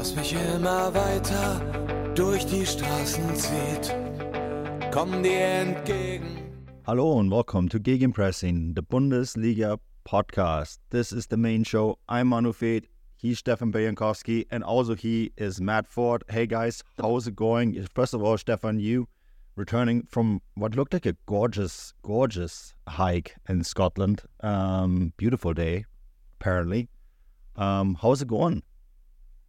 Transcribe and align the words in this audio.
das 0.00 0.16
mich 0.16 0.34
immer 0.54 0.94
weiter 0.94 1.60
durch 2.14 2.46
die 2.46 2.64
Straßen 2.64 3.36
zieht. 3.36 3.94
Komm 4.90 5.22
dir 5.22 5.44
entgegen. 5.44 6.38
Hello 6.86 7.20
and 7.20 7.30
welcome 7.30 7.68
to 7.68 7.78
Gegenpressing, 7.78 8.74
the 8.74 8.80
Bundesliga 8.80 9.78
podcast. 10.06 10.78
This 10.88 11.12
is 11.12 11.26
the 11.26 11.36
main 11.36 11.64
show. 11.64 11.98
I'm 12.08 12.28
Manu 12.28 12.54
Veth. 12.54 12.86
He's 13.18 13.40
Stefan 13.40 13.72
Bienkowski, 13.72 14.46
and 14.50 14.64
also 14.64 14.94
he 14.94 15.32
is 15.36 15.60
Matt 15.60 15.86
Ford. 15.86 16.24
Hey 16.30 16.46
guys, 16.46 16.82
how's 16.98 17.26
it 17.26 17.36
going? 17.36 17.86
First 17.94 18.14
of 18.14 18.22
all, 18.22 18.38
Stefan, 18.38 18.80
you 18.80 19.06
returning 19.54 20.04
from 20.08 20.40
what 20.54 20.74
looked 20.76 20.94
like 20.94 21.04
a 21.04 21.16
gorgeous, 21.26 21.92
gorgeous 22.00 22.72
hike 22.88 23.36
in 23.50 23.64
Scotland. 23.64 24.22
Um, 24.42 25.12
beautiful 25.18 25.52
day, 25.52 25.84
apparently. 26.40 26.88
Um, 27.54 27.98
how's 28.00 28.22
it 28.22 28.28
going? 28.28 28.62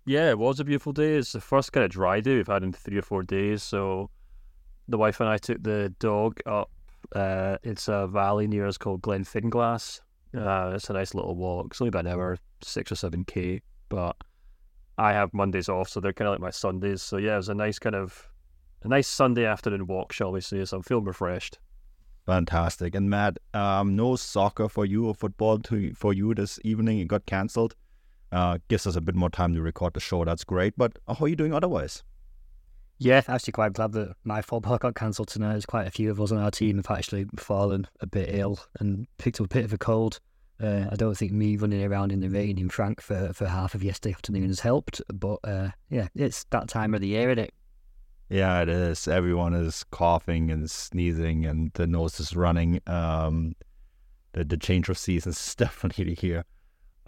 Yeah, 0.05 0.29
it 0.31 0.39
was 0.39 0.59
a 0.59 0.63
beautiful 0.63 0.93
day. 0.93 1.15
It's 1.15 1.31
the 1.31 1.41
first 1.41 1.71
kind 1.73 1.83
of 1.83 1.91
dry 1.91 2.21
day 2.21 2.35
we've 2.35 2.47
had 2.47 2.63
in 2.63 2.73
three 2.73 2.97
or 2.97 3.03
four 3.03 3.23
days. 3.23 3.61
So 3.61 4.09
the 4.87 4.97
wife 4.97 5.19
and 5.19 5.29
I 5.29 5.37
took 5.37 5.61
the 5.61 5.93
dog 5.99 6.39
up. 6.45 6.71
Uh, 7.15 7.57
it's 7.63 7.87
a 7.87 8.07
valley 8.07 8.47
near 8.47 8.65
us 8.65 8.77
called 8.77 9.01
Glenfinglas. 9.01 10.01
Uh, 10.35 10.71
it's 10.75 10.89
a 10.89 10.93
nice 10.93 11.13
little 11.13 11.35
walk. 11.35 11.67
It's 11.71 11.81
only 11.81 11.89
about 11.89 12.05
an 12.05 12.13
hour, 12.13 12.37
six 12.63 12.91
or 12.91 12.95
seven 12.95 13.25
k. 13.25 13.61
But 13.89 14.15
I 14.97 15.13
have 15.13 15.33
Mondays 15.33 15.69
off, 15.69 15.89
so 15.89 15.99
they're 15.99 16.13
kind 16.13 16.27
of 16.27 16.33
like 16.33 16.41
my 16.41 16.49
Sundays. 16.49 17.01
So 17.01 17.17
yeah, 17.17 17.33
it 17.33 17.37
was 17.37 17.49
a 17.49 17.53
nice 17.53 17.77
kind 17.79 17.95
of 17.95 18.27
a 18.83 18.87
nice 18.87 19.07
Sunday 19.07 19.45
afternoon 19.45 19.85
walk, 19.87 20.13
shall 20.13 20.31
we 20.31 20.41
say? 20.41 20.63
So 20.65 20.77
I'm 20.77 20.83
feeling 20.83 21.05
refreshed. 21.05 21.59
Fantastic. 22.25 22.95
And 22.95 23.09
Matt, 23.09 23.37
um, 23.53 23.95
no 23.95 24.15
soccer 24.15 24.69
for 24.69 24.85
you 24.85 25.07
or 25.07 25.13
football 25.13 25.59
to 25.59 25.93
for 25.93 26.13
you 26.13 26.33
this 26.33 26.59
evening. 26.63 26.99
It 26.99 27.07
got 27.07 27.25
cancelled. 27.25 27.75
Uh, 28.31 28.57
gives 28.69 28.87
us 28.87 28.95
a 28.95 29.01
bit 29.01 29.15
more 29.15 29.29
time 29.29 29.53
to 29.53 29.61
record 29.61 29.93
the 29.93 29.99
show. 29.99 30.23
That's 30.23 30.43
great. 30.43 30.73
But 30.77 30.97
how 31.07 31.25
are 31.25 31.27
you 31.27 31.35
doing 31.35 31.53
otherwise? 31.53 32.03
Yeah, 32.97 33.23
actually 33.27 33.53
quite 33.53 33.73
glad 33.73 33.93
that 33.93 34.15
my 34.23 34.43
football 34.43 34.77
got 34.77 34.93
cancelled 34.93 35.27
tonight. 35.29 35.53
There's 35.53 35.65
quite 35.65 35.87
a 35.87 35.91
few 35.91 36.11
of 36.11 36.21
us 36.21 36.31
on 36.31 36.37
our 36.37 36.51
team 36.51 36.77
have 36.77 36.89
actually 36.89 37.25
fallen 37.35 37.87
a 37.99 38.05
bit 38.05 38.29
ill 38.31 38.59
and 38.79 39.07
picked 39.17 39.41
up 39.41 39.45
a 39.45 39.49
bit 39.49 39.65
of 39.65 39.73
a 39.73 39.77
cold. 39.77 40.19
Uh, 40.61 40.85
I 40.91 40.95
don't 40.95 41.17
think 41.17 41.31
me 41.31 41.57
running 41.57 41.83
around 41.83 42.11
in 42.11 42.19
the 42.19 42.29
rain 42.29 42.59
in 42.59 42.69
Frankfurt 42.69 43.35
for 43.35 43.47
half 43.47 43.73
of 43.73 43.83
yesterday 43.83 44.13
afternoon 44.13 44.49
has 44.49 44.59
helped. 44.59 45.01
But 45.11 45.39
uh, 45.43 45.69
yeah, 45.89 46.09
it's 46.13 46.43
that 46.51 46.67
time 46.67 46.93
of 46.93 47.01
the 47.01 47.07
year, 47.07 47.31
isn't 47.31 47.45
it? 47.45 47.53
Yeah, 48.29 48.61
it 48.61 48.69
is. 48.69 49.07
Everyone 49.07 49.53
is 49.55 49.83
coughing 49.91 50.51
and 50.51 50.69
sneezing, 50.69 51.45
and 51.45 51.71
the 51.73 51.87
nose 51.87 52.19
is 52.19 52.35
running. 52.35 52.79
Um, 52.85 53.55
the 54.33 54.43
the 54.43 54.57
change 54.57 54.87
of 54.89 54.97
seasons 54.97 55.39
is 55.39 55.55
definitely 55.57 56.13
here. 56.13 56.45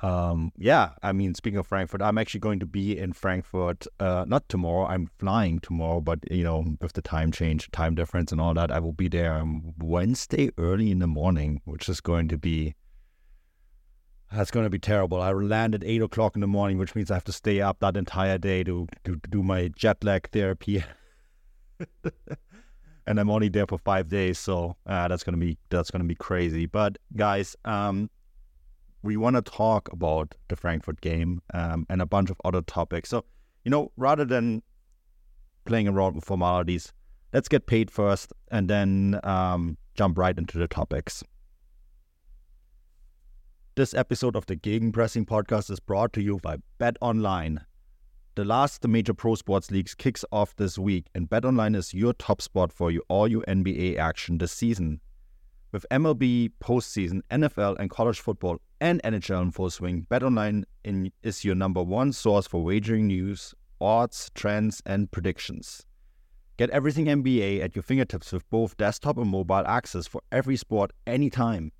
Um, 0.03 0.51
yeah, 0.57 0.89
I 1.01 1.13
mean, 1.13 1.33
speaking 1.33 1.57
of 1.57 1.65
Frankfurt, 1.65 2.01
I'm 2.01 2.17
actually 2.17 2.41
going 2.41 2.59
to 2.59 2.65
be 2.65 2.97
in 2.97 3.13
Frankfurt. 3.13 3.87
Uh, 4.01 4.25
not 4.27 4.47
tomorrow. 4.49 4.85
I'm 4.85 5.09
flying 5.17 5.59
tomorrow, 5.59 6.01
but 6.01 6.19
you 6.29 6.43
know, 6.43 6.75
with 6.81 6.91
the 6.91 7.01
time 7.01 7.31
change, 7.31 7.71
time 7.71 7.95
difference, 7.95 8.33
and 8.33 8.41
all 8.41 8.53
that, 8.55 8.69
I 8.69 8.79
will 8.79 8.91
be 8.91 9.07
there 9.07 9.31
on 9.31 9.73
Wednesday 9.79 10.51
early 10.57 10.91
in 10.91 10.99
the 10.99 11.07
morning, 11.07 11.61
which 11.63 11.87
is 11.87 12.01
going 12.01 12.27
to 12.27 12.37
be. 12.37 12.75
That's 14.29 14.51
going 14.51 14.65
to 14.65 14.69
be 14.69 14.79
terrible. 14.79 15.21
I 15.21 15.31
land 15.31 15.73
at 15.73 15.85
eight 15.85 16.01
o'clock 16.01 16.35
in 16.35 16.41
the 16.41 16.47
morning, 16.47 16.77
which 16.77 16.95
means 16.95 17.09
I 17.09 17.13
have 17.13 17.23
to 17.25 17.31
stay 17.31 17.61
up 17.61 17.79
that 17.79 17.95
entire 17.95 18.37
day 18.37 18.65
to 18.65 18.87
to, 19.05 19.15
to 19.15 19.29
do 19.29 19.41
my 19.41 19.69
jet 19.69 20.03
lag 20.03 20.29
therapy. 20.31 20.83
and 23.07 23.19
I'm 23.21 23.29
only 23.29 23.47
there 23.47 23.67
for 23.67 23.77
five 23.77 24.09
days, 24.09 24.37
so 24.37 24.75
uh, 24.85 25.07
that's 25.07 25.23
gonna 25.23 25.37
be 25.37 25.57
that's 25.69 25.91
gonna 25.91 26.03
be 26.03 26.15
crazy. 26.15 26.65
But 26.65 26.97
guys, 27.15 27.55
um, 27.63 28.09
we 29.03 29.17
want 29.17 29.35
to 29.35 29.41
talk 29.41 29.91
about 29.91 30.33
the 30.47 30.55
Frankfurt 30.55 31.01
game 31.01 31.41
um, 31.53 31.85
and 31.89 32.01
a 32.01 32.05
bunch 32.05 32.29
of 32.29 32.41
other 32.43 32.61
topics. 32.61 33.09
So 33.09 33.25
you 33.63 33.69
know, 33.69 33.91
rather 33.97 34.25
than 34.25 34.61
playing 35.65 35.87
around 35.87 36.15
with 36.15 36.25
formalities, 36.25 36.91
let's 37.31 37.47
get 37.47 37.67
paid 37.67 37.91
first, 37.91 38.33
and 38.51 38.69
then 38.69 39.19
um, 39.23 39.77
jump 39.95 40.17
right 40.17 40.37
into 40.37 40.57
the 40.57 40.67
topics. 40.67 41.23
This 43.75 43.93
episode 43.93 44.35
of 44.35 44.45
the 44.45 44.55
Gegenpressing 44.55 45.25
podcast 45.25 45.71
is 45.71 45.79
brought 45.79 46.13
to 46.13 46.21
you 46.21 46.39
by 46.41 46.57
Bet 46.77 46.97
Online. 47.01 47.61
The 48.35 48.45
last 48.45 48.87
major 48.87 49.13
pro 49.13 49.35
sports 49.35 49.71
leagues 49.71 49.95
kicks 49.95 50.25
off 50.31 50.55
this 50.55 50.77
week, 50.77 51.07
and 51.15 51.29
BetOnline 51.29 51.75
is 51.75 51.93
your 51.93 52.13
top 52.13 52.41
spot 52.41 52.71
for 52.71 52.91
you 52.91 53.03
all 53.07 53.27
your 53.27 53.43
NBA 53.43 53.97
action 53.97 54.37
this 54.37 54.51
season. 54.51 55.01
With 55.73 55.87
MLB 55.89 56.51
postseason, 56.61 57.21
NFL, 57.31 57.77
and 57.79 57.89
college 57.89 58.19
football 58.19 58.59
and 58.79 59.01
NHL 59.01 59.41
in 59.41 59.49
full 59.49 59.71
swing, 59.71 60.05
BetOnline 60.07 60.65
in, 60.83 61.11
is 61.23 61.43
your 61.43 61.55
number 61.55 61.81
one 61.81 62.13
source 62.13 62.45
for 62.45 62.63
wagering 62.63 63.07
news, 63.07 63.55
odds, 63.81 64.29
trends, 64.35 64.83
and 64.85 65.09
predictions. 65.09 65.83
Get 66.57 66.69
everything 66.69 67.05
NBA 67.05 67.63
at 67.63 67.75
your 67.75 67.81
fingertips 67.81 68.31
with 68.31 68.47
both 68.51 68.77
desktop 68.77 69.17
and 69.17 69.27
mobile 69.31 69.65
access 69.65 70.05
for 70.05 70.21
every 70.31 70.57
sport 70.57 70.91
anytime. 71.07 71.71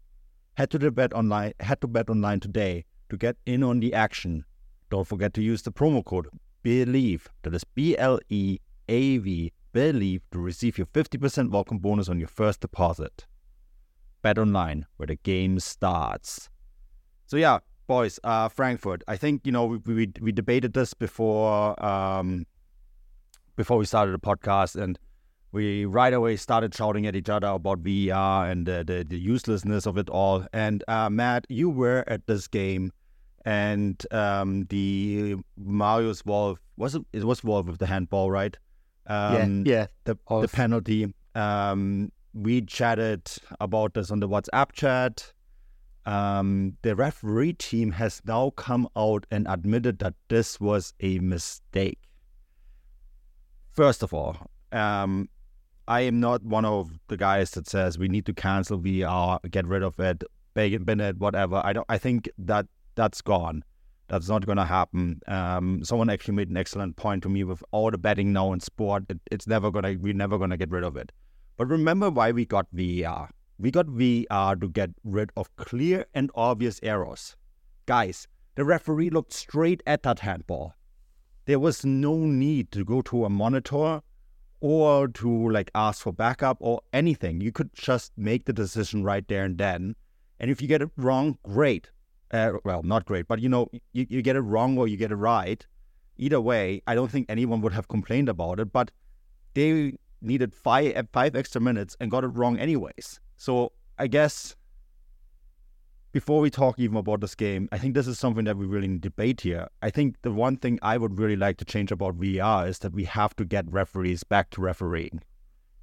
Head 0.57 0.71
to 0.71 0.79
the 0.79 0.89
BetOnline, 0.89 1.53
head 1.59 1.79
to 1.81 1.87
BetOnline 1.87 2.41
today 2.41 2.85
to 3.11 3.15
get 3.15 3.37
in 3.45 3.61
on 3.61 3.79
the 3.79 3.93
action. 3.93 4.43
Don't 4.89 5.07
forget 5.07 5.35
to 5.35 5.43
use 5.43 5.61
the 5.61 5.71
promo 5.71 6.03
code 6.03 6.29
BLEAV, 6.65 7.27
that 7.43 7.53
is 7.53 7.63
B 7.63 7.95
L 7.95 8.19
E 8.29 8.57
A 8.89 9.19
V, 9.19 9.53
BLEAV, 9.71 10.21
to 10.31 10.39
receive 10.39 10.79
your 10.79 10.87
50% 10.87 11.51
welcome 11.51 11.77
bonus 11.77 12.09
on 12.09 12.17
your 12.17 12.27
first 12.27 12.59
deposit. 12.61 13.27
Bet 14.23 14.39
online, 14.39 14.87
where 14.97 15.07
the 15.07 15.17
game 15.17 15.59
starts. 15.59 16.49
So, 17.27 17.37
yeah, 17.37 17.59
boys, 17.85 18.19
uh, 18.23 18.49
Frankfurt. 18.49 19.03
I 19.07 19.17
think, 19.17 19.45
you 19.45 19.51
know, 19.51 19.65
we, 19.65 19.77
we, 19.77 20.11
we 20.19 20.31
debated 20.31 20.73
this 20.73 20.95
before, 20.95 21.81
um, 21.85 22.45
before 23.55 23.77
we 23.77 23.85
started 23.85 24.13
the 24.13 24.19
podcast, 24.19 24.81
and 24.81 24.97
we 25.51 25.85
right 25.85 26.13
away 26.13 26.35
started 26.37 26.73
shouting 26.73 27.05
at 27.05 27.15
each 27.15 27.29
other 27.29 27.47
about 27.47 27.79
VAR 27.79 28.47
and 28.49 28.65
the, 28.65 28.83
the, 28.83 29.05
the 29.07 29.19
uselessness 29.19 29.85
of 29.85 29.99
it 29.99 30.09
all. 30.09 30.47
And, 30.51 30.83
uh, 30.87 31.11
Matt, 31.11 31.45
you 31.47 31.69
were 31.69 32.03
at 32.07 32.25
this 32.25 32.47
game 32.47 32.91
and 33.45 34.03
um, 34.11 34.65
the 34.69 35.35
Marius 35.57 36.25
Wolf 36.25 36.59
was 36.77 36.95
it? 36.95 37.03
It 37.13 37.23
was 37.23 37.43
Wolf 37.43 37.67
with 37.67 37.77
the 37.77 37.85
handball, 37.85 38.31
right? 38.31 38.57
Um, 39.07 39.65
yeah, 39.65 39.73
yeah. 39.73 39.87
The, 40.05 40.17
the 40.41 40.47
penalty. 40.47 41.13
Um, 41.35 42.11
we 42.33 42.61
chatted 42.61 43.21
about 43.59 43.93
this 43.93 44.11
on 44.11 44.19
the 44.19 44.27
WhatsApp 44.27 44.71
chat. 44.71 45.33
Um, 46.05 46.77
the 46.81 46.95
referee 46.95 47.53
team 47.53 47.91
has 47.91 48.21
now 48.25 48.49
come 48.51 48.89
out 48.95 49.25
and 49.31 49.47
admitted 49.49 49.99
that 49.99 50.15
this 50.27 50.59
was 50.59 50.93
a 50.99 51.19
mistake. 51.19 51.99
First 53.71 54.03
of 54.03 54.13
all, 54.13 54.37
um, 54.71 55.29
I 55.87 56.01
am 56.01 56.19
not 56.19 56.43
one 56.43 56.65
of 56.65 56.99
the 57.07 57.17
guys 57.17 57.51
that 57.51 57.67
says 57.67 57.97
we 57.97 58.07
need 58.07 58.25
to 58.25 58.33
cancel 58.33 58.77
VAR, 58.77 59.39
get 59.49 59.65
rid 59.65 59.83
of 59.83 59.99
it, 59.99 60.23
Bennett, 60.53 61.17
whatever. 61.17 61.61
I 61.63 61.73
don't. 61.73 61.85
I 61.89 61.97
think 61.97 62.29
that 62.37 62.67
that's 62.95 63.21
gone. 63.21 63.63
That's 64.07 64.29
not 64.29 64.45
going 64.45 64.57
to 64.57 64.65
happen. 64.65 65.21
Um, 65.27 65.83
someone 65.83 66.09
actually 66.09 66.35
made 66.35 66.49
an 66.49 66.57
excellent 66.57 66.95
point 66.97 67.23
to 67.23 67.29
me 67.29 67.43
with 67.43 67.63
all 67.71 67.89
the 67.89 67.97
betting 67.97 68.31
now 68.33 68.53
in 68.53 68.59
sport. 68.59 69.05
It, 69.09 69.19
it's 69.31 69.47
never 69.47 69.71
gonna. 69.71 69.95
We're 69.99 70.13
never 70.13 70.37
gonna 70.37 70.57
get 70.57 70.69
rid 70.69 70.83
of 70.83 70.95
it. 70.95 71.11
But 71.57 71.67
remember 71.67 72.09
why 72.09 72.31
we 72.31 72.45
got 72.45 72.67
VAR. 72.71 73.29
We 73.59 73.71
got 73.71 73.87
VAR 73.87 74.55
to 74.55 74.69
get 74.69 74.91
rid 75.03 75.31
of 75.37 75.55
clear 75.55 76.05
and 76.13 76.31
obvious 76.35 76.79
errors. 76.81 77.35
Guys, 77.85 78.27
the 78.55 78.65
referee 78.65 79.09
looked 79.09 79.33
straight 79.33 79.83
at 79.85 80.03
that 80.03 80.19
handball. 80.19 80.73
There 81.45 81.59
was 81.59 81.85
no 81.85 82.17
need 82.17 82.71
to 82.71 82.83
go 82.83 83.01
to 83.03 83.25
a 83.25 83.29
monitor 83.29 84.01
or 84.61 85.07
to 85.09 85.49
like 85.49 85.69
ask 85.75 86.03
for 86.03 86.13
backup 86.13 86.57
or 86.61 86.81
anything. 86.93 87.41
You 87.41 87.51
could 87.51 87.73
just 87.73 88.13
make 88.15 88.45
the 88.45 88.53
decision 88.53 89.03
right 89.03 89.27
there 89.27 89.43
and 89.43 89.57
then. 89.57 89.95
And 90.39 90.49
if 90.49 90.61
you 90.61 90.67
get 90.67 90.81
it 90.81 90.89
wrong, 90.97 91.37
great. 91.43 91.91
Uh, 92.31 92.53
well, 92.63 92.81
not 92.81 93.05
great, 93.05 93.27
but 93.27 93.39
you 93.39 93.49
know, 93.49 93.67
you, 93.91 94.07
you 94.09 94.21
get 94.21 94.35
it 94.35 94.41
wrong 94.41 94.77
or 94.77 94.87
you 94.87 94.97
get 94.97 95.11
it 95.11 95.15
right. 95.15 95.65
Either 96.17 96.39
way, 96.41 96.81
I 96.87 96.95
don't 96.95 97.11
think 97.11 97.25
anyone 97.29 97.61
would 97.61 97.73
have 97.73 97.87
complained 97.87 98.29
about 98.29 98.59
it, 98.59 98.71
but 98.71 98.91
they 99.53 99.95
needed 100.23 100.53
five 100.53 101.07
five 101.11 101.35
extra 101.35 101.61
minutes 101.61 101.95
and 101.99 102.09
got 102.09 102.23
it 102.23 102.27
wrong 102.27 102.57
anyways. 102.57 103.19
So 103.37 103.73
I 103.97 104.07
guess 104.07 104.55
before 106.13 106.41
we 106.41 106.49
talk 106.49 106.77
even 106.77 106.97
about 106.97 107.21
this 107.21 107.33
game, 107.35 107.67
I 107.71 107.79
think 107.79 107.95
this 107.95 108.07
is 108.07 108.19
something 108.19 108.45
that 108.45 108.55
we 108.55 108.65
really 108.65 108.87
need 108.87 109.01
to 109.01 109.09
debate 109.09 109.41
here. 109.41 109.67
I 109.81 109.89
think 109.89 110.21
the 110.21 110.31
one 110.31 110.57
thing 110.57 110.77
I 110.81 110.97
would 110.97 111.17
really 111.17 111.35
like 111.35 111.57
to 111.57 111.65
change 111.65 111.91
about 111.91 112.15
VAR 112.15 112.67
is 112.67 112.79
that 112.79 112.93
we 112.93 113.03
have 113.05 113.35
to 113.37 113.45
get 113.45 113.65
referees 113.71 114.23
back 114.23 114.51
to 114.51 114.61
refereeing. 114.61 115.21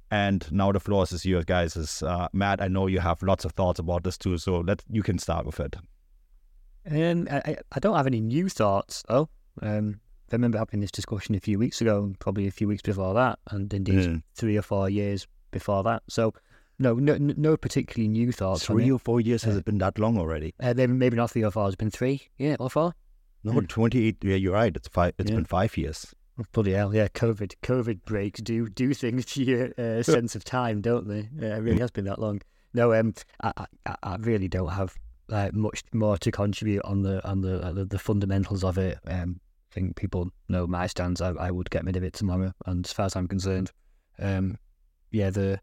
And 0.09 0.49
now 0.51 0.71
the 0.71 0.79
floor 0.79 1.03
is 1.03 1.25
yours, 1.25 1.45
guys. 1.45 1.75
Is 1.75 2.01
uh, 2.03 2.27
Matt? 2.33 2.61
I 2.61 2.67
know 2.67 2.87
you 2.87 2.99
have 2.99 3.21
lots 3.23 3.45
of 3.45 3.51
thoughts 3.53 3.79
about 3.79 4.03
this 4.03 4.17
too, 4.17 4.37
so 4.37 4.59
let 4.59 4.83
you 4.89 5.03
can 5.03 5.17
start 5.19 5.45
with 5.45 5.59
it. 5.59 5.75
Um, 6.89 7.27
I, 7.31 7.57
I 7.71 7.79
don't 7.79 7.95
have 7.95 8.07
any 8.07 8.19
new 8.19 8.49
thoughts. 8.49 9.03
Oh, 9.07 9.29
um, 9.61 9.99
I 10.33 10.35
remember 10.35 10.57
having 10.57 10.79
this 10.79 10.91
discussion 10.91 11.35
a 11.35 11.39
few 11.39 11.57
weeks 11.59 11.81
ago, 11.81 12.13
probably 12.19 12.47
a 12.47 12.51
few 12.51 12.67
weeks 12.67 12.81
before 12.81 13.13
that, 13.13 13.39
and 13.49 13.73
indeed 13.73 14.09
Mm. 14.09 14.23
three 14.35 14.57
or 14.57 14.61
four 14.61 14.89
years 14.89 15.27
before 15.51 15.83
that. 15.83 16.03
So, 16.07 16.33
no, 16.79 16.95
no, 16.95 17.17
no 17.17 17.57
particularly 17.57 18.07
new 18.07 18.31
thoughts. 18.31 18.65
Three 18.65 18.91
or 18.91 18.99
four 18.99 19.21
years 19.21 19.43
has 19.43 19.55
Uh, 19.55 19.59
it 19.59 19.65
been 19.65 19.77
that 19.79 19.99
long 19.99 20.17
already? 20.17 20.53
Uh, 20.59 20.73
maybe, 20.75 20.93
maybe 20.93 21.15
not 21.17 21.31
three 21.31 21.43
or 21.43 21.51
four. 21.51 21.67
It's 21.67 21.75
been 21.75 21.91
three, 21.91 22.21
yeah, 22.37 22.55
or 22.59 22.69
four. 22.69 22.93
No, 23.43 23.51
Hmm. 23.53 23.65
twenty 23.65 24.05
eight. 24.07 24.17
Yeah, 24.23 24.35
you're 24.35 24.53
right. 24.53 24.75
It's 24.75 24.87
five. 24.87 25.13
It's 25.17 25.29
Yeah. 25.29 25.37
been 25.37 25.45
five 25.45 25.75
years. 25.77 26.13
Oh, 26.39 26.43
Bloody 26.53 26.71
hell, 26.71 26.93
yeah. 26.95 27.07
COVID, 27.09 27.55
COVID 27.61 28.03
breaks 28.05 28.39
do 28.41 28.69
do 28.69 28.93
things 28.93 29.25
to 29.33 29.43
your 29.43 29.73
uh, 29.77 30.01
sense 30.03 30.35
of 30.35 30.43
time, 30.43 30.81
don't 30.81 31.07
they? 31.07 31.27
Yeah, 31.37 31.57
it 31.57 31.61
really 31.61 31.79
has 31.81 31.91
been 31.91 32.05
that 32.05 32.19
long. 32.19 32.41
No, 32.73 32.93
um, 32.93 33.13
I, 33.41 33.65
I, 33.85 33.95
I 34.03 34.15
really 34.17 34.47
don't 34.47 34.69
have 34.69 34.95
uh, 35.29 35.49
much 35.53 35.83
more 35.93 36.17
to 36.17 36.31
contribute 36.31 36.83
on 36.85 37.01
the 37.03 37.27
on 37.27 37.41
the 37.41 37.61
uh, 37.65 37.73
the, 37.73 37.85
the 37.85 37.99
fundamentals 37.99 38.63
of 38.63 38.77
it. 38.77 38.97
Um, 39.05 39.39
I 39.71 39.73
think 39.73 39.95
people 39.95 40.29
know 40.49 40.67
my 40.67 40.87
stance. 40.87 41.21
I, 41.21 41.29
I 41.31 41.49
would 41.49 41.69
get 41.69 41.85
rid 41.85 41.95
of 41.95 42.03
it 42.03 42.13
tomorrow, 42.13 42.51
and 42.65 42.85
as 42.85 42.91
far 42.91 43.05
as 43.05 43.15
I'm 43.15 43.27
concerned, 43.27 43.71
um, 44.19 44.57
yeah, 45.11 45.29
the 45.29 45.59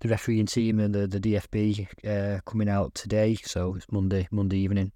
the 0.00 0.08
refereeing 0.08 0.46
team 0.46 0.80
and 0.80 0.92
the 0.92 1.06
the 1.06 1.20
DFB 1.20 1.86
uh, 2.04 2.40
coming 2.44 2.68
out 2.68 2.94
today, 2.94 3.36
so 3.36 3.74
it's 3.76 3.86
Monday 3.90 4.26
Monday 4.30 4.58
evening. 4.58 4.92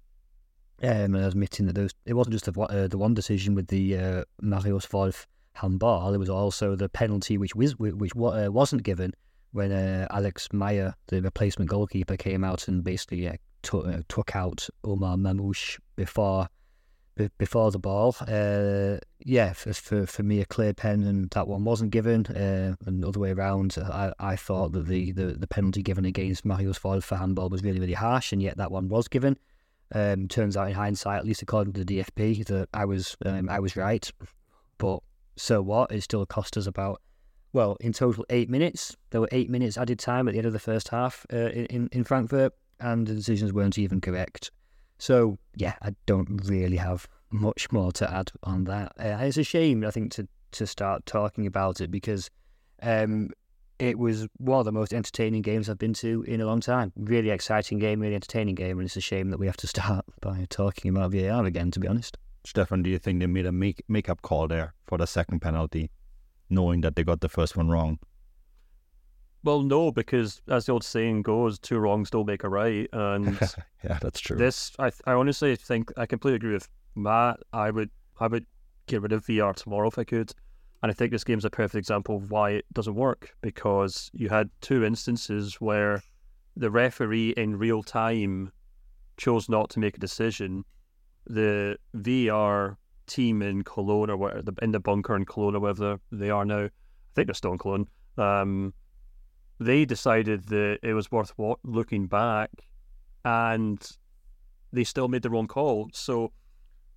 Um, 0.83 1.15
and 1.15 1.25
admitting 1.25 1.65
that 1.65 1.73
there 1.73 1.85
was, 1.85 1.95
it 2.05 2.13
wasn't 2.13 2.33
just 2.33 2.45
the, 2.45 2.61
uh, 2.61 2.87
the 2.87 2.99
one 2.99 3.15
decision 3.15 3.55
with 3.55 3.67
the 3.67 3.97
uh, 3.97 4.23
Marius 4.41 4.93
Wolf 4.93 5.25
handball. 5.53 6.11
There 6.11 6.19
was 6.19 6.29
also 6.29 6.75
the 6.75 6.87
penalty 6.87 7.39
which 7.39 7.55
was 7.55 7.79
which 7.79 8.11
uh, 8.15 8.51
wasn't 8.51 8.83
given 8.83 9.13
when 9.53 9.71
uh, 9.71 10.07
Alex 10.11 10.49
Meyer, 10.53 10.93
the 11.07 11.21
replacement 11.21 11.69
goalkeeper, 11.69 12.15
came 12.15 12.43
out 12.43 12.67
and 12.67 12.83
basically 12.83 13.27
uh, 13.27 13.37
took 13.63 14.35
out 14.35 14.67
Omar 14.83 15.17
Marmoush 15.17 15.79
before 15.95 16.47
be- 17.17 17.29
before 17.37 17.71
the 17.71 17.79
ball. 17.79 18.15
Uh, 18.21 18.97
yeah, 19.19 19.53
for, 19.53 19.73
for 19.73 20.05
for 20.05 20.23
me 20.23 20.39
a 20.39 20.45
clear 20.45 20.73
pen 20.73 21.03
and 21.03 21.29
that 21.31 21.47
one 21.47 21.63
wasn't 21.63 21.91
given. 21.91 22.25
Uh, 22.27 22.75
and 22.85 23.03
the 23.03 23.07
other 23.07 23.19
way 23.19 23.31
around, 23.31 23.77
I, 23.77 24.13
I 24.19 24.35
thought 24.35 24.71
that 24.73 24.87
the, 24.87 25.11
the, 25.11 25.25
the 25.33 25.47
penalty 25.47 25.81
given 25.81 26.05
against 26.05 26.45
Marius 26.45 26.83
Wolf 26.83 27.03
for 27.03 27.17
handball 27.17 27.49
was 27.49 27.63
really 27.63 27.79
really 27.79 27.93
harsh, 27.93 28.31
and 28.31 28.41
yet 28.41 28.57
that 28.57 28.71
one 28.71 28.87
was 28.87 29.07
given. 29.07 29.37
Um, 29.93 30.27
turns 30.27 30.57
out 30.57 30.67
in 30.67 30.73
hindsight, 30.73 31.19
at 31.19 31.25
least 31.25 31.41
according 31.41 31.73
to 31.73 31.83
the 31.83 31.99
DFB, 31.99 32.45
that 32.47 32.69
I 32.73 32.85
was 32.85 33.17
um, 33.25 33.49
I 33.49 33.59
was 33.59 33.75
right. 33.75 34.09
But 34.77 34.99
so 35.35 35.61
what? 35.61 35.91
It 35.91 36.01
still 36.03 36.25
cost 36.25 36.57
us 36.57 36.67
about 36.67 37.01
well, 37.53 37.77
in 37.79 37.93
total 37.93 38.25
eight 38.29 38.49
minutes. 38.49 38.95
There 39.09 39.21
were 39.21 39.29
eight 39.31 39.49
minutes 39.49 39.77
added 39.77 39.99
time 39.99 40.27
at 40.27 40.33
the 40.33 40.37
end 40.37 40.47
of 40.47 40.53
the 40.53 40.59
first 40.59 40.89
half 40.89 41.25
uh, 41.33 41.49
in 41.49 41.89
in 41.91 42.03
Frankfurt, 42.03 42.53
and 42.79 43.07
the 43.07 43.15
decisions 43.15 43.53
weren't 43.53 43.77
even 43.77 44.01
correct. 44.01 44.51
So 44.97 45.37
yeah, 45.55 45.75
I 45.81 45.95
don't 46.05 46.41
really 46.45 46.77
have 46.77 47.07
much 47.29 47.71
more 47.71 47.91
to 47.93 48.11
add 48.11 48.31
on 48.43 48.65
that. 48.65 48.93
Uh, 48.99 49.17
it's 49.21 49.37
a 49.37 49.43
shame, 49.43 49.85
I 49.85 49.91
think, 49.91 50.11
to 50.13 50.27
to 50.53 50.65
start 50.65 51.05
talking 51.05 51.45
about 51.45 51.81
it 51.81 51.91
because 51.91 52.29
um, 52.81 53.31
it 53.79 53.99
was 53.99 54.27
one 54.37 54.59
of 54.59 54.65
the 54.65 54.71
most 54.71 54.93
entertaining 54.93 55.41
games 55.41 55.69
I've 55.69 55.77
been 55.77 55.93
to 55.95 56.23
in 56.23 56.41
a 56.41 56.45
long 56.45 56.61
time. 56.61 56.93
Really 56.95 57.29
exciting 57.29 57.79
game, 57.79 57.99
really 57.99 58.15
entertaining 58.15 58.55
game, 58.55 58.79
and 58.79 58.85
it's 58.85 58.95
a 58.95 59.01
shame 59.01 59.29
that 59.29 59.39
we 59.39 59.45
have 59.45 59.57
to 59.57 59.67
start 59.75 60.05
by 60.21 60.45
talking 60.49 60.89
about 60.89 61.11
VAR 61.11 61.45
again. 61.45 61.71
To 61.71 61.79
be 61.79 61.87
honest. 61.87 62.17
Stefan, 62.45 62.81
do 62.81 62.89
you 62.89 62.97
think 62.97 63.19
they 63.19 63.27
made 63.27 63.45
a 63.45 63.51
make 63.51 63.83
make 63.87 64.09
up 64.09 64.21
call 64.21 64.47
there 64.47 64.73
for 64.85 64.97
the 64.97 65.05
second 65.05 65.41
penalty, 65.41 65.91
knowing 66.49 66.81
that 66.81 66.95
they 66.95 67.03
got 67.03 67.21
the 67.21 67.29
first 67.29 67.57
one 67.57 67.69
wrong? 67.69 67.99
Well, 69.47 69.61
no, 69.61 69.93
because 69.93 70.41
as 70.49 70.65
the 70.65 70.73
old 70.73 70.83
saying 70.83 71.21
goes, 71.21 71.57
two 71.57 71.79
wrongs 71.79 72.09
don't 72.09 72.25
make 72.25 72.43
a 72.43 72.49
right. 72.49 72.85
And 72.91 73.39
yeah, 73.81 73.97
that's 74.01 74.19
true. 74.19 74.35
this, 74.35 74.73
I, 74.77 74.91
I 75.05 75.13
honestly 75.13 75.55
think 75.55 75.89
I 75.95 76.05
completely 76.05 76.35
agree 76.35 76.51
with 76.51 76.67
Matt. 76.95 77.39
I 77.53 77.71
would, 77.71 77.89
I 78.19 78.27
would 78.27 78.45
get 78.87 79.01
rid 79.01 79.13
of 79.13 79.25
VAR 79.25 79.53
tomorrow 79.53 79.87
if 79.87 79.97
I 79.97 80.03
could. 80.03 80.33
And 80.83 80.91
I 80.91 80.93
think 80.93 81.11
this 81.13 81.23
game's 81.23 81.45
a 81.45 81.49
perfect 81.49 81.75
example 81.75 82.17
of 82.17 82.29
why 82.29 82.49
it 82.51 82.65
doesn't 82.73 82.95
work 82.95 83.37
because 83.39 84.11
you 84.13 84.27
had 84.27 84.49
two 84.59 84.83
instances 84.83 85.61
where 85.61 86.03
the 86.57 86.69
referee 86.69 87.29
in 87.37 87.57
real 87.57 87.83
time 87.83 88.51
chose 89.15 89.47
not 89.47 89.69
to 89.69 89.79
make 89.79 89.95
a 89.95 90.01
decision. 90.01 90.65
The 91.25 91.77
VAR 91.93 92.77
team 93.05 93.41
in 93.41 93.63
Cologne 93.63 94.09
or 94.09 94.17
whatever, 94.17 94.51
in 94.61 94.73
the 94.73 94.81
bunker 94.81 95.15
in 95.15 95.23
Cologne 95.23 95.55
or 95.55 95.61
wherever 95.61 96.01
they 96.11 96.31
are 96.31 96.43
now, 96.43 96.65
I 96.65 96.69
think 97.15 97.27
they're 97.27 97.33
still 97.33 97.53
in 97.53 97.59
Cologne. 97.59 97.87
Um, 98.17 98.73
they 99.59 99.85
decided 99.85 100.45
that 100.47 100.79
it 100.83 100.93
was 100.93 101.11
worth 101.11 101.33
wa- 101.37 101.55
looking 101.63 102.07
back, 102.07 102.51
and 103.25 103.79
they 104.71 104.83
still 104.83 105.07
made 105.07 105.23
the 105.23 105.29
wrong 105.29 105.47
call. 105.47 105.89
So, 105.93 106.31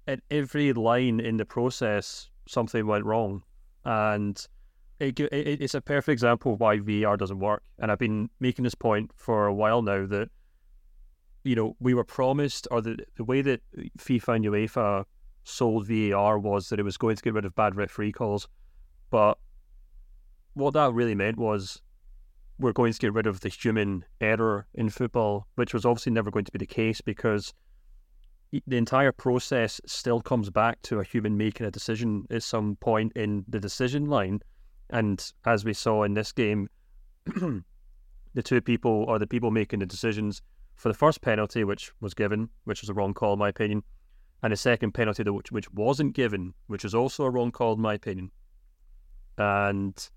at 0.07 0.21
every 0.31 0.73
line 0.73 1.21
in 1.21 1.37
the 1.37 1.45
process, 1.45 2.29
something 2.47 2.87
went 2.87 3.05
wrong, 3.05 3.43
and 3.85 4.47
it, 4.99 5.19
it, 5.19 5.63
it's 5.63 5.75
a 5.75 5.81
perfect 5.81 6.13
example 6.13 6.55
of 6.55 6.61
why 6.61 6.79
VAR 6.79 7.17
doesn't 7.17 7.39
work. 7.39 7.63
And 7.79 7.91
I've 7.91 7.99
been 7.99 8.29
making 8.41 8.65
this 8.65 8.75
point 8.75 9.11
for 9.17 9.47
a 9.47 9.55
while 9.55 9.83
now 9.83 10.07
that 10.07 10.29
you 11.43 11.57
know 11.57 11.77
we 11.81 11.95
were 11.95 12.05
promised, 12.05 12.69
or 12.71 12.83
the 12.83 12.99
the 13.17 13.25
way 13.25 13.41
that 13.43 13.63
FIFA 13.99 14.37
and 14.37 14.45
UEFA 14.45 15.05
sold 15.45 15.87
VAR 15.87 16.39
was 16.39 16.69
that 16.69 16.79
it 16.79 16.85
was 16.85 16.99
going 16.99 17.17
to 17.17 17.23
get 17.23 17.35
rid 17.35 17.47
of 17.47 17.55
bad 17.55 17.77
referee 17.77 18.13
calls, 18.13 18.47
but 19.11 19.39
what 20.55 20.75
that 20.75 20.93
really 20.93 21.15
meant 21.15 21.39
was 21.39 21.81
we're 22.61 22.73
going 22.73 22.93
to 22.93 22.99
get 22.99 23.15
rid 23.15 23.27
of 23.27 23.41
the 23.41 23.49
human 23.49 24.05
error 24.21 24.67
in 24.75 24.91
football, 24.91 25.47
which 25.55 25.73
was 25.73 25.85
obviously 25.85 26.13
never 26.13 26.31
going 26.31 26.45
to 26.45 26.53
be 26.53 26.59
the 26.59 26.67
case 26.67 27.01
because 27.01 27.55
the 28.53 28.77
entire 28.77 29.13
process 29.13 29.81
still 29.87 30.21
comes 30.21 30.51
back 30.51 30.81
to 30.83 31.01
a 31.01 31.05
human 31.05 31.37
making 31.37 31.67
a 31.67 31.71
decision 31.71 32.27
at 32.31 32.43
some 32.43 32.77
point 32.77 33.13
in 33.15 33.45
the 33.49 33.61
decision 33.61 34.07
line. 34.07 34.41
And 34.91 35.25
as 35.47 35.65
we 35.65 35.73
saw 35.73 36.03
in 36.03 36.15
this 36.15 36.33
game, 36.33 36.69
the 37.25 38.43
two 38.43 38.61
people 38.61 39.05
or 39.09 39.19
the 39.19 39.27
people 39.27 39.51
making 39.51 39.79
the 39.79 39.87
decisions 39.87 40.43
for 40.75 40.89
the 40.89 40.95
first 40.95 41.23
penalty, 41.23 41.65
which 41.65 41.93
was 42.01 42.13
given, 42.13 42.49
which 42.65 42.83
was 42.83 42.91
a 42.91 42.95
wrong 42.95 43.15
call 43.15 43.35
in 43.35 43.39
my 43.39 43.49
opinion, 43.49 43.83
and 44.43 44.53
the 44.53 44.57
second 44.57 44.93
penalty, 44.93 45.23
which, 45.23 45.53
which 45.53 45.71
wasn't 45.73 46.15
given, 46.15 46.55
which 46.67 46.85
was 46.85 46.95
also 46.95 47.25
a 47.25 47.31
wrong 47.31 47.53
call 47.53 47.75
in 47.75 47.81
my 47.81 47.95
opinion. 47.95 48.31
And 49.39 50.11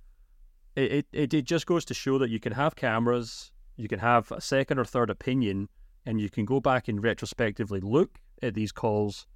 it, 0.75 1.07
it, 1.11 1.33
it 1.33 1.45
just 1.45 1.65
goes 1.65 1.85
to 1.85 1.93
show 1.93 2.17
that 2.17 2.29
you 2.29 2.39
can 2.39 2.53
have 2.53 2.75
cameras, 2.75 3.51
you 3.75 3.87
can 3.87 3.99
have 3.99 4.31
a 4.31 4.41
second 4.41 4.79
or 4.79 4.85
third 4.85 5.09
opinion, 5.09 5.69
and 6.05 6.19
you 6.19 6.29
can 6.29 6.45
go 6.45 6.59
back 6.59 6.87
and 6.87 7.03
retrospectively 7.03 7.79
look 7.79 8.19
at 8.41 8.53
these 8.53 8.71
calls, 8.71 9.27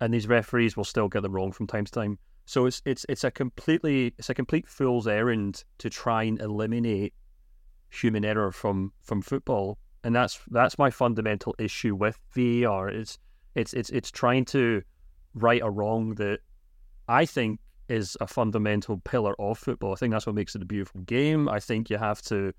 and 0.00 0.12
these 0.12 0.26
referees 0.26 0.76
will 0.76 0.84
still 0.84 1.08
get 1.08 1.22
them 1.22 1.32
wrong 1.32 1.52
from 1.52 1.66
time 1.66 1.84
to 1.84 1.92
time. 1.92 2.18
So 2.46 2.66
it's 2.66 2.82
it's 2.84 3.06
it's 3.08 3.24
a 3.24 3.30
completely 3.30 4.14
it's 4.18 4.28
a 4.28 4.34
complete 4.34 4.68
fool's 4.68 5.06
errand 5.06 5.64
to 5.78 5.88
try 5.88 6.24
and 6.24 6.40
eliminate 6.40 7.14
human 7.90 8.24
error 8.24 8.52
from 8.52 8.92
from 9.00 9.22
football, 9.22 9.78
and 10.02 10.14
that's 10.14 10.40
that's 10.50 10.78
my 10.78 10.90
fundamental 10.90 11.54
issue 11.58 11.94
with 11.94 12.18
VAR. 12.34 12.88
It's 12.88 13.18
it's 13.54 13.72
it's 13.72 13.90
it's 13.90 14.10
trying 14.10 14.44
to 14.46 14.82
right 15.34 15.62
a 15.62 15.70
wrong 15.70 16.14
that 16.16 16.40
I 17.08 17.24
think 17.24 17.60
is 17.88 18.16
a 18.20 18.26
fundamental 18.26 18.98
pillar 18.98 19.34
of 19.40 19.58
football. 19.58 19.92
I 19.92 19.96
think 19.96 20.12
that's 20.12 20.26
what 20.26 20.34
makes 20.34 20.54
it 20.54 20.62
a 20.62 20.66
beautiful 20.66 21.02
game. 21.02 21.48
I 21.48 21.60
think 21.60 21.90
you 21.90 21.98
have 21.98 22.22
to 22.22 22.52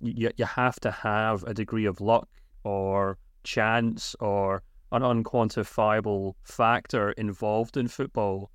you, 0.00 0.30
you 0.36 0.44
have 0.44 0.80
to 0.80 0.90
have 0.90 1.44
a 1.44 1.54
degree 1.54 1.86
of 1.86 2.00
luck 2.00 2.28
or 2.64 3.18
chance 3.44 4.16
or 4.20 4.62
an 4.90 5.02
unquantifiable 5.02 6.34
factor 6.44 7.12
involved 7.12 7.76
in 7.76 7.88
football 7.88 8.50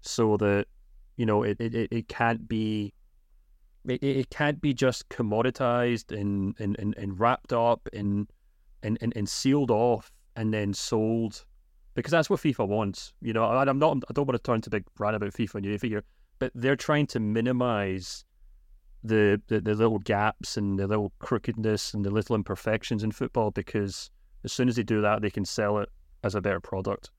so 0.00 0.36
that 0.36 0.66
you 1.16 1.26
know 1.26 1.42
it, 1.42 1.60
it, 1.60 1.88
it 1.90 2.08
can't 2.08 2.48
be 2.48 2.92
it, 3.86 4.02
it 4.02 4.16
it 4.18 4.30
can't 4.30 4.60
be 4.60 4.74
just 4.74 5.08
commoditized 5.08 6.16
and, 6.18 6.54
and, 6.58 6.78
and, 6.78 6.96
and 6.96 7.18
wrapped 7.18 7.52
up 7.52 7.88
and, 7.92 8.30
and, 8.82 8.98
and, 9.00 9.12
and 9.16 9.28
sealed 9.28 9.70
off 9.70 10.12
and 10.36 10.52
then 10.52 10.72
sold 10.74 11.44
because 11.94 12.10
that's 12.10 12.30
what 12.30 12.40
FIFA 12.40 12.68
wants. 12.68 13.12
You 13.20 13.32
know, 13.32 13.44
I, 13.44 13.62
I'm 13.62 13.78
not. 13.78 13.98
I 14.08 14.12
don't 14.12 14.26
want 14.26 14.42
to 14.42 14.42
turn 14.42 14.60
to 14.62 14.70
big 14.70 14.84
rant 14.98 15.16
about 15.16 15.32
FIFA 15.32 15.56
and 15.56 15.66
UEFA 15.66 15.88
here, 15.88 16.04
but 16.38 16.52
they're 16.54 16.76
trying 16.76 17.06
to 17.08 17.20
minimize 17.20 18.24
the, 19.02 19.40
the 19.48 19.60
the 19.60 19.74
little 19.74 19.98
gaps 19.98 20.56
and 20.56 20.78
the 20.78 20.86
little 20.86 21.12
crookedness 21.18 21.94
and 21.94 22.04
the 22.04 22.10
little 22.10 22.36
imperfections 22.36 23.02
in 23.02 23.12
football 23.12 23.50
because 23.50 24.10
as 24.44 24.52
soon 24.52 24.68
as 24.68 24.76
they 24.76 24.82
do 24.82 25.00
that, 25.02 25.22
they 25.22 25.30
can 25.30 25.44
sell 25.44 25.78
it 25.78 25.88
as 26.22 26.34
a 26.34 26.40
better 26.40 26.60
product. 26.60 27.10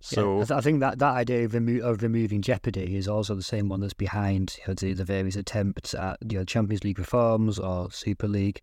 So 0.00 0.36
yeah, 0.36 0.42
I, 0.42 0.44
th- 0.46 0.58
I 0.58 0.60
think 0.62 0.80
that, 0.80 0.98
that 0.98 1.14
idea 1.14 1.44
of, 1.44 1.52
remo- 1.52 1.84
of 1.84 2.02
removing 2.02 2.40
jeopardy 2.40 2.96
is 2.96 3.06
also 3.06 3.34
the 3.34 3.42
same 3.42 3.68
one 3.68 3.80
that's 3.80 3.92
behind 3.92 4.56
you 4.58 4.64
know, 4.68 4.74
the, 4.74 4.94
the 4.94 5.04
various 5.04 5.36
attempts 5.36 5.92
at 5.94 6.18
you 6.28 6.38
know 6.38 6.44
Champions 6.44 6.84
League 6.84 6.98
reforms 6.98 7.58
or 7.58 7.90
Super 7.90 8.26
League. 8.26 8.62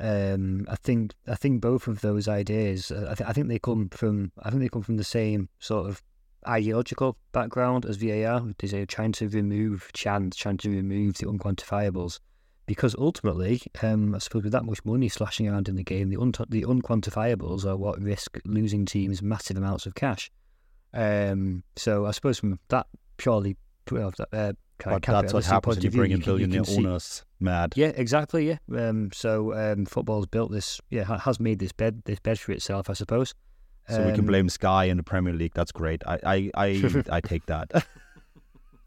Um, 0.00 0.66
I 0.68 0.76
think 0.76 1.14
I 1.28 1.36
think 1.36 1.60
both 1.60 1.86
of 1.86 2.00
those 2.00 2.26
ideas. 2.26 2.90
Uh, 2.90 3.08
I, 3.10 3.14
th- 3.14 3.28
I 3.28 3.32
think 3.32 3.48
they 3.48 3.58
come 3.58 3.88
from 3.90 4.32
I 4.42 4.50
think 4.50 4.62
they 4.62 4.68
come 4.68 4.82
from 4.82 4.96
the 4.96 5.04
same 5.04 5.48
sort 5.58 5.88
of 5.88 6.02
ideological 6.46 7.16
background 7.32 7.86
as 7.86 7.96
VAR. 7.96 8.42
They're 8.58 8.86
trying 8.86 9.12
to 9.12 9.28
remove 9.28 9.90
chance, 9.92 10.36
trying 10.36 10.58
to 10.58 10.70
remove 10.70 11.18
the 11.18 11.26
unquantifiables, 11.26 12.18
because 12.66 12.94
ultimately, 12.98 13.62
um, 13.82 14.14
I 14.14 14.18
suppose 14.18 14.44
with 14.44 14.52
that 14.52 14.64
much 14.64 14.84
money 14.84 15.08
slashing 15.08 15.48
around 15.48 15.68
in 15.68 15.76
the 15.76 15.84
game, 15.84 16.08
the 16.08 16.20
un- 16.20 16.32
the 16.48 16.62
unquantifiables 16.62 17.64
are 17.64 17.76
what 17.76 18.00
risk 18.00 18.40
losing 18.44 18.84
teams 18.86 19.22
massive 19.22 19.56
amounts 19.56 19.86
of 19.86 19.94
cash. 19.94 20.30
Um, 20.92 21.62
so 21.76 22.06
I 22.06 22.12
suppose 22.12 22.38
from 22.38 22.58
that 22.68 22.86
purely 23.16 23.56
uh, 23.92 24.52
but 24.82 25.02
that's 25.02 25.32
what 25.32 25.44
happens 25.44 25.76
when 25.76 25.84
you 25.84 25.90
bring 25.90 26.10
in 26.10 26.20
billionaire 26.20 26.62
owners 26.68 27.24
mad. 27.40 27.72
Yeah, 27.76 27.92
exactly. 27.94 28.48
Yeah. 28.48 28.58
Um, 28.76 29.10
so 29.12 29.54
um, 29.54 29.86
football's 29.86 30.26
built 30.26 30.50
this. 30.50 30.80
Yeah, 30.90 31.18
has 31.20 31.38
made 31.40 31.58
this 31.58 31.72
bed 31.72 32.02
this 32.04 32.18
bed 32.18 32.38
for 32.38 32.52
itself, 32.52 32.90
I 32.90 32.94
suppose. 32.94 33.34
So 33.88 34.00
um, 34.00 34.06
we 34.06 34.12
can 34.12 34.20
um, 34.20 34.26
blame 34.26 34.48
Sky 34.48 34.84
and 34.84 34.98
the 34.98 35.04
Premier 35.04 35.34
League. 35.34 35.52
That's 35.54 35.72
great. 35.72 36.02
I 36.06 36.18
I 36.24 36.50
I, 36.54 37.04
I 37.10 37.20
take 37.20 37.46
that. 37.46 37.70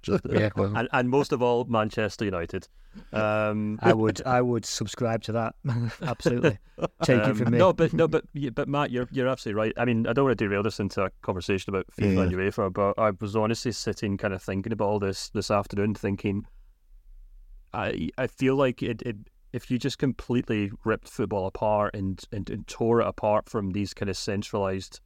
yeah, 0.30 0.50
well. 0.56 0.76
and, 0.76 0.88
and 0.92 1.10
most 1.10 1.32
of 1.32 1.42
all, 1.42 1.66
Manchester 1.66 2.26
United. 2.26 2.68
Um, 3.14 3.78
I 3.84 3.94
would 3.94 4.26
I 4.26 4.42
would 4.42 4.66
subscribe 4.66 5.22
to 5.24 5.32
that 5.34 5.56
absolutely. 6.02 6.58
Take 7.04 7.22
um, 7.22 7.32
it 7.32 7.38
from 7.38 7.52
me. 7.52 7.58
No, 7.60 7.72
but 7.72 7.94
no, 7.94 8.08
but 8.08 8.26
but 8.54 8.68
Matt, 8.68 8.92
you're 8.92 9.08
you're 9.12 9.28
absolutely 9.28 9.60
right. 9.60 9.74
I 9.78 9.86
mean, 9.86 10.08
I 10.08 10.14
don't 10.14 10.26
want 10.26 10.38
to 10.38 10.44
derail 10.44 10.64
this 10.64 10.80
into 10.80 11.04
a 11.04 11.12
conversation 11.22 11.74
about 11.74 11.86
FIFA 12.00 12.16
yeah. 12.16 12.22
and 12.22 12.32
UEFA, 12.32 12.74
but 12.74 12.98
I 12.98 13.12
was 13.20 13.36
honestly 13.36 13.72
sitting, 13.72 14.18
kind 14.18 14.34
of 14.34 14.42
thinking 14.42 14.74
about 14.74 14.88
all 14.88 15.00
this 15.00 15.30
this 15.30 15.52
afternoon, 15.52 15.94
thinking, 15.94 16.46
I 17.74 18.10
I 18.18 18.28
feel 18.28 18.56
like 18.56 18.82
it, 18.82 19.02
it 19.04 19.18
if 19.54 19.72
you 19.72 19.78
just 19.78 19.98
completely 19.98 20.72
ripped 20.84 21.08
football 21.08 21.48
apart 21.48 21.96
and, 21.96 22.22
and, 22.32 22.50
and 22.50 22.68
tore 22.68 23.02
it 23.02 23.08
apart 23.08 23.50
from 23.50 23.72
these 23.72 23.94
kind 23.94 24.10
of 24.10 24.18
centralized, 24.18 25.00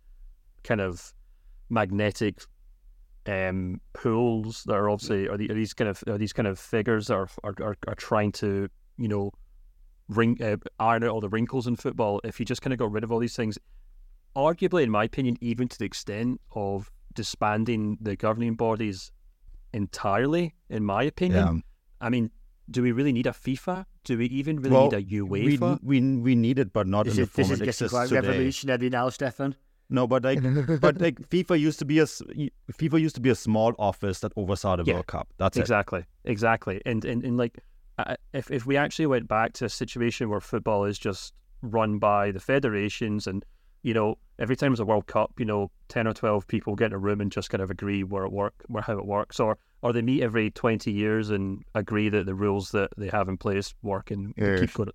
kind 0.63 0.81
of 0.81 1.13
magnetic 1.69 2.41
um, 3.27 3.81
pools 3.93 4.63
that 4.65 4.73
are 4.73 4.89
obviously 4.89 5.27
are, 5.27 5.37
the, 5.37 5.49
are, 5.51 5.53
these 5.53 5.73
kind 5.73 5.89
of 5.89 6.03
are 6.07 6.17
these 6.17 6.33
kind 6.33 6.47
of 6.47 6.59
figures 6.59 7.07
that 7.07 7.15
are 7.15 7.29
are, 7.43 7.55
are, 7.61 7.77
are 7.87 7.95
trying 7.95 8.31
to 8.33 8.69
you 8.97 9.07
know 9.07 9.31
ring 10.09 10.37
uh, 10.41 10.57
iron 10.79 11.03
out 11.03 11.09
all 11.09 11.21
the 11.21 11.29
wrinkles 11.29 11.67
in 11.67 11.75
football. 11.75 12.21
If 12.23 12.39
you 12.39 12.45
just 12.45 12.61
kind 12.61 12.73
of 12.73 12.79
got 12.79 12.91
rid 12.91 13.03
of 13.03 13.11
all 13.11 13.19
these 13.19 13.35
things, 13.35 13.57
arguably, 14.35 14.83
in 14.83 14.89
my 14.89 15.03
opinion, 15.03 15.37
even 15.41 15.67
to 15.67 15.77
the 15.77 15.85
extent 15.85 16.41
of 16.55 16.91
disbanding 17.13 17.97
the 18.01 18.15
governing 18.15 18.55
bodies 18.55 19.11
entirely, 19.73 20.55
in 20.69 20.83
my 20.83 21.03
opinion, 21.03 21.55
yeah. 21.55 21.61
I 22.05 22.09
mean, 22.09 22.31
do 22.69 22.81
we 22.81 22.91
really 22.91 23.13
need 23.13 23.27
a 23.27 23.31
FIFA? 23.31 23.85
Do 24.03 24.17
we 24.17 24.25
even 24.27 24.57
really 24.57 24.75
well, 24.75 24.89
need 24.89 24.93
a 24.93 25.03
UEFA? 25.03 25.79
We, 25.83 26.01
we 26.01 26.17
we 26.17 26.35
need 26.35 26.57
it, 26.57 26.73
but 26.73 26.87
not 26.87 27.07
is 27.07 27.17
in 27.17 27.23
it, 27.23 27.25
the 27.27 27.31
form 27.31 27.49
this 27.49 27.59
it 27.59 27.67
is 27.67 27.79
getting 27.79 27.89
quite 27.89 28.11
revolutionary 28.11 28.89
now, 28.89 29.09
Stefan. 29.09 29.55
No, 29.91 30.07
but 30.07 30.23
like, 30.23 30.41
but 30.81 30.99
like 30.99 31.19
FIFA 31.29 31.59
used 31.59 31.79
to 31.79 31.85
be 31.85 31.99
a 31.99 32.05
FIFA 32.05 33.01
used 33.01 33.15
to 33.15 33.21
be 33.21 33.29
a 33.29 33.35
small 33.35 33.73
office 33.77 34.21
that 34.21 34.31
oversaw 34.37 34.77
the 34.77 34.83
yeah, 34.85 34.95
World 34.95 35.07
Cup. 35.07 35.27
That's 35.37 35.57
exactly, 35.57 35.99
it. 35.99 36.05
exactly. 36.31 36.81
And 36.85 37.03
and, 37.05 37.23
and 37.23 37.37
like, 37.37 37.59
if 38.33 38.49
if 38.49 38.65
we 38.65 38.77
actually 38.77 39.07
went 39.07 39.27
back 39.27 39.53
to 39.53 39.65
a 39.65 39.69
situation 39.69 40.29
where 40.29 40.39
football 40.39 40.85
is 40.85 40.97
just 40.97 41.33
run 41.61 41.99
by 41.99 42.31
the 42.31 42.39
federations 42.39 43.27
and 43.27 43.45
you 43.83 43.93
know 43.93 44.17
every 44.39 44.55
time 44.55 44.71
there's 44.71 44.79
a 44.79 44.85
World 44.85 45.07
Cup, 45.07 45.33
you 45.37 45.45
know, 45.45 45.69
ten 45.89 46.07
or 46.07 46.13
twelve 46.13 46.47
people 46.47 46.75
get 46.75 46.87
in 46.87 46.93
a 46.93 46.97
room 46.97 47.19
and 47.19 47.29
just 47.29 47.49
kind 47.49 47.61
of 47.61 47.69
agree 47.69 48.03
where 48.03 48.23
it 48.23 48.31
work, 48.31 48.53
where 48.67 48.81
how 48.81 48.97
it 48.97 49.05
works, 49.05 49.41
or 49.41 49.57
or 49.81 49.91
they 49.91 50.01
meet 50.01 50.23
every 50.23 50.51
twenty 50.51 50.91
years 50.91 51.29
and 51.29 51.63
agree 51.75 52.07
that 52.07 52.25
the 52.25 52.33
rules 52.33 52.71
that 52.71 52.91
they 52.97 53.09
have 53.09 53.27
in 53.27 53.37
place 53.37 53.73
work 53.83 54.09
and 54.09 54.33
keep 54.35 54.73
going. 54.73 54.89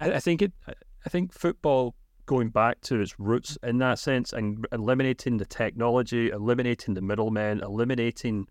I, 0.00 0.12
I 0.12 0.20
think 0.20 0.40
it. 0.40 0.52
I 0.66 1.08
think 1.08 1.32
football 1.32 1.94
going 2.26 2.50
back 2.50 2.80
to 2.82 3.00
its 3.00 3.18
roots 3.18 3.56
in 3.62 3.78
that 3.78 3.98
sense 3.98 4.32
and 4.32 4.66
eliminating 4.72 5.36
the 5.36 5.46
technology, 5.46 6.30
eliminating 6.30 6.94
the 6.94 7.00
middlemen, 7.00 7.60
eliminating 7.60 8.46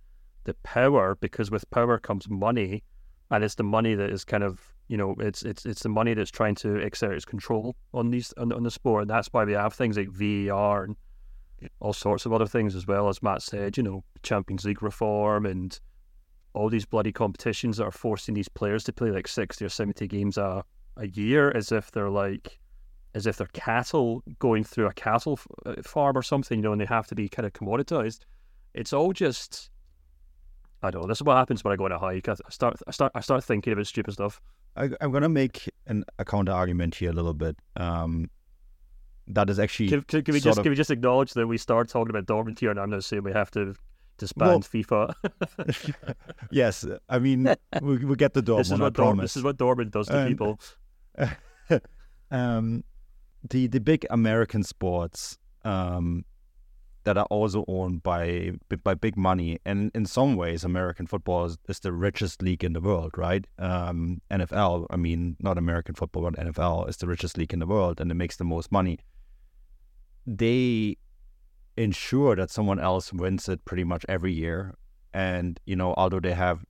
the 0.45 0.53
power, 0.63 1.15
because 1.19 1.51
with 1.51 1.69
power 1.69 1.99
comes 1.99 2.29
money, 2.29 2.83
and 3.31 3.43
it's 3.43 3.55
the 3.55 3.63
money 3.63 3.93
that 3.95 4.09
is 4.09 4.23
kind 4.23 4.43
of 4.43 4.73
you 4.87 4.97
know 4.97 5.15
it's 5.19 5.43
it's 5.43 5.65
it's 5.65 5.83
the 5.83 5.89
money 5.89 6.13
that's 6.13 6.31
trying 6.31 6.55
to 6.55 6.75
exert 6.75 7.15
its 7.15 7.25
control 7.25 7.75
on 7.93 8.11
these 8.11 8.33
on, 8.37 8.51
on 8.51 8.63
the 8.63 8.71
sport, 8.71 9.01
and 9.03 9.09
that's 9.09 9.27
why 9.31 9.43
we 9.43 9.53
have 9.53 9.73
things 9.73 9.97
like 9.97 10.09
VAR 10.09 10.85
and 10.85 10.95
all 11.79 11.93
sorts 11.93 12.25
of 12.25 12.33
other 12.33 12.47
things 12.47 12.75
as 12.75 12.87
well. 12.87 13.09
As 13.09 13.23
Matt 13.23 13.41
said, 13.41 13.77
you 13.77 13.83
know, 13.83 14.03
Champions 14.23 14.65
League 14.65 14.83
reform 14.83 15.45
and 15.45 15.79
all 16.53 16.69
these 16.69 16.85
bloody 16.85 17.11
competitions 17.11 17.77
that 17.77 17.83
are 17.83 17.91
forcing 17.91 18.33
these 18.33 18.47
players 18.47 18.83
to 18.85 18.93
play 18.93 19.11
like 19.11 19.27
sixty 19.27 19.65
or 19.65 19.69
seventy 19.69 20.07
games 20.07 20.37
a 20.37 20.63
a 20.97 21.07
year 21.07 21.51
as 21.51 21.71
if 21.71 21.91
they're 21.91 22.09
like 22.09 22.59
as 23.15 23.25
if 23.25 23.37
they're 23.37 23.47
cattle 23.47 24.21
going 24.39 24.63
through 24.63 24.87
a 24.87 24.93
cattle 24.93 25.39
uh, 25.65 25.75
farm 25.83 26.17
or 26.17 26.21
something, 26.21 26.59
you 26.59 26.63
know, 26.63 26.73
and 26.73 26.81
they 26.81 26.85
have 26.85 27.07
to 27.07 27.15
be 27.15 27.29
kind 27.29 27.45
of 27.45 27.53
commoditized. 27.53 28.19
It's 28.73 28.91
all 28.91 29.13
just, 29.13 29.69
I 30.83 30.91
don't 30.91 31.01
know. 31.01 31.07
This 31.07 31.19
is 31.19 31.23
what 31.23 31.37
happens 31.37 31.63
when 31.63 31.71
I 31.71 31.77
go 31.77 31.85
on 31.85 31.93
a 31.93 31.97
hike. 31.97 32.27
I 32.27 32.35
start, 32.49 32.75
I 32.85 32.91
start, 32.91 33.13
I 33.15 33.21
start 33.21 33.43
thinking 33.43 33.71
about 33.71 33.87
stupid 33.87 34.13
stuff. 34.13 34.41
I, 34.75 34.89
am 34.99 35.11
going 35.11 35.23
to 35.23 35.29
make 35.29 35.69
an, 35.87 36.03
a 36.19 36.25
counter 36.25 36.51
argument 36.51 36.95
here 36.95 37.09
a 37.09 37.13
little 37.13 37.33
bit. 37.33 37.55
Um, 37.77 38.29
that 39.27 39.49
is 39.49 39.59
actually. 39.59 39.87
Can, 39.87 40.01
can, 40.01 40.21
can 40.21 40.33
we 40.33 40.41
just 40.41 40.59
of... 40.59 40.63
can 40.63 40.69
we 40.69 40.75
just 40.75 40.91
acknowledge 40.91 41.33
that 41.33 41.47
we 41.47 41.57
start 41.57 41.89
talking 41.89 42.15
about 42.15 42.25
Dortmund 42.25 42.59
here, 42.59 42.69
and 42.69 42.79
I'm 42.79 42.91
not 42.91 43.03
saying 43.03 43.23
we 43.23 43.31
have 43.31 43.49
to 43.51 43.73
disband 44.17 44.49
well, 44.49 44.59
FIFA. 44.59 46.15
yes, 46.51 46.85
I 47.09 47.17
mean 47.17 47.55
we, 47.81 48.05
we 48.05 48.15
get 48.17 48.33
the 48.33 48.43
Dortmund. 48.43 48.57
This 48.57 48.71
is 48.71 48.79
what 48.79 48.93
Dortmund, 48.93 49.21
this 49.21 49.37
is 49.37 49.43
what 49.43 49.57
Dortmund 49.57 49.91
does 49.91 50.07
to 50.07 50.19
um, 50.21 50.27
people. 50.27 50.59
um, 52.29 52.83
the 53.49 53.67
the 53.67 53.79
big 53.79 54.05
American 54.09 54.63
sports 54.63 55.37
um, 55.63 56.25
that 57.03 57.17
are 57.17 57.25
also 57.25 57.63
owned 57.67 58.03
by 58.03 58.51
by 58.83 58.93
big 58.93 59.17
money, 59.17 59.59
and 59.65 59.91
in 59.93 60.05
some 60.05 60.35
ways, 60.35 60.63
American 60.63 61.07
football 61.07 61.45
is, 61.45 61.57
is 61.69 61.79
the 61.79 61.91
richest 61.91 62.41
league 62.41 62.63
in 62.63 62.73
the 62.73 62.81
world, 62.81 63.11
right? 63.17 63.45
Um, 63.59 64.21
NFL, 64.31 64.87
I 64.89 64.97
mean, 64.97 65.35
not 65.39 65.57
American 65.57 65.95
football, 65.95 66.23
but 66.23 66.35
NFL 66.35 66.89
is 66.89 66.97
the 66.97 67.07
richest 67.07 67.37
league 67.37 67.53
in 67.53 67.59
the 67.59 67.67
world, 67.67 68.01
and 68.01 68.11
it 68.11 68.15
makes 68.15 68.37
the 68.37 68.43
most 68.43 68.71
money. 68.71 68.99
They 70.25 70.97
ensure 71.77 72.35
that 72.35 72.49
someone 72.49 72.79
else 72.79 73.13
wins 73.13 73.47
it 73.49 73.63
pretty 73.65 73.83
much 73.83 74.05
every 74.09 74.33
year, 74.33 74.75
and 75.13 75.59
you 75.65 75.75
know, 75.75 75.93
although 75.97 76.19
they 76.19 76.33
have 76.33 76.65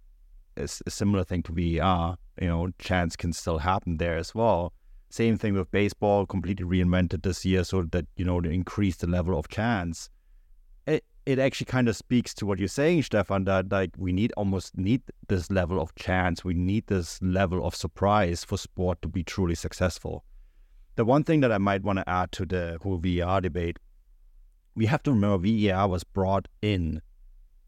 a, 0.58 0.63
a 0.86 0.91
similar 0.91 1.24
thing 1.24 1.44
to 1.44 1.53
VAR, 1.53 2.17
you 2.41 2.48
know, 2.48 2.70
chance 2.79 3.15
can 3.15 3.32
still 3.32 3.60
happen 3.60 3.98
there 3.98 4.17
as 4.17 4.36
well 4.36 4.74
same 5.15 5.38
thing 5.38 5.53
with 5.53 5.72
baseball, 5.72 6.25
completely 6.25 6.65
reinvented 6.65 7.24
this 7.24 7.45
year 7.45 7.63
so 7.63 7.84
that, 7.84 8.05
you 8.17 8.25
know, 8.25 8.41
to 8.41 8.50
increase 8.50 8.98
the 8.98 9.07
level 9.07 9.39
of 9.39 9.48
chance. 9.48 10.10
It, 10.86 11.05
it 11.25 11.39
actually 11.39 11.65
kind 11.65 11.88
of 11.88 11.95
speaks 11.95 12.34
to 12.36 12.45
what 12.45 12.60
you're 12.60 12.67
saying, 12.67 13.03
Stefan, 13.03 13.45
that 13.45 13.72
like 13.72 13.91
we 13.98 14.12
need 14.12 14.34
almost 14.36 14.77
need 14.77 15.01
this 15.29 15.50
level 15.50 15.81
of 15.81 15.95
chance. 15.95 16.43
We 16.43 16.53
need 16.53 16.88
this 16.88 17.19
level 17.22 17.65
of 17.65 17.74
surprise 17.75 18.43
for 18.43 18.57
sport 18.57 19.01
to 19.03 19.07
be 19.07 19.24
truly 19.24 19.55
successful. 19.55 20.25
The 20.95 21.05
one 21.05 21.24
thing 21.24 21.39
that 21.41 21.51
I 21.51 21.57
might 21.57 21.84
want 21.84 22.00
to 22.00 22.10
add 22.10 22.31
to 22.34 22.45
the 22.45 22.77
whole 22.84 22.98
VAR 22.98 23.41
debate, 23.41 23.79
we 24.75 24.86
have 24.86 25.03
to 25.03 25.12
remember 25.12 25.48
VAR 25.48 25.88
was 25.88 26.03
brought 26.03 26.48
in 26.62 27.01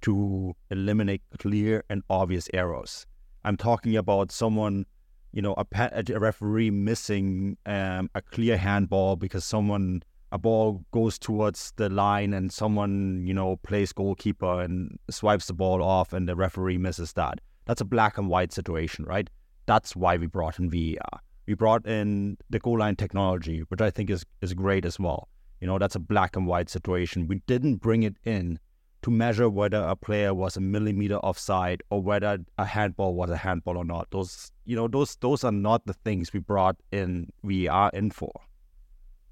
to 0.02 0.54
eliminate 0.70 1.22
clear 1.40 1.84
and 1.90 2.04
obvious 2.10 2.50
errors. 2.54 3.06
I'm 3.44 3.58
talking 3.58 3.96
about 3.96 4.32
someone 4.32 4.86
you 5.32 5.42
know, 5.42 5.56
a, 5.58 6.04
a 6.10 6.20
referee 6.20 6.72
missing 6.72 7.58
um, 7.66 8.10
a 8.16 8.22
clear 8.22 8.58
handball 8.58 9.16
because 9.16 9.46
someone 9.46 10.02
a 10.32 10.38
ball 10.38 10.84
goes 10.92 11.18
towards 11.18 11.74
the 11.78 11.90
line 11.90 12.34
and 12.34 12.52
someone 12.52 13.24
you 13.26 13.34
know 13.34 13.56
plays 13.58 13.94
goalkeeper 13.94 14.62
and 14.62 15.00
swipes 15.10 15.48
the 15.48 15.54
ball 15.54 15.82
off 15.82 16.12
and 16.14 16.28
the 16.28 16.36
referee 16.36 16.78
misses 16.78 17.14
that. 17.14 17.40
That's 17.66 17.82
a 17.82 17.86
black 17.86 18.18
and 18.18 18.30
white 18.30 18.54
situation, 18.54 19.06
right? 19.06 19.30
That's 19.66 19.96
why 19.96 20.18
we 20.18 20.28
brought 20.28 20.60
in 20.60 20.70
VAR. 20.70 21.22
We 21.48 21.54
brought 21.54 21.86
in 21.86 22.38
the 22.50 22.60
goal 22.60 22.80
line 22.80 22.96
technology, 22.96 23.60
which 23.68 23.82
I 23.82 23.90
think 23.90 24.10
is 24.10 24.26
is 24.42 24.54
great 24.54 24.86
as 24.86 25.00
well. 25.00 25.30
You 25.62 25.68
know, 25.68 25.80
that's 25.80 25.96
a 25.96 26.00
black 26.00 26.36
and 26.36 26.46
white 26.46 26.70
situation. 26.70 27.28
We 27.28 27.42
didn't 27.48 27.78
bring 27.78 28.04
it 28.04 28.18
in 28.24 28.60
to 29.04 29.12
measure 29.12 29.50
whether 29.50 29.78
a 29.78 29.96
player 29.96 30.34
was 30.34 30.58
a 30.58 30.62
millimeter 30.62 31.18
offside 31.18 31.84
or 31.90 32.02
whether 32.02 32.40
a 32.58 32.66
handball 32.66 33.14
was 33.14 33.30
a 33.30 33.38
handball 33.38 33.78
or 33.78 33.86
not. 33.86 34.10
Those, 34.12 34.52
you 34.66 34.76
know, 34.76 34.88
those 34.88 35.16
those 35.18 35.44
are 35.44 35.52
not 35.52 35.86
the 35.86 35.94
things 35.94 36.34
we 36.34 36.40
brought 36.40 36.78
in. 36.92 37.32
We 37.44 37.68
are 37.68 37.92
in 37.94 38.12
for. 38.12 38.32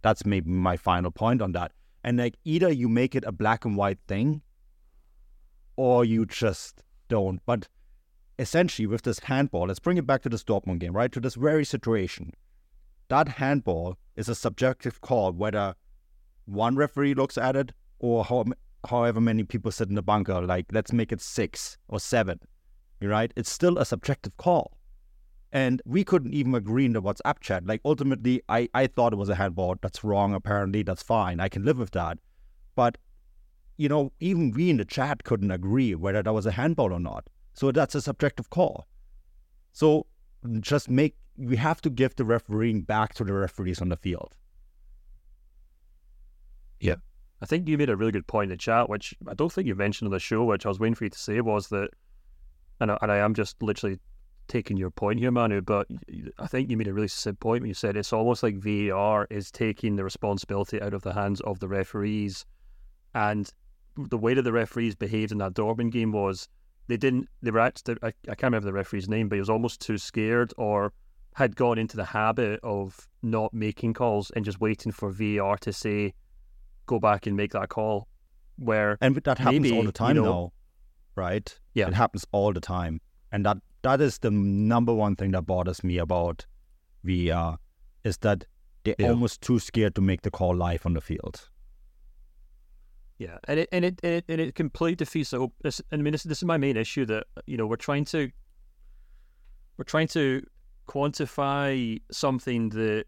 That's 0.02 0.26
maybe 0.26 0.50
my 0.50 0.78
final 0.78 1.12
point 1.12 1.42
on 1.42 1.54
that. 1.54 1.72
And 2.04 2.18
like 2.20 2.36
either 2.46 2.72
you 2.72 2.88
make 2.88 3.16
it 3.16 3.24
a 3.26 3.32
black 3.32 3.66
and 3.66 3.76
white 3.76 3.98
thing, 4.08 4.42
or 5.76 6.06
you 6.06 6.26
just 6.26 6.84
don't. 7.08 7.42
But 7.46 7.68
essentially, 8.38 8.86
with 8.86 9.02
this 9.02 9.20
handball, 9.20 9.68
let's 9.68 9.80
bring 9.80 9.98
it 9.98 10.06
back 10.06 10.22
to 10.24 10.30
this 10.30 10.44
Dortmund 10.44 10.80
game, 10.80 10.94
right? 10.94 11.12
To 11.12 11.20
this 11.20 11.36
very 11.36 11.66
situation. 11.66 12.34
That 13.08 13.28
handball 13.28 13.98
is 14.16 14.30
a 14.30 14.36
subjective 14.36 15.02
call 15.02 15.32
whether 15.32 15.76
one 16.46 16.76
referee 16.76 17.14
looks 17.14 17.38
at 17.38 17.56
it 17.56 17.72
or 18.00 18.24
how 18.24 18.46
however 18.90 19.22
many 19.22 19.44
people 19.44 19.72
sit 19.72 19.90
in 19.90 19.96
the 19.96 20.02
bunker, 20.02 20.42
like 20.42 20.66
let's 20.72 20.94
make 20.94 21.12
it 21.12 21.22
six 21.22 21.78
or 21.88 22.00
seven, 22.00 22.40
right? 23.02 23.32
It's 23.36 23.52
still 23.52 23.78
a 23.78 23.86
subjective 23.86 24.36
call. 24.38 24.78
And 25.52 25.82
we 25.86 26.04
couldn't 26.04 26.34
even 26.34 26.54
agree 26.54 26.86
in 26.86 26.94
the 26.94 27.02
WhatsApp 27.02 27.40
chat. 27.40 27.66
Like 27.66 27.82
ultimately, 27.86 28.42
I, 28.50 28.68
I 28.74 28.88
thought 28.88 29.14
it 29.14 29.18
was 29.18 29.30
a 29.30 29.36
handball. 29.36 29.76
That's 29.82 30.04
wrong. 30.04 30.34
Apparently, 30.34 30.84
that's 30.84 31.02
fine. 31.02 31.40
I 31.40 31.48
can 31.48 31.64
live 31.64 31.78
with 31.78 31.92
that. 31.92 32.20
But 32.76 32.98
you 33.78 33.90
know, 33.90 34.12
even 34.20 34.52
we 34.52 34.70
in 34.70 34.78
the 34.78 34.86
chat 34.86 35.24
couldn't 35.24 35.52
agree 35.52 35.96
whether 35.96 36.24
that 36.24 36.34
was 36.34 36.46
a 36.46 36.52
handball 36.52 36.94
or 36.94 37.00
not. 37.00 37.28
So 37.54 37.72
that's 37.72 37.96
a 37.96 38.02
subjective 38.02 38.50
call. 38.50 38.88
So 39.72 40.08
just 40.60 40.90
make 40.90 41.16
we 41.38 41.58
have 41.58 41.82
to 41.82 41.90
give 41.90 42.16
the 42.16 42.26
refereeing 42.26 42.82
back 42.82 43.14
to 43.16 43.24
the 43.24 43.34
referees 43.34 43.82
on 43.82 43.90
the 43.90 43.98
field. 43.98 44.34
Yeah. 46.80 46.96
I 47.42 47.46
think 47.46 47.68
you 47.68 47.78
made 47.78 47.90
a 47.90 47.96
really 47.96 48.12
good 48.12 48.28
point 48.28 48.46
in 48.46 48.50
the 48.50 48.58
chat, 48.58 48.90
which 48.90 49.14
I 49.28 49.34
don't 49.34 49.52
think 49.52 49.68
you 49.68 49.76
mentioned 49.76 50.08
on 50.08 50.12
the 50.12 50.20
show, 50.20 50.46
which 50.46 50.66
I 50.66 50.70
was 50.70 50.80
waiting 50.80 50.96
for 50.96 51.04
you 51.04 51.10
to 51.10 51.20
say 51.20 51.42
was 51.42 51.68
that, 51.70 51.90
and 52.80 52.92
I, 52.92 52.98
and 53.02 53.12
I 53.12 53.18
am 53.18 53.34
just 53.34 53.62
literally 53.62 54.00
taking 54.48 54.78
your 54.78 54.92
point 54.92 55.20
here, 55.20 55.32
Manu, 55.32 55.62
but 55.62 55.88
I 56.40 56.48
think 56.48 56.70
you 56.70 56.78
made 56.78 56.88
a 56.88 56.94
really 56.94 57.08
simple 57.08 57.50
point 57.50 57.62
when 57.62 57.70
you 57.70 57.74
said 57.74 57.98
it's 57.98 58.14
almost 58.14 58.44
like 58.44 58.56
VAR 58.56 59.28
is 59.30 59.52
taking 59.52 59.96
the 59.96 60.04
responsibility 60.04 60.82
out 60.82 60.94
of 60.94 61.02
the 61.02 61.14
hands 61.14 61.42
of 61.42 61.60
the 61.60 61.68
referees. 61.68 62.46
And 63.14 63.50
the 63.98 64.18
way 64.18 64.34
that 64.34 64.44
the 64.44 64.52
referees 64.52 64.96
behaved 64.96 65.32
in 65.32 65.40
that 65.40 65.54
Dortmund 65.54 65.92
game 65.92 66.12
was 66.12 66.48
they 66.88 66.98
didn't, 66.98 67.28
they 67.42 67.52
were 67.52 67.60
actually, 67.60 67.98
I, 68.04 68.08
I 68.08 68.36
can't 68.36 68.44
remember 68.44 68.68
the 68.68 68.74
referee's 68.74 69.10
name, 69.10 69.30
but 69.30 69.36
he 69.36 69.40
was 69.40 69.50
almost 69.50 69.82
too 69.82 69.98
scared 69.98 70.54
or 70.58 70.94
had 71.34 71.56
gone 71.56 71.78
into 71.78 71.98
the 71.98 72.06
habit 72.06 72.60
of 72.64 73.08
not 73.24 73.54
making 73.54 73.94
calls 73.94 74.32
and 74.32 74.46
just 74.46 74.62
waiting 74.62 74.92
for 74.92 75.12
VAR 75.12 75.58
to 75.58 75.74
say, 75.74 76.14
go 76.86 77.00
back 77.00 77.28
and 77.28 77.36
make 77.36 77.52
that 77.54 77.70
call. 77.70 78.08
Where 78.58 78.98
and 79.02 79.16
that 79.16 79.38
happens 79.38 79.62
maybe, 79.64 79.76
all 79.78 79.84
the 79.84 79.92
time 79.92 80.16
you 80.16 80.22
know, 80.22 80.32
now, 80.32 80.54
right? 81.16 81.60
Yeah. 81.74 81.88
it 81.88 81.94
happens 81.94 82.26
all 82.32 82.54
the 82.54 82.62
time, 82.62 83.02
and 83.32 83.46
that 83.46 83.58
that 83.82 84.00
is 84.02 84.20
the 84.20 84.32
number 84.32 84.94
one 84.94 85.16
thing 85.18 85.32
that 85.32 85.42
bothers 85.44 85.84
me 85.84 85.98
about 85.98 86.46
VAR 87.04 87.58
is 88.04 88.18
that 88.20 88.46
they're 88.86 88.96
Yeah. 88.98 89.10
almost 89.10 89.42
too 89.42 89.60
scared 89.60 89.94
to 89.96 90.02
make 90.02 90.22
the 90.22 90.32
call 90.32 90.56
live 90.56 90.86
on 90.86 90.94
the 90.94 91.02
field. 91.02 91.50
Yeah, 93.18 93.38
and 93.48 93.60
it 93.60 93.70
and 93.72 93.86
it 93.86 94.00
and 94.04 94.14
it, 94.14 94.26
and 94.28 94.42
it 94.42 94.56
completely 94.56 94.96
defeats 94.96 95.30
the. 95.32 95.40
hope- 95.40 95.56
This, 95.62 95.82
I 95.92 95.98
mean, 95.98 96.12
this, 96.12 96.24
this 96.24 96.40
is 96.40 96.46
my 96.46 96.58
main 96.58 96.76
issue 96.78 97.06
that 97.06 97.26
you 97.46 97.58
know 97.58 97.66
we're 97.68 97.76
trying 97.78 98.06
to 98.06 98.30
we're 99.78 99.86
trying 99.86 100.08
to 100.10 100.46
quantify 100.88 102.02
something 102.12 102.70
that 102.70 103.06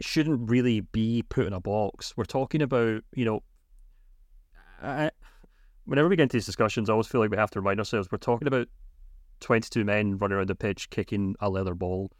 shouldn't 0.00 0.50
really 0.50 0.80
be 0.80 1.22
put 1.28 1.46
in 1.46 1.52
a 1.52 1.60
box. 1.60 2.14
We're 2.16 2.24
talking 2.24 2.62
about 2.62 3.02
you 3.14 3.24
know, 3.24 3.42
I, 4.82 5.10
whenever 5.84 6.08
we 6.08 6.16
get 6.16 6.24
into 6.24 6.36
these 6.36 6.46
discussions, 6.46 6.88
I 6.88 6.92
always 6.92 7.06
feel 7.06 7.20
like 7.20 7.30
we 7.30 7.36
have 7.36 7.50
to 7.52 7.60
remind 7.60 7.80
ourselves 7.80 8.08
we're 8.10 8.18
talking 8.18 8.48
about 8.48 8.68
twenty 9.40 9.68
two 9.70 9.84
men 9.84 10.18
running 10.18 10.36
around 10.36 10.48
the 10.48 10.54
pitch 10.54 10.90
kicking 10.90 11.34
a 11.40 11.50
leather 11.50 11.74
ball, 11.74 12.10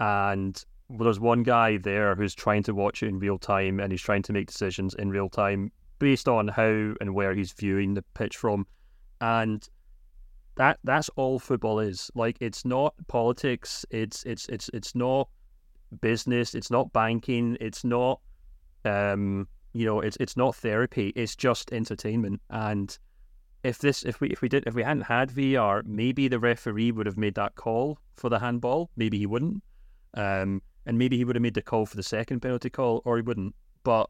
and 0.00 0.62
there's 0.90 1.20
one 1.20 1.42
guy 1.42 1.78
there 1.78 2.14
who's 2.14 2.34
trying 2.34 2.62
to 2.62 2.74
watch 2.74 3.02
it 3.02 3.08
in 3.08 3.18
real 3.18 3.38
time 3.38 3.80
and 3.80 3.90
he's 3.90 4.02
trying 4.02 4.22
to 4.22 4.32
make 4.32 4.46
decisions 4.46 4.94
in 4.94 5.10
real 5.10 5.28
time 5.28 5.72
based 5.98 6.28
on 6.28 6.48
how 6.48 6.94
and 7.00 7.14
where 7.14 7.34
he's 7.34 7.52
viewing 7.52 7.94
the 7.94 8.04
pitch 8.14 8.36
from. 8.36 8.66
And 9.20 9.66
that 10.56 10.78
that's 10.84 11.08
all 11.16 11.38
football 11.38 11.80
is. 11.80 12.10
Like 12.14 12.36
it's 12.40 12.64
not 12.64 12.94
politics. 13.08 13.84
It's 13.90 14.24
it's 14.24 14.48
it's 14.48 14.68
it's 14.74 14.94
not 14.94 15.28
business 16.00 16.54
it's 16.54 16.70
not 16.70 16.92
banking 16.92 17.56
it's 17.60 17.84
not 17.84 18.20
um 18.84 19.46
you 19.72 19.84
know 19.84 20.00
it's 20.00 20.16
it's 20.20 20.36
not 20.36 20.54
therapy 20.54 21.12
it's 21.16 21.34
just 21.34 21.72
entertainment 21.72 22.40
and 22.50 22.98
if 23.62 23.78
this 23.78 24.02
if 24.04 24.20
we 24.20 24.28
if 24.28 24.42
we 24.42 24.48
did 24.48 24.64
if 24.66 24.74
we 24.74 24.82
hadn't 24.82 25.04
had 25.04 25.30
VAR 25.30 25.82
maybe 25.86 26.28
the 26.28 26.38
referee 26.38 26.92
would 26.92 27.06
have 27.06 27.16
made 27.16 27.34
that 27.34 27.54
call 27.54 27.98
for 28.16 28.28
the 28.28 28.38
handball 28.38 28.90
maybe 28.96 29.18
he 29.18 29.26
wouldn't 29.26 29.62
um 30.14 30.60
and 30.86 30.98
maybe 30.98 31.16
he 31.16 31.24
would 31.24 31.34
have 31.34 31.42
made 31.42 31.54
the 31.54 31.62
call 31.62 31.86
for 31.86 31.96
the 31.96 32.02
second 32.02 32.40
penalty 32.40 32.68
call 32.68 33.00
or 33.04 33.16
he 33.16 33.22
wouldn't 33.22 33.54
but 33.84 34.08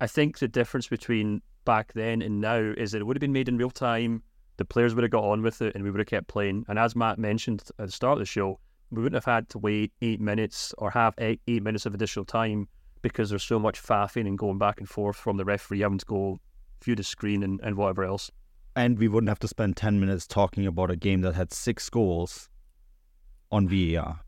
I 0.00 0.06
think 0.06 0.38
the 0.38 0.48
difference 0.48 0.88
between 0.88 1.42
back 1.64 1.92
then 1.92 2.22
and 2.22 2.40
now 2.40 2.56
is 2.56 2.92
that 2.92 3.00
it 3.00 3.04
would 3.04 3.16
have 3.16 3.20
been 3.20 3.32
made 3.32 3.48
in 3.48 3.58
real 3.58 3.70
time. 3.70 4.22
The 4.56 4.64
players 4.64 4.94
would 4.94 5.04
have 5.04 5.10
got 5.10 5.24
on 5.24 5.42
with 5.42 5.60
it, 5.62 5.74
and 5.74 5.84
we 5.84 5.90
would 5.90 6.00
have 6.00 6.06
kept 6.06 6.28
playing. 6.28 6.64
And 6.68 6.78
as 6.78 6.96
Matt 6.96 7.18
mentioned 7.18 7.62
at 7.78 7.86
the 7.86 7.92
start 7.92 8.14
of 8.14 8.18
the 8.20 8.24
show, 8.24 8.58
we 8.90 9.02
wouldn't 9.02 9.22
have 9.22 9.32
had 9.32 9.48
to 9.50 9.58
wait 9.58 9.92
eight 10.02 10.20
minutes 10.20 10.74
or 10.78 10.90
have 10.90 11.14
eight, 11.18 11.40
eight 11.46 11.62
minutes 11.62 11.86
of 11.86 11.94
additional 11.94 12.24
time 12.24 12.68
because 13.02 13.30
there's 13.30 13.42
so 13.42 13.58
much 13.58 13.82
faffing 13.82 14.26
and 14.26 14.38
going 14.38 14.58
back 14.58 14.78
and 14.78 14.88
forth 14.88 15.16
from 15.16 15.36
the 15.36 15.44
referee 15.44 15.80
having 15.80 15.98
to 15.98 16.06
go 16.06 16.38
view 16.82 16.94
the 16.94 17.02
screen 17.02 17.42
and, 17.42 17.60
and 17.62 17.76
whatever 17.76 18.04
else. 18.04 18.30
And 18.76 18.98
we 18.98 19.08
wouldn't 19.08 19.28
have 19.28 19.38
to 19.40 19.48
spend 19.48 19.76
10 19.76 20.00
minutes 20.00 20.26
talking 20.26 20.66
about 20.66 20.90
a 20.90 20.96
game 20.96 21.22
that 21.22 21.34
had 21.34 21.52
six 21.52 21.88
goals 21.90 22.48
on 23.50 23.68
VAR 23.68 24.20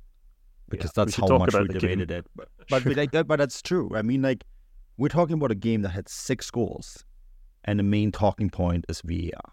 because 0.69 0.91
Yeah, 0.97 1.05
that's 1.05 1.17
how 1.17 1.39
much 1.39 1.55
we 1.55 1.61
the 1.67 1.73
game. 1.75 1.81
debated 1.81 2.11
it. 2.11 2.27
But, 2.35 2.49
but, 2.69 2.85
like 2.97 3.13
that, 3.13 3.27
but 3.27 3.39
that's 3.39 3.63
true. 3.63 3.91
I 3.95 4.03
mean, 4.03 4.23
like, 4.23 4.45
we're 4.97 5.09
talking 5.09 5.35
about 5.35 5.51
a 5.51 5.57
game 5.57 5.83
that 5.83 5.91
had 5.91 6.09
six 6.09 6.51
goals, 6.51 7.05
and 7.65 7.79
the 7.79 7.83
main 7.85 8.11
talking 8.13 8.51
point 8.51 8.85
is 8.89 9.01
VAR. 9.03 9.53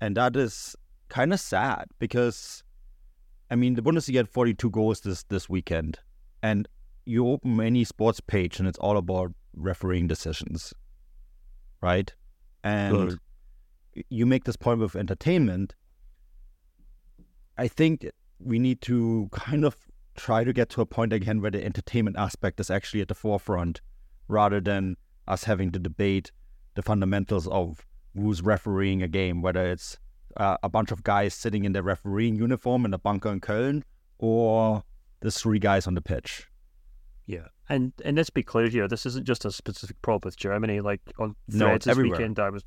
And 0.00 0.16
that 0.16 0.36
is 0.36 0.74
kind 1.08 1.32
of 1.32 1.40
sad 1.40 1.86
because, 1.98 2.62
I 3.50 3.54
mean, 3.54 3.74
the 3.74 3.82
Bundesliga 3.82 4.16
had 4.16 4.28
42 4.28 4.70
goals 4.70 5.00
this, 5.00 5.22
this 5.24 5.48
weekend, 5.48 5.98
and 6.42 6.68
you 7.04 7.28
open 7.28 7.60
any 7.60 7.84
sports 7.84 8.20
page 8.20 8.58
and 8.58 8.68
it's 8.68 8.78
all 8.78 8.96
about 8.96 9.32
refereeing 9.54 10.06
decisions, 10.08 10.74
right? 11.80 12.12
And 12.64 12.96
Right. 13.94 14.04
you 14.10 14.26
make 14.26 14.44
this 14.44 14.56
point 14.56 14.80
with 14.80 14.96
entertainment. 14.96 15.74
I 17.56 17.68
think 17.68 18.10
we 18.38 18.58
need 18.58 18.80
to 18.82 19.28
kind 19.32 19.64
of 19.64 19.76
try 20.16 20.44
to 20.44 20.52
get 20.52 20.68
to 20.70 20.80
a 20.80 20.86
point 20.86 21.12
again 21.12 21.40
where 21.40 21.50
the 21.50 21.64
entertainment 21.64 22.16
aspect 22.18 22.58
is 22.58 22.70
actually 22.70 23.00
at 23.00 23.08
the 23.08 23.14
forefront 23.14 23.80
rather 24.28 24.60
than 24.60 24.96
us 25.28 25.44
having 25.44 25.70
to 25.72 25.78
debate 25.78 26.32
the 26.74 26.82
fundamentals 26.82 27.46
of 27.48 27.86
who's 28.14 28.42
refereeing 28.42 29.02
a 29.02 29.08
game, 29.08 29.42
whether 29.42 29.66
it's 29.66 29.98
uh, 30.36 30.56
a 30.62 30.68
bunch 30.68 30.90
of 30.90 31.02
guys 31.02 31.34
sitting 31.34 31.64
in 31.64 31.72
their 31.72 31.82
refereeing 31.82 32.36
uniform 32.36 32.84
in 32.84 32.94
a 32.94 32.98
bunker 32.98 33.30
in 33.30 33.40
Köln 33.40 33.82
or 34.18 34.84
the 35.20 35.30
three 35.30 35.58
guys 35.58 35.86
on 35.86 35.94
the 35.94 36.02
pitch. 36.02 36.48
Yeah, 37.26 37.48
and 37.68 37.92
and 38.04 38.16
let's 38.16 38.30
be 38.30 38.42
clear 38.42 38.68
here. 38.68 38.86
This 38.86 39.06
isn't 39.06 39.26
just 39.26 39.44
a 39.44 39.50
specific 39.50 40.00
problem 40.02 40.28
with 40.28 40.36
Germany. 40.36 40.80
Like 40.80 41.00
on 41.18 41.34
No, 41.48 41.66
threads 41.66 41.86
it's 41.86 41.96
this 41.96 42.02
weekend, 42.02 42.38
I 42.38 42.50
was 42.50 42.64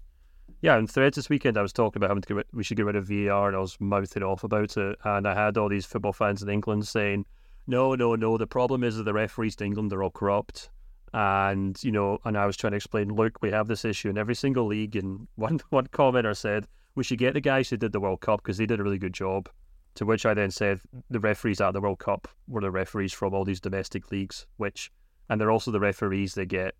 yeah, 0.61 0.75
on 0.75 0.87
threads 0.87 1.15
this 1.15 1.29
weekend, 1.29 1.57
I 1.57 1.61
was 1.61 1.71
talking 1.71 1.99
about 1.99 2.09
having 2.09 2.21
to 2.21 2.27
get 2.27 2.37
rid, 2.37 2.45
we 2.53 2.63
should 2.63 2.75
get 2.75 2.85
rid 2.85 2.97
of 2.97 3.07
VAR, 3.07 3.47
and 3.47 3.55
I 3.55 3.59
was 3.59 3.77
mouthing 3.79 4.23
off 4.23 4.43
about 4.43 4.75
it. 4.75 4.97
And 5.05 5.27
I 5.27 5.33
had 5.33 5.57
all 5.57 5.69
these 5.69 5.85
football 5.85 6.11
fans 6.11 6.43
in 6.43 6.49
England 6.49 6.87
saying, 6.87 7.25
"No, 7.67 7.95
no, 7.95 8.15
no. 8.15 8.37
The 8.37 8.47
problem 8.47 8.83
is 8.83 8.97
that 8.97 9.03
the 9.03 9.13
referees 9.13 9.55
in 9.55 9.67
England 9.67 9.91
they're 9.91 10.03
all 10.03 10.11
corrupt." 10.11 10.69
And 11.13 11.81
you 11.83 11.91
know, 11.91 12.19
and 12.25 12.37
I 12.37 12.45
was 12.45 12.57
trying 12.57 12.71
to 12.71 12.77
explain, 12.77 13.09
look, 13.09 13.41
we 13.41 13.51
have 13.51 13.67
this 13.67 13.85
issue 13.85 14.09
in 14.09 14.17
every 14.17 14.35
single 14.35 14.65
league. 14.65 14.95
And 14.97 15.27
one 15.35 15.61
one 15.69 15.87
commenter 15.87 16.35
said 16.35 16.67
we 16.99 17.03
should 17.05 17.17
get 17.17 17.33
the 17.33 17.39
guys 17.39 17.69
who 17.69 17.77
did 17.77 17.93
the 17.93 17.99
World 18.01 18.19
Cup 18.19 18.43
because 18.43 18.57
they 18.57 18.65
did 18.65 18.81
a 18.81 18.83
really 18.83 18.97
good 18.97 19.13
job. 19.13 19.47
To 19.95 20.05
which 20.05 20.25
I 20.25 20.33
then 20.33 20.51
said 20.51 20.81
the 21.09 21.21
referees 21.21 21.61
at 21.61 21.71
the 21.71 21.79
World 21.79 21.99
Cup 21.99 22.27
were 22.49 22.59
the 22.59 22.71
referees 22.71 23.13
from 23.13 23.33
all 23.33 23.45
these 23.45 23.61
domestic 23.61 24.11
leagues, 24.11 24.45
which 24.57 24.91
and 25.29 25.39
they're 25.39 25.49
also 25.49 25.71
the 25.71 25.79
referees 25.79 26.33
that 26.33 26.47
get 26.47 26.75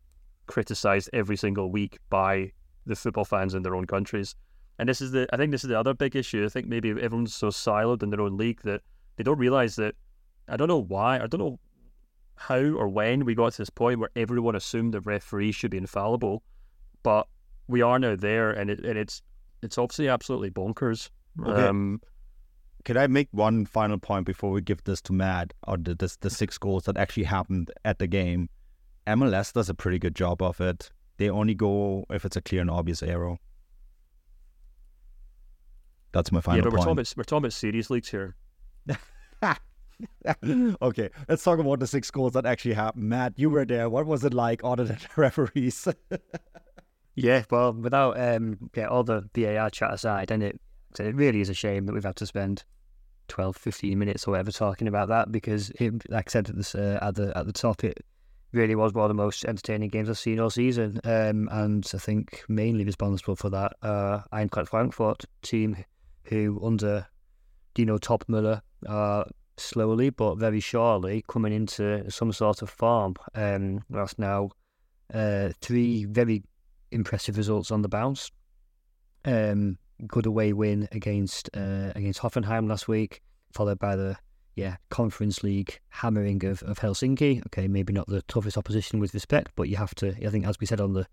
criticised 0.47 1.09
every 1.13 1.37
single 1.37 1.71
week 1.71 1.99
by 2.09 2.51
the 2.85 2.97
football 2.97 3.23
fans 3.23 3.53
in 3.53 3.63
their 3.63 3.75
own 3.75 3.85
countries. 3.85 4.35
And 4.77 4.89
this 4.89 4.99
is 4.99 5.11
the 5.11 5.25
I 5.31 5.37
think 5.37 5.51
this 5.51 5.63
is 5.63 5.69
the 5.69 5.79
other 5.79 5.93
big 5.93 6.17
issue. 6.17 6.45
I 6.45 6.49
think 6.49 6.67
maybe 6.67 6.89
everyone's 6.89 7.33
so 7.33 7.47
siloed 7.47 8.03
in 8.03 8.09
their 8.09 8.21
own 8.21 8.35
league 8.35 8.61
that 8.63 8.81
they 9.15 9.23
don't 9.23 9.39
realise 9.39 9.77
that 9.77 9.95
I 10.49 10.57
don't 10.57 10.67
know 10.67 10.83
why, 10.83 11.15
I 11.15 11.27
don't 11.27 11.39
know 11.39 11.59
how 12.35 12.59
or 12.59 12.89
when 12.89 13.23
we 13.23 13.35
got 13.35 13.53
to 13.53 13.59
this 13.59 13.69
point 13.69 13.99
where 13.99 14.11
everyone 14.17 14.57
assumed 14.57 14.93
the 14.93 14.99
referee 14.99 15.53
should 15.53 15.71
be 15.71 15.77
infallible, 15.77 16.43
but 17.03 17.25
we 17.69 17.81
are 17.81 17.99
now 17.99 18.17
there, 18.17 18.51
and 18.51 18.69
it 18.69 18.83
and 18.83 18.97
it's 18.97 19.21
it's 19.61 19.77
obviously 19.77 20.07
absolutely 20.07 20.51
bonkers. 20.51 21.09
Okay. 21.41 21.67
Um, 21.67 22.01
Can 22.85 22.97
I 22.97 23.07
make 23.07 23.27
one 23.31 23.65
final 23.65 23.97
point 23.97 24.25
before 24.25 24.51
we 24.51 24.61
give 24.61 24.83
this 24.83 25.01
to 25.03 25.13
Matt 25.13 25.53
or 25.67 25.77
the, 25.77 25.95
this, 25.95 26.15
the 26.17 26.29
six 26.29 26.57
goals 26.57 26.83
that 26.83 26.97
actually 26.97 27.23
happened 27.23 27.71
at 27.85 27.99
the 27.99 28.07
game? 28.07 28.49
MLS 29.07 29.53
does 29.53 29.69
a 29.69 29.73
pretty 29.73 29.99
good 29.99 30.15
job 30.15 30.41
of 30.41 30.61
it. 30.61 30.91
They 31.17 31.29
only 31.29 31.53
go 31.53 32.05
if 32.09 32.25
it's 32.25 32.35
a 32.37 32.41
clear 32.41 32.61
and 32.61 32.69
obvious 32.69 33.03
arrow. 33.03 33.39
That's 36.11 36.31
my 36.31 36.41
final 36.41 36.57
yeah, 36.57 36.63
but 36.63 36.71
we're 36.71 36.77
point. 36.77 36.85
talking 36.85 36.99
about 36.99 37.13
we're 37.17 37.23
talking 37.23 37.37
about 37.43 37.53
series 37.53 37.89
leagues 37.89 38.09
here. 38.09 38.35
okay, 40.81 41.09
let's 41.27 41.43
talk 41.43 41.59
about 41.59 41.79
the 41.79 41.87
six 41.87 42.09
goals 42.09 42.33
that 42.33 42.45
actually 42.45 42.73
happened. 42.73 43.09
Matt, 43.09 43.33
you 43.35 43.49
were 43.49 43.65
there. 43.65 43.89
What 43.89 44.05
was 44.05 44.23
it 44.23 44.33
like 44.33 44.61
other 44.63 44.85
than 44.85 44.97
the 45.15 45.21
referees? 45.21 45.87
Yeah, 47.21 47.43
well, 47.49 47.73
without 47.73 48.19
um, 48.19 48.69
yeah, 48.75 48.87
all 48.87 49.03
the 49.03 49.29
VAR 49.35 49.69
chat 49.69 49.93
aside, 49.93 50.31
and 50.31 50.41
it 50.41 50.59
it 50.99 51.15
really 51.15 51.41
is 51.41 51.49
a 51.49 51.53
shame 51.53 51.85
that 51.85 51.93
we've 51.93 52.03
had 52.03 52.15
to 52.17 52.25
spend 52.25 52.63
12, 53.27 53.55
15 53.55 53.99
minutes 53.99 54.27
or 54.27 54.31
whatever 54.31 54.51
talking 54.51 54.87
about 54.87 55.09
that 55.09 55.31
because, 55.31 55.69
it, 55.79 56.09
like 56.09 56.29
I 56.29 56.31
said 56.31 56.49
at, 56.49 56.75
uh, 56.75 56.99
at 57.01 57.15
the 57.15 57.37
at 57.37 57.45
the 57.45 57.53
top, 57.53 57.83
it 57.83 58.05
really 58.53 58.75
was 58.75 58.93
one 58.93 59.03
of 59.03 59.09
the 59.09 59.21
most 59.21 59.45
entertaining 59.45 59.89
games 59.89 60.09
I've 60.09 60.17
seen 60.17 60.39
all 60.39 60.49
season, 60.49 60.99
um, 61.03 61.49
and 61.51 61.89
I 61.93 61.97
think 61.97 62.43
mainly 62.47 62.85
responsible 62.85 63.35
for 63.35 63.49
that 63.49 63.73
uh, 63.81 64.21
Eintracht 64.33 64.69
Frankfurt 64.69 65.25
team, 65.41 65.77
who 66.23 66.59
under 66.63 67.05
Dino 67.73 67.97
Toppmöller 67.97 68.61
are 68.87 69.25
slowly 69.57 70.09
but 70.09 70.35
very 70.35 70.61
surely 70.61 71.23
coming 71.27 71.51
into 71.51 72.09
some 72.09 72.31
sort 72.31 72.61
of 72.61 72.69
form. 72.69 73.15
Um, 73.35 73.83
that's 73.89 74.17
now 74.17 74.51
uh, 75.13 75.49
three 75.61 76.05
very 76.05 76.43
impressive 76.91 77.37
results 77.37 77.71
on 77.71 77.81
the 77.81 77.89
bounce. 77.89 78.31
Um, 79.25 79.77
good 80.07 80.25
away 80.25 80.53
win 80.53 80.87
against 80.91 81.49
uh, 81.55 81.91
against 81.95 82.21
Hoffenheim 82.21 82.67
last 82.67 82.87
week, 82.87 83.21
followed 83.51 83.79
by 83.79 83.95
the 83.95 84.17
yeah 84.55 84.77
Conference 84.89 85.43
League 85.43 85.79
hammering 85.89 86.43
of, 86.45 86.63
of 86.63 86.79
Helsinki. 86.79 87.45
Okay, 87.47 87.67
maybe 87.67 87.93
not 87.93 88.07
the 88.07 88.21
toughest 88.23 88.57
opposition 88.57 88.99
with 88.99 89.13
respect, 89.13 89.51
but 89.55 89.69
you 89.69 89.77
have 89.77 89.95
to. 89.95 90.15
I 90.25 90.29
think 90.29 90.47
as 90.47 90.59
we 90.59 90.67
said 90.67 90.81
on 90.81 90.93
the 90.93 91.05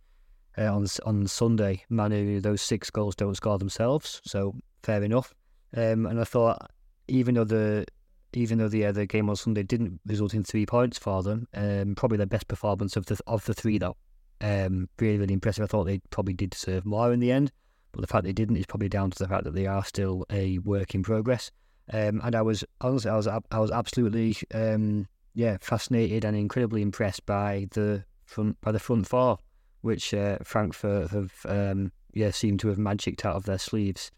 uh, 0.59 0.73
on 0.73 0.87
on 1.05 1.27
Sunday, 1.27 1.85
Manu 1.89 2.41
those 2.41 2.62
six 2.62 2.91
goals 2.91 3.17
don't 3.17 3.37
score 3.37 3.59
themselves, 3.59 4.21
so 4.25 4.55
fair 4.83 5.03
enough. 5.03 5.35
Um, 5.77 6.07
and 6.07 6.21
I 6.21 6.25
thought 6.25 6.71
even 7.09 7.35
though 7.35 7.45
the 7.45 7.87
even 8.33 8.59
though 8.59 8.69
the 8.69 8.87
uh, 8.87 8.93
the 8.93 9.07
game 9.07 9.29
on 9.31 9.37
Sunday 9.37 9.62
didn't 9.62 10.01
result 10.07 10.35
in 10.35 10.45
three 10.45 10.67
points 10.67 10.99
for 10.99 11.23
them, 11.23 11.49
um, 11.55 11.95
probably 11.95 12.19
their 12.19 12.27
best 12.27 12.49
performance 12.49 12.97
of 12.97 13.07
the 13.07 13.19
of 13.27 13.45
the 13.47 13.55
three 13.55 13.79
though. 13.79 13.97
Um, 14.40 14.88
really, 15.01 15.18
really 15.18 15.35
impressive. 15.35 15.64
I 15.64 15.66
thought 15.66 15.85
they 15.85 16.01
probably 16.11 16.35
did 16.35 16.51
deserve 16.51 16.85
more 16.85 17.12
in 17.12 17.20
the 17.20 17.33
end, 17.33 17.53
but 17.92 18.01
the 18.01 18.07
fact 18.07 18.25
they 18.25 18.33
didn't 18.33 18.57
is 18.57 18.66
probably 18.66 18.88
down 18.88 19.11
to 19.11 19.18
the 19.18 19.29
fact 19.29 19.44
that 19.44 19.55
they 19.55 19.66
are 19.66 19.85
still 19.85 20.27
a 20.31 20.59
work 20.59 20.94
in 20.94 21.03
progress. 21.03 21.51
Um, 21.92 22.20
and 22.25 22.35
I 22.35 22.42
was 22.42 22.64
honestly, 22.81 23.11
I 23.11 23.16
was 23.16 23.29
I 23.29 23.59
was 23.59 23.70
absolutely 23.70 24.37
um, 24.53 25.07
yeah 25.35 25.57
fascinated 25.61 26.25
and 26.25 26.37
incredibly 26.37 26.83
impressed 26.83 27.25
by 27.27 27.68
the 27.72 28.05
front 28.25 28.61
by 28.61 28.72
the 28.72 28.81
front 28.81 29.07
four, 29.07 29.38
which 29.83 30.12
uh, 30.12 30.38
Frankfurt 30.42 31.11
have 31.11 31.33
um, 31.49 31.92
yeah 32.12 32.31
seemed 32.31 32.61
to 32.61 32.68
have 32.68 32.79
magicked 32.79 33.25
out 33.25 33.37
of 33.37 33.44
their 33.44 33.59
sleeves 33.59 34.11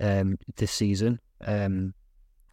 um, 0.00 0.38
this 0.56 0.72
season. 0.72 1.20
Um, 1.44 1.94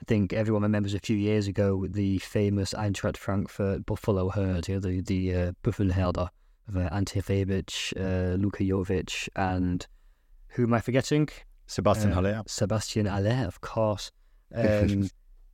I 0.01 0.03
think 0.05 0.33
everyone 0.33 0.61
remembers 0.63 0.93
a 0.93 0.99
few 0.99 1.17
years 1.17 1.47
ago 1.47 1.87
the 1.89 2.19
famous 2.19 2.73
Eintracht 2.73 3.17
Frankfurt 3.17 3.85
Buffalo 3.85 4.29
herd, 4.29 4.67
you 4.67 4.75
know, 4.75 4.79
the 4.81 5.01
the 5.01 5.33
uh, 5.33 5.51
Büffelherde 5.63 6.29
of 6.67 6.77
uh, 6.77 6.89
Ante 6.91 7.21
Rebic, 7.21 7.93
uh, 7.97 8.35
Luka 8.35 8.63
Jovic, 8.63 9.29
and 9.35 9.85
who 10.49 10.63
am 10.63 10.73
I 10.73 10.81
forgetting? 10.81 11.29
Sebastian 11.67 12.11
uh, 12.11 12.15
Haller. 12.15 12.43
Sebastian 12.47 13.05
Haller, 13.05 13.45
of 13.47 13.61
course. 13.61 14.11
Um, 14.55 15.09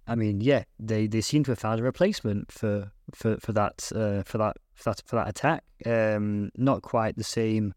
I 0.06 0.14
mean, 0.14 0.40
yeah, 0.40 0.66
they, 0.80 1.08
they 1.08 1.22
seem 1.22 1.44
to 1.46 1.52
have 1.52 1.58
found 1.58 1.80
a 1.80 1.84
replacement 1.84 2.52
for 2.52 2.92
for 3.12 3.38
for 3.38 3.54
that 3.54 3.90
uh, 3.96 4.22
for 4.22 4.38
that 4.38 4.58
for 4.76 4.92
that 4.92 5.02
for 5.04 5.16
that 5.16 5.28
attack. 5.28 5.64
Um, 5.84 6.52
not 6.56 6.84
quite 6.84 7.18
the 7.18 7.24
same 7.24 7.74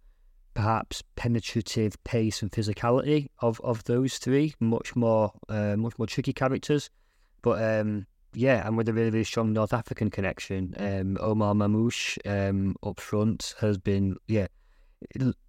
perhaps 0.56 1.02
penetrative 1.16 2.02
pace 2.02 2.42
and 2.42 2.50
physicality 2.50 3.28
of, 3.40 3.60
of 3.62 3.84
those 3.84 4.18
three. 4.18 4.54
Much 4.58 4.96
more, 4.96 5.30
uh, 5.48 5.76
much 5.76 5.98
more 5.98 6.06
tricky 6.06 6.32
characters. 6.32 6.90
But 7.42 7.62
um, 7.62 8.06
yeah, 8.36 8.66
and 8.66 8.76
with 8.76 8.86
a 8.90 8.92
really, 8.92 9.08
really 9.08 9.24
strong 9.24 9.54
North 9.54 9.72
African 9.72 10.10
connection, 10.10 10.74
um, 10.76 11.16
Omar 11.20 11.54
Marmoush 11.54 12.18
um, 12.26 12.76
up 12.82 13.00
front 13.00 13.54
has 13.60 13.78
been, 13.78 14.16
yeah, 14.28 14.48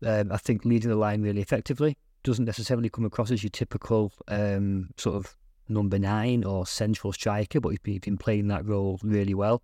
um, 0.05 0.31
I 0.31 0.37
think 0.37 0.63
leading 0.63 0.89
the 0.89 0.95
line 0.95 1.21
really 1.21 1.41
effectively. 1.41 1.97
Doesn't 2.23 2.45
necessarily 2.45 2.89
come 2.89 3.03
across 3.03 3.29
as 3.29 3.43
your 3.43 3.49
typical 3.49 4.13
um, 4.29 4.89
sort 4.95 5.17
of 5.17 5.35
number 5.67 5.99
nine 5.99 6.45
or 6.45 6.65
central 6.65 7.11
striker, 7.11 7.59
but 7.59 7.69
he's 7.69 7.79
been, 7.79 7.93
he's 7.95 7.99
been 7.99 8.17
playing 8.17 8.47
that 8.47 8.65
role 8.65 8.97
really 9.03 9.33
well. 9.33 9.61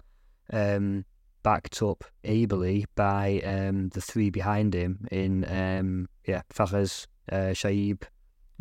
Um, 0.52 1.06
backed 1.44 1.82
up 1.82 2.04
ably 2.26 2.86
by 2.96 3.42
um, 3.46 3.88
the 3.90 4.02
three 4.02 4.32
behind 4.32 4.74
him 4.74 5.08
in 5.12 5.46
um, 5.50 6.10
yeah 6.28 6.42
Fares, 6.50 7.08
uh, 7.32 7.54
Chaibi, 7.54 8.04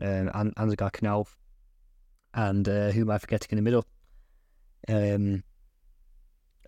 um, 0.01 0.31
and 0.33 0.55
Ansgar 0.55 0.92
Knauff, 0.92 1.37
and 2.33 2.68
uh, 2.68 2.92
who 2.92 3.01
am 3.01 3.11
I 3.11 3.18
forgetting 3.18 3.48
in 3.51 3.57
the 3.57 3.62
middle? 3.62 3.85
Um, 4.88 5.42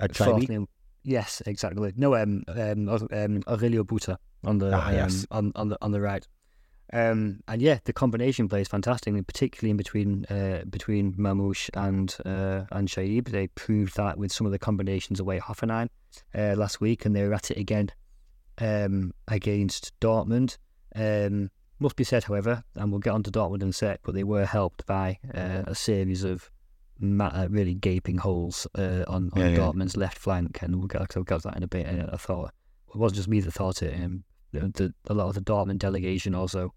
Achabi? 0.01 0.67
Yes, 1.03 1.43
exactly. 1.47 1.93
No, 1.97 2.15
um, 2.15 2.45
um, 2.49 2.89
um 2.89 3.43
Aurelio 3.47 3.85
Buta 3.85 4.17
on 4.45 4.59
the 4.59 4.73
ah, 4.75 4.91
yes. 4.91 5.27
um, 5.31 5.53
on 5.55 5.63
on 5.63 5.69
the 5.69 5.79
on 5.83 5.93
the 5.93 6.01
right. 6.01 6.27
Um, 6.93 7.41
and 7.49 7.61
yeah, 7.63 7.79
the 7.85 7.93
combination 7.93 8.49
plays 8.49 8.69
fantastic, 8.69 9.15
particularly 9.27 9.71
in 9.71 9.77
between 9.77 10.25
uh, 10.27 10.65
between 10.69 11.15
Marmoush 11.15 11.71
and 11.75 12.15
uh, 12.25 12.67
and 12.71 12.89
Chaibi. 12.89 13.29
They 13.29 13.49
proved 13.49 13.97
that 13.97 14.19
with 14.19 14.33
some 14.33 14.47
of 14.47 14.53
the 14.53 14.59
combinations 14.59 15.21
away 15.21 15.39
at 15.39 15.45
Hoffenheim 15.45 15.89
uh, 16.35 16.55
last 16.57 16.81
week, 16.81 17.05
and 17.05 17.15
they 17.15 17.27
were 17.27 17.35
at 17.35 17.51
it 17.51 17.59
again 17.59 17.91
um, 18.59 19.13
against 19.29 19.99
Dortmund. 20.01 20.59
Um, 20.95 21.51
must 21.81 21.97
be 21.97 22.05
said, 22.05 22.25
however, 22.25 22.63
and 22.77 22.91
we'll 22.93 23.01
get 23.01 23.13
on 23.13 23.23
to 23.25 23.31
Dortmund 23.31 23.63
in 23.63 23.71
a 23.71 23.73
sec, 23.73 24.01
but 24.05 24.15
they 24.15 24.25
were 24.25 24.47
helped 24.47 24.87
by 24.87 25.19
uh, 25.35 25.65
a 25.67 25.75
series 25.75 26.23
of 26.23 26.51
ma- 26.99 27.33
uh, 27.35 27.49
really 27.51 27.75
gaping 27.75 28.19
holes 28.19 28.67
uh, 28.77 29.05
on, 29.09 29.31
on 29.35 29.41
yeah, 29.41 29.57
Dortmund's 29.57 29.95
yeah. 29.95 30.01
left 30.01 30.19
flank, 30.19 30.63
and 30.63 30.77
we'll 30.77 30.87
get, 30.87 31.15
we'll 31.15 31.25
get 31.25 31.43
to 31.43 31.49
that 31.49 31.57
in 31.57 31.63
a 31.63 31.69
bit. 31.69 31.87
And 31.87 32.11
I 32.11 32.17
thought 32.17 32.53
it 32.89 32.97
wasn't 32.97 33.17
just 33.17 33.29
me 33.29 33.41
that 33.41 33.53
thought 33.53 33.83
it. 33.83 33.95
Um, 34.01 34.25
the, 34.53 34.95
a 35.09 35.15
lot 35.15 35.29
of 35.29 35.35
the 35.35 35.41
Dortmund 35.41 35.79
delegation 35.79 36.35
also 36.35 36.73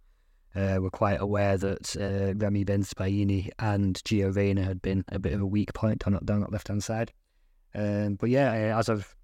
uh, 0.56 0.78
were 0.82 0.90
quite 0.90 1.22
aware 1.22 1.58
that 1.58 1.96
uh, 1.98 2.34
Ramy 2.36 2.66
Bensebaini 2.66 3.50
and 3.60 3.96
Gio 4.04 4.36
Reyna 4.36 4.64
had 4.64 4.82
been 4.82 5.04
a 5.10 5.20
bit 5.20 5.34
of 5.34 5.42
a 5.42 5.46
weak 5.46 5.74
point 5.74 6.00
down, 6.00 6.20
down 6.26 6.42
that 6.42 6.52
left 6.52 6.70
hand 6.70 6.84
side. 6.84 7.12
Um, 7.76 8.16
but 8.16 8.30
yeah, 8.30 8.78
as 8.78 8.90
I've 8.90 9.16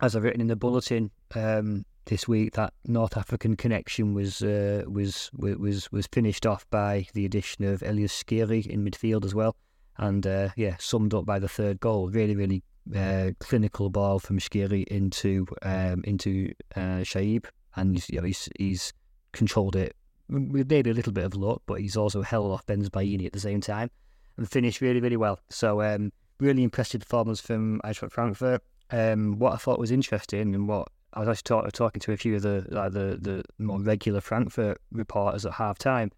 as 0.00 0.16
I've 0.16 0.24
written 0.24 0.40
in 0.40 0.46
the 0.46 0.56
bulletin 0.56 1.10
um, 1.34 1.84
this 2.06 2.26
week, 2.26 2.54
that 2.54 2.72
North 2.86 3.16
African 3.16 3.56
connection 3.56 4.14
was 4.14 4.42
uh, 4.42 4.84
was 4.86 5.30
was 5.34 5.90
was 5.92 6.06
finished 6.12 6.46
off 6.46 6.68
by 6.70 7.06
the 7.12 7.26
addition 7.26 7.64
of 7.64 7.80
Ellyes 7.80 8.10
Skhiri 8.10 8.66
in 8.66 8.84
midfield 8.84 9.24
as 9.24 9.34
well, 9.34 9.56
and 9.98 10.26
uh, 10.26 10.48
yeah, 10.56 10.76
summed 10.78 11.14
up 11.14 11.26
by 11.26 11.38
the 11.38 11.48
third 11.48 11.80
goal. 11.80 12.08
Really, 12.08 12.34
really 12.34 12.62
uh, 12.94 13.30
clinical 13.38 13.90
ball 13.90 14.18
from 14.18 14.38
Skhiri 14.38 14.84
into 14.88 15.46
um, 15.62 16.02
into 16.04 16.52
Chaibi, 16.76 17.46
and 17.76 18.08
you 18.08 18.20
know, 18.20 18.26
he's 18.26 18.48
he's 18.58 18.92
controlled 19.32 19.76
it 19.76 19.96
with 20.28 20.70
maybe 20.70 20.90
a 20.90 20.94
little 20.94 21.12
bit 21.12 21.24
of 21.24 21.34
luck, 21.34 21.62
but 21.66 21.80
he's 21.80 21.96
also 21.96 22.22
held 22.22 22.50
off 22.50 22.66
Bensebaini 22.66 23.26
at 23.26 23.32
the 23.32 23.40
same 23.40 23.60
time 23.60 23.90
and 24.36 24.50
finished 24.50 24.80
really, 24.80 25.00
really 25.00 25.16
well. 25.16 25.38
So 25.50 25.82
um, 25.82 26.12
really 26.40 26.62
impressive 26.62 27.00
performance 27.02 27.40
from 27.40 27.80
Eintracht 27.84 28.12
Frankfurt. 28.12 28.62
Um, 28.90 29.38
what 29.38 29.52
I 29.52 29.56
thought 29.56 29.78
was 29.78 29.90
interesting 29.90 30.54
and 30.54 30.68
what 30.68 30.88
I 31.14 31.20
was 31.20 31.28
actually 31.28 31.62
talk, 31.62 31.72
talking 31.72 32.00
to 32.00 32.12
a 32.12 32.16
few 32.16 32.36
of 32.36 32.42
the 32.42 32.66
like 32.70 32.92
the, 32.92 33.18
the 33.20 33.44
more 33.58 33.80
regular 33.80 34.20
Frankfurt 34.20 34.80
reporters 34.92 35.46
at 35.46 35.52
half 35.52 35.78
time. 35.78 36.10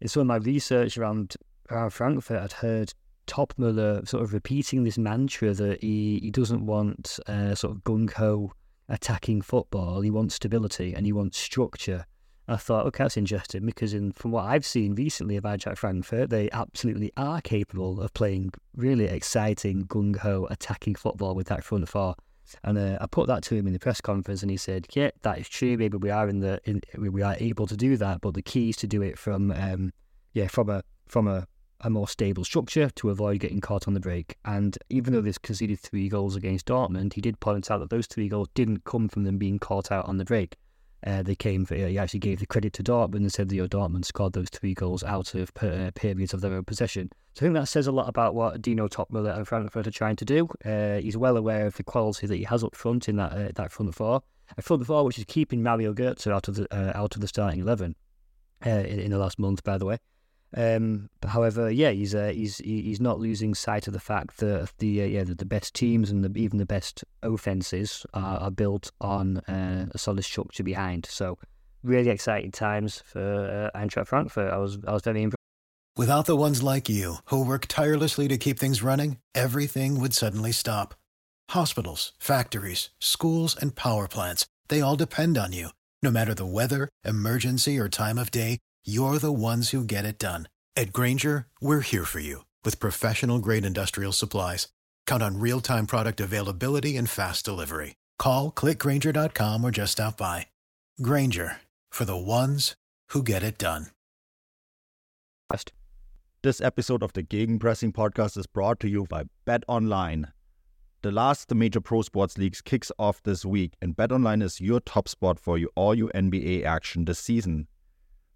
In 0.00 0.08
some 0.08 0.22
of 0.22 0.26
my 0.26 0.36
research 0.36 0.96
around, 0.96 1.36
around 1.70 1.90
Frankfurt, 1.90 2.42
I'd 2.42 2.52
heard 2.52 2.94
Toppmöller 3.30 4.06
sort 4.08 4.22
of 4.22 4.32
repeating 4.32 4.82
this 4.82 4.98
mantra 4.98 5.54
that 5.54 5.80
he, 5.80 6.18
he 6.22 6.30
doesn't 6.30 6.66
want 6.66 7.18
uh, 7.28 7.54
sort 7.54 7.76
of 7.76 7.84
gung 7.84 8.12
ho 8.12 8.52
attacking 8.88 9.40
football. 9.40 10.00
He 10.00 10.10
wants 10.10 10.34
stability 10.34 10.94
and 10.94 11.06
he 11.06 11.12
wants 11.12 11.38
structure. 11.38 12.04
I 12.48 12.56
thought, 12.56 12.86
okay, 12.86 13.04
that's 13.04 13.16
interesting 13.16 13.64
because 13.64 13.94
in, 13.94 14.10
from 14.10 14.32
what 14.32 14.46
I've 14.46 14.66
seen 14.66 14.96
recently 14.96 15.36
of 15.36 15.44
Eintracht 15.44 15.78
Frankfurt, 15.78 16.30
they 16.30 16.50
absolutely 16.50 17.12
are 17.16 17.40
capable 17.40 18.00
of 18.00 18.12
playing 18.12 18.50
really 18.74 19.04
exciting, 19.04 19.86
gung 19.86 20.16
ho, 20.16 20.48
attacking 20.50 20.96
football 20.96 21.36
with 21.36 21.46
that 21.46 21.62
front 21.62 21.88
four. 21.88 22.16
And 22.64 22.76
uh, 22.76 22.98
I 23.00 23.06
put 23.06 23.28
that 23.28 23.44
to 23.44 23.54
him 23.54 23.68
in 23.68 23.72
the 23.72 23.78
press 23.78 24.00
conference, 24.00 24.42
and 24.42 24.50
he 24.50 24.56
said, 24.56 24.88
"Yeah, 24.92 25.10
that 25.22 25.38
is 25.38 25.48
true. 25.48 25.76
Maybe 25.76 25.98
we 25.98 26.10
are 26.10 26.28
in 26.28 26.40
the 26.40 26.60
in, 26.64 26.80
we 26.98 27.22
are 27.22 27.36
able 27.38 27.68
to 27.68 27.76
do 27.76 27.96
that, 27.98 28.20
but 28.20 28.34
the 28.34 28.42
key 28.42 28.70
is 28.70 28.76
to 28.78 28.88
do 28.88 29.02
it 29.02 29.16
from 29.16 29.52
um, 29.52 29.92
yeah 30.32 30.48
from 30.48 30.68
a 30.68 30.82
from 31.06 31.28
a, 31.28 31.46
a 31.80 31.90
more 31.90 32.08
stable 32.08 32.44
structure 32.44 32.90
to 32.90 33.10
avoid 33.10 33.40
getting 33.40 33.60
caught 33.60 33.88
on 33.88 33.94
the 33.94 34.00
break. 34.00 34.36
And 34.44 34.76
even 34.88 35.12
though 35.12 35.20
they've 35.20 35.42
conceded 35.42 35.80
three 35.80 36.08
goals 36.08 36.36
against 36.36 36.66
Dortmund, 36.66 37.14
he 37.14 37.20
did 37.20 37.40
point 37.40 37.70
out 37.70 37.78
that 37.78 37.90
those 37.90 38.06
three 38.06 38.28
goals 38.28 38.48
didn't 38.54 38.84
come 38.84 39.08
from 39.08 39.24
them 39.24 39.38
being 39.38 39.58
caught 39.58 39.90
out 39.90 40.06
on 40.06 40.18
the 40.18 40.24
break. 40.24 40.56
Uh, 41.06 41.22
they 41.22 41.34
came 41.34 41.64
for, 41.64 41.74
he 41.74 41.98
actually 41.98 42.20
gave 42.20 42.40
the 42.40 42.46
credit 42.46 42.74
to 42.74 42.82
Dortmund 42.82 43.16
and 43.16 43.32
said 43.32 43.48
that 43.48 43.54
you 43.54 43.62
know, 43.62 43.68
Dortmund 43.68 44.04
scored 44.04 44.34
those 44.34 44.50
three 44.50 44.74
goals 44.74 45.02
out 45.02 45.34
of 45.34 45.50
uh, 45.62 45.90
periods 45.94 46.34
of 46.34 46.42
their 46.42 46.52
own 46.52 46.64
possession. 46.64 47.10
So 47.34 47.40
I 47.40 47.42
think 47.46 47.54
that 47.54 47.68
says 47.68 47.86
a 47.86 47.92
lot 47.92 48.08
about 48.08 48.34
what 48.34 48.60
Dino 48.60 48.86
Toppmöller 48.86 49.34
and 49.34 49.48
Frankfurt 49.48 49.86
are 49.86 49.92
trying 49.92 50.16
to 50.16 50.24
do. 50.24 50.48
Uh, 50.64 50.96
he's 50.96 51.16
well 51.16 51.36
aware 51.36 51.66
of 51.66 51.76
the 51.76 51.84
quality 51.84 52.26
that 52.26 52.36
he 52.36 52.44
has 52.44 52.62
up 52.62 52.74
front 52.74 53.08
in 53.08 53.16
that 53.16 53.32
uh, 53.32 53.50
that 53.54 53.72
front 53.72 53.94
four, 53.94 54.22
a 54.58 54.62
front 54.62 54.84
four 54.84 55.04
which 55.04 55.18
is 55.18 55.24
keeping 55.24 55.62
Mario 55.62 55.94
Götze 55.94 56.30
out 56.30 56.48
of 56.48 56.56
the 56.56 56.66
uh, 56.74 56.92
out 56.94 57.14
of 57.14 57.22
the 57.22 57.28
starting 57.28 57.60
eleven 57.60 57.94
uh, 58.66 58.70
in, 58.70 58.98
in, 58.98 59.10
the 59.10 59.18
last 59.18 59.38
month, 59.38 59.62
by 59.64 59.78
the 59.78 59.86
way. 59.86 59.98
Um, 60.56 61.10
however, 61.24 61.70
yeah, 61.70 61.90
he's 61.90 62.14
uh, 62.14 62.32
he's 62.34 62.58
he's 62.58 63.00
not 63.00 63.20
losing 63.20 63.54
sight 63.54 63.86
of 63.86 63.92
the 63.92 64.00
fact 64.00 64.38
that 64.38 64.72
the 64.78 65.02
uh, 65.02 65.06
yeah 65.06 65.24
the, 65.24 65.34
the 65.34 65.44
best 65.44 65.74
teams 65.74 66.10
and 66.10 66.24
the, 66.24 66.40
even 66.40 66.58
the 66.58 66.66
best 66.66 67.04
offenses 67.22 68.04
are, 68.14 68.38
are 68.38 68.50
built 68.50 68.90
on 69.00 69.38
uh, 69.38 69.86
a 69.92 69.98
solid 69.98 70.24
structure 70.24 70.64
behind. 70.64 71.06
So, 71.06 71.38
really 71.84 72.10
exciting 72.10 72.50
times 72.50 73.02
for 73.06 73.70
uh, 73.74 73.78
Eintracht 73.78 74.08
Frankfurt. 74.08 74.52
I 74.52 74.56
was 74.58 74.78
I 74.86 74.92
was 74.92 75.02
very 75.02 75.22
impressed. 75.22 75.36
Without 75.96 76.26
the 76.26 76.36
ones 76.36 76.62
like 76.62 76.88
you 76.88 77.16
who 77.26 77.44
work 77.44 77.66
tirelessly 77.66 78.26
to 78.28 78.38
keep 78.38 78.58
things 78.58 78.82
running, 78.82 79.18
everything 79.34 80.00
would 80.00 80.14
suddenly 80.14 80.52
stop. 80.52 80.94
Hospitals, 81.50 82.12
factories, 82.18 82.90
schools, 83.00 83.56
and 83.60 83.76
power 83.76 84.08
plants—they 84.08 84.80
all 84.80 84.96
depend 84.96 85.38
on 85.38 85.52
you. 85.52 85.68
No 86.02 86.10
matter 86.10 86.34
the 86.34 86.46
weather, 86.46 86.88
emergency, 87.04 87.78
or 87.78 87.88
time 87.88 88.18
of 88.18 88.32
day 88.32 88.58
you're 88.82 89.18
the 89.18 89.32
ones 89.32 89.70
who 89.70 89.84
get 89.84 90.06
it 90.06 90.18
done. 90.18 90.48
At 90.74 90.94
Grainger, 90.94 91.46
we're 91.60 91.82
here 91.82 92.06
for 92.06 92.20
you 92.20 92.46
with 92.64 92.80
professional 92.80 93.38
grade 93.38 93.66
industrial 93.66 94.12
supplies. 94.12 94.68
Count 95.06 95.22
on 95.22 95.38
real 95.38 95.60
time 95.60 95.86
product 95.86 96.20
availability 96.20 96.96
and 96.96 97.10
fast 97.10 97.44
delivery. 97.44 97.96
Call 98.18 98.50
clickgrainger.com 98.50 99.62
or 99.62 99.70
just 99.70 99.92
stop 99.92 100.16
by. 100.16 100.46
Grainger 101.02 101.58
for 101.90 102.04
the 102.04 102.16
ones 102.16 102.74
who 103.10 103.22
get 103.22 103.42
it 103.42 103.58
done. 103.58 103.88
This 106.42 106.62
episode 106.62 107.02
of 107.02 107.12
the 107.12 107.22
Gegenpressing 107.22 107.92
podcast 107.92 108.38
is 108.38 108.46
brought 108.46 108.80
to 108.80 108.88
you 108.88 109.04
by 109.10 109.24
Bet 109.44 109.62
Online. 109.68 110.28
The 111.02 111.10
last 111.10 111.54
major 111.54 111.82
pro 111.82 112.00
sports 112.00 112.38
leagues 112.38 112.62
kicks 112.62 112.90
off 112.98 113.22
this 113.22 113.44
week, 113.44 113.74
and 113.82 113.94
Bet 113.94 114.10
Online 114.10 114.40
is 114.40 114.60
your 114.60 114.80
top 114.80 115.08
spot 115.08 115.38
for 115.38 115.58
you 115.58 115.68
all 115.74 115.94
your 115.94 116.08
NBA 116.14 116.64
action 116.64 117.04
this 117.04 117.18
season. 117.18 117.66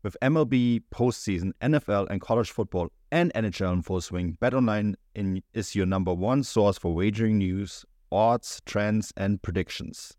With 0.04 0.18
MLB 0.20 0.82
postseason, 0.92 1.52
NFL, 1.62 2.08
and 2.10 2.20
college 2.20 2.50
football 2.50 2.88
and 3.10 3.32
NHL 3.32 3.72
in 3.72 3.80
full 3.80 4.02
swing, 4.02 4.36
BetOnline 4.38 4.96
in, 5.14 5.42
is 5.54 5.74
your 5.74 5.86
number 5.86 6.12
one 6.12 6.42
source 6.42 6.76
for 6.76 6.92
wagering 6.92 7.38
news, 7.38 7.86
odds, 8.12 8.60
trends, 8.66 9.14
and 9.16 9.40
predictions. 9.40 10.12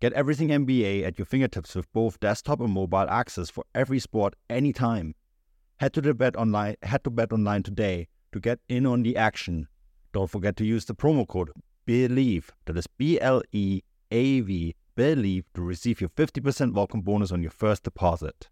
Get 0.00 0.12
everything 0.12 0.48
NBA 0.48 1.06
at 1.06 1.18
your 1.18 1.24
fingertips 1.24 1.74
with 1.74 1.90
both 1.94 2.20
desktop 2.20 2.60
and 2.60 2.70
mobile 2.70 3.08
access 3.08 3.48
for 3.48 3.64
every 3.74 4.00
sport 4.00 4.34
anytime. 4.50 5.14
Head 5.78 5.94
to 5.94 6.02
the 6.02 6.12
Bet 6.12 6.36
Online, 6.36 6.76
head 6.82 7.02
to 7.04 7.10
Bet 7.10 7.32
Online 7.32 7.62
today 7.62 8.08
to 8.32 8.38
get 8.38 8.58
in 8.68 8.84
on 8.84 9.02
the 9.02 9.16
action. 9.16 9.66
Don't 10.12 10.28
forget 10.28 10.56
to 10.56 10.66
use 10.66 10.84
the 10.84 10.94
promo 10.94 11.26
code 11.26 11.52
BLEAV, 11.88 12.50
that 12.66 12.76
is 12.76 12.86
B 12.86 13.18
L 13.18 13.40
E 13.50 13.80
A 14.10 14.40
V, 14.40 14.74
BLEAV, 14.94 15.44
to 15.54 15.62
receive 15.62 16.02
your 16.02 16.10
50% 16.10 16.74
welcome 16.74 17.00
bonus 17.00 17.32
on 17.32 17.40
your 17.40 17.50
first 17.50 17.82
deposit. 17.82 18.50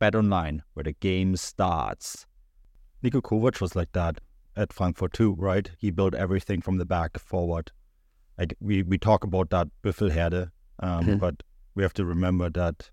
Bet 0.00 0.14
Online, 0.16 0.62
where 0.74 0.82
the 0.84 0.92
game 0.94 1.36
starts. 1.36 2.26
Niko 3.04 3.22
Kovac 3.22 3.60
was 3.60 3.76
like 3.76 3.92
that 3.92 4.20
at 4.56 4.72
Frankfurt 4.72 5.12
too, 5.12 5.34
right? 5.38 5.70
He 5.78 5.90
built 5.92 6.14
everything 6.14 6.60
from 6.60 6.78
the 6.78 6.84
back 6.84 7.18
forward. 7.18 7.70
Like 8.38 8.54
we, 8.60 8.82
we 8.82 8.98
talk 8.98 9.22
about 9.24 9.50
that 9.50 9.68
Büffelherde, 9.84 10.50
um, 10.80 11.06
Mhm. 11.06 11.20
but 11.20 11.42
we 11.74 11.82
have 11.84 11.94
to 11.94 12.04
remember 12.04 12.50
that 12.50 12.90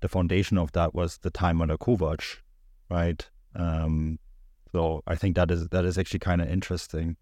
the 0.00 0.08
foundation 0.08 0.56
of 0.56 0.72
that 0.72 0.94
was 0.94 1.18
the 1.18 1.30
time 1.30 1.60
under 1.60 1.76
Kovac, 1.76 2.38
right? 2.88 3.28
Um, 3.54 4.18
so 4.72 5.02
I 5.06 5.16
think 5.16 5.36
that 5.36 5.50
is 5.50 5.68
that 5.68 5.84
is 5.84 5.98
actually 5.98 6.20
kind 6.20 6.40
of 6.40 6.48
interesting 6.48 7.16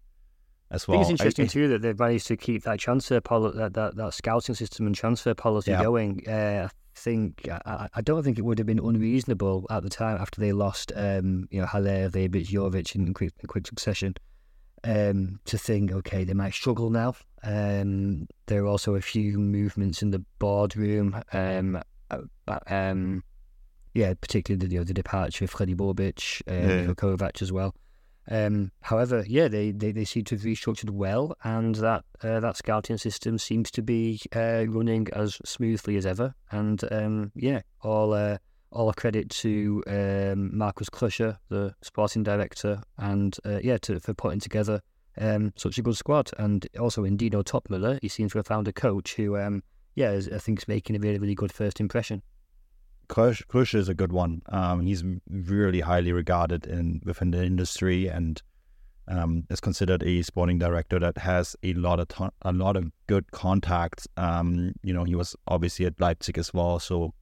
as 0.71 0.87
well. 0.87 0.99
I 0.99 1.03
think 1.03 1.13
it's 1.15 1.21
interesting 1.21 1.45
I- 1.45 1.47
too 1.47 1.67
that 1.69 1.81
they've 1.81 1.97
managed 1.99 2.27
to 2.27 2.37
keep 2.37 2.63
that 2.63 2.79
transfer 2.79 3.19
poli- 3.19 3.57
that, 3.57 3.73
that 3.73 3.95
that 3.95 4.13
scouting 4.13 4.53
system 4.55 4.85
and 4.85 4.95
transfer 4.95 5.33
policy 5.33 5.71
Yeah. 5.71 5.81
going. 5.83 6.23
Uh, 6.27 6.69
I 6.69 6.88
think 6.99 7.47
I- 7.49 7.87
I, 7.93 8.01
don't 8.01 8.23
think 8.23 8.37
it 8.37 8.43
would 8.45 8.57
have 8.59 8.67
been 8.67 8.79
unreasonable 8.79 9.65
at 9.69 9.83
the 9.83 9.89
time 9.89 10.17
after 10.19 10.39
they 10.41 10.51
lost, 10.51 10.91
um, 10.95 11.47
you 11.49 11.59
know, 11.61 11.65
Haller, 11.67 12.09
Rebic, 12.09 12.47
Jovic 12.47 12.93
in 12.95 13.13
quick 13.13 13.33
in 13.39 13.47
quick 13.47 13.65
succession, 13.67 14.15
um, 14.83 15.39
to 15.45 15.57
think 15.57 15.91
okay 15.91 16.23
they 16.23 16.33
might 16.33 16.53
struggle 16.53 16.89
now. 16.89 17.15
Um, 17.43 18.27
there 18.47 18.63
are 18.63 18.67
also 18.67 18.95
a 18.95 19.01
few 19.01 19.37
movements 19.39 20.01
in 20.01 20.11
the 20.11 20.23
boardroom. 20.39 21.21
Um, 21.33 21.81
but, 22.45 22.63
um, 22.71 23.23
yeah, 23.93 24.13
particularly 24.19 24.65
the, 24.67 24.73
you 24.73 24.79
know, 24.79 24.83
the 24.83 24.93
departure 24.93 25.45
of 25.45 25.51
Fredi 25.53 25.75
Bobic, 25.75 26.41
um, 26.47 26.87
Yeah. 26.87 26.93
Kovac 26.93 27.41
as 27.41 27.51
well. 27.51 27.73
Um, 28.29 28.71
however, 28.81 29.25
yeah, 29.27 29.47
they, 29.47 29.71
they, 29.71 29.91
they 29.91 30.05
seem 30.05 30.23
to 30.25 30.35
have 30.35 30.43
restructured 30.43 30.91
well, 30.91 31.35
and 31.43 31.75
that 31.75 32.03
uh, 32.23 32.39
that 32.39 32.57
scouting 32.57 32.97
system 32.97 33.39
seems 33.39 33.71
to 33.71 33.81
be 33.81 34.21
uh, 34.35 34.65
running 34.67 35.07
as 35.13 35.39
smoothly 35.45 35.97
as 35.97 36.05
ever. 36.05 36.35
And 36.51 36.83
um, 36.91 37.31
yeah, 37.35 37.61
all 37.81 38.13
uh, 38.13 38.37
all 38.71 38.93
credit 38.93 39.29
to 39.29 39.83
um, 39.87 40.55
Markus 40.55 40.89
Krösche, 40.89 41.37
the 41.49 41.73
sporting 41.81 42.23
director, 42.23 42.83
and 42.99 43.35
uh, 43.45 43.59
yeah, 43.63 43.77
to, 43.79 43.99
for 43.99 44.13
putting 44.13 44.39
together 44.39 44.81
um, 45.17 45.51
such 45.55 45.79
a 45.79 45.81
good 45.81 45.97
squad. 45.97 46.29
And 46.37 46.67
also 46.79 47.03
in 47.03 47.17
Dino 47.17 47.41
Toppmöller, 47.41 47.97
he 48.01 48.09
seems 48.09 48.33
to 48.33 48.37
have 48.37 48.47
found 48.47 48.67
a 48.67 48.73
coach 48.73 49.15
who, 49.15 49.37
um, 49.37 49.63
yeah, 49.95 50.11
is, 50.11 50.29
I 50.29 50.37
think 50.37 50.59
is 50.59 50.67
making 50.67 50.95
a 50.95 50.99
really 50.99 51.17
really 51.17 51.35
good 51.35 51.51
first 51.51 51.79
impression. 51.79 52.21
Krush, 53.09 53.45
Krush 53.47 53.73
is 53.73 53.89
a 53.89 53.93
good 53.93 54.11
one. 54.13 54.41
Um, 54.49 54.81
he's 54.81 55.03
really 55.29 55.81
highly 55.81 56.11
regarded 56.13 56.65
in 56.67 57.01
within 57.03 57.31
the 57.31 57.43
industry 57.43 58.07
and 58.07 58.41
um, 59.07 59.45
is 59.49 59.59
considered 59.59 60.03
a 60.03 60.21
sporting 60.21 60.59
director 60.59 60.99
that 60.99 61.17
has 61.17 61.55
a 61.63 61.73
lot 61.73 61.99
of 61.99 62.07
ton- 62.09 62.31
a 62.43 62.51
lot 62.53 62.77
of 62.77 62.91
good 63.07 63.31
contacts. 63.31 64.07
Um, 64.17 64.73
you 64.83 64.93
know, 64.93 65.03
he 65.03 65.15
was 65.15 65.35
obviously 65.47 65.85
at 65.87 65.99
Leipzig 65.99 66.37
as 66.37 66.53
well, 66.53 66.79
so 66.79 67.13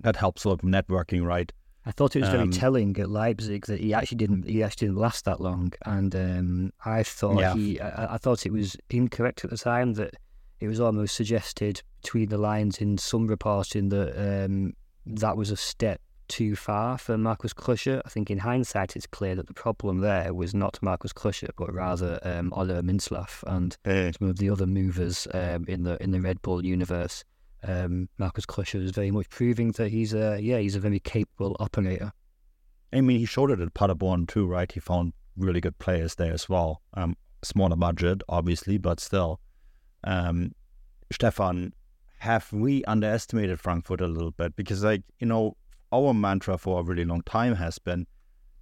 that 0.00 0.16
helps 0.16 0.44
a 0.44 0.48
lot 0.48 0.62
with 0.62 0.72
networking, 0.72 1.22
right? 1.24 1.52
I 1.84 1.90
thought 1.90 2.16
it 2.16 2.20
was 2.20 2.28
very 2.30 2.44
Um, 2.44 2.50
telling 2.50 2.96
at 2.98 3.10
Leipzig 3.10 3.66
that 3.66 3.80
he 3.80 3.92
actually 3.92 4.16
didn't 4.18 4.44
he 4.48 4.62
actually 4.62 4.86
didn't 4.88 5.00
last 5.00 5.24
that 5.26 5.40
long, 5.40 5.72
and 5.84 6.14
um, 6.16 6.72
I 6.86 7.02
thought 7.02 7.40
Yeah. 7.40 7.54
he 7.54 7.78
I, 7.80 8.14
I 8.14 8.18
thought 8.18 8.46
it 8.46 8.52
was 8.52 8.76
incorrect 8.88 9.44
at 9.44 9.50
the 9.50 9.58
time 9.58 9.92
that 9.94 10.14
it 10.60 10.68
was 10.68 10.80
almost 10.80 11.14
suggested 11.16 11.82
between 12.00 12.28
the 12.30 12.38
lines 12.38 12.78
in 12.78 12.96
some 12.96 13.26
reporting 13.26 13.88
that 13.90 14.44
um, 14.46 14.72
that 15.06 15.36
was 15.36 15.50
a 15.50 15.56
step 15.56 16.00
too 16.28 16.56
far 16.56 16.96
for 16.96 17.18
Markus 17.18 17.52
Krösche. 17.52 18.00
I 18.04 18.08
think 18.08 18.30
in 18.30 18.38
hindsight 18.38 18.96
it's 18.96 19.06
clear 19.06 19.34
that 19.34 19.48
the 19.48 19.54
problem 19.54 19.98
there 19.98 20.32
was 20.32 20.54
not 20.54 20.78
Markus 20.80 21.12
Krösche 21.12 21.50
but 21.56 21.72
rather 21.72 22.18
um, 22.22 22.52
Oliver 22.54 22.82
Mintzlaff 22.82 23.42
and 23.46 23.76
some 23.84 24.28
of 24.28 24.38
the 24.38 24.48
other 24.48 24.66
movers 24.66 25.28
um, 25.34 25.66
in 25.68 25.82
the 25.82 26.02
in 26.02 26.10
the 26.10 26.20
Red 26.20 26.40
Bull 26.42 26.64
universe. 26.64 27.24
Um, 27.64 28.08
Markus 28.18 28.46
Krösche 28.46 28.82
is 28.82 28.92
very 28.92 29.10
much 29.10 29.28
proving 29.28 29.72
that 29.72 29.90
he's 29.90 30.14
a 30.14 30.40
yeah 30.40 30.58
he's 30.58 30.76
a 30.76 30.80
very 30.80 31.00
capable 31.00 31.56
operator. 31.60 32.12
I 32.92 33.00
mean, 33.00 33.18
he 33.18 33.26
showed 33.26 33.50
it 33.50 33.60
at 33.60 33.74
Paderborn 33.74 34.26
too, 34.26 34.46
right? 34.46 34.70
He 34.70 34.80
found 34.80 35.12
really 35.36 35.60
good 35.60 35.78
players 35.78 36.14
there 36.14 36.32
as 36.32 36.48
well. 36.48 36.82
Um, 36.94 37.16
smaller 37.42 37.76
budget, 37.76 38.22
obviously, 38.28 38.78
but 38.78 39.00
still. 39.00 39.40
Um, 40.04 40.52
Stefan, 41.10 41.72
have 42.22 42.52
we 42.52 42.84
underestimated 42.84 43.58
Frankfurt 43.58 44.00
a 44.00 44.06
little 44.06 44.30
bit? 44.30 44.54
Because, 44.54 44.84
like, 44.84 45.02
you 45.18 45.26
know, 45.26 45.56
our 45.92 46.14
mantra 46.14 46.56
for 46.56 46.78
a 46.78 46.84
really 46.84 47.04
long 47.04 47.22
time 47.22 47.56
has 47.56 47.80
been, 47.80 48.06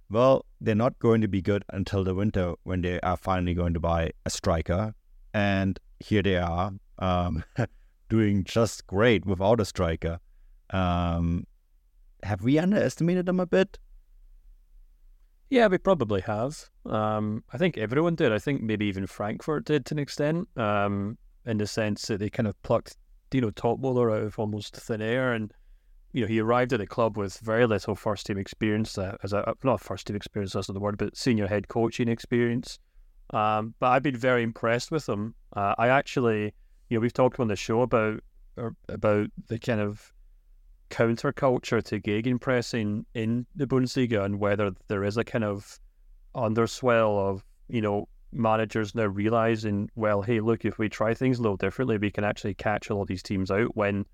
well, 0.09 0.47
they're 0.59 0.73
not 0.73 0.97
going 0.97 1.21
to 1.21 1.27
be 1.27 1.43
good 1.43 1.63
until 1.69 2.03
the 2.03 2.15
winter 2.15 2.55
when 2.63 2.81
they 2.81 2.99
are 3.01 3.15
finally 3.15 3.53
going 3.53 3.75
to 3.75 3.79
buy 3.79 4.09
a 4.25 4.31
striker. 4.31 4.95
And 5.35 5.79
here 5.99 6.23
they 6.23 6.37
are, 6.37 6.71
um, 6.97 7.43
doing 8.09 8.43
just 8.45 8.87
great 8.87 9.27
without 9.27 9.59
a 9.59 9.65
striker. 9.65 10.19
Um, 10.71 11.45
have 12.23 12.41
we 12.41 12.57
underestimated 12.57 13.27
them 13.27 13.39
a 13.39 13.45
bit? 13.45 13.77
Yeah, 15.51 15.67
we 15.67 15.77
probably 15.77 16.21
have. 16.21 16.67
Um, 16.87 17.43
I 17.53 17.59
think 17.59 17.77
everyone 17.77 18.15
did. 18.15 18.31
I 18.31 18.39
think 18.39 18.63
maybe 18.63 18.87
even 18.87 19.05
Frankfurt 19.05 19.65
did 19.65 19.85
to 19.85 19.93
an 19.93 19.99
extent, 19.99 20.47
um, 20.57 21.19
in 21.45 21.59
the 21.59 21.67
sense 21.67 22.07
that 22.07 22.17
they 22.17 22.31
kind 22.31 22.47
of 22.47 22.59
plucked 22.63 22.97
Dino 23.31 23.49
Toppmöller 23.49 24.15
out 24.15 24.23
of 24.23 24.37
almost 24.37 24.75
thin 24.75 25.01
air, 25.01 25.33
and 25.33 25.51
you 26.13 26.21
know 26.21 26.27
he 26.27 26.39
arrived 26.39 26.73
at 26.73 26.79
the 26.79 26.85
club 26.85 27.17
with 27.17 27.39
very 27.39 27.65
little 27.65 27.95
first 27.95 28.27
team 28.27 28.37
experience, 28.37 28.97
uh, 28.97 29.17
as 29.23 29.33
a 29.33 29.55
not 29.63 29.81
first 29.81 30.05
team 30.05 30.15
experience, 30.15 30.53
that's 30.53 30.69
not 30.69 30.73
the 30.75 30.79
word, 30.79 30.99
but 30.99 31.17
senior 31.17 31.47
head 31.47 31.67
coaching 31.67 32.07
experience. 32.07 32.77
Um, 33.31 33.73
but 33.79 33.87
I've 33.87 34.03
been 34.03 34.17
very 34.17 34.43
impressed 34.43 34.91
with 34.91 35.07
him. 35.07 35.33
Uh, 35.55 35.73
I 35.77 35.87
actually, 35.87 36.53
you 36.89 36.97
know, 36.97 36.99
we've 36.99 37.13
talked 37.13 37.39
on 37.39 37.47
the 37.47 37.55
show 37.55 37.81
about 37.81 38.21
or, 38.57 38.75
about 38.89 39.29
the 39.47 39.57
kind 39.57 39.79
of 39.79 40.13
counterculture 40.89 41.81
to 41.81 41.99
gegenpressing 42.01 43.05
in 43.13 43.45
the 43.55 43.65
Bundesliga 43.65 44.25
and 44.25 44.39
whether 44.39 44.71
there 44.89 45.05
is 45.05 45.15
a 45.15 45.23
kind 45.23 45.45
of 45.45 45.79
underswell 46.35 47.17
of, 47.17 47.45
you 47.69 47.81
know, 47.81 48.07
managers 48.31 48.95
now 48.95 49.05
realizing, 49.05 49.89
well, 49.95 50.21
hey, 50.21 50.39
look, 50.39 50.65
if 50.65 50.77
we 50.77 50.89
try 50.89 51.13
things 51.13 51.39
a 51.39 51.41
little 51.41 51.57
differently, 51.57 51.97
we 51.97 52.11
can 52.11 52.23
actually 52.23 52.53
catch 52.53 52.89
a 52.89 52.95
lot 52.95 53.03
of 53.03 53.07
these 53.07 53.23
teams 53.23 53.51
out 53.51 53.75
when 53.75 54.05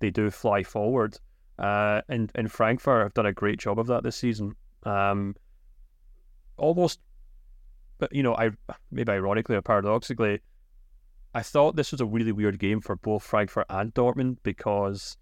they 0.00 0.10
do 0.10 0.30
fly 0.30 0.62
forward. 0.62 1.18
Uh, 1.58 2.02
and, 2.08 2.30
and 2.34 2.50
Frankfurt 2.50 3.02
have 3.02 3.14
done 3.14 3.26
a 3.26 3.32
great 3.32 3.58
job 3.58 3.78
of 3.78 3.86
that 3.86 4.02
this 4.02 4.16
season. 4.16 4.54
Um, 4.82 5.34
almost, 6.56 7.00
but 7.98 8.14
you 8.14 8.22
know, 8.22 8.34
I 8.34 8.50
maybe 8.90 9.12
ironically 9.12 9.56
or 9.56 9.62
paradoxically, 9.62 10.40
I 11.34 11.42
thought 11.42 11.76
this 11.76 11.92
was 11.92 12.00
a 12.00 12.06
really 12.06 12.32
weird 12.32 12.58
game 12.58 12.80
for 12.80 12.96
both 12.96 13.22
Frankfurt 13.22 13.66
and 13.68 13.92
Dortmund 13.92 14.38
because, 14.42 15.16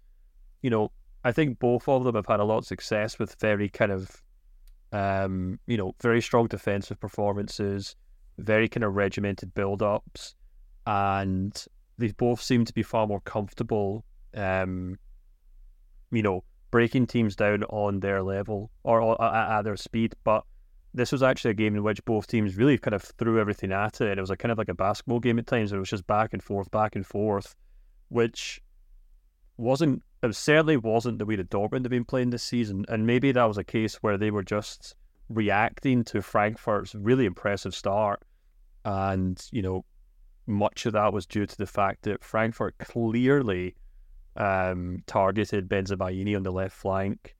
you 0.61 0.69
know, 0.69 0.91
I 1.23 1.31
think 1.31 1.59
both 1.59 1.89
of 1.89 2.03
them 2.03 2.15
have 2.15 2.27
had 2.27 2.39
a 2.39 2.43
lot 2.43 2.59
of 2.59 2.65
success 2.65 3.17
with 3.17 3.35
very 3.39 3.67
kind 3.67 3.91
of, 3.91 4.21
um, 4.91 5.59
you 5.67 5.77
know, 5.77 5.95
very 6.01 6.21
strong 6.21 6.47
defensive 6.47 6.99
performances, 6.99 7.95
very 8.37 8.67
kind 8.67 8.83
of 8.83 8.95
regimented 8.95 9.53
build-ups, 9.53 10.35
and 10.85 11.65
they 11.97 12.11
both 12.11 12.41
seem 12.41 12.65
to 12.65 12.73
be 12.73 12.83
far 12.83 13.07
more 13.07 13.21
comfortable, 13.21 14.03
um, 14.35 14.97
you 16.11 16.21
know, 16.21 16.43
breaking 16.71 17.07
teams 17.07 17.35
down 17.35 17.63
on 17.63 18.01
their 18.01 18.21
level 18.21 18.69
or, 18.83 19.21
at, 19.21 19.59
at 19.59 19.61
their 19.63 19.77
speed. 19.77 20.13
But 20.23 20.43
this 20.93 21.11
was 21.11 21.23
actually 21.23 21.51
a 21.51 21.55
game 21.55 21.75
in 21.75 21.83
which 21.83 22.03
both 22.05 22.27
teams 22.27 22.57
really 22.57 22.77
kind 22.77 22.93
of 22.93 23.03
threw 23.03 23.39
everything 23.39 23.71
at 23.71 24.01
it. 24.01 24.17
It 24.17 24.21
was 24.21 24.29
a 24.29 24.37
kind 24.37 24.51
of 24.51 24.57
like 24.57 24.69
a 24.69 24.73
basketball 24.73 25.19
game 25.19 25.39
at 25.39 25.47
times. 25.47 25.71
It 25.71 25.77
was 25.77 25.89
just 25.89 26.07
back 26.07 26.33
and 26.33 26.43
forth, 26.43 26.69
back 26.71 26.95
and 26.95 27.05
forth, 27.05 27.55
which 28.09 28.61
wasn't 29.57 30.03
it 30.21 30.35
certainly 30.35 30.77
wasn't 30.77 31.19
the 31.19 31.25
way 31.25 31.35
the 31.35 31.43
Dortmund 31.43 31.83
have 31.83 31.89
been 31.91 32.05
playing 32.05 32.31
this 32.31 32.43
season. 32.43 32.85
And 32.89 33.05
maybe 33.05 33.31
that 33.31 33.45
was 33.45 33.57
a 33.57 33.63
case 33.63 33.95
where 33.95 34.17
they 34.17 34.31
were 34.31 34.43
just 34.43 34.95
reacting 35.29 36.03
to 36.05 36.21
Frankfurt's 36.21 36.95
really 36.95 37.25
impressive 37.25 37.73
start. 37.75 38.21
And, 38.83 39.43
you 39.51 39.61
know, 39.61 39.85
much 40.47 40.85
of 40.85 40.93
that 40.93 41.13
was 41.13 41.25
due 41.25 41.45
to 41.45 41.57
the 41.57 41.65
fact 41.65 42.03
that 42.03 42.23
Frankfurt 42.23 42.77
clearly 42.77 43.75
um, 44.37 45.03
targeted 45.07 45.67
Bensebaini 45.67 46.35
on 46.35 46.43
the 46.43 46.51
left 46.51 46.75
flank. 46.75 47.35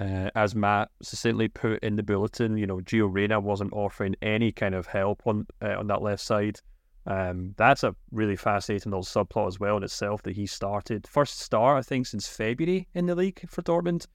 Uh, 0.00 0.30
as 0.36 0.54
Matt 0.54 0.90
succinctly 1.02 1.48
put 1.48 1.82
in 1.82 1.96
the 1.96 2.02
bulletin, 2.02 2.56
you 2.56 2.66
know, 2.66 2.78
Gio 2.78 3.12
Reyna 3.12 3.40
wasn't 3.40 3.72
offering 3.72 4.14
any 4.22 4.52
kind 4.52 4.74
of 4.74 4.86
help 4.86 5.22
on 5.26 5.46
uh, 5.60 5.76
on 5.76 5.88
that 5.88 6.02
left 6.02 6.22
side. 6.22 6.60
Um, 7.06 7.54
that's 7.56 7.82
a 7.82 7.96
really 8.12 8.36
fascinating 8.36 8.92
little 8.92 9.02
subplot 9.02 9.48
as 9.48 9.58
well 9.58 9.76
in 9.76 9.82
itself 9.82 10.22
that 10.22 10.36
he 10.36 10.46
started. 10.46 11.06
First 11.08 11.40
start, 11.40 11.78
I 11.78 11.82
think, 11.82 12.06
since 12.06 12.28
February 12.28 12.86
in 12.94 13.06
the 13.06 13.14
league 13.14 13.48
for 13.48 13.62
Dortmund. 13.62 14.06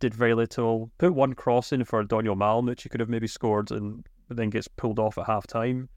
Did 0.00 0.14
very 0.14 0.34
little. 0.34 0.90
Put 0.98 1.14
one 1.14 1.34
cross 1.34 1.72
in 1.72 1.84
for 1.84 2.02
Donyell 2.04 2.36
Malen, 2.36 2.66
which 2.66 2.82
he 2.82 2.88
could 2.88 3.00
have 3.00 3.08
maybe 3.08 3.26
scored, 3.26 3.70
and 3.70 4.04
then 4.28 4.50
gets 4.50 4.66
pulled 4.66 4.98
off 4.98 5.18
at 5.18 5.26
half 5.26 5.46
time 5.46 5.88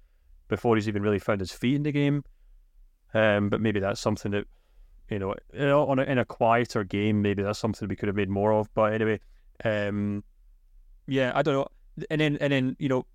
before 0.50 0.76
he's 0.76 0.88
even 0.88 1.02
really 1.02 1.20
found 1.20 1.40
his 1.40 1.52
feet 1.52 1.76
in 1.76 1.84
the 1.84 1.92
game. 1.92 2.24
Um, 3.14 3.50
but 3.50 3.62
maybe 3.62 3.80
that's 3.80 4.02
something 4.02 4.32
that 4.32 4.46
you 5.10 5.20
know, 5.20 5.36
on 5.88 6.00
a, 6.00 6.04
in 6.04 6.18
a 6.18 6.26
quieter 6.26 6.84
game, 6.84 7.22
maybe 7.22 7.44
that's 7.44 7.60
something 7.60 7.88
we 7.88 7.96
could 7.96 8.08
have 8.08 8.16
made 8.16 8.30
more 8.30 8.54
of. 8.54 8.74
But 8.74 8.94
anyway, 8.94 9.20
um, 9.64 10.24
yeah, 11.08 11.32
I 11.36 11.42
don't 11.42 11.54
know. 11.54 11.68
And 12.10 12.22
then, 12.22 12.38
and 12.42 12.52
then, 12.52 12.76
you 12.80 12.90
know, 12.90 13.06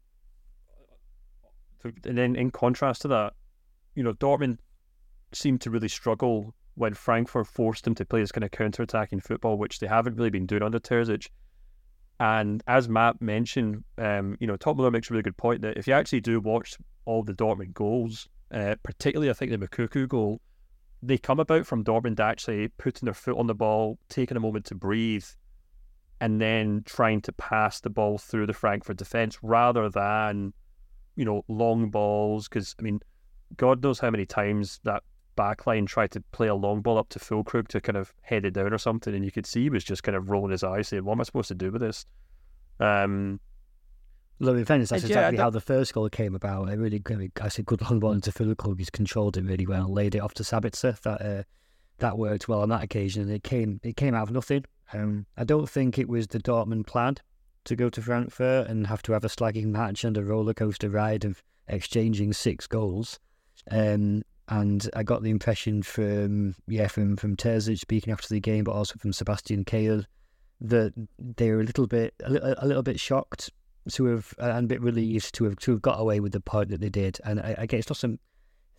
and 1.82 2.16
then 2.16 2.36
in 2.36 2.50
contrast 2.50 3.02
to 3.02 3.08
that, 3.08 3.34
you 3.94 4.02
know, 4.02 4.12
Dortmund 4.12 4.58
seemed 5.32 5.60
to 5.62 5.70
really 5.70 5.88
struggle 5.88 6.54
when 6.78 6.94
Frankfurt 6.94 7.46
forced 7.48 7.84
them 7.84 7.94
to 7.96 8.04
play 8.04 8.20
this 8.20 8.32
kind 8.32 8.44
of 8.44 8.52
counter-attacking 8.52 9.20
football, 9.20 9.58
which 9.58 9.80
they 9.80 9.86
haven't 9.88 10.16
really 10.16 10.30
been 10.30 10.46
doing 10.46 10.62
under 10.62 10.78
Terzic. 10.78 11.28
And 12.20 12.62
as 12.66 12.88
Matt 12.88 13.20
mentioned, 13.20 13.82
um, 13.98 14.36
you 14.40 14.46
know, 14.46 14.56
Toppmöller 14.56 14.92
makes 14.92 15.10
a 15.10 15.12
really 15.12 15.22
good 15.22 15.36
point 15.36 15.62
that 15.62 15.76
if 15.76 15.86
you 15.86 15.92
actually 15.92 16.20
do 16.20 16.40
watch 16.40 16.76
all 17.04 17.22
the 17.22 17.34
Dortmund 17.34 17.74
goals, 17.74 18.28
uh, 18.52 18.76
particularly 18.82 19.28
I 19.28 19.32
think 19.32 19.50
the 19.50 19.58
Moukoko 19.58 20.08
goal, 20.08 20.40
they 21.02 21.18
come 21.18 21.40
about 21.40 21.66
from 21.66 21.84
Dortmund 21.84 22.20
actually 22.20 22.68
putting 22.68 23.06
their 23.06 23.14
foot 23.14 23.38
on 23.38 23.46
the 23.46 23.54
ball, 23.54 23.98
taking 24.08 24.36
a 24.36 24.40
moment 24.40 24.64
to 24.66 24.74
breathe, 24.74 25.26
and 26.20 26.40
then 26.40 26.82
trying 26.86 27.20
to 27.22 27.32
pass 27.32 27.80
the 27.80 27.90
ball 27.90 28.18
through 28.18 28.46
the 28.46 28.52
Frankfurt 28.52 28.96
defence 28.96 29.38
rather 29.42 29.88
than, 29.88 30.52
you 31.14 31.24
know, 31.24 31.42
long 31.48 31.90
balls. 31.90 32.48
Because, 32.48 32.74
I 32.78 32.82
mean, 32.82 33.00
God 33.56 33.82
knows 33.82 34.00
how 34.00 34.10
many 34.10 34.26
times 34.26 34.80
that 34.84 35.02
backline 35.38 35.86
tried 35.86 36.10
to 36.12 36.20
play 36.32 36.48
a 36.48 36.54
long 36.54 36.80
ball 36.80 36.98
up 36.98 37.08
to 37.10 37.18
Füllkrug 37.18 37.68
to 37.68 37.80
kind 37.80 37.96
of 37.96 38.12
head 38.22 38.44
it 38.44 38.52
down 38.52 38.72
or 38.72 38.78
something, 38.78 39.14
and 39.14 39.24
you 39.24 39.30
could 39.30 39.46
see 39.46 39.62
he 39.62 39.70
was 39.70 39.84
just 39.84 40.02
kind 40.02 40.16
of 40.16 40.30
rolling 40.30 40.50
his 40.50 40.64
eyes 40.64 40.88
saying, 40.88 41.04
What 41.04 41.12
am 41.12 41.20
I 41.20 41.24
supposed 41.24 41.48
to 41.48 41.54
do 41.54 41.70
with 41.70 41.80
this? 41.80 42.04
Um, 42.80 43.40
Look, 44.40 44.56
in 44.56 44.64
fairness, 44.64 44.90
that's 44.90 45.02
and 45.02 45.10
exactly 45.10 45.36
yeah, 45.36 45.42
how 45.42 45.50
the 45.50 45.60
first 45.60 45.92
goal 45.92 46.08
came 46.08 46.34
about. 46.34 46.68
I 46.68 46.74
really, 46.74 47.02
I 47.40 47.48
said 47.48 47.66
good 47.66 47.82
long 47.82 47.98
ball 47.98 48.12
into 48.12 48.30
Füllkrug. 48.30 48.78
He's 48.78 48.90
controlled 48.90 49.36
it 49.36 49.44
really 49.44 49.66
well, 49.66 49.92
laid 49.92 50.14
it 50.14 50.20
off 50.20 50.34
to 50.34 50.42
Sabitzer. 50.44 51.00
That 51.00 51.22
uh, 51.22 51.42
that 51.98 52.18
worked 52.18 52.48
well 52.48 52.60
on 52.62 52.68
that 52.68 52.84
occasion, 52.84 53.22
and 53.22 53.32
it 53.32 53.42
came 53.42 53.80
it 53.82 53.96
came 53.96 54.14
out 54.14 54.28
of 54.28 54.30
nothing. 54.30 54.64
Um, 54.92 55.26
I 55.36 55.44
don't 55.44 55.68
think 55.68 55.98
it 55.98 56.08
was 56.08 56.28
the 56.28 56.38
Dortmund 56.38 56.86
plan 56.86 57.16
to 57.64 57.76
go 57.76 57.90
to 57.90 58.00
Frankfurt 58.00 58.68
and 58.68 58.86
have 58.86 59.02
to 59.02 59.12
have 59.12 59.24
a 59.24 59.28
slagging 59.28 59.66
match 59.66 60.04
and 60.04 60.16
a 60.16 60.24
roller 60.24 60.54
coaster 60.54 60.88
ride 60.88 61.24
of 61.24 61.42
exchanging 61.66 62.32
six 62.32 62.66
goals. 62.66 63.18
Um, 63.70 64.22
and 64.48 64.88
I 64.94 65.02
got 65.02 65.22
the 65.22 65.30
impression 65.30 65.82
from 65.82 66.54
yeah 66.66 66.88
from 66.88 67.16
from 67.16 67.36
Terzic 67.36 67.78
speaking 67.78 68.12
after 68.12 68.28
the 68.28 68.40
game, 68.40 68.64
but 68.64 68.72
also 68.72 68.96
from 68.98 69.12
Sebastian 69.12 69.64
Kehl 69.64 70.04
that 70.60 70.92
they 71.18 71.50
were 71.50 71.60
a 71.60 71.64
little 71.64 71.86
bit 71.86 72.14
a, 72.24 72.30
little, 72.30 72.54
a 72.58 72.66
little 72.66 72.82
bit 72.82 72.98
shocked 72.98 73.50
to 73.92 74.04
have 74.06 74.34
and 74.38 74.64
a 74.64 74.68
bit 74.68 74.82
relieved 74.82 75.34
to 75.34 75.44
have 75.44 75.56
to 75.56 75.72
have 75.72 75.82
got 75.82 76.00
away 76.00 76.20
with 76.20 76.32
the 76.32 76.40
point 76.40 76.70
that 76.70 76.80
they 76.80 76.88
did. 76.88 77.18
And 77.24 77.40
I, 77.40 77.54
I 77.58 77.66
guess 77.66 77.80
it's 77.80 77.90
not 77.90 77.96
some 77.96 78.18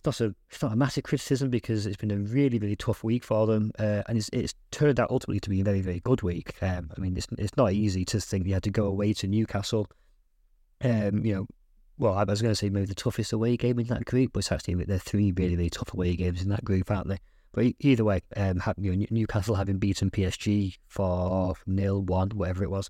it's 0.05 0.19
not 0.19 0.21
a 0.21 0.35
it's 0.49 0.61
not 0.61 0.73
a 0.73 0.75
massive 0.75 1.03
criticism 1.03 1.49
because 1.49 1.85
it's 1.85 1.97
been 1.97 2.11
a 2.11 2.17
really 2.17 2.57
really 2.57 2.75
tough 2.75 3.03
week 3.03 3.23
for 3.23 3.45
them, 3.45 3.71
uh, 3.79 4.03
and 4.07 4.17
it's 4.17 4.29
it's 4.33 4.55
turned 4.71 4.99
out 4.99 5.11
ultimately 5.11 5.39
to 5.41 5.49
be 5.49 5.61
a 5.61 5.63
very 5.63 5.81
very 5.81 5.99
good 5.99 6.21
week. 6.21 6.55
Um, 6.61 6.91
I 6.95 7.01
mean, 7.01 7.17
it's 7.17 7.27
it's 7.37 7.57
not 7.57 7.73
easy 7.73 8.05
to 8.05 8.19
think 8.19 8.45
they 8.45 8.51
had 8.51 8.63
to 8.63 8.71
go 8.71 8.85
away 8.85 9.13
to 9.13 9.27
Newcastle. 9.27 9.87
Um, 10.81 11.25
you 11.25 11.35
know, 11.35 11.47
well, 11.99 12.13
I 12.13 12.23
was 12.23 12.41
going 12.41 12.51
to 12.51 12.55
say 12.55 12.69
maybe 12.69 12.85
the 12.85 12.95
toughest 12.95 13.33
away 13.33 13.57
game 13.57 13.77
in 13.77 13.87
that 13.87 14.05
group, 14.05 14.31
but 14.33 14.39
it's 14.39 14.51
actually 14.51 14.75
there 14.85 14.95
are 14.95 14.99
three 14.99 15.31
really 15.35 15.55
really 15.55 15.69
tough 15.69 15.93
away 15.93 16.15
games 16.15 16.41
in 16.41 16.49
that 16.49 16.63
group, 16.63 16.89
aren't 16.89 17.09
they? 17.09 17.19
But 17.51 17.65
either 17.79 18.05
way, 18.05 18.21
um, 18.37 18.61
you 18.77 18.95
know, 18.95 19.05
Newcastle 19.11 19.55
having 19.55 19.77
beaten 19.77 20.09
PSG 20.09 20.77
for 20.87 21.55
nil 21.67 22.01
one, 22.01 22.29
whatever 22.29 22.63
it 22.63 22.71
was, 22.71 22.89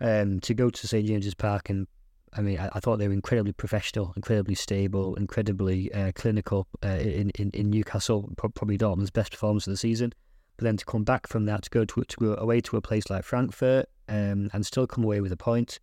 um, 0.00 0.40
to 0.40 0.54
go 0.54 0.68
to 0.68 0.86
St 0.86 1.06
James's 1.06 1.34
Park 1.34 1.70
and 1.70 1.86
I 2.32 2.42
mean, 2.42 2.60
I, 2.60 2.68
I, 2.74 2.80
thought 2.80 2.98
they 2.98 3.08
were 3.08 3.14
incredibly 3.14 3.52
professional, 3.52 4.12
incredibly 4.14 4.54
stable, 4.54 5.16
incredibly 5.16 5.92
uh, 5.92 6.12
clinical 6.14 6.68
uh, 6.84 6.88
in, 6.88 7.30
in, 7.30 7.50
in 7.54 7.70
Newcastle. 7.70 8.30
Probably 8.36 8.78
Dortmund's 8.78 9.10
best 9.10 9.32
performance 9.32 9.66
of 9.66 9.72
the 9.72 9.76
season. 9.76 10.12
But 10.56 10.64
then 10.64 10.76
to 10.76 10.84
come 10.84 11.02
back 11.02 11.26
from 11.26 11.46
that, 11.46 11.62
to 11.62 11.70
go 11.70 11.84
to, 11.84 12.04
to 12.04 12.16
go 12.18 12.34
away 12.34 12.60
to 12.60 12.76
a 12.76 12.80
place 12.80 13.10
like 13.10 13.24
Frankfurt 13.24 13.86
um, 14.08 14.48
and 14.52 14.64
still 14.64 14.86
come 14.86 15.02
away 15.02 15.20
with 15.20 15.32
a 15.32 15.36
point. 15.36 15.80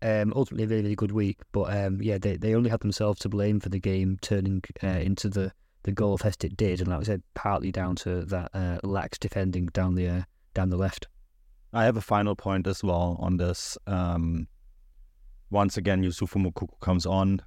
Um, 0.00 0.32
ultimately, 0.36 0.64
a 0.64 0.68
really, 0.68 0.82
really 0.82 0.96
good 0.96 1.12
week. 1.12 1.38
But 1.52 1.76
um, 1.76 2.00
yeah, 2.00 2.18
they, 2.18 2.36
they 2.36 2.54
only 2.54 2.70
had 2.70 2.80
themselves 2.80 3.20
to 3.20 3.28
blame 3.28 3.60
for 3.60 3.68
the 3.68 3.80
game 3.80 4.18
turning 4.20 4.62
uh, 4.82 4.86
into 4.86 5.28
the, 5.28 5.52
the 5.82 5.92
goal 5.92 6.18
fest 6.18 6.44
it 6.44 6.56
did, 6.56 6.80
and 6.80 6.88
like 6.88 7.00
I 7.00 7.04
said, 7.04 7.22
partly 7.34 7.72
down 7.72 7.96
to 7.96 8.22
that 8.26 8.50
uh, 8.54 8.78
lax 8.82 9.18
defending 9.18 9.66
down 9.66 9.94
the 9.94 10.08
uh, 10.08 10.22
down 10.54 10.70
the 10.70 10.76
left. 10.76 11.08
I 11.72 11.84
have 11.84 11.96
a 11.96 12.02
final 12.02 12.34
point 12.34 12.66
as 12.66 12.82
well 12.82 13.16
on 13.20 13.36
this. 13.36 13.76
Um, 13.86 14.48
once 15.50 15.76
again, 15.76 16.02
Youssoufa 16.02 16.42
Moukoko 16.42 16.78
comes 16.80 17.06
on 17.06 17.40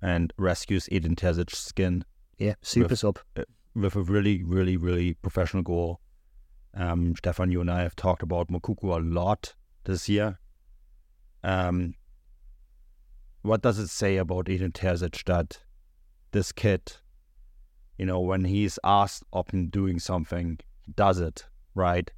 and 0.00 0.32
rescues 0.36 0.88
Edin 0.90 1.16
Terzic's 1.16 1.58
skin. 1.58 2.04
Yeah, 2.38 2.54
super 2.62 2.88
with, 2.88 2.98
sub. 2.98 3.18
Uh, 3.36 3.44
with 3.74 3.96
a 3.96 4.02
really, 4.02 4.42
really, 4.42 4.76
really 4.76 5.14
professional 5.14 5.62
goal. 5.62 6.00
Um, 6.74 7.14
Stefan, 7.16 7.50
you 7.50 7.60
and 7.60 7.70
I 7.70 7.82
have 7.82 7.96
talked 7.96 8.22
about 8.22 8.48
Moukoko 8.48 8.96
a 8.96 9.00
lot 9.00 9.54
this 9.84 10.08
year. 10.08 10.38
Um, 11.44 11.94
what 13.42 13.62
does 13.62 13.78
it 13.78 13.88
say 13.88 14.16
about 14.16 14.48
Edin 14.48 14.72
Terzic 14.72 15.24
that 15.24 15.60
this 16.30 16.52
kid, 16.52 16.92
you 17.98 18.06
know, 18.06 18.20
when 18.20 18.44
he's 18.44 18.78
asked 18.84 19.24
of 19.32 19.46
doing 19.70 19.98
something, 19.98 20.58
does 20.94 21.18
it, 21.18 21.46
right? 21.74 22.10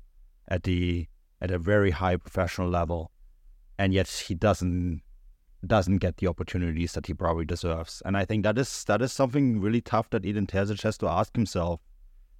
At 0.48 0.64
the 0.64 1.08
at 1.40 1.50
a 1.50 1.58
very 1.58 1.90
high 1.90 2.16
professional 2.16 2.68
level, 2.68 3.10
and 3.78 3.92
yet 3.92 4.08
he 4.08 4.34
doesn't 4.34 5.02
doesn't 5.66 5.98
get 5.98 6.18
the 6.18 6.26
opportunities 6.26 6.92
that 6.92 7.06
he 7.06 7.14
probably 7.14 7.44
deserves. 7.46 8.02
And 8.04 8.16
I 8.16 8.24
think 8.24 8.44
that 8.44 8.58
is 8.58 8.84
that 8.84 9.00
is 9.00 9.12
something 9.12 9.60
really 9.60 9.80
tough 9.80 10.10
that 10.10 10.26
Edin 10.26 10.46
Terzic 10.46 10.82
has 10.82 10.98
to 10.98 11.08
ask 11.08 11.34
himself 11.34 11.80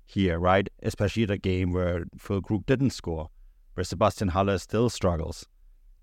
here, 0.05 0.39
right? 0.39 0.69
Especially 0.83 1.23
at 1.23 1.31
a 1.31 1.39
game 1.39 1.73
where 1.73 2.05
Füllkrug 2.19 2.67
didn't 2.67 2.91
score, 2.91 3.31
where 3.75 3.85
Sebastian 3.85 4.29
Haller 4.29 4.59
still 4.59 4.91
struggles. 4.91 5.47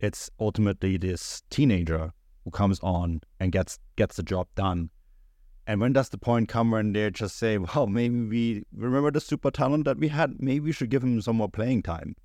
It's 0.02 0.32
ultimately 0.40 0.98
this 0.98 1.44
teenager 1.52 2.12
who 2.44 2.52
comes 2.52 2.80
on 2.82 3.22
and 3.40 3.52
gets 3.52 3.78
gets 3.96 4.16
the 4.16 4.24
job 4.24 4.48
done. 4.56 4.90
And 5.68 5.80
when 5.80 5.94
does 5.94 6.10
the 6.10 6.18
point 6.18 6.50
come 6.50 6.72
when 6.72 6.94
they 6.94 7.10
just 7.12 7.38
say, 7.38 7.58
"Well, 7.60 7.86
maybe 7.88 8.26
we 8.26 8.64
remember 8.76 9.12
the 9.12 9.22
super 9.22 9.52
talent 9.52 9.86
that 9.86 10.00
we 10.00 10.08
had. 10.08 10.42
Maybe 10.42 10.62
we 10.62 10.72
should 10.72 10.90
give 10.90 11.04
him 11.04 11.22
some 11.22 11.38
more 11.38 11.50
playing 11.50 11.84
time." 11.84 12.16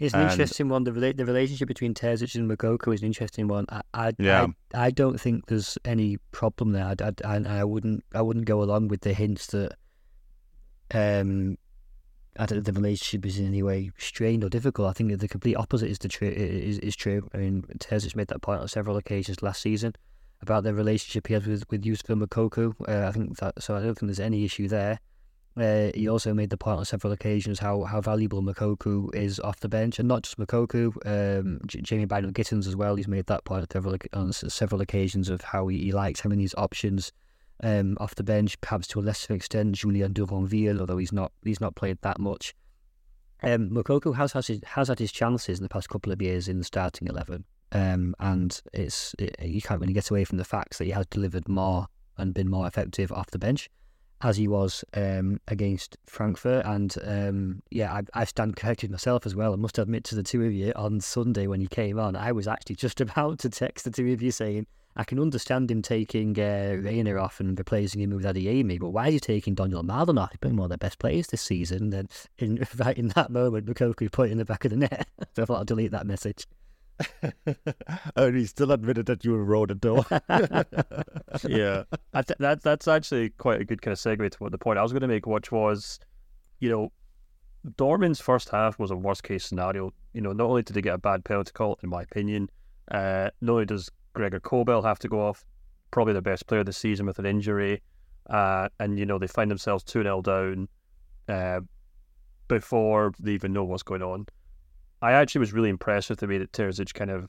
It's 0.00 0.14
an 0.14 0.22
and, 0.22 0.32
interesting 0.32 0.68
one. 0.68 0.82
The 0.82 0.90
the 0.90 1.24
relationship 1.24 1.68
between 1.68 1.94
Terzic 1.94 2.34
and 2.34 2.50
Moukoko 2.50 2.92
is 2.92 3.02
an 3.02 3.06
interesting 3.06 3.46
one. 3.46 3.66
I 3.68 3.82
I, 3.94 4.12
yeah. 4.18 4.48
I, 4.74 4.86
I 4.86 4.90
don't 4.90 5.20
think 5.20 5.46
there's 5.46 5.78
any 5.84 6.18
problem 6.32 6.72
there. 6.72 6.84
I, 6.84 7.12
I, 7.24 7.60
I 7.60 7.64
wouldn't 7.64 8.04
I 8.12 8.20
wouldn't 8.20 8.46
go 8.46 8.62
along 8.62 8.88
with 8.88 9.02
the 9.02 9.14
hints 9.14 9.46
that 9.48 9.76
um 10.92 11.56
I 12.38 12.46
don't 12.46 12.62
think 12.62 12.64
the 12.64 12.80
relationship 12.80 13.26
is 13.26 13.38
in 13.38 13.46
any 13.46 13.62
way 13.62 13.90
strained 13.98 14.42
or 14.42 14.48
difficult. 14.48 14.88
I 14.88 14.92
think 14.92 15.18
the 15.18 15.28
complete 15.28 15.56
opposite 15.56 15.90
is 15.90 15.98
the 15.98 16.08
true 16.08 16.28
is, 16.28 16.78
is 16.78 16.96
true. 16.96 17.28
I 17.34 17.38
mean, 17.38 17.64
Terzic 17.78 18.16
made 18.16 18.28
that 18.28 18.40
point 18.40 18.60
on 18.60 18.68
several 18.68 18.96
occasions 18.96 19.42
last 19.42 19.60
season 19.60 19.94
about 20.40 20.64
the 20.64 20.74
relationship 20.74 21.26
he 21.26 21.34
has 21.34 21.46
with 21.46 21.64
with 21.70 21.84
Youssoufa 21.84 22.26
Moukoko. 22.26 22.74
Uh, 22.88 23.06
I 23.06 23.12
think 23.12 23.36
that 23.38 23.62
so 23.62 23.76
I 23.76 23.80
don't 23.80 23.98
think 23.98 24.08
there's 24.08 24.20
any 24.20 24.44
issue 24.44 24.66
there. 24.68 24.98
Uh, 25.54 25.90
he 25.94 26.08
also 26.08 26.32
made 26.32 26.48
the 26.48 26.56
point 26.56 26.78
on 26.78 26.84
several 26.86 27.12
occasions 27.12 27.58
how, 27.58 27.82
how 27.82 28.00
valuable 28.00 28.40
Moukoko 28.40 29.14
is 29.14 29.38
off 29.40 29.60
the 29.60 29.68
bench, 29.68 29.98
and 29.98 30.08
not 30.08 30.22
just 30.22 30.38
Moukoko, 30.38 30.96
um, 31.04 31.60
J- 31.66 31.82
Jamie 31.82 32.06
Bynoe 32.06 32.32
Gittens 32.32 32.66
as 32.66 32.74
well. 32.74 32.96
He's 32.96 33.06
made 33.06 33.26
that 33.26 33.44
point 33.44 33.70
several, 33.70 33.96
on 34.14 34.32
several 34.32 34.80
occasions 34.80 35.28
of 35.28 35.42
how 35.42 35.68
he, 35.68 35.76
he 35.78 35.92
likes 35.92 36.20
having 36.20 36.38
these 36.38 36.54
options 36.56 37.12
um, 37.62 37.96
off 38.00 38.14
the 38.14 38.22
bench, 38.22 38.60
perhaps 38.60 38.86
to 38.88 39.00
a 39.00 39.02
lesser 39.02 39.34
extent, 39.34 39.76
Julien 39.76 40.12
Duranville, 40.12 40.80
although 40.80 40.98
he's 40.98 41.12
not 41.12 41.32
he's 41.44 41.60
not 41.60 41.76
played 41.76 41.98
that 42.02 42.18
much. 42.18 42.54
Um, 43.42 43.70
Moukoko 43.70 44.14
has 44.14 44.32
has, 44.32 44.46
his, 44.46 44.60
has 44.64 44.88
had 44.88 44.98
his 44.98 45.12
chances 45.12 45.58
in 45.58 45.62
the 45.62 45.68
past 45.68 45.88
couple 45.88 46.12
of 46.12 46.22
years 46.22 46.48
in 46.48 46.58
the 46.58 46.64
starting 46.64 47.08
eleven, 47.08 47.44
um, 47.72 48.14
and 48.20 48.60
it's 48.72 49.14
it, 49.18 49.36
you 49.42 49.60
can't 49.60 49.80
really 49.80 49.92
get 49.92 50.10
away 50.10 50.24
from 50.24 50.38
the 50.38 50.44
facts 50.44 50.78
that 50.78 50.84
he 50.84 50.90
has 50.90 51.06
delivered 51.06 51.48
more 51.48 51.86
and 52.18 52.34
been 52.34 52.50
more 52.50 52.66
effective 52.66 53.10
off 53.12 53.30
the 53.30 53.38
bench. 53.38 53.68
as 54.22 54.36
he 54.36 54.46
was 54.46 54.84
um, 54.94 55.40
against 55.48 55.96
Frankfurt. 56.06 56.64
And 56.64 56.94
um, 57.04 57.62
yeah, 57.70 57.92
I, 57.92 58.02
I 58.14 58.24
stand 58.24 58.56
corrected 58.56 58.90
myself 58.90 59.26
as 59.26 59.34
well. 59.34 59.52
I 59.52 59.56
must 59.56 59.78
admit 59.78 60.04
to 60.04 60.14
the 60.14 60.22
two 60.22 60.44
of 60.44 60.52
you 60.52 60.72
on 60.76 61.00
Sunday 61.00 61.46
when 61.46 61.60
he 61.60 61.66
came 61.66 61.98
on, 61.98 62.16
I 62.16 62.32
was 62.32 62.46
actually 62.46 62.76
just 62.76 63.00
about 63.06 63.40
to 63.40 63.50
text 63.50 63.84
the 63.84 63.90
two 63.90 64.12
of 64.12 64.22
you 64.22 64.30
saying, 64.30 64.66
I 64.94 65.04
can 65.04 65.18
understand 65.18 65.70
him 65.70 65.80
taking 65.80 66.38
uh, 66.38 66.76
Reyna 66.80 67.16
off 67.16 67.40
and 67.40 67.58
replacing 67.58 68.02
him 68.02 68.10
with 68.10 68.24
Adeyemi, 68.24 68.78
but 68.78 68.90
why 68.90 69.08
is 69.08 69.14
he 69.14 69.20
taking 69.20 69.56
Donyell 69.56 69.84
Malen 69.84 70.20
off? 70.20 70.32
He's 70.32 70.38
been 70.38 70.56
one 70.56 70.66
of 70.66 70.70
the 70.70 70.78
best 70.78 70.98
players 70.98 71.28
this 71.28 71.40
season. 71.40 71.84
And 71.84 71.92
then 71.92 72.08
in, 72.38 72.66
right 72.76 72.96
in 72.96 73.08
that 73.08 73.30
moment, 73.30 73.66
Moukoko 73.66 74.10
put 74.12 74.28
it 74.28 74.32
in 74.32 74.38
the 74.38 74.44
back 74.44 74.64
of 74.64 74.70
the 74.70 74.76
net. 74.76 75.08
so 75.34 75.42
I 75.42 75.46
thought 75.46 75.60
I'd 75.60 75.66
delete 75.66 75.92
that 75.92 76.06
message. 76.06 76.46
and 78.16 78.36
he 78.36 78.44
still 78.44 78.70
admitted 78.70 79.06
that 79.06 79.24
you 79.24 79.34
wrote 79.34 79.70
it 79.70 79.80
though. 79.80 80.04
yeah, 81.48 81.84
th- 82.14 82.38
that 82.38 82.60
that's 82.62 82.86
actually 82.86 83.30
quite 83.30 83.60
a 83.60 83.64
good 83.64 83.80
kind 83.80 83.92
of 83.92 83.98
segue 83.98 84.30
to 84.30 84.38
what 84.38 84.52
the 84.52 84.58
point 84.58 84.78
I 84.78 84.82
was 84.82 84.92
going 84.92 85.00
to 85.02 85.08
make, 85.08 85.26
which 85.26 85.50
was, 85.50 85.98
you 86.60 86.68
know, 86.68 86.92
Dorman's 87.76 88.20
first 88.20 88.50
half 88.50 88.78
was 88.78 88.90
a 88.90 88.96
worst 88.96 89.22
case 89.22 89.46
scenario. 89.46 89.92
You 90.12 90.20
know, 90.20 90.32
not 90.32 90.48
only 90.48 90.62
did 90.62 90.74
they 90.74 90.82
get 90.82 90.94
a 90.94 90.98
bad 90.98 91.24
penalty 91.24 91.52
call, 91.52 91.78
in 91.82 91.88
my 91.88 92.02
opinion, 92.02 92.50
uh, 92.90 93.30
not 93.40 93.52
only 93.52 93.66
does 93.66 93.90
Gregor 94.14 94.40
Kobel 94.40 94.82
have 94.82 94.98
to 95.00 95.08
go 95.08 95.20
off, 95.20 95.44
probably 95.90 96.12
the 96.12 96.22
best 96.22 96.46
player 96.46 96.60
of 96.60 96.66
the 96.66 96.72
season 96.72 97.06
with 97.06 97.18
an 97.18 97.26
injury, 97.26 97.82
uh, 98.30 98.68
and 98.80 98.98
you 98.98 99.06
know 99.06 99.18
they 99.18 99.26
find 99.26 99.50
themselves 99.50 99.82
two 99.84 100.02
0 100.02 100.22
down 100.22 100.68
uh, 101.28 101.60
before 102.48 103.12
they 103.18 103.32
even 103.32 103.52
know 103.52 103.64
what's 103.64 103.82
going 103.82 104.02
on. 104.02 104.26
I 105.00 105.12
actually 105.12 105.40
was 105.40 105.52
really 105.52 105.70
impressed 105.70 106.10
with 106.10 106.20
the 106.20 106.28
way 106.28 106.38
that 106.38 106.52
Terzic 106.52 106.94
kind 106.94 107.10
of 107.10 107.28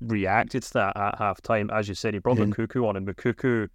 reacted 0.00 0.62
to 0.64 0.72
that 0.74 0.96
at 0.96 1.18
half 1.18 1.40
time. 1.40 1.70
As 1.70 1.88
you 1.88 1.94
said, 1.94 2.14
he 2.14 2.20
brought 2.20 2.38
mm 2.38 2.52
Moukoko 2.52 2.88
on, 2.88 2.96
and 2.96 3.06
Moukoko, 3.06 3.68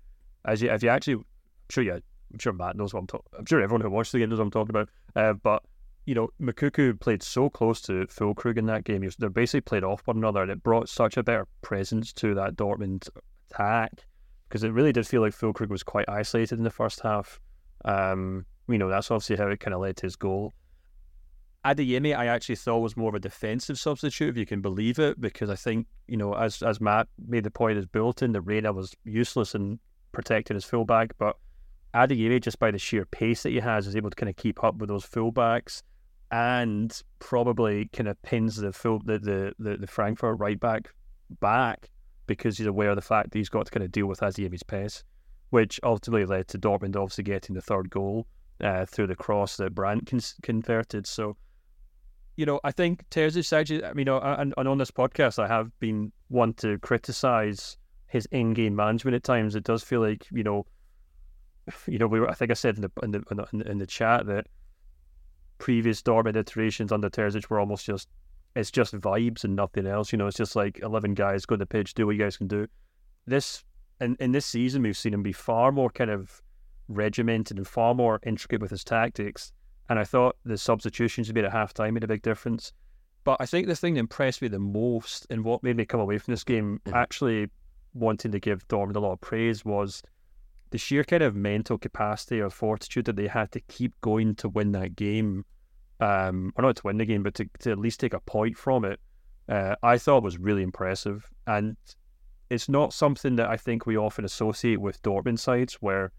as 0.46 0.62
you, 0.62 0.70
if 0.70 0.84
you 0.84 0.90
actually, 0.90 1.14
I'm 1.14 1.26
sure 1.70 1.84
you, 1.84 1.94
I'm 1.94 2.40
sure 2.40 2.54
Matt 2.54 2.76
knows 2.76 2.94
what 2.94 3.00
I'm 3.02 3.08
talking. 3.08 3.28
I'm 3.38 3.46
sure 3.46 3.62
everyone 3.62 3.82
who 3.82 3.90
watched 3.90 4.12
the 4.12 4.20
game 4.20 4.30
knows 4.30 4.40
what 4.40 4.46
I'm 4.46 4.52
talking 4.52 4.70
about. 4.70 4.90
Uh, 5.16 5.34
but 5.34 5.64
you 6.10 6.16
know, 6.16 6.30
Moukoko 6.42 7.00
played 7.00 7.22
so 7.22 7.52
close 7.52 7.82
to 7.82 8.08
Füllkrug 8.08 8.58
in 8.58 8.66
that 8.66 8.84
game. 8.84 9.08
They 9.20 9.28
basically 9.28 9.62
played 9.62 9.84
off 9.84 10.02
one 10.08 10.18
another, 10.18 10.42
and 10.42 10.50
it 10.50 10.64
brought 10.64 10.90
such 10.90 11.18
a 11.18 11.24
better 11.24 11.48
presence 11.62 12.12
to 12.14 12.34
that 12.34 12.56
Dortmund 12.56 13.08
attack 13.52 14.08
because 14.48 14.64
it 14.64 14.74
really 14.74 14.92
did 14.92 15.06
feel 15.06 15.22
like 15.22 15.36
Füllkrug 15.36 15.70
was 15.70 15.84
quite 15.84 16.10
isolated 16.10 16.58
in 16.58 16.64
the 16.64 16.72
first 16.72 17.02
half. 17.02 17.40
Um, 17.86 18.48
you 18.68 18.80
know, 18.80 18.90
that's 18.90 19.12
obviously 19.12 19.36
how 19.36 19.50
it 19.50 19.60
kind 19.60 19.76
of 19.76 19.82
led 19.82 19.98
to 19.98 20.08
his 20.08 20.16
goal. 20.16 20.56
Adeyemi, 21.64 22.18
I 22.18 22.26
actually 22.26 22.56
thought 22.56 22.80
was 22.80 22.98
more 22.98 23.10
of 23.10 23.16
a 23.16 23.20
defensive 23.20 23.78
substitute, 23.78 24.30
if 24.30 24.38
you 24.38 24.48
can 24.48 24.62
believe 24.62 24.98
it, 24.98 25.22
because 25.22 25.52
I 25.52 25.56
think, 25.56 25.86
you 26.08 26.18
know, 26.18 26.34
as 26.34 26.64
as 26.64 26.82
Matt 26.82 27.08
made 27.28 27.44
the 27.44 27.52
point 27.52 27.78
as 27.78 27.86
Bulletin, 27.86 28.32
the 28.32 28.42
Reyna 28.42 28.74
was 28.74 28.96
useless 29.04 29.54
in 29.54 29.78
protecting 30.12 30.56
his 30.56 30.66
fullback, 30.66 31.16
but 31.20 31.36
Adeyemi, 31.94 32.42
just 32.42 32.58
by 32.58 32.72
the 32.72 32.80
sheer 32.80 33.06
pace 33.06 33.44
that 33.44 33.52
he 33.52 33.60
has, 33.60 33.86
is 33.86 33.96
able 33.96 34.10
to 34.10 34.16
kind 34.16 34.30
of 34.32 34.36
keep 34.38 34.64
up 34.64 34.78
with 34.78 34.90
those 34.90 35.06
fullbacks 35.06 35.84
and 36.32 37.02
probably 37.20 37.86
kind 37.94 38.08
of 38.08 38.22
pins 38.22 38.58
the 38.58 38.72
full 38.72 39.00
the 39.06 39.20
the, 39.20 39.54
the, 39.60 39.78
the 39.78 39.88
Frankfurt 39.88 40.40
right 40.40 40.60
back 40.60 40.90
back 41.40 41.90
because 42.28 42.58
he's 42.58 42.68
aware 42.68 42.92
of 42.92 42.96
the 42.96 43.02
fact 43.02 43.32
that 43.32 43.38
he's 43.38 43.50
got 43.50 43.66
to 43.66 43.72
kind 43.72 43.84
of 43.84 43.92
deal 43.92 44.06
with 44.06 44.20
Adeyemi's 44.20 44.64
pace, 44.64 45.04
which 45.50 45.80
ultimately 45.84 46.26
led 46.26 46.48
to 46.50 46.60
Dortmund 46.60 46.96
obviously 46.96 47.24
getting 47.24 47.56
the 47.56 47.62
third 47.62 47.90
goal 47.90 48.28
uh, 48.62 48.86
through 48.86 49.08
the 49.08 49.16
cross 49.16 49.58
that 49.58 49.74
Brandt 49.74 50.06
con- 50.06 50.20
converted. 50.44 51.08
So 51.08 51.36
you 52.40 52.46
know, 52.46 52.62
I 52.64 52.72
think 52.72 53.04
Terzic 53.10 53.52
actually, 53.52 53.84
I 53.84 53.92
mean, 53.92 54.08
and, 54.08 54.54
and 54.56 54.68
on 54.68 54.78
this 54.78 54.92
podcast, 54.92 55.40
I 55.40 55.48
have 55.50 55.78
been 55.82 56.14
one 56.30 56.54
to 56.54 56.78
criticize 56.78 57.76
his 58.08 58.28
in-game 58.32 58.74
management 58.74 59.16
at 59.16 59.26
times. 59.26 59.56
It 59.56 59.66
does 59.66 59.84
feel 59.84 60.00
like, 60.00 60.26
you 60.32 60.44
know, 60.44 60.66
you 61.86 62.00
know, 62.00 62.08
we 62.08 62.22
were, 62.22 62.30
I 62.30 62.34
think 62.34 62.50
I 62.50 62.54
said 62.54 62.78
in 62.78 62.84
the 62.84 62.92
in 63.04 63.12
the 63.12 63.24
in 63.30 63.38
the, 63.58 63.72
in 63.72 63.78
the 63.78 63.86
chat 63.86 64.26
that 64.28 64.48
previous 65.60 66.02
Dortmund 66.02 66.36
iterations 66.36 66.92
under 66.92 67.10
Terzic 67.10 67.50
were 67.50 67.60
almost 67.60 67.86
just 67.86 68.10
it's 68.56 68.72
just 68.72 68.94
vibes 68.96 69.44
and 69.44 69.56
nothing 69.56 69.86
else. 69.86 70.12
You 70.12 70.18
know, 70.18 70.28
it's 70.28 70.38
just 70.38 70.56
like 70.56 70.80
eleven 70.80 71.14
guys 71.14 71.46
go 71.46 71.56
to 71.56 71.60
the 71.60 71.66
pitch, 71.66 71.94
do 71.94 72.08
what 72.08 72.16
you 72.16 72.24
guys 72.24 72.38
can 72.38 72.48
do. 72.48 72.68
This 73.28 73.64
in 74.02 74.18
in 74.20 74.32
this 74.32 74.46
season, 74.46 74.82
we've 74.82 74.98
seen 74.98 75.14
him 75.14 75.24
be 75.24 75.34
far 75.34 75.72
more 75.72 75.90
kind 75.90 76.10
of 76.10 76.42
regimented 76.88 77.58
and 77.58 77.68
far 77.68 77.94
more 77.94 78.20
intricate 78.26 78.62
with 78.62 78.72
his 78.72 78.84
tactics. 78.84 79.52
And 79.90 80.00
I 80.00 80.04
thought 80.04 80.36
the 80.44 80.58
substitutions 80.58 81.28
he 81.28 81.34
made 81.34 81.46
at 81.46 81.52
halftime 81.52 81.94
made 81.94 82.04
a 82.04 82.08
big 82.08 82.22
difference. 82.22 82.74
But 83.24 83.38
I 83.40 83.46
think 83.46 83.68
the 83.68 83.76
thing 83.76 83.96
that 83.96 84.00
impressed 84.00 84.42
me 84.42 84.48
the 84.48 84.60
most 84.60 85.28
and 85.30 85.44
what 85.44 85.64
made 85.64 85.76
me 85.76 85.86
come 85.86 86.00
away 86.00 86.18
from 86.18 86.32
this 86.32 86.44
game 86.44 86.80
mm-hmm. 86.86 86.96
actually 86.96 87.50
wanting 87.94 88.32
to 88.32 88.40
give 88.40 88.68
Dortmund 88.68 88.96
a 88.96 89.00
lot 89.00 89.14
of 89.14 89.22
praise 89.22 89.66
was 89.66 90.02
the 90.72 90.78
sheer 90.78 91.04
kind 91.04 91.24
of 91.24 91.36
mental 91.36 91.78
capacity 91.78 92.42
or 92.42 92.50
fortitude 92.50 93.06
that 93.06 93.16
they 93.16 93.28
had 93.28 93.52
to 93.52 93.60
keep 93.62 94.00
going 94.02 94.36
to 94.36 94.50
win 94.50 94.72
that 94.74 94.96
game. 94.96 95.46
Um, 96.00 96.54
or 96.56 96.62
not 96.62 96.78
to 96.78 96.82
win 96.86 96.98
the 96.98 97.06
game, 97.06 97.24
but 97.24 97.34
to, 97.36 97.50
to 97.60 97.72
at 97.72 97.78
least 97.78 98.00
take 98.00 98.14
a 98.14 98.22
point 98.22 98.58
from 98.58 98.86
it. 98.86 99.00
Uh, 99.50 99.76
I 99.84 99.98
thought 99.98 100.24
was 100.24 100.38
really 100.38 100.64
impressive. 100.64 101.28
And 101.48 101.76
it's 102.50 102.70
not 102.70 102.94
something 102.94 103.36
that 103.36 103.50
I 103.50 103.58
think 103.58 103.86
we 103.86 103.98
often 103.98 104.26
associate 104.26 104.80
with 104.80 105.02
Dortmund 105.02 105.40
sides 105.40 105.76
where 105.76 106.12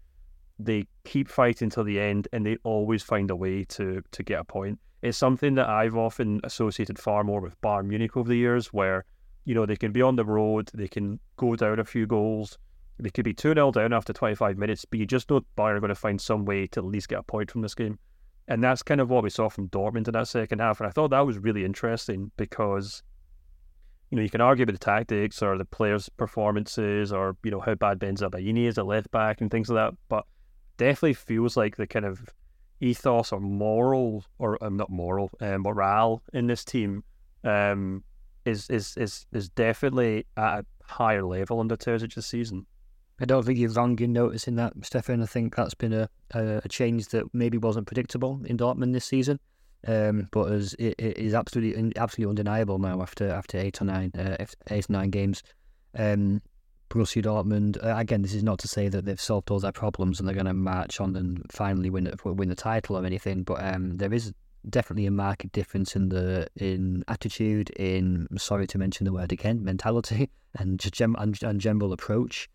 they 0.59 0.87
keep 1.03 1.27
fighting 1.27 1.69
till 1.69 1.83
the 1.83 1.99
end 1.99 2.27
and 2.31 2.45
they 2.45 2.57
always 2.63 3.03
find 3.03 3.31
a 3.31 3.35
way 3.35 3.63
to 3.65 4.01
to 4.11 4.23
get 4.23 4.39
a 4.39 4.43
point. 4.43 4.79
It's 5.01 5.17
something 5.17 5.55
that 5.55 5.67
I've 5.67 5.95
often 5.95 6.39
associated 6.43 6.99
far 6.99 7.23
more 7.23 7.41
with 7.41 7.59
Bayern 7.61 7.87
Munich 7.87 8.15
over 8.15 8.29
the 8.29 8.37
years, 8.37 8.67
where 8.67 9.05
you 9.45 9.55
know 9.55 9.65
they 9.65 9.75
can 9.75 9.91
be 9.91 10.01
on 10.01 10.15
the 10.15 10.25
road, 10.25 10.69
they 10.73 10.87
can 10.87 11.19
go 11.37 11.55
down 11.55 11.79
a 11.79 11.85
few 11.85 12.05
goals, 12.05 12.57
they 12.99 13.09
could 13.09 13.25
be 13.25 13.33
2 13.33 13.53
0 13.53 13.71
down 13.71 13.93
after 13.93 14.13
25 14.13 14.57
minutes, 14.57 14.85
but 14.85 14.99
you 14.99 15.05
just 15.05 15.29
know 15.29 15.41
Bayern 15.57 15.75
are 15.75 15.79
going 15.79 15.89
to 15.89 15.95
find 15.95 16.19
some 16.19 16.45
way 16.45 16.67
to 16.67 16.79
at 16.79 16.85
least 16.85 17.09
get 17.09 17.19
a 17.19 17.23
point 17.23 17.51
from 17.51 17.61
this 17.61 17.75
game. 17.75 17.99
And 18.47 18.63
that's 18.63 18.83
kind 18.83 18.99
of 18.99 19.09
what 19.09 19.23
we 19.23 19.29
saw 19.29 19.49
from 19.49 19.69
Dortmund 19.69 20.07
in 20.07 20.13
that 20.13 20.27
second 20.27 20.59
half. 20.59 20.79
And 20.79 20.87
I 20.87 20.91
thought 20.91 21.09
that 21.09 21.25
was 21.25 21.37
really 21.37 21.63
interesting 21.63 22.31
because, 22.37 23.01
you 24.09 24.17
know, 24.17 24.23
you 24.23 24.29
can 24.29 24.41
argue 24.41 24.63
about 24.63 24.73
the 24.73 24.79
tactics 24.79 25.41
or 25.41 25.57
the 25.57 25.65
players' 25.65 26.09
performances 26.09 27.13
or, 27.13 27.37
you 27.43 27.51
know, 27.51 27.61
how 27.61 27.75
bad 27.75 27.99
Bensebaini 27.99 28.65
is 28.67 28.77
at 28.77 28.85
left 28.85 29.09
back 29.11 29.41
and 29.41 29.49
things 29.49 29.69
like 29.69 29.91
that. 29.91 29.97
But 30.09 30.25
definitely 30.77 31.13
feels 31.13 31.55
like 31.55 31.77
the 31.77 31.87
kind 31.87 32.05
of 32.05 32.23
ethos 32.81 33.31
or 33.31 33.39
moral 33.39 34.25
or 34.39 34.61
um, 34.63 34.75
not 34.75 34.89
moral 34.89 35.29
um, 35.39 35.61
morale 35.61 36.23
in 36.33 36.47
this 36.47 36.65
team 36.65 37.03
um, 37.43 38.03
is 38.45 38.69
is 38.69 38.97
is 38.97 39.25
is 39.31 39.49
definitely 39.49 40.25
at 40.35 40.59
a 40.59 40.65
higher 40.83 41.23
level 41.23 41.59
under 41.59 41.77
Terzic 41.77 42.15
this 42.15 42.27
season. 42.27 42.65
I 43.21 43.25
don't 43.25 43.45
think 43.45 43.59
you're 43.59 43.69
wrong 43.69 43.99
in 43.99 44.13
noticing 44.13 44.55
that, 44.55 44.73
Stefan. 44.81 45.21
I 45.21 45.27
think 45.27 45.55
that's 45.55 45.75
been 45.75 45.93
a, 45.93 46.09
a, 46.31 46.67
change 46.67 47.09
that 47.09 47.25
maybe 47.33 47.59
wasn't 47.59 47.85
predictable 47.85 48.41
in 48.45 48.57
Dortmund 48.57 48.93
this 48.93 49.05
season, 49.05 49.39
um, 49.87 50.27
but 50.31 50.51
is 50.51 50.73
it, 50.79 50.95
it 50.97 51.17
is 51.19 51.35
absolutely 51.35 51.93
absolutely 51.97 52.31
undeniable 52.31 52.79
now 52.79 52.99
after 52.99 53.29
after 53.29 53.59
eight 53.59 53.79
or 53.79 53.85
nine 53.85 54.11
uh, 54.17 54.43
eight 54.71 54.89
or 54.89 54.93
nine 54.93 55.11
games. 55.11 55.43
Um, 55.95 56.41
Borussia 56.89 57.23
Dortmund. 57.23 57.77
Uh, 57.83 57.95
again, 57.95 58.23
this 58.23 58.33
is 58.33 58.43
not 58.43 58.57
to 58.59 58.67
say 58.67 58.89
that 58.89 59.05
they've 59.05 59.21
solved 59.21 59.51
all 59.51 59.59
their 59.59 59.71
problems 59.71 60.19
and 60.19 60.27
they're 60.27 60.35
going 60.35 60.45
to 60.47 60.53
march 60.53 60.99
on 60.99 61.15
and 61.15 61.45
finally 61.51 61.91
win 61.91 62.11
win 62.25 62.49
the 62.49 62.55
title 62.55 62.97
or 62.97 63.05
anything, 63.05 63.43
but 63.43 63.63
um, 63.63 63.97
there 63.97 64.13
is 64.13 64.33
definitely 64.69 65.05
a 65.05 65.11
marked 65.11 65.51
difference 65.51 65.95
in 65.95 66.09
the 66.09 66.47
in 66.55 67.03
attitude, 67.07 67.69
in 67.71 68.27
sorry 68.37 68.65
to 68.65 68.79
mention 68.79 69.05
the 69.05 69.13
word 69.13 69.31
again, 69.31 69.63
mentality, 69.63 70.29
and 70.55 70.83
and, 70.99 71.43
and 71.43 71.61
general 71.61 71.93
approach. 71.93 72.49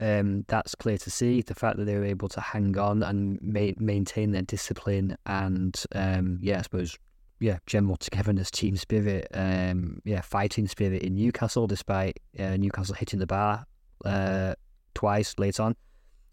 Um, 0.00 0.44
that's 0.48 0.74
clear 0.74 0.98
to 0.98 1.10
see. 1.10 1.42
The 1.42 1.54
fact 1.54 1.76
that 1.78 1.84
they 1.84 1.96
were 1.96 2.04
able 2.04 2.28
to 2.28 2.40
hang 2.40 2.76
on 2.78 3.02
and 3.02 3.38
ma- 3.42 3.72
maintain 3.78 4.32
their 4.32 4.42
discipline 4.42 5.16
and 5.26 5.82
um, 5.94 6.38
yeah, 6.42 6.58
I 6.58 6.62
suppose 6.62 6.96
yeah, 7.40 7.58
general 7.66 7.96
togetherness, 7.96 8.50
team 8.50 8.76
spirit, 8.76 9.26
um, 9.32 10.00
yeah, 10.04 10.20
fighting 10.20 10.68
spirit 10.68 11.02
in 11.02 11.14
Newcastle, 11.14 11.66
despite 11.66 12.20
uh, 12.38 12.56
Newcastle 12.56 12.94
hitting 12.94 13.18
the 13.18 13.26
bar 13.26 13.64
uh, 14.04 14.54
twice 14.94 15.34
late 15.38 15.58
on. 15.58 15.74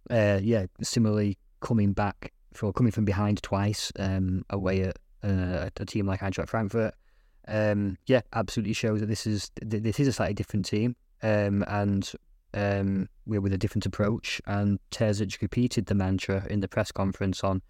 Uh, 0.10 0.40
yeah, 0.42 0.66
similarly 0.82 1.38
coming 1.62 1.94
back 1.94 2.34
for 2.54 2.74
coming 2.74 2.92
from 2.92 3.06
behind 3.06 3.42
twice 3.42 3.92
um, 4.00 4.44
away 4.50 4.82
at 4.82 4.98
uh, 5.24 5.70
a 5.78 5.86
team 5.86 6.06
like 6.06 6.20
Eintracht 6.20 6.50
Frankfurt. 6.50 6.94
Um, 7.48 7.98
yeah, 8.08 8.22
absolutely 8.34 8.74
shows 8.74 9.00
that 9.00 9.08
this 9.08 9.26
is 9.26 9.50
this 9.62 10.00
is 10.02 10.10
a 10.10 10.14
slightly 10.14 10.34
different 10.34 10.66
team, 10.66 10.96
um, 11.24 11.64
and 11.68 12.12
um, 12.54 13.10
we're 13.26 13.42
with 13.42 13.54
a 13.54 13.58
different 13.58 13.86
approach. 13.86 14.42
And 14.46 14.80
Terzic 14.92 15.42
repeated 15.42 15.86
the 15.86 15.96
mantra 15.96 16.46
in 16.50 16.60
the 16.60 16.68
press 16.68 16.92
conference 16.92 17.44
on 17.44 17.62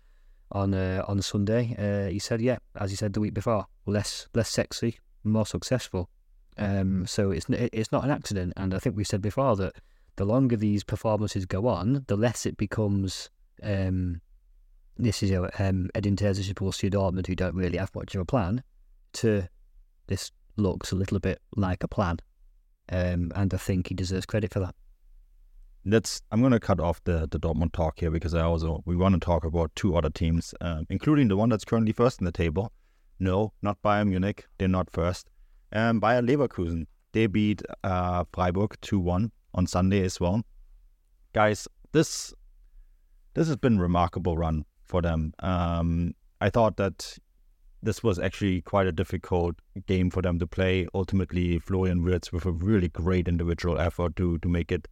on 0.52 0.74
uh, 0.74 1.04
on 1.08 1.22
Sunday. 1.22 1.76
Uh, 1.78 2.10
he 2.12 2.20
said, 2.20 2.42
"Yeah, 2.42 2.58
as 2.76 2.92
he 2.92 2.96
said 2.96 3.14
the 3.14 3.20
week 3.20 3.34
before, 3.34 3.66
less 3.86 4.28
less 4.34 4.50
sexy, 4.50 5.00
more 5.24 5.46
successful." 5.46 6.10
Um, 6.58 7.06
so 7.06 7.32
it's 7.32 7.48
it's 7.50 7.92
not 7.92 8.04
an 8.04 8.12
accident, 8.12 8.54
and 8.58 8.74
I 8.74 8.80
think 8.80 8.96
we 8.96 9.04
said 9.04 9.22
before 9.22 9.56
that 9.58 9.76
the 10.16 10.26
longer 10.26 10.56
these 10.56 10.84
performances 10.84 11.46
go 11.46 11.68
on, 11.68 12.06
the 12.08 12.18
less 12.18 12.46
it 12.46 12.58
becomes. 12.58 13.30
Um, 13.62 14.22
this 15.00 15.22
is 15.22 15.32
um, 15.60 15.90
Edin 15.94 16.16
Terzic 16.16 16.52
Borussia 16.56 16.90
Dortmund, 16.90 17.28
who 17.28 17.36
don't 17.36 17.54
really 17.54 17.78
have 17.78 17.94
much 17.94 18.16
of 18.16 18.22
a 18.22 18.26
plan. 18.26 18.64
To 19.14 19.48
this 20.08 20.32
looks 20.56 20.92
a 20.92 20.96
little 20.96 21.20
bit 21.20 21.40
like 21.56 21.84
a 21.84 21.88
plan, 21.88 22.18
um, 22.90 23.32
and 23.36 23.54
I 23.54 23.58
think 23.58 23.88
he 23.88 23.96
deserves 23.96 24.26
credit 24.26 24.54
for 24.54 24.60
that. 24.60 24.76
let's. 25.86 26.22
I'm 26.32 26.42
going 26.42 26.52
to 26.52 26.60
cut 26.60 26.80
off 26.80 27.04
the 27.04 27.28
the 27.30 27.40
Dortmund 27.40 27.72
talk 27.74 28.00
here 28.00 28.12
because 28.12 28.34
I 28.34 28.42
also 28.42 28.84
we 28.86 28.96
want 28.96 29.14
to 29.16 29.20
talk 29.20 29.44
about 29.46 29.72
two 29.76 29.96
other 29.96 30.10
teams, 30.10 30.54
uh, 30.62 30.82
including 30.90 31.28
the 31.30 31.38
one 31.38 31.50
that's 31.50 31.66
currently 31.66 31.94
first 31.94 32.20
in 32.22 32.26
the 32.26 32.32
table. 32.32 32.72
No, 33.20 33.54
not 33.62 33.82
Bayern 33.82 34.10
Munich. 34.10 34.46
They're 34.58 34.68
not 34.68 34.92
first. 34.92 35.30
Um, 35.72 36.00
Bayer 36.00 36.22
Leverkusen. 36.22 36.86
They 37.14 37.28
beat 37.28 37.62
uh, 37.84 38.26
Freiburg 38.34 38.76
two 38.82 39.00
one 39.00 39.32
on 39.54 39.66
Sunday 39.66 40.04
as 40.04 40.20
well. 40.20 40.44
Guys, 41.34 41.68
this 41.94 42.34
this 43.34 43.48
has 43.48 43.58
been 43.58 43.78
a 43.78 43.82
remarkable 43.82 44.38
run 44.38 44.66
for 44.86 45.02
them. 45.02 45.34
Um, 45.40 46.14
I 46.42 46.50
thought 46.50 46.78
that 46.78 47.18
this 47.82 48.04
was 48.04 48.20
actually 48.20 48.62
quite 48.62 48.88
a 48.88 48.92
difficult 48.92 49.56
game 49.86 50.10
for 50.10 50.22
them 50.22 50.40
to 50.40 50.48
play. 50.48 50.88
Ultimately, 50.94 51.60
Florian 51.60 52.04
Wirtz 52.04 52.32
with 52.32 52.46
a 52.46 52.52
really 52.52 52.90
great 52.90 53.28
individual 53.28 53.80
effort 53.80 54.16
to 54.18 54.38
to 54.40 54.50
make 54.50 54.72
it 54.72 54.88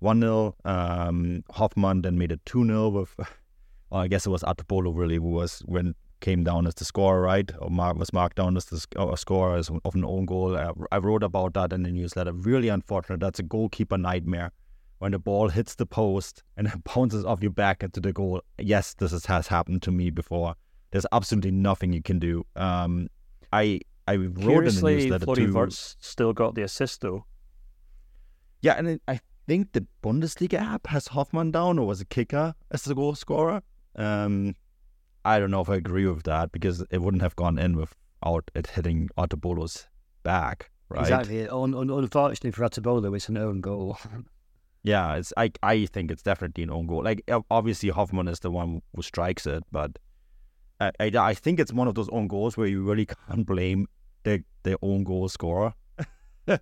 1 0.00 0.20
0. 0.20 0.54
Um, 0.64 1.44
Hofmann 1.50 2.02
then 2.02 2.18
made 2.18 2.32
it 2.32 2.44
2 2.44 2.66
0 2.66 2.88
with, 2.90 3.14
well, 3.90 4.02
I 4.02 4.08
guess 4.08 4.26
it 4.26 4.30
was 4.30 4.42
Atubolu 4.42 4.94
really 4.94 5.16
who 5.16 5.30
was 5.30 5.60
when 5.60 5.94
came 6.20 6.44
down 6.44 6.66
as 6.66 6.74
the 6.74 6.84
scorer, 6.84 7.20
right? 7.20 7.50
Or 7.58 7.70
mark, 7.70 7.98
was 7.98 8.12
marked 8.12 8.36
down 8.36 8.56
as 8.56 8.66
the 8.66 8.84
uh, 8.96 9.16
scorer 9.16 9.56
as 9.56 9.70
of 9.84 9.94
an 9.94 10.04
own 10.04 10.26
goal. 10.26 10.56
I, 10.56 10.72
I 10.90 10.98
wrote 10.98 11.22
about 11.22 11.54
that 11.54 11.72
in 11.72 11.82
the 11.82 11.90
newsletter. 11.90 12.32
Really 12.32 12.68
unfortunate. 12.68 13.20
That's 13.20 13.38
a 13.38 13.42
goalkeeper 13.42 13.98
nightmare 13.98 14.52
when 14.98 15.12
the 15.12 15.18
ball 15.18 15.48
hits 15.48 15.74
the 15.74 15.86
post 15.86 16.42
and 16.56 16.66
then 16.68 16.82
bounces 16.94 17.24
off 17.24 17.42
your 17.42 17.50
back 17.50 17.82
into 17.82 18.00
the 18.00 18.12
goal. 18.12 18.42
Yes, 18.58 18.94
this 18.94 19.12
is, 19.12 19.26
has 19.26 19.46
happened 19.48 19.82
to 19.82 19.90
me 19.90 20.10
before. 20.10 20.54
There's 20.90 21.06
absolutely 21.12 21.50
nothing 21.50 21.92
you 21.92 22.02
can 22.02 22.18
do. 22.18 22.44
Um, 22.56 23.08
I 23.52 23.80
I 24.08 24.16
wrote 24.16 24.36
Curiously, 24.40 24.92
in 24.92 24.98
the 24.98 25.04
newsletter 25.04 25.24
Florian 25.24 25.48
too. 25.50 25.54
Wirtz 25.54 25.96
still 26.00 26.32
got 26.32 26.54
the 26.54 26.62
assist 26.62 27.00
though. 27.00 27.26
Yeah, 28.62 28.74
and 28.74 28.88
it- 28.88 29.02
I 29.08 29.20
think 29.46 29.72
the 29.72 29.86
Bundesliga 30.02 30.54
app 30.60 30.86
has 30.88 31.08
Hofmann 31.08 31.50
down, 31.52 31.78
or 31.78 31.86
was 31.86 32.00
it 32.00 32.08
Kicker 32.08 32.54
as 32.70 32.82
the 32.84 32.94
goal 32.94 33.14
scorer? 33.14 33.62
Um, 33.96 34.54
I 35.24 35.38
don't 35.38 35.50
know 35.50 35.60
if 35.60 35.68
I 35.68 35.76
agree 35.76 36.06
with 36.06 36.24
that 36.24 36.52
because 36.52 36.84
it 36.90 36.98
wouldn't 37.02 37.22
have 37.22 37.36
gone 37.36 37.58
in 37.58 37.76
without 37.76 38.50
it 38.54 38.68
hitting 38.68 39.08
Atubolu's 39.18 39.88
back, 40.22 40.70
right? 40.88 41.02
Exactly. 41.02 41.48
Un- 41.48 41.74
un- 41.74 41.90
unfortunately 41.90 42.50
for 42.52 42.62
Atubolu, 42.64 43.14
it's 43.16 43.28
an 43.28 43.36
own 43.36 43.60
goal. 43.60 43.98
Yeah, 44.82 45.16
it's 45.16 45.32
I 45.36 45.50
I 45.64 45.86
think 45.86 46.12
it's 46.12 46.22
definitely 46.22 46.62
an 46.62 46.70
own 46.70 46.86
goal. 46.86 47.02
Like 47.02 47.28
obviously 47.50 47.88
Hofmann 47.88 48.28
is 48.28 48.38
the 48.38 48.52
one 48.52 48.82
who 48.94 49.02
strikes 49.02 49.44
it, 49.44 49.64
but 49.72 49.98
I 50.80 50.90
I, 51.00 51.10
I 51.16 51.34
think 51.34 51.60
it's 51.60 51.72
one 51.72 51.88
of 51.88 51.94
those 51.94 52.08
own 52.10 52.28
goals 52.28 52.56
where 52.56 52.66
you 52.66 52.82
really 52.82 53.06
can't 53.06 53.46
blame 53.46 53.86
the 54.24 54.42
the 54.62 54.78
own 54.82 55.04
goal 55.04 55.28
scorer. 55.28 55.74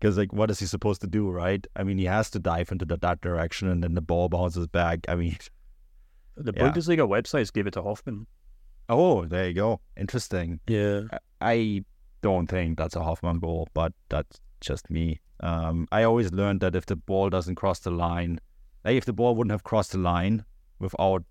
Because 0.00 0.18
like, 0.18 0.32
what 0.32 0.50
is 0.50 0.58
he 0.58 0.66
supposed 0.66 1.00
to 1.02 1.06
do, 1.06 1.30
right? 1.30 1.64
I 1.76 1.84
mean, 1.84 1.96
he 1.96 2.06
has 2.06 2.28
to 2.30 2.40
dive 2.40 2.72
into 2.72 2.84
the, 2.84 2.96
that 2.96 3.20
direction, 3.20 3.68
and 3.68 3.84
then 3.84 3.94
the 3.94 4.00
ball 4.00 4.28
bounces 4.28 4.66
back. 4.66 4.98
I 5.08 5.14
mean, 5.14 5.36
The 6.36 6.52
Yeah. 6.56 6.72
Bundesliga 6.72 7.06
websites 7.06 7.52
gave 7.52 7.68
it 7.68 7.74
to 7.74 7.82
Hofmann. 7.82 8.26
oh, 8.88 9.24
there 9.26 9.46
you 9.46 9.54
go, 9.54 9.80
interesting. 9.96 10.58
Yeah. 10.66 11.02
I- 11.12 11.18
I 11.40 11.84
don't 12.20 12.46
think 12.48 12.78
that's 12.78 12.96
a 12.96 13.02
Hofmann 13.02 13.38
goal, 13.38 13.68
but 13.74 13.92
that's 14.08 14.40
just 14.60 14.90
me. 14.90 15.20
Um, 15.40 15.86
I 15.92 16.02
always 16.04 16.32
learned 16.32 16.60
that 16.62 16.74
if 16.74 16.86
the 16.86 16.96
ball 16.96 17.30
doesn't 17.30 17.54
cross 17.56 17.78
the 17.80 17.90
line, 17.92 18.40
like 18.84 18.96
if 18.96 19.04
the 19.04 19.12
ball 19.12 19.34
wouldn't 19.36 19.50
have 19.52 19.62
crossed 19.64 19.92
the 19.92 19.98
line 19.98 20.44
without 20.80 21.22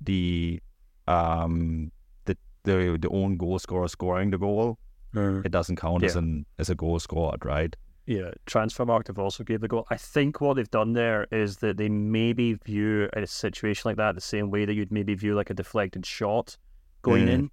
the 0.00 0.60
um 1.08 1.90
the 2.24 2.36
the, 2.64 2.98
the 3.00 3.08
own 3.10 3.36
goal 3.36 3.58
scorer 3.58 3.88
scoring 3.88 4.30
the 4.30 4.38
goal, 4.38 4.78
it 5.14 5.50
doesn't 5.52 5.76
count 5.76 6.02
as 6.04 6.16
an 6.16 6.46
as 6.58 6.70
a 6.70 6.74
goal 6.74 6.98
scored, 6.98 7.44
right? 7.44 7.74
Yeah, 8.06 8.32
transfer 8.44 8.84
Transfermarkt 8.84 9.06
have 9.06 9.18
also 9.18 9.44
gave 9.44 9.62
the 9.62 9.68
goal. 9.68 9.86
I 9.88 9.96
think 9.96 10.40
what 10.42 10.54
they've 10.56 10.70
done 10.70 10.92
there 10.92 11.26
is 11.32 11.56
that 11.58 11.78
they 11.78 11.88
maybe 11.88 12.52
view 12.52 13.08
a 13.14 13.26
situation 13.26 13.88
like 13.88 13.96
that 13.96 14.14
the 14.14 14.20
same 14.20 14.50
way 14.50 14.66
that 14.66 14.74
you'd 14.74 14.92
maybe 14.92 15.14
view 15.14 15.34
like 15.34 15.48
a 15.48 15.54
deflected 15.54 16.04
shot 16.04 16.58
going 17.00 17.26
Mm. 17.26 17.32
in. 17.32 17.50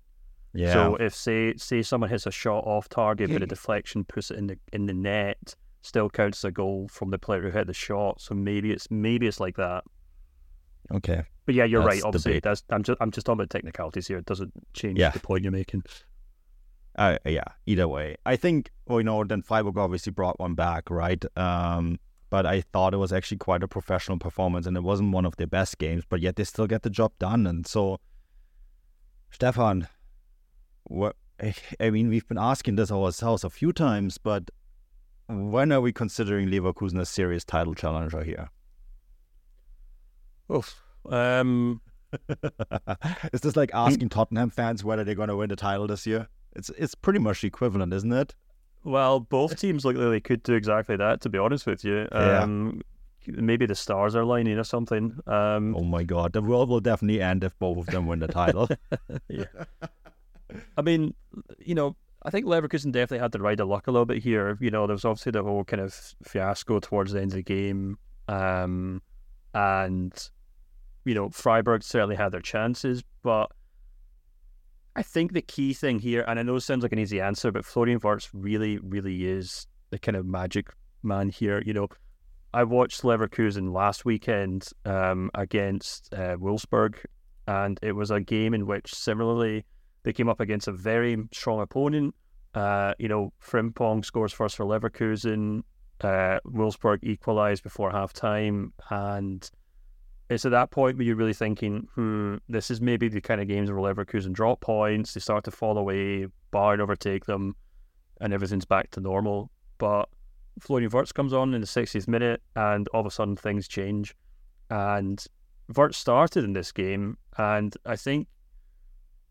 Yeah. 0.54 0.74
So 0.74 0.96
if 0.96 1.16
say 1.16 1.56
say 1.56 1.82
someone 1.82 2.10
hits 2.10 2.26
a 2.26 2.32
shot 2.32 2.66
off 2.66 2.90
target, 2.90 3.32
but 3.32 3.42
a 3.42 3.46
deflection 3.46 4.04
puts 4.04 4.32
it 4.32 4.38
in 4.38 4.48
the 4.48 4.58
in 4.74 4.86
the 4.88 4.94
net, 4.94 5.56
still 5.84 6.10
counts 6.10 6.40
as 6.40 6.50
a 6.50 6.52
goal 6.52 6.90
from 6.90 7.12
the 7.12 7.18
player 7.18 7.42
who 7.44 7.52
hit 7.52 7.68
the 7.68 7.74
shot. 7.74 8.20
So 8.20 8.36
maybe 8.36 8.72
it's 8.72 8.92
maybe 8.92 9.28
it's 9.28 9.40
like 9.40 9.56
that. 9.56 9.86
Okay. 10.92 11.24
But 11.46 11.56
yeah, 11.56 11.66
you're 11.66 11.84
That's 11.84 11.96
right. 11.96 12.04
Obviously, 12.04 12.34
debate. 12.34 12.44
that's 12.44 12.64
I'm 12.70 12.84
just 12.84 12.98
I'm 13.02 13.12
just 13.12 13.26
talking 13.26 13.40
about 13.40 13.50
technicalities 13.50 14.08
here. 14.08 14.18
It 14.20 14.26
doesn't 14.26 14.52
change 14.74 14.98
Yeah. 15.00 15.10
the 15.12 15.20
point 15.20 15.44
you're 15.44 15.52
making. 15.52 15.84
Uh, 16.98 17.18
yeah, 17.26 17.46
either 17.66 17.88
way. 17.88 18.18
I 18.26 18.36
think, 18.36 18.70
well, 18.86 19.00
you 19.00 19.06
know, 19.06 19.24
then 19.24 19.42
Freiburg 19.42 19.78
obviously 19.78 20.12
brought 20.12 20.40
one 20.40 20.56
back, 20.56 20.90
right? 20.90 21.24
Um, 21.38 22.00
but 22.30 22.46
I 22.46 22.62
thought 22.62 22.94
it 22.94 22.98
was 22.98 23.14
actually 23.14 23.38
quite 23.38 23.64
a 23.64 23.68
professional 23.68 24.18
performance 24.20 24.66
and 24.68 24.76
it 24.76 24.84
wasn't 24.84 25.12
one 25.14 25.26
of 25.26 25.36
their 25.38 25.48
best 25.48 25.78
games, 25.78 26.04
but 26.08 26.20
yet 26.22 26.36
they 26.36 26.44
still 26.44 26.68
get 26.68 26.82
the 26.84 26.90
job 26.90 27.14
done. 27.18 27.48
And 27.48 27.66
so, 27.66 27.98
Stefan, 29.32 29.88
what, 30.84 31.16
I 31.80 31.90
mean, 31.90 32.10
we've 32.10 32.28
been 32.28 32.38
asking 32.38 32.76
this 32.76 32.92
ourselves 32.92 33.44
a 33.44 33.50
few 33.50 33.72
times, 33.74 34.18
but 34.18 34.52
when 35.28 35.72
are 35.72 35.82
we 35.82 35.94
considering 35.94 36.50
Leverkusen 36.50 37.00
a 37.00 37.06
serious 37.06 37.44
title 37.46 37.74
challenger 37.74 38.24
here? 38.24 38.50
Oof. 40.54 40.82
Um, 41.10 41.82
Is 43.34 43.42
this 43.42 43.56
like 43.56 43.72
asking 43.74 44.10
Tottenham 44.10 44.50
fans 44.50 44.84
whether 44.84 45.04
they're 45.04 45.16
going 45.16 45.30
to 45.30 45.36
win 45.38 45.50
the 45.50 45.56
title 45.56 45.88
this 45.88 46.06
year? 46.06 46.28
It's 46.54 46.70
it's 46.78 46.94
pretty 46.96 47.20
much 47.20 47.44
equivalent, 47.44 47.94
isn't 47.94 48.12
it? 48.12 48.36
Well, 48.84 49.20
both 49.20 49.58
teams 49.60 49.86
look 49.86 49.96
like 49.96 50.10
they 50.10 50.20
could 50.20 50.44
do 50.44 50.54
exactly 50.54 50.96
that. 50.98 51.22
To 51.22 51.30
be 51.30 51.38
honest 51.38 51.66
with 51.66 51.84
you, 51.86 52.08
Yeah. 52.12 52.42
um, 52.42 52.82
maybe 53.28 53.66
the 53.66 53.76
stars 53.76 54.16
are 54.16 54.26
lining 54.26 54.58
or 54.58 54.64
something. 54.64 55.18
Um, 55.28 55.76
Oh 55.76 55.84
my 55.84 56.04
god, 56.04 56.34
the 56.34 56.42
world 56.42 56.68
will 56.70 56.80
definitely 56.82 57.22
end 57.22 57.44
if 57.44 57.58
both 57.60 57.78
of 57.78 57.86
them 57.88 58.08
win 58.08 58.20
the 58.20 58.28
title. 58.28 58.68
yeah, 59.30 59.46
I 60.78 60.82
mean, 60.82 61.14
you 61.60 61.76
know, 61.76 61.96
I 62.24 62.30
think 62.32 62.46
Leverkusen 62.46 62.92
definitely 62.92 63.20
had 63.20 63.32
to 63.34 63.40
ride 63.40 63.58
the 63.60 63.66
luck 63.66 63.88
a 63.88 63.92
little 63.92 64.06
bit 64.06 64.22
here. 64.22 64.58
You 64.60 64.72
know, 64.72 64.86
there 64.88 64.96
was 64.96 65.06
obviously 65.06 65.32
the 65.32 65.44
whole 65.44 65.64
kind 65.64 65.82
of 65.82 65.94
fiasco 66.24 66.80
towards 66.80 67.14
the 67.14 67.22
end 67.22 67.32
of 67.32 67.36
the 67.38 67.44
game, 67.44 67.98
um, 68.28 69.02
and 69.54 70.30
you 71.06 71.14
know, 71.14 71.30
Freiburg 71.30 71.84
certainly 71.84 72.16
had 72.16 72.32
their 72.32 72.42
chances, 72.42 73.04
but 73.24 73.52
I 74.96 75.04
think 75.04 75.34
the 75.34 75.42
key 75.42 75.74
thing 75.74 76.00
here, 76.00 76.24
and 76.28 76.40
I 76.40 76.44
know 76.44 76.56
it 76.56 76.62
sounds 76.62 76.84
like 76.84 76.92
an 76.92 77.00
easy 77.00 77.22
answer, 77.22 77.52
but 77.52 77.66
Florian 77.66 78.00
Wirtz 78.04 78.30
really, 78.34 78.78
really 78.80 79.26
is 79.26 79.68
the 79.90 80.00
kind 80.00 80.18
of 80.18 80.26
magic 80.26 80.68
man 81.02 81.30
here. 81.30 81.64
You 81.66 81.74
know, 81.74 81.88
I 82.54 82.64
watched 82.66 83.04
Leverkusen 83.04 83.72
last 83.74 84.04
weekend 84.04 84.68
um, 84.86 85.32
against 85.34 86.14
uh, 86.14 86.36
Wolfsburg, 86.38 86.96
and 87.48 87.80
it 87.82 87.94
was 87.94 88.12
a 88.12 88.20
game 88.20 88.54
in 88.54 88.68
which 88.68 88.94
similarly 88.94 89.66
they 90.04 90.12
came 90.14 90.28
up 90.28 90.42
against 90.42 90.68
a 90.68 90.74
very 90.74 91.18
strong 91.32 91.62
opponent. 91.62 92.14
Uh, 92.54 92.94
you 93.00 93.08
know, 93.08 93.32
Frimpong 93.42 94.04
scores 94.04 94.34
first 94.34 94.58
for 94.58 94.66
Leverkusen. 94.66 95.64
Uh, 96.02 96.40
Wolfsburg 96.46 97.00
equalised 97.04 97.64
before 97.64 97.92
half 97.92 98.12
time, 98.12 98.74
and 98.90 99.50
it's 100.32 100.46
at 100.46 100.52
that 100.52 100.72
point 100.72 100.98
where 100.98 101.06
you're 101.06 101.16
really 101.16 101.34
thinking, 101.34 101.88
hmm, 101.96 102.36
this 102.48 102.72
is 102.72 102.80
maybe 102.80 103.10
the 103.10 103.20
kind 103.20 103.42
of 103.42 103.48
games 103.48 103.70
where 103.70 103.80
Leverkusen 103.80 104.32
drop 104.32 104.62
points, 104.62 105.14
they 105.14 105.20
start 105.20 105.44
to 105.44 105.52
fall 105.52 105.78
away, 105.78 106.26
Bayern 106.54 106.80
overtake 106.80 107.26
them, 107.26 107.56
and 108.22 108.34
everything's 108.34 108.66
back 108.66 108.90
to 108.92 109.02
normal. 109.02 109.52
But 109.78 110.08
Florian 110.60 110.90
Wirtz 110.90 111.12
comes 111.12 111.34
on 111.34 111.54
in 111.54 111.60
the 111.60 111.68
60th 111.68 112.08
minute, 112.08 112.42
and 112.56 112.88
all 112.90 113.02
of 113.02 113.08
a 113.08 113.12
sudden 113.12 113.36
things 113.36 113.68
change. 113.68 114.16
And 114.70 115.22
Wirtz 115.76 115.98
started 115.98 116.46
in 116.46 116.54
this 116.54 116.72
game, 116.72 117.18
and 117.38 117.76
I 117.86 117.98
think 117.98 118.28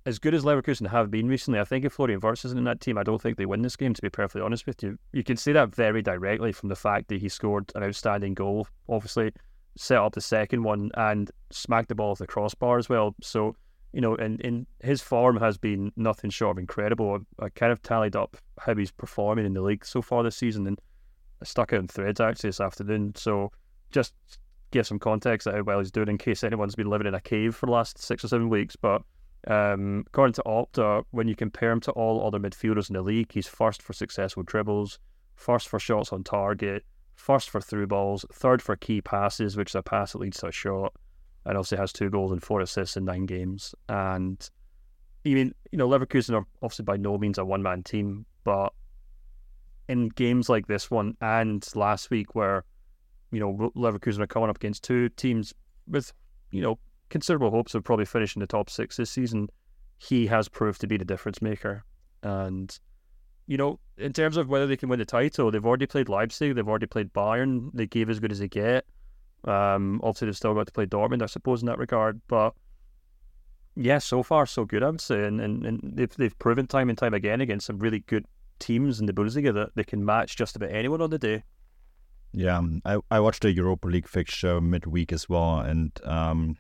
as 0.05 0.19
good 0.19 0.35
as 0.35 0.45
Leverkusen 0.45 0.89
have 0.89 1.11
been 1.11 1.29
recently, 1.29 1.61
I 1.61 1.65
think 1.65 1.87
if 1.87 1.95
Florian 1.95 2.21
Wirtz 2.21 2.45
isn't 2.45 2.59
in 2.59 2.65
that 2.65 2.81
team, 2.81 2.99
I 2.99 3.05
don't 3.05 3.23
think 3.23 3.39
they 3.39 3.47
win 3.47 3.63
this 3.63 3.77
game, 3.77 3.95
to 3.95 4.03
be 4.03 4.11
perfectly 4.11 4.43
honest 4.43 4.67
with 4.67 4.83
you. 4.83 4.99
You 5.13 5.25
can 5.25 5.39
see 5.39 5.53
that 5.53 5.75
very 5.75 6.03
directly 6.03 6.53
from 6.53 6.69
the 6.69 6.77
fact 6.77 7.09
that 7.09 7.23
he 7.23 7.29
scored 7.31 7.73
an 7.75 7.85
outstanding 7.85 8.35
goal, 8.35 8.67
obviously, 8.89 9.33
set 9.77 9.99
up 9.99 10.15
the 10.15 10.21
second 10.21 10.63
one, 10.63 10.91
and 10.95 11.31
smacked 11.51 11.89
the 11.89 11.95
ball 11.95 12.13
off 12.13 12.19
the 12.19 12.27
crossbar 12.27 12.79
as 12.79 12.89
well. 12.89 13.15
So, 13.23 13.57
you 13.93 14.01
know, 14.01 14.15
and, 14.17 14.41
and 14.45 14.67
his 14.83 15.01
form 15.01 15.37
has 15.39 15.59
been 15.59 15.93
nothing 15.97 16.31
short 16.31 16.57
of 16.57 16.61
incredible. 16.61 17.19
I, 17.41 17.47
I 17.47 17.49
kind 17.51 17.73
of 17.73 17.83
tallied 17.83 18.17
up 18.17 18.37
how 18.59 18.75
he's 18.75 18.91
performing 18.91 19.47
in 19.47 19.55
the 19.55 19.63
league 19.63 19.85
so 19.85 20.03
far 20.03 20.23
this 20.23 20.37
season, 20.37 20.67
and 20.67 20.81
I 21.43 21.45
stuck 21.45 21.73
out 21.73 21.81
in 21.81 21.89
threads 21.89 22.21
actually 22.21 22.49
this 22.49 22.61
afternoon. 22.61 23.15
So, 23.17 23.53
just 23.91 24.15
give 24.71 24.87
some 24.87 24.99
context 24.99 25.47
of 25.47 25.55
how 25.55 25.63
well 25.63 25.79
he's 25.79 25.91
doing 25.91 26.09
in 26.09 26.19
case 26.19 26.45
anyone's 26.45 26.75
been 26.75 26.91
living 26.91 27.07
in 27.07 27.15
a 27.15 27.21
cave 27.21 27.55
for 27.55 27.67
the 27.67 27.73
last 27.73 27.99
six 27.99 28.25
or 28.25 28.29
seven 28.29 28.49
weeks. 28.49 28.77
But 28.77 29.03
um, 29.47 30.05
according 30.07 30.35
to 30.35 30.43
Opta, 30.47 31.05
when 31.11 31.29
you 31.29 31.35
compare 31.35 31.73
him 31.73 31.81
to 31.81 31.93
all 31.93 32.27
other 32.27 32.39
midfielders 32.39 32.91
in 32.91 32.95
the 32.95 33.03
league, 33.03 33.33
he's 33.33 33.49
first 33.49 33.83
for 33.83 33.93
successful 33.93 34.43
dribbles, 34.43 34.99
first 35.35 35.69
for 35.69 35.79
shots 35.79 36.13
on 36.13 36.23
target, 36.23 36.85
first 37.21 37.51
for 37.51 37.61
through 37.61 37.87
balls, 37.87 38.25
third 38.33 38.63
for 38.63 38.77
key 38.77 39.01
passes, 39.01 39.57
which 39.57 39.71
is 39.71 39.75
a 39.77 39.83
pass 39.83 40.13
that 40.13 40.19
leads 40.19 40.39
to 40.39 40.49
a 40.49 40.53
shot, 40.53 40.93
and 41.45 41.57
also 41.57 41.77
has 41.77 41.93
two 41.93 42.11
goals 42.11 42.33
and 42.33 42.43
four 42.43 42.61
assists 42.61 42.97
in 42.97 43.05
nine 43.05 43.27
games. 43.27 43.75
And 43.89 44.49
even 45.25 45.55
you 45.71 45.79
know 45.79 45.89
Leverkusen 45.89 46.35
are 46.35 46.47
obviously 46.63 46.85
by 46.85 46.97
no 46.97 47.19
means 47.19 47.39
a 47.39 47.45
one 47.45 47.63
man 47.63 47.83
team, 47.83 48.27
but 48.45 48.73
in 49.89 50.09
games 50.09 50.49
like 50.49 50.67
this 50.67 50.91
one 50.91 51.17
and 51.21 51.67
last 51.75 52.11
week 52.11 52.35
where 52.35 52.65
you 53.31 53.41
know, 53.41 53.71
Leverkusen 53.77 54.21
are 54.21 54.27
coming 54.27 54.51
up 54.51 54.57
against 54.57 54.83
two 54.83 55.09
teams 55.11 55.55
with, 55.87 56.13
you 56.51 56.63
know, 56.63 56.79
considerable 57.09 57.51
hopes 57.51 57.75
of 57.75 57.85
probably 57.85 58.05
finishing 58.05 58.41
the 58.41 58.47
top 58.47 58.69
six 58.69 58.97
this 58.97 59.11
season. 59.11 59.49
He 59.99 60.27
has 60.27 60.49
proved 60.49 60.81
to 60.81 60.87
be 60.87 60.97
the 60.97 61.05
difference 61.05 61.41
maker. 61.41 61.85
And, 62.23 62.77
you 63.51 63.57
know, 63.57 63.81
in 63.99 64.13
terms 64.13 64.37
of 64.37 64.49
whether 64.49 64.69
they 64.69 64.77
can 64.77 64.89
win 64.89 65.01
the 65.01 65.05
title, 65.05 65.51
they've 65.51 65.67
already 65.67 65.85
played 65.85 66.09
Leipzig, 66.09 66.55
they've 66.55 66.69
already 66.69 66.87
played 66.87 67.13
Bayern, 67.13 67.69
they 67.75 67.85
gave 67.85 68.09
as 68.09 68.21
good 68.21 68.31
as 68.31 68.39
they 68.39 68.47
get. 68.47 68.87
Um, 69.43 70.01
obviously, 70.05 70.27
they've 70.27 70.37
still 70.37 70.55
got 70.55 70.69
to 70.69 70.73
play 70.73 70.87
Dortmund, 70.87 71.21
I 71.21 71.27
suppose, 71.27 71.61
in 71.61 71.67
that 71.67 71.79
regard. 71.79 72.21
But 72.29 72.55
yeah, 73.75 73.99
so 73.99 74.23
far 74.23 74.47
so 74.47 74.65
good, 74.65 74.85
I 74.85 74.91
would 74.91 75.01
say, 75.01 75.25
and, 75.25 75.41
and, 75.41 75.67
and 75.67 75.81
they've 75.83 76.15
they've 76.15 76.39
proven 76.39 76.69
time 76.69 76.91
and 76.91 76.97
time 76.97 77.13
again 77.13 77.41
against 77.41 77.67
some 77.67 77.81
really 77.81 77.99
good 77.99 78.25
teams 78.61 79.01
in 79.01 79.07
the 79.07 79.13
Bundesliga 79.13 79.53
that 79.53 79.71
they 79.75 79.83
can 79.83 80.05
match 80.05 80.37
just 80.37 80.55
about 80.55 80.71
anyone 80.71 81.03
on 81.03 81.11
the 81.11 81.19
day. 81.19 81.43
Yeah, 82.33 82.57
um, 82.57 82.81
I, 82.85 82.99
I 83.11 83.19
watched 83.19 83.43
the 83.43 83.53
Europa 83.53 83.89
League 83.89 84.07
fixture 84.07 84.61
midweek 84.61 85.13
as 85.13 85.29
well, 85.29 85.59
and 85.59 85.91
um, 86.05 86.57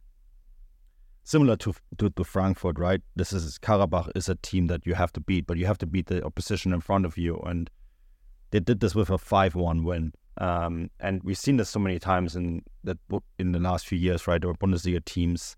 similar 1.31 1.57
to, 1.57 1.73
to, 1.99 2.11
to 2.11 2.25
Frankfurt, 2.25 2.77
right? 2.79 3.01
This 3.15 3.33
is 3.33 3.57
Qarabag 3.59 4.11
is 4.17 4.29
a 4.29 4.35
team 4.35 4.67
that 4.67 4.85
you 4.85 4.95
have 4.95 5.13
to 5.13 5.21
beat, 5.21 5.47
but 5.47 5.59
you 5.59 5.67
have 5.67 5.79
to 5.79 5.87
beat 5.87 6.07
the 6.07 6.25
opposition 6.25 6.73
in 6.73 6.81
front 6.81 7.07
of 7.07 7.17
you, 7.17 7.37
and 7.47 7.71
they 8.51 8.59
did 8.59 8.81
this 8.81 8.97
with 8.97 9.11
a 9.11 9.19
five-one 9.19 9.85
win. 9.85 10.13
Um, 10.39 10.91
and 10.99 11.23
we've 11.23 11.39
seen 11.39 11.57
this 11.59 11.69
so 11.69 11.79
many 11.79 11.99
times 12.01 12.35
in 12.35 12.63
that 12.83 12.99
in 13.39 13.53
the 13.53 13.61
last 13.61 13.87
few 13.87 13.99
years, 13.99 14.27
right? 14.27 14.45
Our 14.45 14.55
Bundesliga 14.55 15.05
teams 15.05 15.57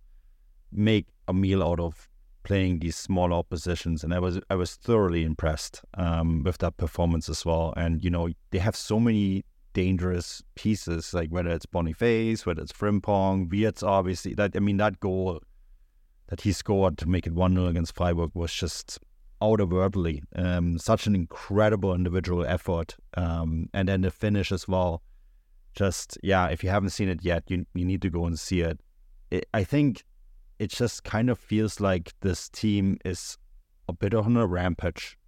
make 0.71 1.07
a 1.27 1.33
meal 1.33 1.63
out 1.63 1.81
of 1.81 2.09
playing 2.43 2.81
these 2.81 2.97
smaller 2.97 3.37
oppositions, 3.37 4.05
and 4.05 4.13
I 4.13 4.19
was 4.19 4.41
I 4.51 4.57
was 4.57 4.75
thoroughly 4.75 5.25
impressed 5.25 5.81
um, 5.95 6.43
with 6.43 6.59
that 6.59 6.77
performance 6.77 7.31
as 7.31 7.47
well. 7.47 7.73
And 7.79 8.05
you 8.05 8.11
know, 8.11 8.29
they 8.51 8.59
have 8.59 8.77
so 8.77 9.01
many 9.01 9.45
dangerous 9.73 10.43
pieces, 10.55 11.15
like 11.15 11.31
whether 11.31 11.51
it's 11.51 11.65
Boniface, 11.65 12.45
whether 12.45 12.61
it's 12.61 12.73
Frimpong, 12.73 13.51
Wirtz, 13.51 13.83
obviously. 13.83 14.35
That 14.35 14.55
I 14.55 14.61
mean, 14.61 14.77
that 14.77 15.01
goal 15.01 15.41
that 16.33 16.41
he 16.41 16.51
scored 16.51 16.97
to 16.97 17.07
make 17.07 17.27
it 17.27 17.35
one 17.35 17.53
0 17.53 17.67
against 17.67 17.95
Freiburg 17.95 18.31
was 18.33 18.51
just 18.51 18.99
otherworldly. 19.43 20.23
Um, 20.35 20.79
such 20.79 21.07
an 21.07 21.15
incredible 21.15 21.95
individual 21.95 22.47
effort, 22.47 22.97
um, 23.19 23.69
and 23.75 23.87
then 23.87 24.01
the 24.01 24.11
finish 24.11 24.51
as 24.51 24.67
well. 24.67 25.03
Just 25.75 26.17
yeah, 26.23 26.47
if 26.47 26.65
you 26.65 26.71
haven't 26.71 26.89
seen 26.89 27.11
it 27.11 27.23
yet, 27.23 27.45
you 27.49 27.67
you 27.75 27.85
need 27.85 28.01
to 28.01 28.09
go 28.09 28.25
and 28.25 28.41
see 28.41 28.63
it. 28.63 28.81
it 29.31 29.47
I 29.53 29.63
think 29.63 30.05
it 30.59 30.71
just 30.71 31.05
kind 31.05 31.29
of 31.29 31.39
feels 31.39 31.81
like 31.81 32.15
this 32.23 32.49
team 32.49 32.97
is 33.05 33.37
a 33.87 33.93
bit 33.93 34.15
on 34.15 34.35
a 34.39 34.47
rampage. 34.47 35.19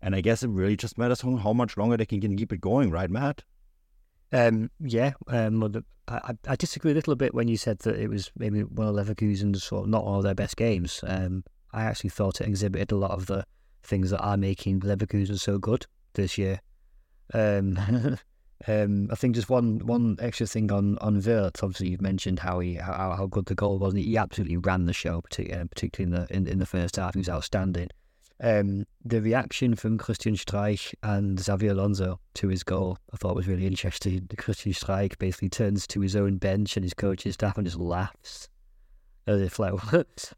And 0.00 0.14
I 0.14 0.20
guess 0.20 0.44
it 0.44 0.50
really 0.50 0.76
just 0.76 0.96
matters 0.96 1.22
how 1.22 1.52
much 1.52 1.76
longer 1.76 1.96
they 1.96 2.06
can 2.06 2.36
keep 2.36 2.52
it 2.52 2.60
going, 2.60 2.92
right, 2.92 3.10
Matt? 3.10 3.42
Um, 4.32 4.70
yeah, 4.80 5.12
um, 5.28 5.84
I, 6.08 6.32
I 6.48 6.56
disagree 6.56 6.92
a 6.92 6.94
little 6.94 7.14
bit 7.14 7.34
when 7.34 7.48
you 7.48 7.56
said 7.56 7.80
that 7.80 7.96
it 7.96 8.08
was 8.08 8.30
maybe 8.36 8.62
one 8.62 8.88
of 8.88 8.94
Leverkusen's 8.94 9.62
sort 9.62 9.84
of 9.84 9.90
not 9.90 10.04
one 10.04 10.16
of 10.16 10.22
their 10.22 10.34
best 10.34 10.56
games. 10.56 11.04
Um, 11.06 11.44
I 11.72 11.82
actually 11.84 12.10
thought 12.10 12.40
it 12.40 12.46
exhibited 12.46 12.92
a 12.92 12.96
lot 12.96 13.12
of 13.12 13.26
the 13.26 13.44
things 13.82 14.10
that 14.10 14.20
are 14.20 14.36
making 14.36 14.80
Leverkusen 14.80 15.38
so 15.38 15.58
good 15.58 15.86
this 16.14 16.38
year. 16.38 16.60
Um, 17.34 18.18
Um, 18.68 19.08
I 19.10 19.16
think 19.16 19.34
just 19.34 19.50
one 19.50 19.80
one 19.86 20.16
extra 20.20 20.46
thing 20.46 20.70
on 20.70 20.98
on 20.98 21.20
Wirtz. 21.20 21.62
Obviously, 21.62 21.88
you've 21.88 22.00
mentioned 22.00 22.38
how 22.38 22.60
he 22.60 22.74
how, 22.74 23.14
how 23.16 23.26
good 23.26 23.46
the 23.46 23.54
goal 23.54 23.78
was. 23.78 23.94
And 23.94 24.02
he 24.02 24.16
absolutely 24.16 24.56
ran 24.56 24.86
the 24.86 24.92
show, 24.92 25.18
uh, 25.18 25.64
particularly 25.70 26.04
in 26.04 26.10
the 26.10 26.26
in, 26.30 26.46
in 26.46 26.58
the 26.58 26.66
first 26.66 26.96
half. 26.96 27.14
He 27.14 27.18
was 27.18 27.28
outstanding. 27.28 27.88
Um, 28.42 28.86
the 29.04 29.22
reaction 29.22 29.76
from 29.76 29.98
Christian 29.98 30.34
Streich 30.34 30.94
and 31.04 31.38
Xabi 31.38 31.70
Alonso 31.70 32.18
to 32.34 32.48
his 32.48 32.64
goal, 32.64 32.98
I 33.14 33.16
thought 33.16 33.36
was 33.36 33.46
really 33.46 33.66
interesting. 33.66 34.28
Christian 34.36 34.72
Streich 34.72 35.16
basically 35.18 35.48
turns 35.48 35.86
to 35.86 36.00
his 36.00 36.16
own 36.16 36.38
bench 36.38 36.76
and 36.76 36.82
his 36.82 36.92
coaching 36.92 37.30
staff 37.30 37.56
and 37.56 37.64
just 37.64 37.78
laughs 37.78 38.48
as 39.26 39.40
if 39.40 39.58
like, 39.58 39.74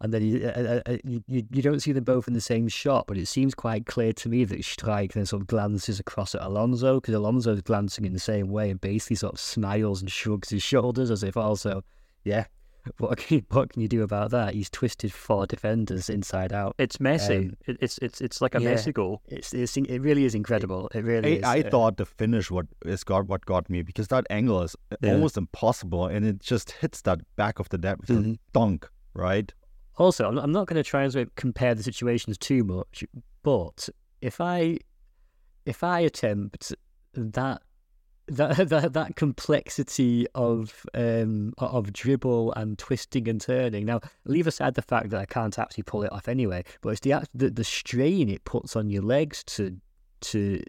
and 0.02 0.12
then 0.12 0.22
you, 0.22 0.46
uh, 0.46 0.80
uh, 0.86 0.96
you, 1.04 1.22
you 1.26 1.62
don't 1.62 1.80
see 1.80 1.92
them 1.92 2.04
both 2.04 2.28
in 2.28 2.34
the 2.34 2.40
same 2.40 2.68
shot, 2.68 3.06
but 3.06 3.16
it 3.16 3.26
seems 3.26 3.54
quite 3.54 3.86
clear 3.86 4.12
to 4.12 4.28
me 4.28 4.44
that 4.44 4.60
Streich 4.60 5.12
then 5.12 5.24
sort 5.24 5.42
of 5.42 5.48
glances 5.48 5.98
across 5.98 6.34
at 6.34 6.42
Alonso 6.42 7.00
because 7.00 7.14
Alonso 7.14 7.54
is 7.54 7.62
glancing 7.62 8.04
in 8.04 8.12
the 8.12 8.18
same 8.18 8.48
way 8.48 8.70
and 8.70 8.80
basically 8.80 9.16
sort 9.16 9.32
of 9.32 9.40
smiles 9.40 10.02
and 10.02 10.12
shrugs 10.12 10.50
his 10.50 10.62
shoulders 10.62 11.10
as 11.10 11.22
if 11.22 11.36
also, 11.36 11.82
yeah, 12.24 12.44
what 12.98 13.18
can, 13.18 13.38
you, 13.38 13.42
what 13.50 13.72
can 13.72 13.82
you 13.82 13.88
do 13.88 14.02
about 14.02 14.30
that? 14.30 14.54
He's 14.54 14.70
twisted 14.70 15.12
four 15.12 15.46
defenders 15.46 16.08
inside 16.08 16.52
out. 16.52 16.74
It's 16.78 17.00
messy. 17.00 17.36
Um, 17.36 17.56
it, 17.66 17.76
it's 17.80 17.98
it's 17.98 18.20
it's 18.20 18.40
like 18.40 18.54
a 18.54 18.60
yeah, 18.60 18.70
messy 18.70 18.92
goal. 18.92 19.22
It's, 19.28 19.52
it's 19.54 19.76
it 19.76 20.00
really 20.00 20.24
is 20.24 20.34
incredible. 20.34 20.90
It 20.94 21.04
really 21.04 21.42
I, 21.44 21.56
is. 21.56 21.64
I 21.64 21.70
thought 21.70 21.96
the 21.96 22.06
finish 22.06 22.50
what 22.50 22.66
is 22.84 23.04
got 23.04 23.26
what 23.26 23.46
got 23.46 23.68
me 23.70 23.82
because 23.82 24.08
that 24.08 24.26
angle 24.30 24.62
is 24.62 24.76
yeah. 25.00 25.12
almost 25.12 25.36
impossible 25.36 26.06
and 26.06 26.24
it 26.24 26.40
just 26.40 26.72
hits 26.72 27.02
that 27.02 27.20
back 27.36 27.58
of 27.58 27.68
the 27.70 27.78
net 27.78 28.00
with 28.00 28.10
mm-hmm. 28.10 28.32
a 28.32 28.38
dunk, 28.52 28.88
right? 29.14 29.52
Also, 29.96 30.28
I'm 30.28 30.52
not 30.52 30.66
going 30.66 30.82
to 30.82 30.82
try 30.82 31.04
and 31.04 31.34
compare 31.36 31.74
the 31.74 31.82
situations 31.82 32.36
too 32.36 32.64
much, 32.64 33.04
but 33.42 33.88
if 34.20 34.40
I 34.40 34.78
if 35.66 35.84
I 35.84 36.00
attempt 36.00 36.74
that 37.14 37.62
that 38.28 38.56
that 38.68 38.92
that 38.92 39.16
complexity 39.16 40.26
of 40.34 40.86
um 40.94 41.52
of 41.58 41.92
dribble 41.92 42.52
and 42.54 42.78
twisting 42.78 43.28
and 43.28 43.40
turning. 43.40 43.86
Now, 43.86 44.00
leave 44.24 44.46
aside 44.46 44.74
the 44.74 44.82
fact 44.82 45.10
that 45.10 45.20
I 45.20 45.26
can't 45.26 45.58
actually 45.58 45.84
pull 45.84 46.02
it 46.02 46.12
off 46.12 46.28
anyway, 46.28 46.64
but 46.80 46.90
it's 46.90 47.00
the 47.00 47.26
the, 47.34 47.50
the 47.50 47.64
strain 47.64 48.28
it 48.28 48.44
puts 48.44 48.76
on 48.76 48.90
your 48.90 49.02
legs 49.02 49.44
to 49.44 49.76
to 50.22 50.62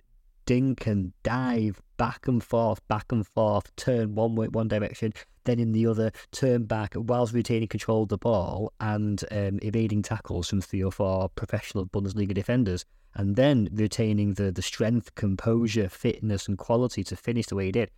dink 0.46 0.86
and 0.86 1.14
dive 1.24 1.82
back 1.98 2.28
and 2.28 2.44
forth, 2.44 2.86
back 2.88 3.12
and 3.12 3.26
forth, 3.26 3.76
turn 3.76 4.16
one 4.16 4.36
way 4.36 4.48
one 4.48 4.68
direction, 4.68 5.14
then 5.46 5.60
in 5.60 5.72
the 5.72 5.88
other, 5.88 6.12
turn 6.32 6.66
back 6.66 6.94
whilst 6.96 7.34
retaining 7.34 7.68
control 7.68 8.04
of 8.04 8.10
the 8.10 8.18
ball 8.18 8.74
and 8.80 9.24
um, 9.32 9.60
evading 9.62 10.02
tackles 10.02 10.50
from 10.50 10.62
three 10.62 10.84
or 10.84 10.92
four 10.92 11.30
professional 11.30 11.86
Bundesliga 11.86 12.34
defenders 12.34 12.86
and 13.16 13.36
then 13.36 13.70
retaining 13.72 14.34
the 14.34 14.52
the 14.52 14.62
strength, 14.62 15.16
composure, 15.16 15.90
fitness, 15.90 16.48
and 16.48 16.58
quality 16.58 17.04
to 17.06 17.16
finish 17.16 17.48
the 17.48 17.56
way 17.56 17.68
he 17.68 17.72
did. 17.72 17.90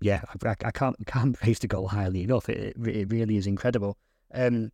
Yeah, 0.00 0.22
I, 0.44 0.54
I 0.64 0.70
can't 0.70 0.96
can't 1.06 1.38
praise 1.38 1.58
the 1.58 1.66
goal 1.66 1.88
highly 1.88 2.22
enough. 2.22 2.48
It, 2.48 2.76
it 2.86 3.10
really 3.10 3.36
is 3.36 3.46
incredible. 3.46 3.98
Um, 4.32 4.70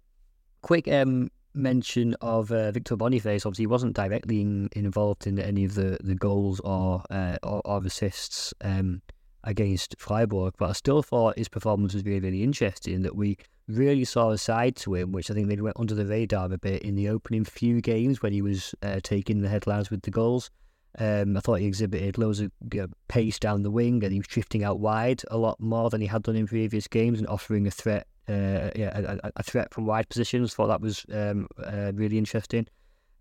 quick 0.63 0.87
um, 0.89 1.31
mention 1.57 2.15
of 2.21 2.53
uh, 2.53 2.71
Victor 2.71 2.97
Boniface. 2.97 3.47
Obviously, 3.47 3.63
he 3.63 3.67
wasn't 3.67 3.97
directly 3.97 4.43
in, 4.43 4.69
involved 4.73 5.27
in 5.27 5.39
any 5.39 5.65
of 5.65 5.75
the, 5.75 5.99
the 6.03 6.15
goals 6.15 6.61
or, 6.61 7.03
uh, 7.11 7.39
or, 7.43 7.63
or 7.65 7.85
assists 7.85 8.53
um, 8.61 9.01
against 9.47 9.95
Freiburg, 9.99 10.55
but 10.59 10.71
I 10.71 10.73
still 10.73 11.03
thought 11.03 11.39
his 11.39 11.49
performance 11.49 11.95
was 11.95 12.05
really, 12.05 12.21
really 12.21 12.43
interesting. 12.43 13.03
That 13.03 13.17
we 13.17 13.39
really 13.69 14.05
saw 14.05 14.31
a 14.31 14.39
side 14.39 14.77
to 14.77 14.95
him, 14.95 15.13
which 15.13 15.31
I 15.31 15.35
think 15.35 15.47
maybe 15.47 15.63
went 15.63 15.79
under 15.79 15.95
the 15.95 16.05
radar 16.05 16.53
a 16.53 16.59
bit 16.59 16.83
in 16.83 16.97
the 16.97 17.09
opening 17.09 17.45
few 17.45 17.81
games 17.81 18.23
when 18.23 18.33
he 18.33 18.43
was 18.43 18.75
uh, 18.83 19.01
taking 19.03 19.41
the 19.41 19.49
headlines 19.49 19.91
with 19.91 20.03
the 20.03 20.11
goals. 20.11 20.51
Um, 20.99 21.37
I 21.37 21.41
thought 21.41 21.61
he 21.61 21.67
exhibited 21.67 22.17
loads 22.17 22.41
of 22.41 22.51
you 22.73 22.83
know, 22.83 22.89
pace 23.09 23.39
down 23.39 23.63
the 23.63 23.71
wing 23.71 24.03
and 24.03 24.13
he 24.13 24.19
was 24.19 24.29
drifting 24.29 24.65
out 24.65 24.81
wide 24.81 25.23
a 25.31 25.37
lot 25.37 25.61
more 25.61 25.91
than 25.91 26.01
he 26.01 26.07
had 26.07 26.23
done 26.23 26.37
in 26.37 26.47
previous 26.47 26.89
games 26.89 27.19
and 27.19 27.29
offering 27.29 27.67
a 27.67 27.71
threat, 27.71 28.07
uh, 28.29 28.71
yeah, 28.75 29.19
a, 29.23 29.31
a, 29.37 29.43
threat 29.43 29.75
from 29.75 29.85
wide 29.85 30.09
positions. 30.09 30.55
Thought 30.55 30.69
that 30.69 30.81
was 30.81 31.05
um, 31.13 31.49
uh, 31.63 31.93
really 31.95 32.17
interesting. 32.17 32.67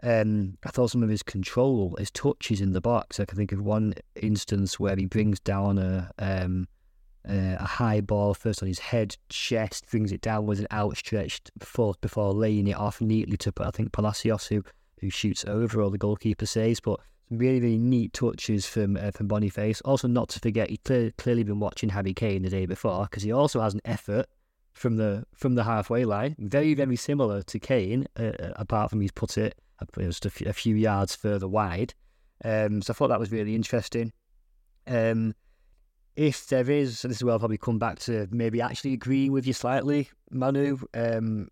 Um, 0.03 0.57
I 0.63 0.69
thought 0.69 0.91
some 0.91 1.03
of 1.03 1.09
his 1.09 1.23
control, 1.23 1.95
his 1.97 2.11
touches 2.11 2.61
in 2.61 2.73
the 2.73 2.81
box. 2.81 3.19
I 3.19 3.25
can 3.25 3.37
think 3.37 3.51
of 3.51 3.61
one 3.61 3.93
instance 4.15 4.79
where 4.79 4.95
he 4.95 5.05
brings 5.05 5.39
down 5.39 5.77
a 5.77 6.11
um, 6.19 6.67
uh, 7.27 7.57
a 7.59 7.65
high 7.65 8.01
ball 8.01 8.33
first 8.33 8.61
on 8.61 8.67
his 8.67 8.79
head, 8.79 9.17
chest, 9.29 9.89
brings 9.89 10.11
it 10.11 10.21
down 10.21 10.45
with 10.45 10.59
an 10.59 10.67
outstretched 10.71 11.51
foot 11.59 11.99
before 12.01 12.33
laying 12.33 12.67
it 12.67 12.77
off 12.77 13.01
neatly 13.01 13.37
to, 13.37 13.53
I 13.59 13.71
think, 13.71 13.91
Palacios, 13.91 14.47
who, 14.47 14.63
who 14.99 15.09
shoots 15.09 15.43
over 15.45 15.81
or 15.81 15.89
the 15.89 15.97
goalkeeper 15.97 16.45
says. 16.45 16.79
But 16.79 16.99
really, 17.29 17.59
really 17.59 17.77
neat 17.77 18.13
touches 18.13 18.65
from 18.65 18.97
uh, 18.97 19.11
from 19.11 19.27
Boniface. 19.27 19.81
Also, 19.81 20.07
not 20.07 20.29
to 20.29 20.39
forget, 20.39 20.69
he'd 20.69 20.83
clear, 20.83 21.11
clearly 21.17 21.43
been 21.43 21.59
watching 21.59 21.89
Harry 21.89 22.13
Kane 22.13 22.43
the 22.43 22.49
day 22.49 22.65
before 22.65 23.05
because 23.05 23.23
he 23.23 23.31
also 23.31 23.61
has 23.61 23.73
an 23.73 23.81
effort 23.85 24.27
from 24.73 24.97
the 24.97 25.25
from 25.33 25.55
the 25.55 25.63
halfway 25.63 26.05
line, 26.05 26.35
very, 26.37 26.73
very 26.73 26.95
similar 26.95 27.41
to 27.43 27.59
Kane, 27.59 28.07
uh, 28.19 28.33
uh 28.39 28.53
apart 28.57 28.91
from 28.91 29.01
he's 29.01 29.11
put 29.11 29.37
it 29.37 29.55
a 29.79 30.29
few, 30.29 30.47
a 30.47 30.53
few 30.53 30.75
yards 30.75 31.15
further 31.15 31.47
wide. 31.47 31.93
Um, 32.43 32.81
so 32.81 32.91
I 32.91 32.95
thought 32.95 33.07
that 33.09 33.19
was 33.19 33.31
really 33.31 33.55
interesting. 33.55 34.11
Um, 34.87 35.33
if 36.15 36.47
there 36.47 36.69
is, 36.69 37.03
and 37.03 37.11
this 37.11 37.17
is 37.17 37.23
where 37.23 37.33
I'll 37.33 37.39
probably 37.39 37.57
come 37.57 37.77
back 37.77 37.99
to 37.99 38.27
maybe 38.31 38.61
actually 38.61 38.93
agreeing 38.93 39.31
with 39.31 39.45
you 39.45 39.53
slightly, 39.53 40.09
Manu. 40.31 40.77
Um, 40.93 41.49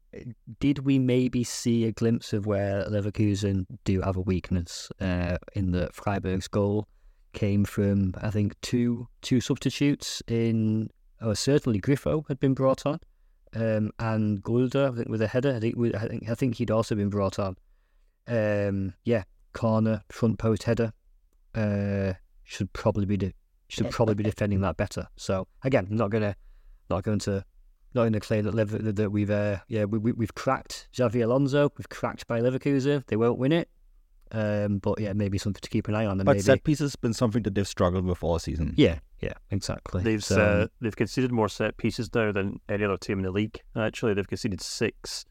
did 0.60 0.80
we 0.80 1.00
maybe 1.00 1.44
see 1.44 1.86
a 1.86 1.92
glimpse 1.92 2.32
of 2.32 2.46
where 2.46 2.86
Leverkusen 2.86 3.66
do 3.84 4.02
have 4.02 4.16
a 4.16 4.22
weakness 4.22 4.90
uh, 5.02 5.38
in 5.54 5.72
the 5.72 5.90
Freiburg's 5.92 6.48
goal? 6.48 6.88
Came 7.34 7.66
from 7.66 8.14
I 8.22 8.30
think 8.30 8.60
two 8.62 9.08
two 9.22 9.42
substitutes 9.42 10.22
in. 10.28 10.90
Oh, 11.20 11.34
certainly 11.34 11.82
Grifo 11.82 12.28
had 12.28 12.40
been 12.40 12.54
brought 12.54 12.86
on, 12.86 13.00
um, 13.56 13.92
and 13.98 14.44
Gulde 14.44 14.76
I 14.76 14.92
think 14.92 15.10
with 15.10 15.22
a 15.22 15.28
header. 15.28 15.56
I 15.56 15.60
think 15.60 16.30
I 16.30 16.36
think 16.36 16.56
he'd 16.56 16.70
also 16.70 16.96
been 16.96 17.10
brought 17.10 17.40
on. 17.40 17.58
Um, 18.28 18.94
yeah, 19.04 19.24
corner 19.54 20.04
front 20.10 20.40
post 20.40 20.64
header 20.64 20.94
uh, 21.56 22.14
should 22.44 22.72
probably 22.74 23.06
be 23.06 23.18
the 23.18 23.34
should 23.68 23.90
probably 23.90 24.16
be 24.16 24.24
defending 24.24 24.62
that 24.62 24.78
better. 24.78 25.08
So 25.18 25.48
again, 25.64 25.88
I'm 25.90 25.98
not 25.98 26.10
gonna 26.12 26.36
not 26.90 27.04
going 27.04 27.20
to 27.20 27.44
not 27.96 28.04
going 28.04 28.14
to 28.14 28.20
claim 28.20 28.44
that 28.46 28.54
Lever- 28.54 28.80
that 28.80 29.10
we've 29.12 29.30
uh, 29.30 29.58
yeah 29.68 29.86
we, 29.86 30.00
we 30.12 30.24
have 30.26 30.36
cracked 30.36 30.88
Xabi 30.96 31.24
Alonso, 31.24 31.72
we've 31.78 31.90
cracked 31.90 32.28
Bayer 32.28 32.42
Leverkusen. 32.42 33.06
They 33.08 33.16
won't 33.16 33.38
win 33.40 33.52
it, 33.52 33.70
um, 34.32 34.78
but 34.80 35.00
yeah, 35.00 35.14
maybe 35.14 35.38
something 35.38 35.62
to 35.62 35.70
keep 35.70 35.88
an 35.88 35.96
eye 35.96 36.06
on. 36.06 36.20
And 36.20 36.26
But 36.26 36.34
maybe, 36.38 36.42
set 36.44 36.64
pieces 36.64 36.92
has 36.92 36.96
been 36.96 37.14
something 37.14 37.44
that 37.44 37.56
they've 37.56 37.68
struggled 37.68 38.06
with 38.06 38.24
all 38.24 38.40
season. 38.40 38.74
yeah, 38.78 39.00
yeah, 39.22 39.34
exactly. 39.52 40.04
They've 40.04 40.24
So, 40.24 40.40
uh, 40.42 40.68
they've 40.82 40.96
conceded 40.96 41.32
more 41.32 41.50
set 41.50 41.78
pieces 41.78 42.10
now 42.14 42.32
than 42.32 42.60
any 42.70 42.84
other 42.84 42.98
team 42.98 43.20
in 43.20 43.26
the 43.26 43.32
league. 43.32 43.60
Actually, 43.76 44.14
they've 44.14 44.28
conceded 44.28 44.62
six, 44.62 45.26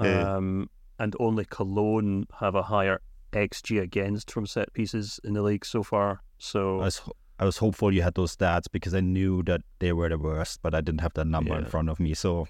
Yeah. 0.00 0.36
um, 0.36 0.68
and 0.98 1.14
only 1.18 1.44
Cologne 1.44 2.26
have 2.40 2.54
a 2.54 2.62
higher 2.62 3.00
xG 3.32 3.80
against 3.80 4.30
from 4.30 4.46
set 4.46 4.72
pieces 4.72 5.18
in 5.24 5.32
the 5.34 5.42
league 5.42 5.64
so 5.64 5.82
far. 5.82 6.20
So 6.38 6.80
I 6.80 6.84
was 6.84 7.02
I 7.38 7.44
was 7.44 7.58
hopeful 7.58 7.92
you 7.92 8.02
had 8.02 8.14
those 8.14 8.36
stats 8.36 8.66
because 8.70 8.94
I 8.94 9.00
knew 9.00 9.42
that 9.44 9.62
they 9.80 9.92
were 9.92 10.08
the 10.08 10.18
worst, 10.18 10.60
but 10.62 10.74
I 10.74 10.80
didn't 10.80 11.00
have 11.00 11.14
that 11.14 11.26
number 11.26 11.56
in 11.58 11.64
front 11.66 11.88
of 11.88 11.98
me. 11.98 12.14
So 12.14 12.46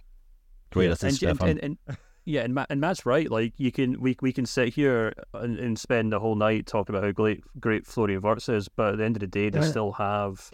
great 0.71 0.87
Yeah, 0.87 0.93
assist, 0.93 1.23
and, 1.23 1.31
and, 1.31 1.39
Stefan. 1.39 1.59
and, 1.59 1.79
and- 1.89 1.97
yeah, 2.27 2.41
and 2.41 2.55
Matt, 2.55 2.69
and 2.71 2.81
Matt's 2.81 3.05
right. 3.05 3.31
Like 3.31 3.53
you 3.59 3.71
can, 3.71 4.01
we 4.01 4.17
we 4.23 4.33
can 4.33 4.47
sit 4.47 4.73
here 4.73 5.13
and, 5.35 5.59
and 5.59 5.79
spend 5.79 6.13
the 6.13 6.21
whole 6.21 6.37
night 6.37 6.65
talking 6.67 6.95
about 6.95 7.05
how 7.05 7.13
great 7.13 7.45
great 7.61 7.87
Florian 7.87 8.23
Wirtz 8.23 8.49
is, 8.49 8.67
but 8.69 8.93
at 8.93 8.99
the 8.99 9.05
end 9.05 9.17
of 9.17 9.21
the 9.21 9.27
day, 9.27 9.51
they 9.51 9.61
Yeah. 9.61 9.67
still 9.67 9.93
have 9.93 10.49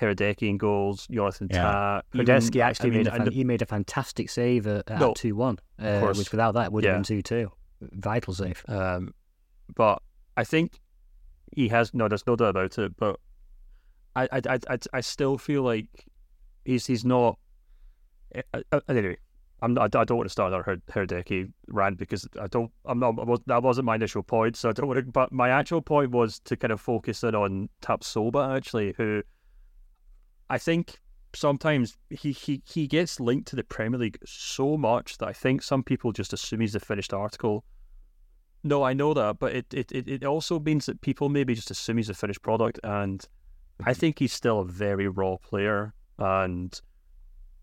Yeah. 0.00 0.08
Hradecky 0.08 0.48
in 0.48 0.58
goals, 0.58 1.06
Jonathan 1.10 1.48
Yeah. 1.50 1.62
Tah. 1.62 2.00
even- 2.14 2.60
actually 2.60 2.90
I 2.90 2.92
mean, 2.92 2.98
made 2.98 3.06
a 3.08 3.12
and 3.14 3.24
fan- 3.24 3.32
he 3.32 3.44
made 3.44 3.62
a 3.62 3.66
fantastic 3.66 4.30
save 4.30 4.66
at, 4.66 4.88
No, 5.00 5.14
two 5.14 5.34
one, 5.36 5.58
uh, 5.78 6.00
course. 6.00 6.18
which 6.18 6.30
without 6.30 6.52
that 6.54 6.72
would 6.72 6.84
Yeah. 6.84 6.90
have 6.90 6.96
been 6.98 7.04
two 7.04 7.22
two. 7.22 7.52
Vital 7.80 8.34
save. 8.34 8.64
Um, 8.68 9.14
but 9.74 10.02
I 10.36 10.44
think 10.44 10.80
he 11.54 11.68
has 11.68 11.92
no. 11.94 12.08
There's 12.08 12.26
no 12.26 12.36
doubt 12.36 12.50
about 12.50 12.78
it. 12.78 12.96
But 12.96 13.18
I, 14.14 14.24
I, 14.32 14.40
I, 14.48 14.58
I, 14.70 14.78
I 14.94 15.00
still 15.00 15.38
feel 15.38 15.62
like 15.62 15.86
he's 16.64 16.86
he's 16.86 17.04
not. 17.04 17.38
I, 18.52 18.62
I, 18.72 18.80
anyway, 18.88 19.16
I'm 19.62 19.74
not, 19.74 19.94
I 19.94 20.04
don't 20.04 20.16
want 20.18 20.26
to 20.28 20.32
start 20.32 20.52
another 20.52 20.62
Her- 20.64 21.06
Hradecky 21.06 21.52
rant 21.68 21.96
because 21.98 22.26
I 22.40 22.46
don't. 22.48 22.70
I'm 22.84 22.98
not. 22.98 23.18
I 23.18 23.24
was, 23.24 23.40
that 23.46 23.62
wasn't 23.62 23.84
my 23.86 23.94
initial 23.94 24.22
point, 24.22 24.56
so 24.56 24.68
I 24.68 24.72
don't 24.72 24.88
want 24.88 24.98
to. 25.04 25.10
But 25.10 25.32
my 25.32 25.48
actual 25.50 25.80
point 25.82 26.10
was 26.10 26.38
to 26.40 26.56
kind 26.56 26.72
of 26.72 26.80
focus 26.80 27.22
in 27.24 27.34
on 27.34 27.68
Tapsoba 27.82 28.56
actually, 28.56 28.94
who 28.96 29.22
I 30.48 30.58
think 30.58 31.00
sometimes 31.34 31.96
he, 32.10 32.32
he 32.32 32.62
he 32.64 32.86
gets 32.86 33.20
linked 33.20 33.48
to 33.48 33.56
the 33.56 33.64
Premier 33.64 33.98
League 33.98 34.18
so 34.24 34.76
much 34.76 35.18
that 35.18 35.28
I 35.28 35.32
think 35.32 35.62
some 35.62 35.82
people 35.82 36.12
just 36.12 36.32
assume 36.32 36.60
he's 36.60 36.74
a 36.74 36.80
finished 36.80 37.12
article. 37.12 37.64
No, 38.64 38.82
I 38.82 38.94
know 38.94 39.14
that, 39.14 39.38
but 39.38 39.54
it, 39.54 39.66
it, 39.72 39.92
it, 39.92 40.08
it 40.08 40.24
also 40.24 40.58
means 40.58 40.86
that 40.86 41.00
people 41.00 41.28
maybe 41.28 41.54
just 41.54 41.70
assume 41.70 41.98
he's 41.98 42.08
a 42.08 42.14
finished 42.14 42.42
product, 42.42 42.80
and 42.82 43.24
I 43.80 43.90
mm-hmm. 43.90 44.00
think 44.00 44.18
he's 44.18 44.32
still 44.32 44.60
a 44.60 44.64
very 44.64 45.08
raw 45.08 45.36
player, 45.36 45.94
and 46.18 46.78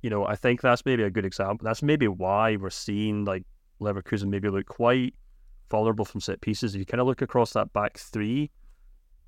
you 0.02 0.10
know 0.10 0.26
I 0.26 0.36
think 0.36 0.62
that's 0.62 0.86
maybe 0.86 1.04
a 1.04 1.10
good 1.10 1.26
example. 1.26 1.66
That's 1.66 1.84
maybe 1.84 2.08
why 2.08 2.56
we're 2.56 2.70
seeing 2.70 3.26
like 3.26 3.44
Leverkusen 3.82 4.28
maybe 4.28 4.50
look 4.50 4.68
quite 4.68 5.16
vulnerable 5.70 6.06
from 6.06 6.22
set 6.22 6.42
pieces. 6.42 6.76
If 6.76 6.80
you 6.80 6.86
kind 6.86 7.02
of 7.02 7.08
look 7.08 7.22
across 7.22 7.54
that 7.54 7.74
back 7.74 7.98
three, 7.98 8.52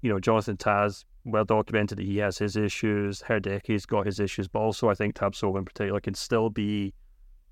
you 0.02 0.10
know 0.10 0.20
Jonathan 0.20 0.58
Tah, 0.58 0.90
well 1.26 1.44
documented 1.44 1.98
that 1.98 2.06
he 2.06 2.18
has 2.20 2.38
his 2.38 2.56
issues. 2.56 3.22
Hradecky's 3.22 3.86
got 3.86 4.06
his 4.06 4.20
issues, 4.20 4.48
but 4.48 4.60
also 4.60 4.90
I 4.90 4.94
think 4.94 5.16
Tapsoba 5.16 5.58
in 5.58 5.66
particular 5.66 6.00
can 6.00 6.14
still 6.14 6.50
be 6.50 6.94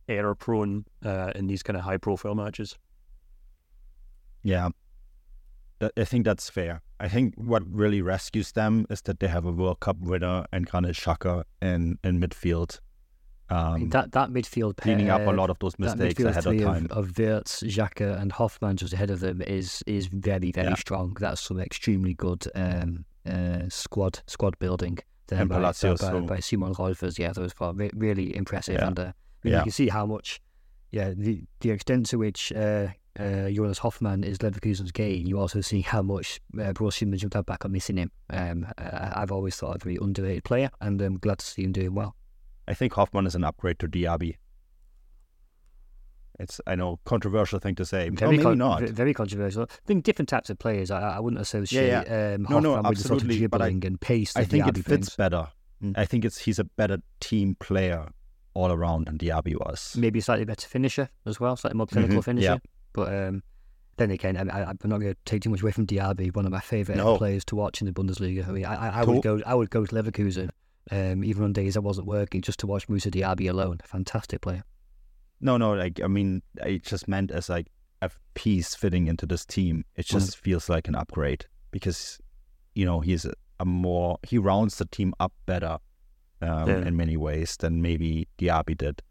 error 0.07 0.35
prone 0.35 0.85
uh, 1.03 1.31
in 1.35 1.47
these 1.47 1.63
kind 1.63 1.75
of 1.77 1.83
high 1.83 1.97
profile 1.97 2.35
matches. 2.35 2.77
Yeah. 4.43 4.69
I 5.97 6.05
think 6.05 6.23
that's 6.25 6.49
fair. 6.49 6.81
I 6.99 7.09
think 7.09 7.33
what 7.35 7.63
really 7.69 8.01
rescues 8.01 8.53
them 8.53 8.85
is 8.89 9.01
that 9.01 9.19
they 9.19 9.27
have 9.27 9.43
a 9.45 9.51
World 9.51 9.81
Cup 9.81 9.97
winner 9.99 10.45
and 10.53 10.65
Granit 10.65 10.95
Xhaka 10.95 11.43
in, 11.61 11.97
in 12.03 12.21
midfield. 12.21 12.79
I 13.49 13.73
mean, 13.73 13.83
Um, 13.83 13.89
that 13.89 14.13
that 14.13 14.29
midfield 14.29 14.77
pair, 14.77 14.95
cleaning 14.95 15.09
up 15.09 15.27
a 15.27 15.31
lot 15.31 15.49
of 15.49 15.59
those 15.59 15.77
mistakes 15.77 16.13
midfield 16.21 16.29
ahead 16.29 16.45
of 16.47 16.61
time. 16.61 16.85
of, 16.89 17.09
of 17.09 17.17
Wirtz, 17.17 17.61
Xhaka, 17.63 18.19
and 18.21 18.31
Hofmann 18.31 18.77
just 18.77 18.93
ahead 18.93 19.09
of 19.09 19.19
them 19.19 19.41
is 19.41 19.83
is 19.85 20.07
very 20.07 20.51
very 20.53 20.69
Yeah. 20.69 20.75
strong. 20.75 21.17
That's 21.19 21.41
some 21.41 21.59
extremely 21.59 22.13
good 22.13 22.45
um, 22.55 23.03
uh, 23.25 23.69
squad 23.69 24.21
squad 24.27 24.57
building 24.59 24.99
there 25.27 25.39
And 25.41 25.49
by, 25.49 25.55
by, 25.55 25.61
by, 25.61 25.71
so- 25.71 26.21
by 26.21 26.39
Simon 26.39 26.73
Rolfes. 26.73 27.17
Yeah, 27.19 27.31
those 27.33 27.53
four 27.53 27.73
re- 27.73 27.91
really 27.93 28.35
impressive, 28.35 28.75
Yeah. 28.75 28.87
and 28.87 28.99
uh, 28.99 29.11
Yeah. 29.43 29.57
you 29.57 29.63
can 29.63 29.71
see 29.71 29.89
how 29.89 30.05
much. 30.05 30.41
Yeah, 30.91 31.13
the 31.15 31.43
the 31.61 31.71
extent 31.71 32.05
to 32.07 32.17
which 32.19 32.51
uh, 32.53 32.87
uh, 33.19 33.49
Jonas 33.49 33.79
Hofmann 33.79 34.23
is 34.23 34.37
Leverkusen's 34.39 34.91
gain, 34.91 35.25
you 35.25 35.39
also 35.39 35.61
see 35.61 35.81
how 35.81 36.01
much 36.03 36.39
uh, 36.59 36.71
Borussia 36.73 37.07
Mönchengladbach 37.07 37.65
are 37.65 37.69
missing 37.69 37.97
him. 37.97 38.11
Um, 38.29 38.67
uh, 38.77 39.11
I've 39.15 39.31
always 39.31 39.55
thought 39.55 39.75
a 39.77 39.79
very 39.79 39.97
underrated 40.01 40.43
player, 40.43 40.69
and 40.81 41.01
I'm 41.01 41.17
glad 41.17 41.39
to 41.39 41.45
see 41.45 41.63
him 41.63 41.71
doing 41.71 41.95
well. 41.95 42.15
I 42.67 42.73
think 42.75 42.93
Hofmann 42.93 43.25
is 43.25 43.33
an 43.35 43.43
upgrade 43.43 43.79
to 43.79 43.87
Diaby. 43.87 44.35
It's 46.39 46.59
I 46.65 46.75
know 46.75 46.99
controversial 47.05 47.59
thing 47.59 47.75
to 47.75 47.85
say, 47.85 48.09
Very, 48.09 48.31
maybe 48.31 48.43
con- 48.43 48.57
not. 48.57 48.81
ve- 48.81 48.87
very 48.87 49.13
controversial. 49.13 49.63
I 49.69 49.75
think 49.85 50.03
different 50.03 50.29
types 50.29 50.49
of 50.49 50.57
players. 50.57 50.89
I, 50.91 51.17
I 51.17 51.19
wouldn't 51.19 51.41
associate 51.41 51.87
yeah. 51.87 52.33
Um, 52.35 52.47
No, 52.49 52.59
no, 52.59 52.81
with 52.81 52.97
the 52.97 53.03
sort 53.07 53.21
of 53.21 53.27
but 53.27 53.35
I- 53.35 53.37
dribbling 53.69 53.85
and 53.85 54.01
pace. 54.01 54.35
I 54.35 54.43
think 54.43 54.67
it 54.67 54.75
fits 54.77 54.85
brings. 54.87 55.15
better. 55.15 55.47
Mm. 55.83 55.93
I 55.97 56.05
think 56.05 56.25
it's 56.25 56.39
he's 56.39 56.59
a 56.59 56.63
better 56.63 56.97
team 57.19 57.55
player 57.59 58.07
all 58.55 58.71
around 58.71 59.05
than 59.07 59.17
Diaby 59.17 59.55
was. 59.55 59.95
Maybe 59.97 60.19
a 60.19 60.21
slightly 60.21 60.45
better 60.45 60.67
finisher 60.67 61.09
as 61.25 61.39
well, 61.39 61.55
slightly 61.55 61.77
more 61.77 61.87
clinical 61.87 62.17
Mhm, 62.19 62.23
finisher. 62.25 62.45
yeah. 62.45 62.57
But 62.93 63.13
um, 63.13 63.43
then 63.97 64.09
again, 64.11 64.37
I, 64.37 64.61
I, 64.61 64.69
I'm 64.69 64.77
not 64.85 64.99
going 65.01 65.13
to 65.13 65.17
take 65.25 65.41
too 65.43 65.49
much 65.49 65.61
away 65.61 65.71
from 65.71 65.85
Diaby, 65.85 66.35
one 66.35 66.45
of 66.45 66.51
my 66.51 66.59
favourite 66.61 66.97
No. 66.97 67.17
players 67.17 67.43
to 67.45 67.55
watch 67.55 67.81
in 67.81 67.85
the 67.87 67.93
Bundesliga. 67.93 68.47
I 68.47 68.51
mean, 68.51 68.65
I, 68.65 68.75
I, 68.75 69.01
I 69.01 69.03
would 69.03 69.21
go, 69.21 69.39
I 69.45 69.53
would 69.55 69.69
go 69.69 69.85
to 69.85 69.95
Leverkusen, 69.95 70.49
um, 70.91 71.23
even 71.23 71.43
on 71.43 71.53
days 71.53 71.75
I 71.77 71.79
wasn't 71.79 72.07
working, 72.07 72.41
just 72.41 72.59
to 72.59 72.67
watch 72.67 72.87
Moussa 72.89 73.11
Diaby 73.11 73.49
alone. 73.49 73.79
Fantastic 73.83 74.41
player. 74.41 74.63
No, 75.43 75.57
no, 75.57 75.73
like 75.73 76.01
I 76.01 76.07
mean, 76.07 76.41
I 76.63 76.79
just 76.83 77.07
meant 77.07 77.29
as 77.29 77.49
like 77.49 77.67
a 78.01 78.09
piece 78.33 78.73
fitting 78.75 79.07
into 79.07 79.25
this 79.25 79.45
team. 79.45 79.83
It 79.97 80.05
just 80.05 80.37
feels 80.37 80.69
like 80.69 80.87
an 80.87 80.95
upgrade 80.95 81.45
because, 81.71 82.17
you 82.75 82.85
know, 82.85 83.01
he's 83.01 83.25
a, 83.25 83.33
a 83.59 83.65
more 83.65 84.19
he 84.23 84.37
rounds 84.37 84.77
the 84.77 84.85
team 84.85 85.13
up 85.19 85.33
better 85.45 85.79
um, 86.41 86.69
Yeah. 86.69 86.87
in 86.87 86.95
many 86.95 87.17
ways 87.17 87.57
than 87.57 87.81
maybe 87.81 88.27
Diaby 88.39 88.77
did. 88.77 89.03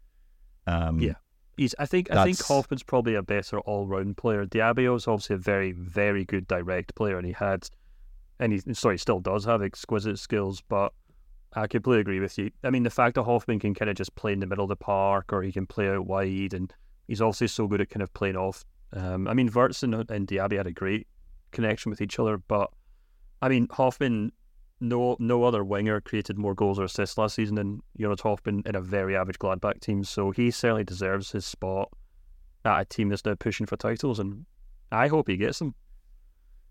Um, 0.65 0.99
Yeah. 0.99 1.13
He's. 1.55 1.75
I 1.77 1.85
think. 1.85 2.11
I 2.11 2.23
think 2.23 2.43
Hofmann's 2.43 2.81
probably 2.81 3.13
a 3.13 3.21
better 3.21 3.59
all-round 3.59 4.17
player. 4.17 4.43
Diaby 4.47 4.95
is 4.95 5.07
obviously 5.07 5.35
a 5.35 5.37
very, 5.37 5.71
very 5.71 6.25
good 6.25 6.47
direct 6.47 6.95
player, 6.95 7.15
and 7.15 7.27
he 7.27 7.33
had, 7.33 7.69
and 8.39 8.53
he 8.53 8.73
sorry, 8.73 8.97
still 8.97 9.19
does 9.19 9.45
have 9.45 9.61
exquisite 9.61 10.17
skills. 10.17 10.63
But 10.67 10.93
I 11.55 11.67
completely 11.67 12.01
agree 12.01 12.19
with 12.19 12.37
you. 12.37 12.51
I 12.63 12.69
mean, 12.69 12.83
the 12.83 12.89
fact 12.89 13.15
that 13.15 13.23
Hofmann 13.23 13.59
can 13.59 13.73
kind 13.73 13.89
of 13.89 13.95
just 13.95 14.15
play 14.15 14.33
in 14.33 14.39
the 14.39 14.47
middle 14.47 14.65
of 14.65 14.69
the 14.69 14.75
park, 14.75 15.31
or 15.31 15.43
he 15.43 15.51
can 15.51 15.67
play 15.67 15.87
out 15.89 16.05
wide, 16.05 16.53
and 16.53 16.73
he's 17.07 17.21
also 17.21 17.45
so 17.45 17.67
good 17.67 17.81
at 17.81 17.89
kind 17.89 18.01
of 18.01 18.13
playing 18.13 18.37
off. 18.37 18.65
Um, 18.91 19.27
I 19.27 19.33
mean, 19.33 19.51
Wirtz 19.53 19.83
and, 19.83 19.93
and 19.93 20.27
Diaby 20.27 20.57
had 20.57 20.67
a 20.67 20.71
great 20.71 21.07
connection 21.51 21.89
with 21.89 22.01
each 22.01 22.19
other, 22.19 22.37
but 22.37 22.71
I 23.41 23.49
mean, 23.49 23.67
Hofmann. 23.71 24.31
No, 24.79 25.15
no 25.17 25.45
other 25.45 25.63
winger 25.63 26.01
created 26.01 26.37
more 26.37 26.53
goals 26.53 26.77
or 26.77 26.83
assists 26.83 27.17
last 27.17 27.35
season 27.35 27.55
than 27.55 27.81
Jonas 27.97 28.19
Hofmann 28.19 28.63
in 28.65 28.75
a 28.75 28.81
very 28.81 29.15
average 29.15 29.39
Gladbach 29.39 29.79
team. 29.79 30.03
So 30.03 30.31
he 30.31 30.51
certainly 30.51 30.83
deserves 30.83 31.31
his 31.31 31.45
spot 31.45 31.89
at 32.65 32.81
a 32.81 32.85
team 32.85 33.07
that's 33.07 33.23
now 33.23 33.35
pushing 33.35 33.65
for 33.65 33.77
titles, 33.77 34.19
and 34.19 34.45
I 34.91 35.07
hope 35.07 35.29
he 35.29 35.37
gets 35.37 35.59
them. 35.59 35.73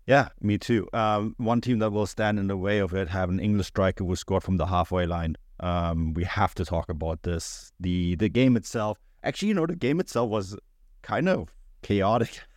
Yeah, 0.05 0.29
me 0.41 0.57
too. 0.57 0.87
Um, 0.93 1.33
one 1.37 1.61
team 1.61 1.79
that 1.79 1.91
will 1.91 2.05
stand 2.05 2.37
in 2.39 2.47
the 2.47 2.57
way 2.57 2.79
of 2.79 2.93
it 2.93 3.07
have 3.09 3.29
an 3.29 3.39
English 3.39 3.67
striker 3.67 4.03
who 4.03 4.15
scored 4.15 4.43
from 4.43 4.57
the 4.57 4.65
halfway 4.67 5.05
line. 5.05 5.35
Um, 5.59 6.13
we 6.13 6.25
have 6.25 6.53
to 6.55 6.65
talk 6.65 6.89
about 6.89 7.23
this. 7.23 7.71
The 7.79 8.15
the 8.15 8.27
game 8.27 8.57
itself, 8.57 8.97
actually, 9.23 9.49
you 9.49 9.53
know, 9.53 9.65
the 9.65 9.75
game 9.77 9.99
itself 10.01 10.29
was 10.29 10.57
kind 11.01 11.29
of 11.29 11.49
chaotic. 11.81 12.41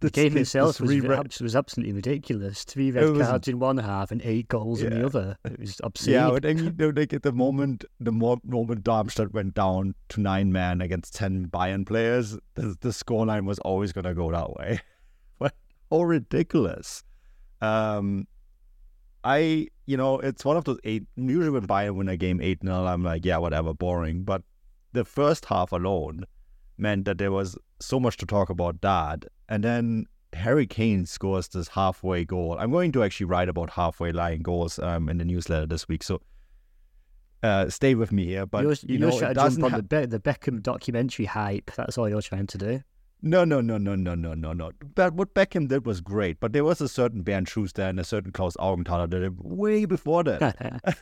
The 0.00 0.10
This- 0.10 0.24
game 0.24 0.36
itself 0.36 0.78
was, 0.78 1.04
abs- 1.06 1.40
was 1.40 1.56
absolutely 1.56 1.94
ridiculous. 1.94 2.64
Three 2.64 2.90
red 2.90 3.08
was- 3.12 3.26
cards 3.26 3.48
in 3.48 3.58
one 3.58 3.78
half 3.78 4.10
and 4.10 4.20
eight 4.20 4.46
goals 4.48 4.82
in 4.82 4.90
the 4.92 5.06
other. 5.06 5.38
It 5.46 5.58
was 5.58 5.80
obscene. 5.84 6.12
Yeah, 6.12 6.28
but 6.28 6.42
then 6.42 6.58
you 6.58 6.70
know, 6.76 6.92
like 6.94 7.14
at 7.14 7.22
the 7.22 7.32
moment, 7.32 7.86
the 7.98 8.12
mo- 8.12 8.42
moment 8.44 8.84
Darmstadt 8.84 9.32
went 9.32 9.54
down 9.54 9.94
to 10.10 10.20
nine 10.20 10.52
men 10.52 10.82
against 10.82 11.14
ten 11.14 11.46
Bayern 11.46 11.86
players, 11.86 12.32
the, 12.56 12.76
the 12.82 12.90
scoreline 12.90 13.46
was 13.46 13.58
always 13.60 13.94
going 13.94 14.04
to 14.04 14.12
go 14.12 14.30
that 14.30 14.52
way. 14.52 14.80
How 15.90 16.02
ridiculous! 16.02 17.02
Um, 17.60 18.26
I, 19.24 19.68
you 19.86 19.96
know, 19.96 20.18
it's 20.20 20.44
one 20.44 20.56
of 20.56 20.64
those 20.64 20.78
eight. 20.84 21.04
Usually 21.16 21.50
when 21.50 21.66
Bayern 21.66 21.96
win 21.96 22.08
a 22.08 22.16
game 22.16 22.40
eight 22.40 22.60
0 22.62 22.86
I'm 22.86 23.02
like, 23.02 23.24
yeah, 23.24 23.38
whatever, 23.38 23.74
boring. 23.74 24.22
But 24.22 24.42
the 24.92 25.04
first 25.04 25.46
half 25.46 25.72
alone 25.72 26.24
meant 26.78 27.06
that 27.06 27.18
there 27.18 27.32
was 27.32 27.56
so 27.80 27.98
much 27.98 28.16
to 28.18 28.26
talk 28.26 28.50
about 28.50 28.80
that, 28.82 29.24
and 29.48 29.64
then 29.64 30.06
Harry 30.32 30.66
Kane 30.66 31.06
scores 31.06 31.48
this 31.48 31.68
halfway 31.68 32.24
goal. 32.24 32.56
I'm 32.58 32.70
going 32.70 32.92
to 32.92 33.02
actually 33.02 33.26
write 33.26 33.48
about 33.48 33.70
halfway 33.70 34.12
line 34.12 34.42
goals 34.42 34.78
um, 34.78 35.08
in 35.08 35.18
the 35.18 35.24
newsletter 35.24 35.66
this 35.66 35.88
week, 35.88 36.02
so 36.02 36.20
uh, 37.42 37.68
stay 37.68 37.94
with 37.94 38.12
me 38.12 38.26
here. 38.26 38.46
But 38.46 38.62
you're, 38.62 38.72
you 38.72 38.98
you're 38.98 39.10
know, 39.10 39.18
trying 39.18 39.30
it 39.32 39.34
to 39.34 39.40
jump 39.40 39.46
doesn't 39.46 39.64
on 39.64 39.70
ha- 39.70 39.76
the, 39.78 39.82
Be- 39.82 40.06
the 40.06 40.20
Beckham 40.20 40.62
documentary 40.62 41.26
hype. 41.26 41.70
That's 41.76 41.98
all 41.98 42.08
you're 42.08 42.22
trying 42.22 42.46
to 42.48 42.58
do. 42.58 42.80
No, 43.22 43.44
no, 43.44 43.60
no, 43.60 43.78
no, 43.78 43.94
no, 43.94 44.14
no, 44.14 44.34
no, 44.34 44.52
no. 44.52 44.72
But 44.94 45.14
what 45.14 45.34
Beckham 45.34 45.68
did 45.68 45.86
was 45.86 46.00
great, 46.00 46.38
but 46.38 46.52
there 46.52 46.64
was 46.64 46.80
a 46.80 46.88
certain 46.88 47.22
Bernd 47.22 47.48
Schuster 47.48 47.82
and 47.82 47.98
a 47.98 48.04
certain 48.04 48.30
Klaus 48.30 48.56
Augenthaler 48.58 49.08
that 49.10 49.16
did 49.16 49.22
it 49.22 49.32
way 49.38 49.84
before 49.86 50.22
that. 50.24 50.98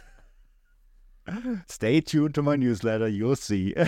Stay 1.68 2.00
tuned 2.00 2.34
to 2.36 2.42
my 2.42 2.56
newsletter, 2.56 3.08
you'll 3.08 3.36
see. 3.36 3.74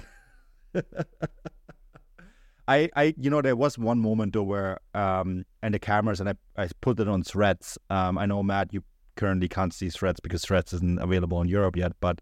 I, 2.69 2.91
I, 2.97 3.15
you 3.17 3.31
know, 3.31 3.41
there 3.43 3.55
was 3.55 3.79
one 3.79 4.01
moment 4.01 4.33
though 4.33 4.43
where, 4.43 4.81
um, 4.93 5.45
and 5.63 5.73
the 5.73 5.79
cameras, 5.79 6.19
and 6.19 6.29
I, 6.29 6.35
I 6.57 6.69
put 6.81 6.99
it 6.99 7.07
on 7.09 7.23
Threads. 7.23 7.79
Um, 7.91 8.19
I 8.19 8.27
know 8.27 8.43
Matt, 8.43 8.73
you 8.73 8.83
currently 9.15 9.49
can't 9.49 9.73
see 9.73 9.89
Threads 9.89 10.19
because 10.19 10.45
Threads 10.45 10.73
isn't 10.73 11.01
available 11.01 11.41
in 11.41 11.49
Europe 11.49 11.77
yet, 11.77 11.93
but 12.01 12.21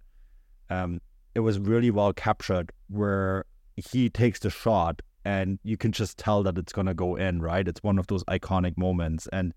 um, 0.68 1.00
it 1.34 1.40
was 1.40 1.58
really 1.58 1.90
well 1.90 2.12
captured 2.12 2.72
where 2.88 3.46
he 3.76 4.10
takes 4.10 4.38
the 4.40 4.50
shot 4.50 5.00
and 5.24 5.58
you 5.62 5.76
can 5.76 5.92
just 5.92 6.18
tell 6.18 6.42
that 6.42 6.58
it's 6.58 6.72
gonna 6.72 6.94
go 6.94 7.16
in, 7.16 7.40
right? 7.42 7.66
It's 7.66 7.82
one 7.82 7.98
of 7.98 8.06
those 8.06 8.24
iconic 8.24 8.76
moments, 8.76 9.26
and 9.32 9.52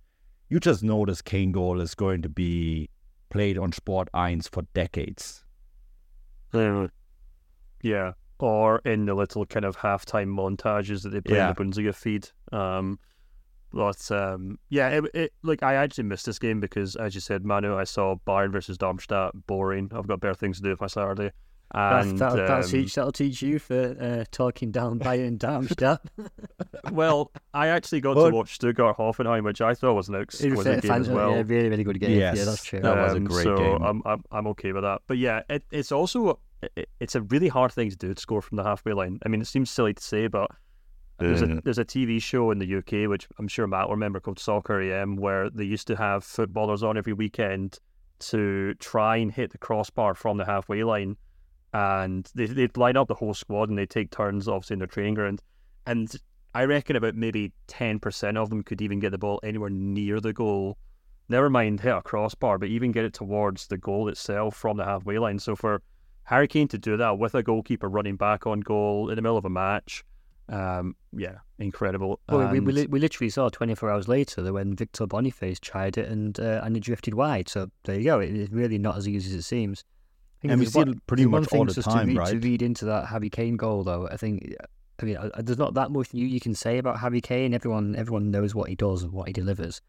you 0.49 0.59
just 0.59 0.83
know 0.83 1.05
this 1.05 1.21
Kane 1.21 1.51
goal 1.51 1.81
is 1.81 1.93
going 1.95 2.21
to 2.21 2.29
be 2.29 2.89
played 3.29 3.57
on 3.57 3.71
Sport 3.73 4.07
1 4.13 4.41
for 4.41 4.63
decades. 4.73 5.43
Yeah, 7.81 8.13
or 8.39 8.79
in 8.85 9.05
the 9.05 9.13
little 9.13 9.45
kind 9.45 9.65
of 9.65 9.77
halftime 9.77 10.27
montages 10.29 11.03
that 11.03 11.09
they 11.09 11.21
play 11.21 11.37
Yeah. 11.37 11.49
in 11.49 11.55
the 11.55 11.63
Bundesliga 11.63 11.93
feed. 11.95 12.29
Um, 12.51 12.99
but 13.71 14.09
um, 14.11 14.57
yeah, 14.69 14.89
it, 14.89 15.03
it 15.13 15.33
like 15.43 15.61
I 15.63 15.75
actually 15.75 16.05
missed 16.05 16.25
this 16.25 16.39
game 16.39 16.59
because, 16.59 16.95
as 16.95 17.13
you 17.13 17.21
said, 17.21 17.43
Manu, 17.45 17.75
I 17.75 17.83
saw 17.83 18.15
Bayern 18.25 18.51
versus 18.51 18.77
Darmstadt 18.77 19.33
boring. 19.45 19.91
I've 19.93 20.07
got 20.07 20.19
better 20.21 20.33
things 20.33 20.57
to 20.57 20.63
do 20.63 20.69
with 20.69 20.81
my 20.81 20.87
Saturday. 20.87 21.31
That's, 21.77 22.07
And 22.07 22.19
that, 22.19 22.35
that'll, 22.35 22.63
um, 22.63 22.69
teach, 22.69 22.95
that'll 22.95 23.11
teach 23.11 23.41
you 23.41 23.59
for 23.59 23.95
uh, 23.99 24.23
talking 24.31 24.71
down 24.71 24.99
Bayern 24.99 25.37
Darmstadt. 25.37 26.01
well, 26.91 27.31
I 27.53 27.67
actually 27.67 28.01
got 28.01 28.15
But- 28.15 28.29
to 28.29 28.35
watch 28.35 28.55
Stuttgart 28.55 28.97
Hoffenheim, 28.97 29.43
which 29.43 29.61
I 29.61 29.73
thought 29.73 29.93
was 29.93 30.09
an 30.09 30.15
It 30.15 30.27
was 30.27 30.41
exquisite 30.41 30.77
a 30.77 30.81
game 30.87 30.91
as 31.01 31.09
well. 31.09 31.31
Yeah, 31.31 31.43
really, 31.45 31.69
really 31.69 31.83
good 31.83 31.99
game. 31.99 32.17
Yes. 32.17 32.37
Yeah, 32.37 32.45
that's 32.45 32.63
true. 32.63 32.79
That 32.79 32.95
was 32.97 33.13
a 33.13 33.17
Um, 33.17 33.25
great 33.25 33.43
so 33.43 33.57
game. 33.57 33.81
I'm, 33.83 34.01
I'm 34.05 34.23
I'm 34.31 34.47
okay 34.47 34.71
with 34.71 34.83
that. 34.83 35.01
But 35.07 35.17
yeah, 35.17 35.41
it, 35.49 35.63
it's 35.71 35.91
also 35.91 36.39
it, 36.75 36.89
it's 36.99 37.15
a 37.15 37.21
really 37.21 37.47
hard 37.47 37.71
thing 37.71 37.89
to 37.89 37.95
do 37.95 38.13
to 38.13 38.19
score 38.19 38.41
from 38.41 38.55
the 38.57 38.63
halfway 38.63 38.93
line. 38.93 39.19
I 39.25 39.29
mean, 39.29 39.41
it 39.41 39.47
seems 39.47 39.69
silly 39.69 39.93
to 39.93 40.03
say, 40.03 40.27
but 40.27 40.49
there's 41.19 41.41
a 41.41 41.47
Mm. 41.47 41.63
there's 41.63 41.79
a 41.79 41.85
TV 41.85 42.21
show 42.21 42.51
in 42.51 42.59
the 42.59 42.75
UK 42.77 43.09
which 43.09 43.27
I'm 43.39 43.47
sure 43.47 43.65
Matt 43.67 43.87
will 43.87 43.95
remember 43.95 44.19
called 44.19 44.39
Soccer 44.39 44.81
AM, 44.81 45.15
where 45.15 45.49
they 45.49 45.63
used 45.63 45.87
to 45.87 45.95
have 45.95 46.23
footballers 46.23 46.83
on 46.83 46.97
every 46.97 47.13
weekend 47.13 47.79
to 48.19 48.73
try 48.75 49.17
and 49.17 49.31
hit 49.31 49.51
the 49.51 49.57
crossbar 49.59 50.13
from 50.15 50.37
the 50.37 50.45
halfway 50.45 50.83
line, 50.83 51.17
and 51.73 52.29
they 52.35 52.45
they'd 52.45 52.77
line 52.77 52.97
up 52.97 53.07
the 53.07 53.15
whole 53.15 53.33
squad 53.33 53.69
and 53.69 53.77
they 53.77 53.85
take 53.85 54.11
turns, 54.11 54.47
obviously 54.47 54.75
in 54.75 54.79
their 54.79 54.87
training 54.87 55.15
ground, 55.15 55.41
and 55.85 56.13
I 56.53 56.65
reckon 56.65 56.95
about 56.95 57.15
maybe 57.15 57.53
ten 57.67 57.99
percent 57.99 58.37
of 58.37 58.49
them 58.49 58.63
could 58.63 58.81
even 58.81 58.99
get 58.99 59.11
the 59.11 59.17
ball 59.17 59.39
anywhere 59.43 59.69
near 59.69 60.19
the 60.19 60.33
goal. 60.33 60.77
Never 61.29 61.49
mind 61.49 61.81
hit 61.81 61.93
a 61.93 62.01
crossbar, 62.01 62.57
but 62.57 62.69
even 62.69 62.91
get 62.91 63.03
it 63.03 63.13
towards 63.13 63.67
the 63.67 63.77
goal 63.77 64.07
itself 64.07 64.55
from 64.55 64.77
the 64.77 64.85
halfway 64.85 65.19
line. 65.19 65.39
So 65.39 65.55
for 65.55 65.81
Harry 66.23 66.47
Kane 66.47 66.69
to 66.69 66.77
do 66.77 66.95
that 66.97 67.19
with 67.19 67.35
a 67.35 67.43
goalkeeper 67.43 67.89
running 67.89 68.15
back 68.15 68.47
on 68.47 68.61
goal 68.61 69.09
in 69.09 69.17
the 69.17 69.21
middle 69.21 69.37
of 69.37 69.43
a 69.43 69.49
match, 69.49 70.05
um, 70.49 70.95
yeah, 71.11 71.39
incredible. 71.59 72.19
Well, 72.29 72.47
we, 72.49 72.59
we, 72.59 72.85
we 72.87 72.99
literally 72.99 73.29
saw 73.29 73.49
24 73.49 73.91
hours 73.91 74.07
later 74.07 74.41
that 74.41 74.53
when 74.53 74.75
Victor 74.75 75.05
Boniface 75.05 75.59
tried 75.59 75.97
it 75.97 76.07
and 76.07 76.39
uh, 76.39 76.61
and 76.63 76.77
it 76.77 76.81
drifted 76.81 77.13
wide. 77.13 77.49
So 77.49 77.69
there 77.83 77.97
you 77.97 78.05
go. 78.05 78.19
It, 78.19 78.35
it's 78.35 78.51
really 78.51 78.77
not 78.77 78.97
as 78.97 79.07
easy 79.07 79.29
as 79.29 79.35
it 79.35 79.41
seems. 79.43 79.83
I 80.37 80.41
think 80.41 80.51
And 80.51 80.59
we 80.59 80.65
see 80.67 80.79
one- 80.79 80.89
it 80.89 81.07
pretty 81.07 81.25
much 81.25 81.51
all 81.51 81.65
the 81.65 81.81
time, 81.81 82.07
to 82.07 82.13
read, 82.19 82.27
To 82.27 82.33
right? 82.35 82.43
read 82.43 82.61
into 82.61 82.85
that 82.85 83.07
Harry 83.07 83.29
Kane 83.29 83.57
goal, 83.57 83.83
though, 83.83 84.07
I 84.07 84.17
think. 84.17 84.53
I 84.99 85.05
mean, 85.05 85.17
uh, 85.17 85.29
there's 85.39 85.57
not 85.57 85.73
that 85.75 85.91
much 85.91 86.13
new 86.13 86.25
you 86.25 86.39
can 86.39 86.55
say 86.55 86.77
about 86.79 86.99
Harry 86.99 87.21
Kane. 87.21 87.53
Everyone, 87.53 87.95
everyone 87.95 88.31
knows 88.31 88.55
what 88.55 88.69
he 88.69 88.75
does 88.75 89.03
and 89.03 89.11
what 89.11 89.27
he 89.27 89.33
delivers. 89.33 89.81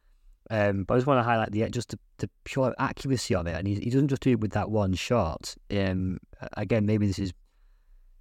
Um, 0.51 0.85
but 0.85 0.95
I 0.95 0.97
just 0.99 1.07
want 1.07 1.19
to 1.19 1.23
highlight 1.23 1.53
the 1.53 1.69
just 1.69 1.91
the, 1.91 1.99
the 2.19 2.31
pure 2.45 2.75
accuracy 2.79 3.35
of 3.35 3.47
it, 3.47 3.55
and 3.55 3.67
he, 3.69 3.75
he 3.77 3.91
doesn't 3.91 4.09
just 4.09 4.23
do 4.23 4.31
it 4.31 4.41
with 4.41 4.53
that 4.53 4.71
one 4.71 4.95
shot. 4.95 5.55
Um, 5.71 6.19
again, 6.55 6.87
maybe 6.87 7.07
this 7.07 7.19
is 7.19 7.33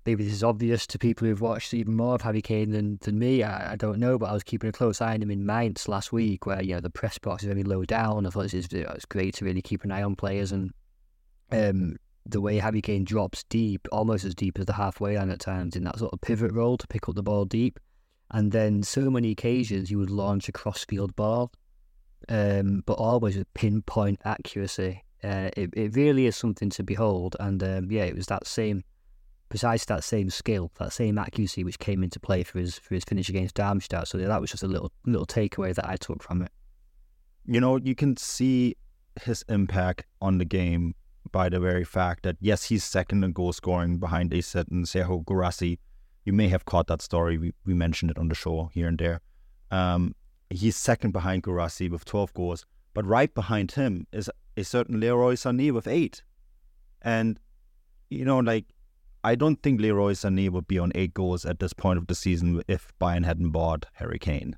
maybe 0.06 0.24
this 0.26 0.34
is 0.34 0.44
obvious 0.44 0.86
to 0.88 0.98
people 1.00 1.28
who've 1.28 1.40
watched 1.42 1.74
even 1.74 1.94
more 1.96 2.16
of 2.16 2.22
Harry 2.22 2.42
Kane 2.42 2.72
than, 2.72 2.98
than 3.02 3.18
me. 3.20 3.44
I, 3.44 3.74
I 3.74 3.76
don't 3.78 4.00
know, 4.00 4.18
but 4.18 4.30
I 4.30 4.34
was 4.34 4.44
keeping 4.44 4.70
a 4.70 4.74
close 4.74 5.00
eye 5.02 5.14
on 5.14 5.22
him 5.22 5.32
in 5.32 5.46
Mainz 5.46 5.88
last 5.88 6.12
week, 6.12 6.46
where 6.46 6.62
you 6.62 6.74
know 6.76 6.82
the 6.82 6.90
press 6.90 7.18
box 7.18 7.44
is 7.44 7.48
very 7.48 7.64
low 7.64 7.86
down. 7.86 8.26
I 8.26 8.30
thought 8.30 8.44
this 8.44 8.54
is 8.54 8.68
it's 8.72 9.06
great 9.06 9.36
to 9.36 9.46
really 9.46 9.62
keep 9.62 9.84
an 9.86 9.92
eye 9.92 10.04
on 10.04 10.16
players 10.18 10.52
and 10.52 10.72
um, 11.52 11.96
the 12.30 12.42
way 12.42 12.58
Harry 12.58 12.82
Kane 12.82 13.04
drops 13.04 13.44
deep, 13.50 13.88
almost 13.92 14.26
as 14.26 14.36
deep 14.36 14.60
as 14.60 14.66
the 14.66 14.74
halfway 14.74 15.18
line 15.18 15.30
at 15.30 15.40
times, 15.40 15.76
in 15.76 15.84
that 15.84 16.00
sort 16.00 16.14
of 16.14 16.22
pivot 16.22 16.52
role 16.52 16.78
to 16.78 16.88
pick 16.88 17.08
up 17.08 17.16
the 17.16 17.24
ball 17.24 17.46
deep. 17.46 17.80
And 18.32 18.52
then 18.52 18.84
so 18.84 19.10
many 19.10 19.32
occasions 19.32 19.90
he 19.90 19.96
would 19.96 20.10
launch 20.10 20.50
a 20.50 20.52
cross-field 20.52 21.16
ball, 21.16 21.52
um, 22.28 22.84
but 22.86 22.94
always 22.94 23.38
with 23.38 23.54
pinpoint 23.54 24.20
accuracy. 24.26 25.04
Uh, 25.24 25.50
it, 25.56 25.70
it 25.74 25.96
really 25.96 26.26
is 26.26 26.36
something 26.36 26.70
to 26.72 26.84
behold. 26.84 27.36
And 27.40 27.64
um, 27.64 27.90
yeah, 27.90 28.04
it 28.04 28.16
was 28.16 28.28
that 28.28 28.46
same, 28.46 28.84
precise 29.50 29.86
that 29.86 30.04
same 30.04 30.30
skill, 30.30 30.72
that 30.78 30.92
same 30.92 31.18
accuracy 31.18 31.64
which 31.64 31.80
came 31.80 32.04
into 32.04 32.20
play 32.20 32.44
for 32.44 32.60
his 32.60 32.78
for 32.78 32.96
his 32.96 33.06
finish 33.06 33.30
against 33.30 33.56
Darmstadt. 33.56 34.08
So 34.10 34.18
that 34.18 34.42
was 34.42 34.52
just 34.52 34.64
a 34.64 34.68
little 34.68 34.92
little 35.06 35.26
takeaway 35.26 35.74
that 35.74 35.88
I 35.88 35.96
took 35.96 36.22
from 36.22 36.42
it. 36.42 36.52
you 37.48 37.62
know, 37.62 37.78
you 37.78 37.96
can 37.96 38.18
see 38.18 38.76
his 39.24 39.44
impact 39.50 40.06
on 40.22 40.38
the 40.38 40.46
game 40.46 40.94
by 41.32 41.50
the 41.50 41.60
very 41.60 41.84
fact 41.84 42.24
that 42.24 42.38
yes, 42.40 42.66
he's 42.66 42.84
second 42.84 43.24
in 43.24 43.32
goal 43.32 43.54
scoring 43.54 43.98
behind 43.98 44.34
a 44.34 44.42
certain 44.42 44.84
Serhou 44.84 45.24
Guirassy. 45.26 45.80
You 46.26 46.34
may 46.34 46.48
have 46.50 46.66
caught 46.66 46.88
that 46.88 47.02
story. 47.02 47.38
We, 47.38 47.54
we 47.66 47.74
mentioned 47.74 48.12
it 48.12 48.18
on 48.18 48.28
the 48.28 48.36
show 48.36 48.70
here 48.74 48.88
and 48.88 48.98
there. 48.98 49.22
Um, 49.72 50.16
he's 50.50 50.76
second 50.76 51.12
behind 51.12 51.44
Gurasi 51.44 51.90
with 51.90 52.06
12 52.06 52.34
goals, 52.34 52.66
but 52.94 53.06
right 53.06 53.34
behind 53.34 53.72
him 53.72 54.08
is 54.12 54.30
a 54.56 54.64
certain 54.64 55.00
Leroy 55.00 55.36
Sané 55.36 55.72
with 55.72 55.88
eight. 55.88 56.24
And, 57.02 57.40
you 58.10 58.26
know, 58.26 58.40
like, 58.40 58.66
I 59.24 59.36
don't 59.36 59.62
think 59.62 59.82
Leroy 59.82 60.14
Sané 60.14 60.50
would 60.50 60.68
be 60.68 60.80
on 60.80 60.92
eight 60.96 61.14
goals 61.14 61.46
at 61.46 61.60
this 61.60 61.74
point 61.74 61.98
of 61.98 62.08
the 62.08 62.16
season 62.16 62.62
if 62.68 62.94
Bayern 63.00 63.26
hadn't 63.26 63.52
bought 63.52 63.86
Harry 63.94 64.20
Kane. 64.20 64.58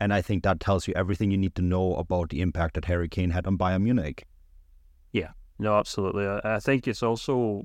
And 0.00 0.14
I 0.14 0.22
think 0.22 0.44
that 0.44 0.60
tells 0.60 0.88
you 0.88 0.94
everything 0.96 1.30
you 1.30 1.36
need 1.36 1.54
to 1.56 1.62
know 1.62 1.94
about 1.96 2.30
the 2.30 2.40
impact 2.40 2.74
that 2.74 2.86
Harry 2.86 3.08
Kane 3.08 3.30
had 3.30 3.46
on 3.46 3.58
Bayern 3.58 3.82
Munich. 3.82 4.26
No, 5.60 5.76
absolutely. 5.76 6.26
I, 6.26 6.40
I 6.56 6.58
think 6.60 6.88
it's 6.88 7.02
also, 7.02 7.64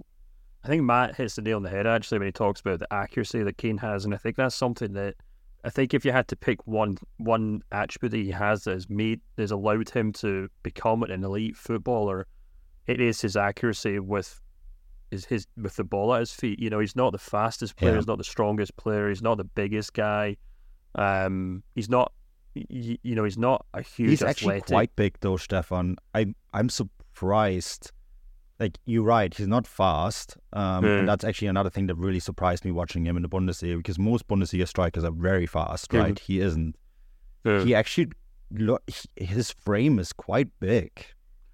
I 0.64 0.68
think 0.68 0.84
Matt 0.84 1.16
hits 1.16 1.36
the 1.36 1.42
nail 1.42 1.58
on 1.58 1.64
the 1.64 1.70
head 1.70 1.88
actually 1.88 2.20
when 2.20 2.28
he 2.28 2.32
talks 2.32 2.60
about 2.62 2.80
the 2.80 2.94
accuracy 2.94 3.42
that 3.44 3.58
Kane 3.58 3.78
has, 3.78 4.06
and 4.06 4.14
I 4.14 4.18
think 4.18 4.36
that's 4.36 4.56
something 4.56 4.94
that 4.94 5.16
I 5.64 5.70
think 5.72 5.94
if 5.96 6.06
you 6.06 6.12
had 6.12 6.28
to 6.28 6.36
pick 6.36 6.68
one 6.68 6.98
one 7.18 7.62
attribute 7.72 8.12
that 8.12 8.18
he 8.18 8.30
has 8.32 8.66
that 8.66 8.74
has 8.74 8.88
made 8.90 9.22
has 9.38 9.50
allowed 9.50 9.90
him 9.90 10.12
to 10.14 10.48
become 10.62 11.02
an 11.04 11.24
elite 11.24 11.56
footballer, 11.58 12.28
it 12.86 13.02
is 13.02 13.22
his 13.22 13.36
accuracy 13.36 13.98
with 14.00 14.40
his, 15.10 15.26
his 15.26 15.48
with 15.58 15.76
the 15.78 15.84
ball 15.84 16.14
at 16.14 16.20
his 16.20 16.32
feet. 16.32 16.60
You 16.60 16.70
know, 16.70 16.80
he's 16.80 16.96
not 16.96 17.14
the 17.14 17.18
fastest 17.18 17.78
player, 17.78 17.94
Yeah. 17.94 17.98
he's 17.98 18.08
not 18.08 18.20
the 18.20 18.24
strongest 18.24 18.76
player, 18.78 19.10
he's 19.10 19.24
not 19.24 19.38
the 19.38 19.44
biggest 19.46 19.94
guy. 19.94 20.38
Um, 20.96 21.64
he's 21.74 21.90
not, 21.90 22.12
y- 22.56 22.98
you 23.02 23.16
know, 23.16 23.24
he's 23.24 23.38
not 23.38 23.66
a 23.74 23.82
huge 23.82 24.10
He's 24.12 24.22
actually 24.22 24.62
quite 24.62 24.96
big 24.96 25.18
though, 25.22 25.38
Stefan. 25.38 25.96
I 26.14 26.34
I'm 26.54 26.70
surprised. 27.16 27.92
Like 28.58 28.78
you're 28.86 29.04
right, 29.04 29.34
he's 29.34 29.48
not 29.50 29.68
fast, 29.68 30.38
um, 30.54 30.82
Hmm. 30.84 30.90
and 31.00 31.10
that's 31.10 31.26
actually 31.26 31.50
another 31.50 31.70
thing 31.70 31.88
that 31.88 31.96
really 31.96 32.22
surprised 32.22 32.64
me 32.64 32.72
watching 32.72 33.06
him 33.06 33.18
in 33.18 33.22
the 33.22 33.28
Bundesliga 33.28 33.76
because 33.76 34.00
most 34.00 34.26
Bundesliga 34.30 34.66
strikers 34.66 35.04
are 35.04 35.12
very 35.12 35.46
fast, 35.46 35.92
Hmm. 35.92 35.98
right? 35.98 36.20
He 36.20 36.40
isn't. 36.40 36.78
Yeah. 37.44 37.64
He 37.66 37.76
actually, 37.76 38.12
lo- 38.52 38.80
his 39.18 39.52
frame 39.52 40.00
is 40.00 40.14
quite 40.14 40.48
big. 40.62 40.90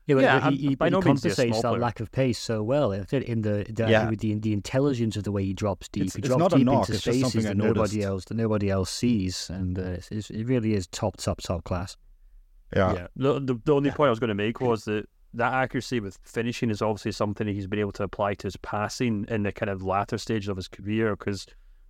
Yeah, 0.06 0.16
but 0.16 0.24
Yeah, 0.24 0.50
he, 0.52 0.58
he, 0.58 0.76
by 0.76 0.86
he 0.88 0.92
no 0.92 1.02
means 1.02 1.26
is 1.26 1.36
he 1.38 1.44
a 1.44 1.46
compensates 1.46 1.62
that 1.64 1.70
player. 1.70 1.82
lack 1.82 2.00
of 2.02 2.12
pace 2.12 2.38
so 2.38 2.62
well. 2.62 2.92
In 2.92 3.42
the, 3.42 3.66
the 3.68 3.88
Yeah. 3.90 4.08
with 4.08 4.20
the 4.20 4.36
the 4.36 4.54
intelligence 4.54 5.16
of 5.18 5.24
the 5.24 5.32
way 5.32 5.44
he 5.44 5.54
drops 5.54 5.90
deep, 5.90 6.04
It's- 6.04 6.16
he 6.16 6.22
drops 6.22 6.54
deep 6.54 6.66
knock, 6.66 6.88
into 6.88 7.00
spaces 7.02 7.46
that 7.46 7.58
nobody 7.58 8.04
else 8.04 8.26
that 8.26 8.36
nobody 8.38 8.70
else 8.70 8.92
sees, 8.92 9.50
and 9.50 9.80
uh, 9.80 9.98
it's, 9.98 10.10
it's, 10.12 10.30
it 10.30 10.44
really 10.46 10.74
is 10.76 10.86
top, 10.88 11.18
top, 11.18 11.42
top 11.42 11.64
class. 11.64 11.98
Yeah. 12.76 13.08
The, 13.16 13.40
the, 13.40 13.60
the 13.66 13.74
only 13.74 13.90
point 13.90 14.08
I 14.08 14.12
was 14.12 14.20
going 14.20 14.28
to 14.30 14.36
make 14.36 14.62
was 14.62 14.86
that 14.86 15.06
that 15.34 15.54
accuracy 15.54 16.00
with 16.00 16.20
finishing 16.24 16.70
is 16.70 16.82
obviously 16.82 17.12
something 17.12 17.48
he's 17.48 17.68
been 17.68 17.80
able 17.80 17.92
to 17.94 18.04
apply 18.04 18.34
to 18.36 18.48
his 18.48 18.58
passing 18.58 19.26
in 19.30 19.44
the 19.44 19.52
kind 19.52 19.70
of 19.70 19.84
latter 19.84 20.18
stages 20.18 20.50
of 20.50 20.58
his 20.58 20.68
career. 20.68 21.16
Because 21.16 21.46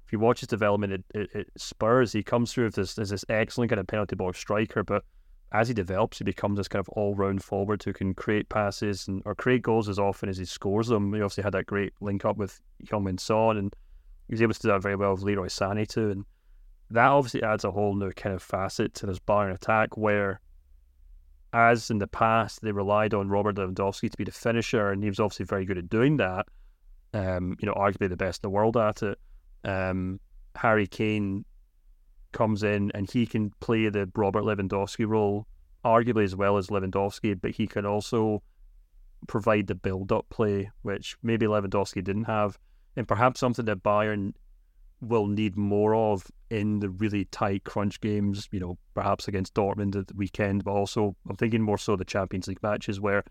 if 0.05 0.11
you 0.11 0.19
watch 0.19 0.41
his 0.41 0.47
development 0.47 1.05
at, 1.15 1.45
Spurs, 1.57 2.11
he 2.11 2.23
comes 2.23 2.53
through 2.53 2.67
as 2.67 2.75
this, 2.75 2.97
as 2.99 3.09
this 3.09 3.25
excellent 3.29 3.69
kind 3.69 3.79
of 3.79 3.87
penalty 3.87 4.15
box 4.15 4.37
striker, 4.37 4.83
but 4.83 5.03
as 5.53 5.67
he 5.67 5.73
develops, 5.73 6.19
he 6.19 6.23
becomes 6.23 6.57
this 6.57 6.67
kind 6.67 6.79
of 6.79 6.87
all-round 6.89 7.43
forward 7.43 7.83
who 7.83 7.91
can 7.91 8.13
create 8.13 8.47
passes 8.47 9.07
and 9.07 9.21
or 9.25 9.35
create 9.35 9.61
goals 9.61 9.89
as 9.89 9.99
often 9.99 10.29
as 10.29 10.37
he 10.37 10.45
scores 10.45 10.87
them. 10.87 11.13
He 11.13 11.21
obviously 11.21 11.43
had 11.43 11.53
that 11.53 11.65
great 11.65 11.93
link 11.99 12.23
up 12.23 12.37
with 12.37 12.61
Heung-Min 12.85 13.17
Son, 13.17 13.57
and 13.57 13.75
he 14.27 14.33
was 14.33 14.41
able 14.41 14.53
to 14.53 14.61
do 14.61 14.69
that 14.69 14.81
very 14.81 14.95
well 14.95 15.11
with 15.11 15.23
Leroy 15.23 15.47
Sané 15.47 15.87
too. 15.87 16.11
And 16.11 16.25
that 16.91 17.07
obviously 17.07 17.43
adds 17.43 17.65
a 17.65 17.71
whole 17.71 17.95
new 17.95 18.11
kind 18.11 18.33
of 18.33 18.41
facet 18.41 18.93
to 18.95 19.05
this 19.05 19.19
Bayern 19.19 19.53
attack 19.53 19.97
where 19.97 20.39
as 21.53 21.89
in 21.89 21.97
the 21.97 22.07
past, 22.07 22.61
they 22.61 22.71
relied 22.71 23.13
on 23.13 23.29
Robert 23.29 23.55
Lewandowski 23.55 24.09
to 24.09 24.17
be 24.17 24.23
the 24.23 24.31
finisher, 24.31 24.91
and 24.91 25.03
he 25.03 25.09
was 25.09 25.19
obviously 25.19 25.45
very 25.45 25.65
good 25.65 25.77
at 25.77 25.89
doing 25.89 26.17
that. 26.17 26.47
Um, 27.13 27.57
you 27.59 27.65
know, 27.65 27.73
arguably 27.73 28.09
the 28.09 28.17
best 28.17 28.43
in 28.43 28.47
the 28.47 28.53
world 28.53 28.77
at 28.77 29.03
it. 29.03 29.19
Um, 29.65 30.19
Harry 30.55 30.87
Kane 30.87 31.45
comes 32.31 32.63
in 32.63 32.91
and 32.93 33.09
he 33.09 33.25
can 33.25 33.51
play 33.59 33.89
the 33.89 34.09
Robert 34.15 34.43
Lewandowski 34.43 35.05
role 35.07 35.45
arguably 35.83 36.23
as 36.23 36.35
well 36.35 36.57
as 36.57 36.67
Lewandowski, 36.67 37.39
but 37.39 37.51
he 37.51 37.67
can 37.67 37.85
also 37.85 38.41
provide 39.27 39.67
the 39.67 39.75
build-up 39.75 40.27
play, 40.29 40.69
which 40.83 41.17
maybe 41.23 41.45
Lewandowski 41.45 42.03
didn't 42.03 42.25
have, 42.25 42.57
and 42.95 43.07
perhaps 43.07 43.39
something 43.39 43.65
that 43.65 43.83
Bayern 43.83 44.33
will 45.01 45.27
need 45.27 45.57
more 45.57 45.95
of 45.95 46.25
in 46.49 46.79
the 46.79 46.89
really 46.89 47.25
tight 47.25 47.63
crunch 47.63 47.99
games. 48.01 48.47
You 48.51 48.59
know, 48.59 48.77
perhaps 48.93 49.27
against 49.27 49.53
Dortmund 49.53 49.95
at 49.95 50.07
the 50.07 50.13
weekend, 50.15 50.63
but 50.63 50.71
also 50.71 51.15
I'm 51.29 51.35
thinking 51.35 51.61
more 51.61 51.77
so 51.77 51.95
the 51.95 52.05
Champions 52.05 52.47
League 52.47 52.63
matches 52.63 52.99
where, 52.99 53.23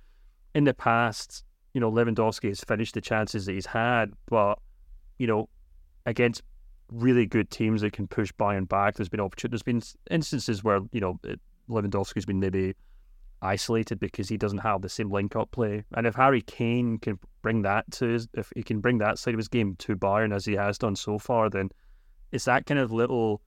in 0.55 0.65
the 0.65 0.75
past, 0.75 1.45
you 1.75 1.81
know, 1.81 1.91
Lewandowski 1.91 2.49
has 2.49 2.61
finished 2.61 2.95
the 2.95 3.01
chances 3.01 3.47
that 3.47 3.53
he's 3.53 3.67
had, 3.67 4.13
but 4.27 4.59
you 5.19 5.27
know, 5.27 5.49
against 6.07 6.43
really 6.91 7.27
good 7.27 7.51
teams 7.51 7.83
that 7.83 7.93
can 7.93 8.09
push 8.09 8.33
Bayern 8.33 8.69
back, 8.69 8.97
there's 8.97 9.09
been 9.09 9.21
opportunities. 9.21 9.63
There's 9.63 9.63
been 9.63 9.83
instances 10.11 10.65
where 10.65 10.81
you 10.93 11.01
know 11.01 11.19
Lewandowski's 11.69 12.27
been 12.27 12.41
maybe 12.41 12.75
isolated 13.43 13.99
because 13.99 14.29
he 14.29 14.37
doesn't 14.37 14.59
have 14.59 14.83
the 14.83 14.89
same 14.89 15.11
link 15.11 15.37
up 15.37 15.51
play. 15.51 15.85
And 15.95 16.07
if 16.07 16.15
Harry 16.15 16.43
Kane 16.43 16.99
can 16.99 17.19
bring 17.43 17.63
that 17.63 17.91
to 17.93 18.07
his, 18.07 18.29
if 18.35 18.53
he 18.55 18.63
can 18.63 18.81
bring 18.81 18.99
that 18.99 19.19
side 19.19 19.35
of 19.35 19.39
his 19.39 19.49
game 19.49 19.77
to 19.81 19.97
Bayern 19.97 20.35
as 20.35 20.45
he 20.45 20.55
has 20.55 20.79
done 20.79 20.97
so 20.97 21.19
far, 21.19 21.51
then 21.51 21.71
it's 22.33 22.45
that 22.45 22.67
kind 22.67 22.81
of 22.81 22.93
little 22.93 23.41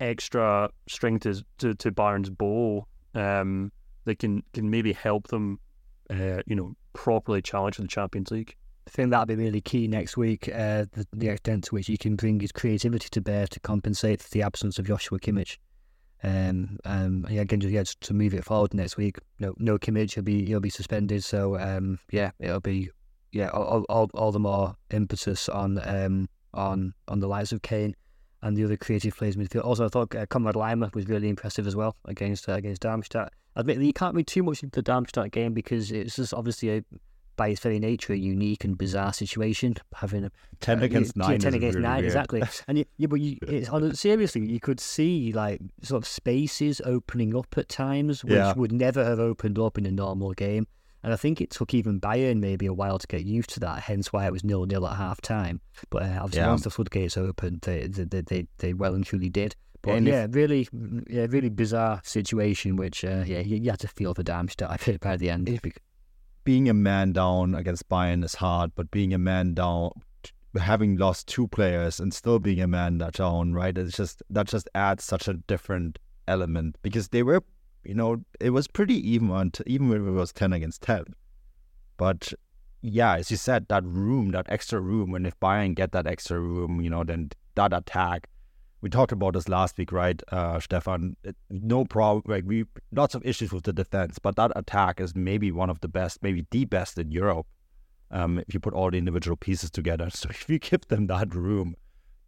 extra 0.00 0.70
string 0.88 1.18
to 1.20 1.42
to, 1.58 1.74
to 1.74 1.92
Bayern's 1.92 2.30
bow 2.30 2.86
um, 3.14 3.72
that 4.04 4.18
can 4.18 4.42
can 4.52 4.70
maybe 4.70 4.92
help 4.92 5.28
them, 5.28 5.58
uh, 6.10 6.42
you 6.46 6.56
know, 6.56 6.74
properly 6.92 7.42
challenge 7.42 7.76
for 7.76 7.82
the 7.82 7.88
Champions 7.88 8.30
League. 8.30 8.56
I 8.86 8.90
think 8.90 9.10
that'll 9.10 9.26
be 9.26 9.36
really 9.36 9.60
key 9.60 9.86
next 9.86 10.16
week. 10.16 10.48
Uh, 10.48 10.86
the, 10.92 11.06
the 11.12 11.28
extent 11.28 11.64
to 11.64 11.74
which 11.74 11.86
he 11.86 11.96
can 11.96 12.16
bring 12.16 12.40
his 12.40 12.50
creativity 12.50 13.08
to 13.10 13.20
bear 13.20 13.46
to 13.46 13.60
compensate 13.60 14.20
for 14.20 14.30
the 14.30 14.42
absence 14.42 14.78
of 14.78 14.86
Joshua 14.86 15.20
Kimmich. 15.20 15.56
Um, 16.24 16.78
um, 16.84 17.26
yeah, 17.28 17.40
again, 17.40 17.60
just, 17.60 17.72
yeah, 17.72 17.82
just 17.82 18.00
to 18.02 18.14
move 18.14 18.34
it 18.34 18.44
forward 18.44 18.74
next 18.74 18.96
week. 18.96 19.18
No, 19.40 19.54
no 19.58 19.78
Kimmich, 19.78 20.14
he'll 20.14 20.22
be 20.22 20.44
he'll 20.44 20.60
be 20.60 20.70
suspended. 20.70 21.24
So 21.24 21.58
um, 21.58 21.98
yeah, 22.10 22.30
it'll 22.38 22.60
be 22.60 22.90
yeah, 23.32 23.48
all, 23.48 23.84
all, 23.88 24.10
all 24.14 24.32
the 24.32 24.38
more 24.38 24.76
impetus 24.90 25.48
on 25.48 25.80
um 25.84 26.28
on 26.54 26.94
on 27.08 27.20
the 27.20 27.26
likes 27.26 27.52
of 27.52 27.62
Kane 27.62 27.94
and 28.42 28.56
the 28.56 28.64
other 28.64 28.76
creative 28.76 29.16
players 29.16 29.36
midfield. 29.36 29.64
Also, 29.64 29.86
I 29.86 29.88
thought 29.88 30.14
uh, 30.14 30.26
Konrad 30.26 30.54
Laimer 30.54 30.94
was 30.94 31.08
really 31.08 31.28
impressive 31.28 31.66
as 31.66 31.74
well 31.74 31.96
against 32.04 32.48
uh, 32.48 32.52
against 32.52 32.82
Darmstadt. 32.82 33.32
Admittedly, 33.56 33.86
you 33.86 33.92
can't 33.92 34.14
read 34.14 34.26
too 34.26 34.42
much 34.42 34.62
into 34.62 34.76
the 34.76 34.82
Darmstadt 34.82 35.30
game 35.30 35.52
because 35.52 35.90
it's 35.90 36.16
just 36.16 36.34
obviously 36.34 36.70
a 36.76 36.84
by 37.42 37.48
its 37.48 37.60
very 37.60 37.80
nature, 37.80 38.12
a 38.12 38.16
unique 38.16 38.62
and 38.62 38.78
bizarre 38.78 39.12
situation. 39.12 39.74
Having 39.96 40.26
a 40.26 40.30
ten 40.60 40.80
uh, 40.80 40.84
against 40.84 41.16
nine, 41.16 41.32
yeah, 41.32 41.38
ten 41.38 41.54
against 41.54 41.74
really 41.74 41.88
nine, 41.88 41.96
weird. 41.96 42.06
exactly. 42.06 42.42
and 42.68 42.78
you, 42.78 42.84
yeah, 42.98 43.08
but 43.08 43.18
you, 43.18 43.36
it's 43.42 43.98
seriously, 43.98 44.46
you 44.46 44.60
could 44.60 44.78
see 44.78 45.32
like 45.32 45.60
sort 45.82 46.00
of 46.00 46.06
spaces 46.06 46.80
opening 46.84 47.34
up 47.34 47.58
at 47.58 47.68
times, 47.68 48.22
which 48.22 48.34
yeah. 48.34 48.54
would 48.54 48.70
never 48.70 49.04
have 49.04 49.18
opened 49.18 49.58
up 49.58 49.76
in 49.76 49.86
a 49.86 49.90
normal 49.90 50.30
game. 50.34 50.68
And 51.02 51.12
I 51.12 51.16
think 51.16 51.40
it 51.40 51.50
took 51.50 51.74
even 51.74 52.00
Bayern 52.00 52.38
maybe 52.38 52.66
a 52.66 52.72
while 52.72 53.00
to 53.00 53.08
get 53.08 53.24
used 53.24 53.50
to 53.54 53.60
that. 53.60 53.80
Hence 53.80 54.12
why 54.12 54.24
it 54.24 54.32
was 54.32 54.44
nil 54.44 54.64
nil 54.64 54.86
at 54.86 54.96
half 54.96 55.20
time. 55.20 55.60
But 55.90 56.04
uh, 56.04 56.18
obviously, 56.20 56.42
yeah. 56.42 56.48
once 56.48 56.62
the 56.62 56.70
floodgates 56.70 57.16
opened, 57.16 57.62
they 57.62 57.88
they, 57.88 58.20
they 58.20 58.46
they 58.58 58.72
well 58.72 58.94
and 58.94 59.04
truly 59.04 59.30
did. 59.30 59.56
But 59.82 59.96
and 59.96 60.06
yeah, 60.06 60.26
if... 60.26 60.34
really, 60.36 60.68
yeah, 61.10 61.26
really 61.28 61.48
bizarre 61.48 62.02
situation. 62.04 62.76
Which 62.76 63.04
uh, 63.04 63.24
yeah, 63.26 63.40
you, 63.40 63.56
you, 63.56 63.70
had 63.70 63.80
to 63.80 63.88
feel 63.88 64.14
for 64.14 64.22
Darmstadt. 64.22 65.00
By 65.00 65.16
the 65.16 65.28
end. 65.28 65.48
If, 65.48 65.62
being 66.44 66.68
a 66.68 66.74
man 66.74 67.12
down 67.12 67.54
against 67.54 67.88
Bayern 67.88 68.24
is 68.24 68.36
hard, 68.36 68.72
but 68.74 68.90
being 68.90 69.14
a 69.14 69.18
man 69.18 69.54
down, 69.54 69.90
having 70.58 70.96
lost 70.96 71.28
two 71.28 71.48
players 71.48 72.00
and 72.00 72.12
still 72.12 72.38
being 72.38 72.60
a 72.60 72.66
man 72.66 72.98
down, 72.98 73.54
right? 73.54 73.76
It's 73.76 73.96
just 73.96 74.22
that 74.30 74.46
just 74.46 74.68
adds 74.74 75.04
such 75.04 75.28
a 75.28 75.34
different 75.34 75.98
element 76.28 76.76
because 76.82 77.08
they 77.08 77.22
were, 77.22 77.42
you 77.84 77.94
know, 77.94 78.22
it 78.40 78.50
was 78.50 78.66
pretty 78.68 78.96
even 79.10 79.30
on 79.30 79.52
even 79.66 79.88
when 79.88 80.06
it 80.06 80.10
was 80.10 80.32
ten 80.32 80.52
against 80.52 80.82
ten, 80.82 81.04
but 81.96 82.32
yeah, 82.82 83.14
as 83.14 83.30
you 83.30 83.36
said, 83.36 83.68
that 83.68 83.84
room, 83.84 84.32
that 84.32 84.46
extra 84.48 84.80
room, 84.80 85.14
and 85.14 85.26
if 85.26 85.38
Bayern 85.38 85.74
get 85.74 85.92
that 85.92 86.06
extra 86.06 86.40
room, 86.40 86.80
you 86.80 86.90
know, 86.90 87.04
then 87.04 87.30
that 87.54 87.72
attack 87.72 88.28
we 88.82 88.90
talked 88.90 89.12
about 89.12 89.34
this 89.34 89.48
last 89.48 89.78
week, 89.78 89.92
right, 89.92 90.20
uh, 90.32 90.58
Stefan? 90.58 91.16
No 91.48 91.84
problem. 91.84 92.24
Like 92.26 92.44
we 92.44 92.64
lots 92.90 93.14
of 93.14 93.24
issues 93.24 93.52
with 93.52 93.62
the 93.62 93.72
defense, 93.72 94.18
but 94.18 94.34
that 94.36 94.50
attack 94.56 95.00
is 95.00 95.14
maybe 95.14 95.52
one 95.52 95.70
of 95.70 95.80
the 95.80 95.88
best, 95.88 96.22
maybe 96.22 96.44
the 96.50 96.64
best 96.64 96.98
in 96.98 97.12
Europe. 97.12 97.46
Um, 98.10 98.40
if 98.40 98.52
you 98.52 98.60
put 98.60 98.74
all 98.74 98.90
the 98.90 98.98
individual 98.98 99.36
pieces 99.36 99.70
together, 99.70 100.10
so 100.12 100.28
if 100.28 100.48
you 100.48 100.58
give 100.58 100.86
them 100.88 101.06
that 101.06 101.32
room, 101.32 101.76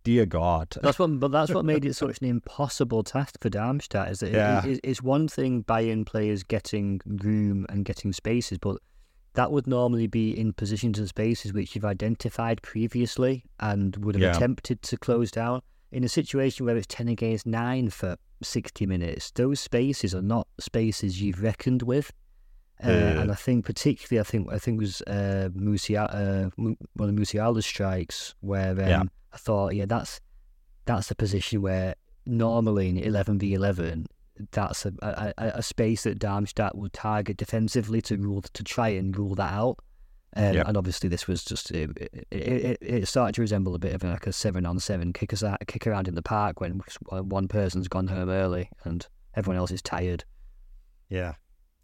dear 0.05 0.27
God, 0.27 0.77
that's 0.81 0.99
what. 0.99 1.19
But 1.19 1.33
that's 1.33 1.53
what 1.53 1.65
made 1.65 1.85
it 1.85 1.95
such 1.95 2.21
an 2.21 2.29
impossible 2.29 3.03
task 3.03 3.37
for 3.41 3.51
Darmstadt. 3.51 4.13
Is 4.13 4.21
that 4.21 4.33
yeah. 4.33 4.65
it, 4.65 4.81
it's 4.85 5.03
one 5.03 5.27
thing 5.27 5.65
Bayern 5.65 6.07
players 6.07 6.45
getting 6.45 7.01
room 7.05 7.67
and 7.69 7.85
getting 7.85 8.13
spaces, 8.13 8.59
but 8.59 8.77
that 9.35 9.51
would 9.51 9.67
normally 9.67 10.07
be 10.07 10.39
in 10.39 10.53
positions 10.53 11.01
and 11.01 11.09
spaces 11.09 11.53
which 11.53 11.75
you've 11.75 11.85
identified 11.85 12.63
previously 12.63 13.45
and 13.59 13.97
would 13.97 14.15
have 14.15 14.23
yeah. 14.23 14.37
attempted 14.37 14.81
to 14.83 14.97
close 14.97 15.33
down 15.33 15.61
in 15.95 16.03
a 16.03 16.09
situation 16.09 16.67
where 16.67 16.77
it's 16.77 16.89
10 16.89 17.07
against 17.07 17.47
9 17.47 17.89
for 17.91 18.17
60 18.43 18.85
minutes, 18.85 19.31
those 19.31 19.61
spaces 19.61 20.13
are 20.13 20.23
not 20.23 20.49
spaces 20.59 21.23
you've 21.23 21.41
reckoned 21.41 21.83
with. 21.83 22.13
Uh, 22.85 22.91
yeah. 22.91 23.21
And 23.21 23.31
I 23.31 23.37
think, 23.37 23.65
particularly, 23.65 24.21
I 24.21 24.25
think 24.25 24.53
I 24.53 24.59
think 24.59 24.79
it 24.79 24.81
was 24.81 25.03
uh, 25.03 25.49
Musiala, 25.55 26.49
uh, 26.57 26.75
one 26.95 27.09
of 27.09 27.15
Musiala's 27.15 27.65
strikes 27.65 28.35
where 28.41 28.73
um, 28.73 28.79
yeah. 28.79 29.03
I 29.33 29.37
thought, 29.37 29.77
yeah, 29.77 29.87
that's 29.87 30.21
that's 30.85 31.13
a 31.13 31.15
position 31.15 31.63
where 31.63 31.95
normally 32.27 32.89
in 32.89 32.99
11 32.99 33.39
v 33.39 33.55
11, 33.55 34.07
that's 34.51 34.85
a, 34.87 34.93
a, 35.01 35.33
a 35.39 35.63
space 35.63 36.03
that 36.03 36.19
Darmstadt 36.19 36.77
would 36.77 36.93
target 36.93 37.37
defensively 37.37 38.03
to 38.03 38.17
rule 38.17 38.43
to 38.43 38.65
try 38.65 38.89
and 38.89 39.17
rule 39.17 39.37
that 39.37 39.53
out. 39.53 39.79
Um, 40.37 40.55
yep. 40.55 40.68
And 40.68 40.76
obviously, 40.76 41.09
this 41.09 41.28
was 41.28 41.45
just 41.45 41.70
it, 41.70 41.91
it, 42.30 42.78
it, 42.80 43.09
started 43.09 43.37
to 43.37 43.41
resemble 43.41 43.74
a 43.74 43.78
bit 43.78 43.95
of 43.95 44.03
like 44.03 44.26
a 44.26 44.32
seven 44.32 44.66
on 44.66 44.80
seven 44.80 45.12
kick, 45.12 45.32
kick 45.66 45.87
around 45.87 46.09
in 46.09 46.16
the 46.16 46.22
park 46.22 46.61
when 46.61 46.80
one 47.11 47.47
person's 47.47 47.87
gone 47.87 48.09
home 48.09 48.28
early 48.28 48.68
and 48.82 49.07
everyone 49.37 49.59
else 49.59 49.70
is 49.70 49.80
tired. 49.80 50.24
Yeah, 51.09 51.35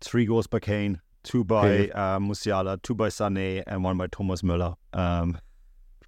three 0.01 0.27
goals 0.27 0.49
by 0.49 0.59
Kane, 0.59 1.01
two 1.23 1.45
by 1.45 1.91
uh, 1.91 2.19
Musiala, 2.19 2.83
two 2.83 2.95
by 2.95 3.09
Sané, 3.09 3.63
and 3.69 3.85
one 3.85 3.97
by 3.97 4.09
Thomas 4.09 4.43
Müller. 4.43 4.75
Um, 4.93 5.39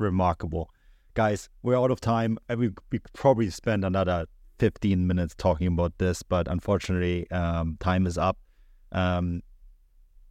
remarkable, 0.01 0.68
guys. 1.14 1.49
We're 1.62 1.78
out 1.78 1.93
of 1.93 2.01
time. 2.01 2.38
We 2.49 2.70
we 2.90 2.99
probably 3.12 3.51
spend 3.51 3.84
another 3.84 4.26
fifteen 4.59 5.07
minutes 5.07 5.36
talking 5.36 5.68
about 5.68 5.97
this, 5.99 6.24
but 6.24 6.49
unfortunately, 6.49 7.30
um, 7.30 7.76
time 7.78 8.05
is 8.09 8.18
up. 8.18 8.36
Um, 8.90 9.43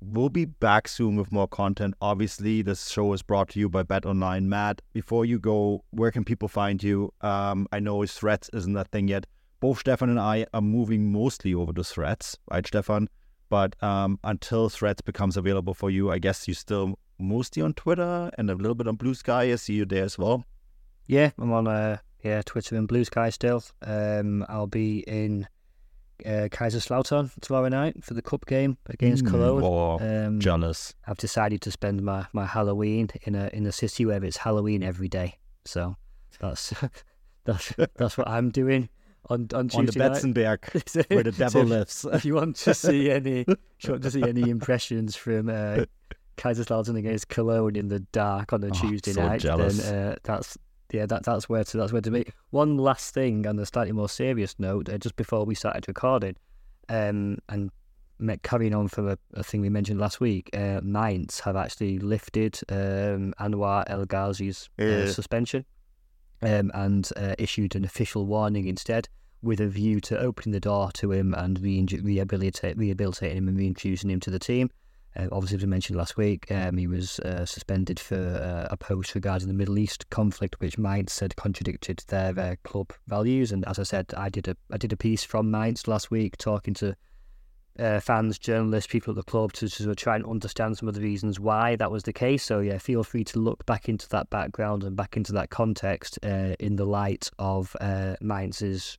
We'll 0.03 0.29
be 0.29 0.45
back 0.45 0.87
soon 0.87 1.15
with 1.15 1.31
more 1.31 1.47
content. 1.47 1.93
Obviously, 2.01 2.63
this 2.63 2.89
show 2.89 3.13
is 3.13 3.21
brought 3.21 3.49
to 3.49 3.59
you 3.59 3.69
by 3.69 3.83
Bet 3.83 4.03
Online. 4.03 4.49
Matt, 4.49 4.81
before 4.93 5.25
you 5.25 5.37
go, 5.37 5.83
where 5.91 6.09
can 6.09 6.23
people 6.23 6.47
find 6.47 6.81
you? 6.81 7.13
Um, 7.21 7.67
I 7.71 7.79
know 7.79 8.03
Threads 8.07 8.49
isn't 8.51 8.73
that 8.73 8.89
thing 8.89 9.07
yet. 9.09 9.27
Both 9.59 9.81
Stefan 9.81 10.09
and 10.09 10.19
I 10.19 10.47
are 10.55 10.61
moving 10.61 11.11
mostly 11.11 11.53
over 11.53 11.71
to 11.73 11.83
Threads, 11.83 12.35
right, 12.49 12.65
Stefan? 12.65 13.09
But 13.49 13.81
um, 13.83 14.17
until 14.23 14.69
Threads 14.69 15.01
becomes 15.01 15.37
available 15.37 15.75
for 15.75 15.91
you, 15.91 16.09
I 16.11 16.17
guess 16.17 16.47
you're 16.47 16.55
still 16.55 16.97
mostly 17.19 17.61
on 17.61 17.73
Twitter 17.73 18.31
and 18.39 18.49
a 18.49 18.55
little 18.55 18.73
bit 18.73 18.87
on 18.87 18.95
Blue 18.95 19.13
Sky. 19.13 19.51
I 19.51 19.55
see 19.55 19.75
you 19.75 19.85
there 19.85 20.03
as 20.03 20.17
well. 20.17 20.45
Yeah, 21.05 21.29
I'm 21.37 21.51
on 21.51 21.67
uh, 21.67 21.97
yeah 22.23 22.41
Twitter 22.43 22.75
and 22.75 22.87
Blue 22.87 23.03
Sky 23.03 23.29
still. 23.29 23.63
Um, 23.83 24.45
I'll 24.49 24.65
be 24.65 25.01
in 25.01 25.47
uh, 26.25 26.47
Kaiserslautern 26.49 27.31
tomorrow 27.41 27.69
night 27.69 28.03
for 28.03 28.13
the 28.13 28.21
cup 28.21 28.45
game 28.45 28.77
against 28.87 29.25
mm, 29.25 29.29
Cologne. 29.29 29.63
Oh, 29.63 29.99
um, 29.99 30.39
jealous. 30.39 30.93
I've 31.07 31.17
decided 31.17 31.61
to 31.61 31.71
spend 31.71 32.01
my, 32.01 32.27
my 32.33 32.45
Halloween 32.45 33.09
in 33.23 33.35
a 33.35 33.49
in 33.53 33.65
a 33.65 33.71
city 33.71 34.05
where 34.05 34.23
it's 34.23 34.37
Halloween 34.37 34.83
every 34.83 35.07
day. 35.07 35.37
So 35.65 35.97
that's 36.39 36.73
that's 37.45 37.73
that's 37.95 38.17
what 38.17 38.27
I'm 38.27 38.49
doing 38.49 38.89
on 39.29 39.47
on 39.53 39.69
Tuesday 39.69 40.03
on 40.03 40.13
the 40.13 40.19
Betzenberg 40.19 41.09
where 41.09 41.23
the 41.23 41.31
devil 41.31 41.61
so 41.61 41.67
lives. 41.67 42.05
if 42.13 42.25
you 42.25 42.35
want 42.35 42.55
to 42.57 42.73
see 42.73 43.11
any, 43.19 43.41
if 43.41 43.47
you 43.83 43.91
want 43.91 44.03
to 44.03 44.11
see 44.11 44.23
any 44.23 44.49
impressions 44.49 45.15
from 45.15 45.49
uh, 45.49 45.85
Kaiserslautern 46.37 46.97
against 46.97 47.29
Cologne 47.29 47.75
in 47.75 47.87
the 47.87 47.99
dark 47.99 48.53
on 48.53 48.63
a 48.63 48.67
oh, 48.67 48.69
Tuesday 48.71 49.13
so 49.13 49.27
night, 49.27 49.41
jealous. 49.41 49.83
then 49.83 50.11
uh, 50.11 50.15
that's 50.23 50.57
yeah, 50.91 51.05
that 51.05 51.23
that's 51.23 51.47
where 51.47 51.63
to 51.63 51.77
that's 51.77 51.91
where 51.91 52.01
to 52.01 52.11
be. 52.11 52.25
One 52.49 52.77
last 52.77 53.13
thing, 53.13 53.47
on 53.47 53.57
a 53.59 53.65
slightly 53.65 53.93
more 53.93 54.09
serious 54.09 54.55
note, 54.59 54.89
uh, 54.89 54.97
just 54.97 55.15
before 55.15 55.45
we 55.45 55.55
started 55.55 55.87
recording, 55.87 56.35
um, 56.89 57.37
and 57.49 57.71
carrying 58.43 58.75
on 58.75 58.87
from 58.87 59.09
a, 59.09 59.17
a, 59.33 59.43
thing 59.43 59.61
we 59.61 59.69
mentioned 59.69 59.99
last 59.99 60.19
week, 60.19 60.49
uh, 60.53 60.79
Mainz 60.83 61.39
have 61.39 61.55
actually 61.55 61.97
lifted 61.97 62.59
um, 62.69 63.33
Anwar 63.39 63.83
El 63.87 64.05
Ghazi's 64.05 64.69
uh, 64.79 65.07
suspension 65.07 65.65
um, 66.41 66.71
and 66.73 67.09
uh, 67.17 67.35
issued 67.37 67.75
an 67.75 67.83
official 67.83 68.25
warning 68.25 68.67
instead, 68.67 69.07
with 69.41 69.59
a 69.59 69.67
view 69.67 69.99
to 70.01 70.19
opening 70.19 70.51
the 70.51 70.59
door 70.59 70.91
to 70.93 71.11
him 71.11 71.33
and 71.33 71.59
re- 71.61 71.87
rehabilitate, 72.03 72.77
rehabilitating 72.77 73.37
him 73.37 73.47
and 73.47 73.57
reintroducing 73.57 74.09
him 74.09 74.19
to 74.19 74.29
the 74.29 74.39
team. 74.39 74.69
Uh, 75.15 75.27
obviously, 75.31 75.57
as 75.57 75.63
we 75.63 75.67
mentioned 75.67 75.97
last 75.97 76.15
week, 76.15 76.49
um, 76.51 76.77
he 76.77 76.87
was 76.87 77.19
uh, 77.19 77.45
suspended 77.45 77.99
for 77.99 78.15
uh, 78.15 78.67
a 78.71 78.77
post 78.77 79.13
regarding 79.13 79.47
the 79.47 79.53
Middle 79.53 79.77
East 79.77 80.09
conflict, 80.09 80.59
which 80.59 80.77
Mainz 80.77 81.11
said 81.11 81.35
contradicted 81.35 82.03
their 82.07 82.37
uh, 82.39 82.55
club 82.63 82.93
values. 83.07 83.51
And 83.51 83.65
as 83.67 83.77
I 83.77 83.83
said, 83.83 84.13
I 84.15 84.29
did 84.29 84.47
a 84.47 84.55
I 84.71 84.77
did 84.77 84.93
a 84.93 84.97
piece 84.97 85.23
from 85.23 85.51
Mainz 85.51 85.87
last 85.87 86.11
week 86.11 86.37
talking 86.37 86.73
to 86.75 86.95
uh, 87.77 87.99
fans, 87.99 88.39
journalists, 88.39 88.91
people 88.91 89.11
at 89.11 89.15
the 89.15 89.23
club 89.23 89.51
to 89.53 89.89
of 89.89 89.95
try 89.97 90.15
and 90.15 90.25
understand 90.25 90.77
some 90.77 90.87
of 90.87 90.95
the 90.95 91.01
reasons 91.01 91.39
why 91.39 91.75
that 91.75 91.91
was 91.91 92.03
the 92.03 92.13
case. 92.13 92.43
So 92.43 92.59
yeah, 92.59 92.77
feel 92.77 93.03
free 93.03 93.25
to 93.25 93.39
look 93.39 93.65
back 93.65 93.89
into 93.89 94.07
that 94.09 94.29
background 94.29 94.83
and 94.83 94.95
back 94.95 95.17
into 95.17 95.33
that 95.33 95.49
context 95.49 96.19
uh, 96.23 96.55
in 96.59 96.77
the 96.77 96.85
light 96.85 97.29
of 97.37 97.75
Mainz's 98.21 98.97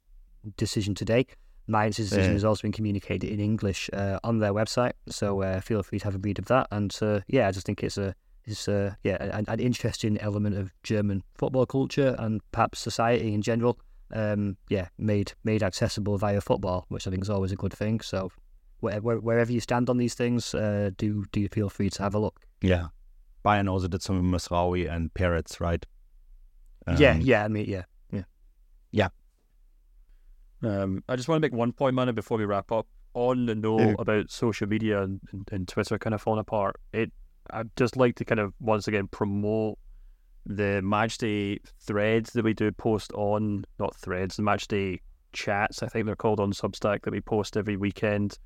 decision 0.56 0.94
today. 0.94 1.26
Mainz's 1.68 2.10
decision 2.10 2.30
Yeah. 2.32 2.34
has 2.34 2.44
also 2.44 2.62
been 2.62 2.72
communicated 2.72 3.30
in 3.30 3.40
English 3.40 3.88
uh, 3.92 4.18
on 4.24 4.38
their 4.38 4.52
website, 4.52 4.92
so 5.08 5.42
uh, 5.42 5.60
feel 5.60 5.82
free 5.82 5.98
to 6.00 6.04
have 6.04 6.14
a 6.14 6.18
read 6.18 6.38
of 6.38 6.46
that. 6.46 6.66
And 6.70 6.96
uh, 7.00 7.20
yeah, 7.28 7.48
I 7.48 7.50
just 7.52 7.66
think 7.66 7.82
it's 7.82 7.98
a 7.98 8.14
it's 8.44 8.66
a, 8.66 8.96
yeah 9.04 9.16
an, 9.22 9.44
an 9.48 9.60
interesting 9.60 10.18
element 10.18 10.56
of 10.56 10.72
German 10.82 11.22
football 11.36 11.64
culture 11.66 12.16
and 12.18 12.40
perhaps 12.50 12.80
society 12.80 13.32
in 13.34 13.42
general. 13.42 13.78
Um, 14.14 14.56
yeah, 14.68 14.88
made 14.98 15.32
made 15.44 15.62
accessible 15.62 16.18
via 16.18 16.40
football, 16.40 16.84
which 16.88 17.06
I 17.06 17.10
think 17.10 17.22
is 17.22 17.30
always 17.30 17.52
a 17.52 17.56
good 17.56 17.72
thing. 17.72 18.00
So 18.00 18.30
where, 18.80 19.00
where, 19.00 19.18
wherever 19.20 19.50
you 19.52 19.60
stand 19.60 19.88
on 19.88 19.96
these 19.96 20.14
things, 20.14 20.54
uh, 20.54 20.90
do 20.98 21.24
do 21.32 21.48
feel 21.48 21.70
free 21.70 21.88
to 21.90 22.02
have 22.02 22.14
a 22.14 22.18
look. 22.18 22.40
Yeah. 22.60 22.88
Bayern 23.44 23.70
also 23.70 23.88
did 23.88 24.02
some 24.02 24.16
with 24.30 24.42
Mazraoui 24.42 24.90
and 24.92 25.12
Peretz, 25.14 25.60
right? 25.60 25.86
yeah, 26.98 27.14
Um, 27.14 27.20
yeah, 27.22 27.44
I 27.44 27.48
mean, 27.48 27.66
yeah, 27.68 27.84
yeah, 28.12 28.24
yeah, 28.90 29.08
Um, 30.62 31.02
I 31.08 31.16
just 31.16 31.28
want 31.28 31.42
to 31.42 31.48
make 31.48 31.56
one 31.56 31.72
point, 31.72 31.94
man, 31.94 32.14
before 32.14 32.38
we 32.38 32.44
wrap 32.44 32.70
up. 32.72 32.86
On 33.14 33.44
the 33.44 33.54
note 33.54 33.80
Yeah. 33.80 33.94
about 33.98 34.30
social 34.30 34.66
media 34.66 35.02
and, 35.02 35.20
and, 35.32 35.46
and 35.52 35.68
Twitter 35.68 35.98
kind 35.98 36.14
of 36.14 36.22
falling 36.22 36.40
apart, 36.40 36.76
it 36.94 37.12
I'd 37.50 37.68
just 37.76 37.94
like 37.98 38.14
to 38.16 38.24
kind 38.24 38.40
of 38.40 38.54
once 38.58 38.88
again 38.88 39.06
promote 39.08 39.78
the 40.46 40.80
matchday 40.82 41.58
threads 41.78 42.32
that 42.32 42.42
we 42.42 42.54
do 42.54 42.72
post 42.72 43.12
on 43.12 43.66
not 43.78 43.94
threads, 43.96 44.36
the 44.36 44.42
matchday 44.42 45.00
chats, 45.34 45.82
I 45.82 45.88
think 45.88 46.06
they're 46.06 46.16
called 46.16 46.40
on 46.40 46.52
Substack 46.52 47.02
that 47.02 47.12
we 47.12 47.20
post 47.20 47.58
every 47.58 47.76
weekend. 47.76 48.38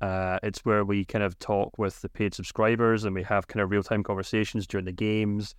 Uh, 0.00 0.38
it's 0.42 0.64
where 0.64 0.84
we 0.84 1.04
kind 1.04 1.22
of 1.24 1.38
talk 1.38 1.76
with 1.78 2.00
the 2.00 2.08
paid 2.08 2.32
subscribers 2.32 3.04
and 3.04 3.14
we 3.14 3.22
have 3.22 3.48
kind 3.48 3.62
of 3.62 3.70
real 3.70 3.82
time 3.82 4.02
conversations 4.02 4.66
during 4.66 4.86
the 4.86 4.92
games. 4.92 5.54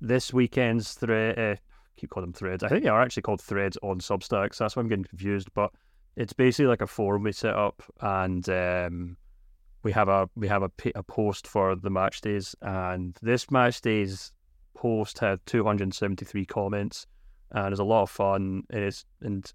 This 0.00 0.32
weekend's 0.32 0.94
thread, 0.94 1.38
uh, 1.38 1.56
keep 1.96 2.10
calling 2.10 2.28
them 2.28 2.34
threads. 2.34 2.62
I 2.62 2.68
think 2.68 2.82
they 2.82 2.88
are 2.88 3.02
actually 3.02 3.22
called 3.22 3.40
threads 3.40 3.78
on 3.82 4.00
Substack, 4.00 4.54
so 4.54 4.64
that's 4.64 4.76
why 4.76 4.82
I'm 4.82 4.88
getting 4.88 5.04
confused. 5.04 5.48
But 5.54 5.72
it's 6.16 6.32
basically 6.32 6.66
like 6.66 6.82
a 6.82 6.86
forum 6.86 7.22
we 7.22 7.32
set 7.32 7.54
up, 7.54 7.82
and 8.00 8.48
um, 8.48 9.16
we 9.82 9.92
have 9.92 10.08
a 10.08 10.28
we 10.34 10.48
have 10.48 10.62
a, 10.62 10.70
a 10.94 11.02
post 11.02 11.46
for 11.46 11.74
the 11.74 11.90
match 11.90 12.20
days, 12.20 12.54
and 12.62 13.16
this 13.22 13.50
match 13.50 13.80
days 13.80 14.32
post 14.74 15.18
had 15.18 15.40
273 15.46 16.44
comments, 16.46 17.06
and 17.52 17.72
it's 17.72 17.80
a 17.80 17.84
lot 17.84 18.02
of 18.02 18.10
fun. 18.10 18.62
And 18.70 18.84
it's 18.84 19.04
and 19.20 19.52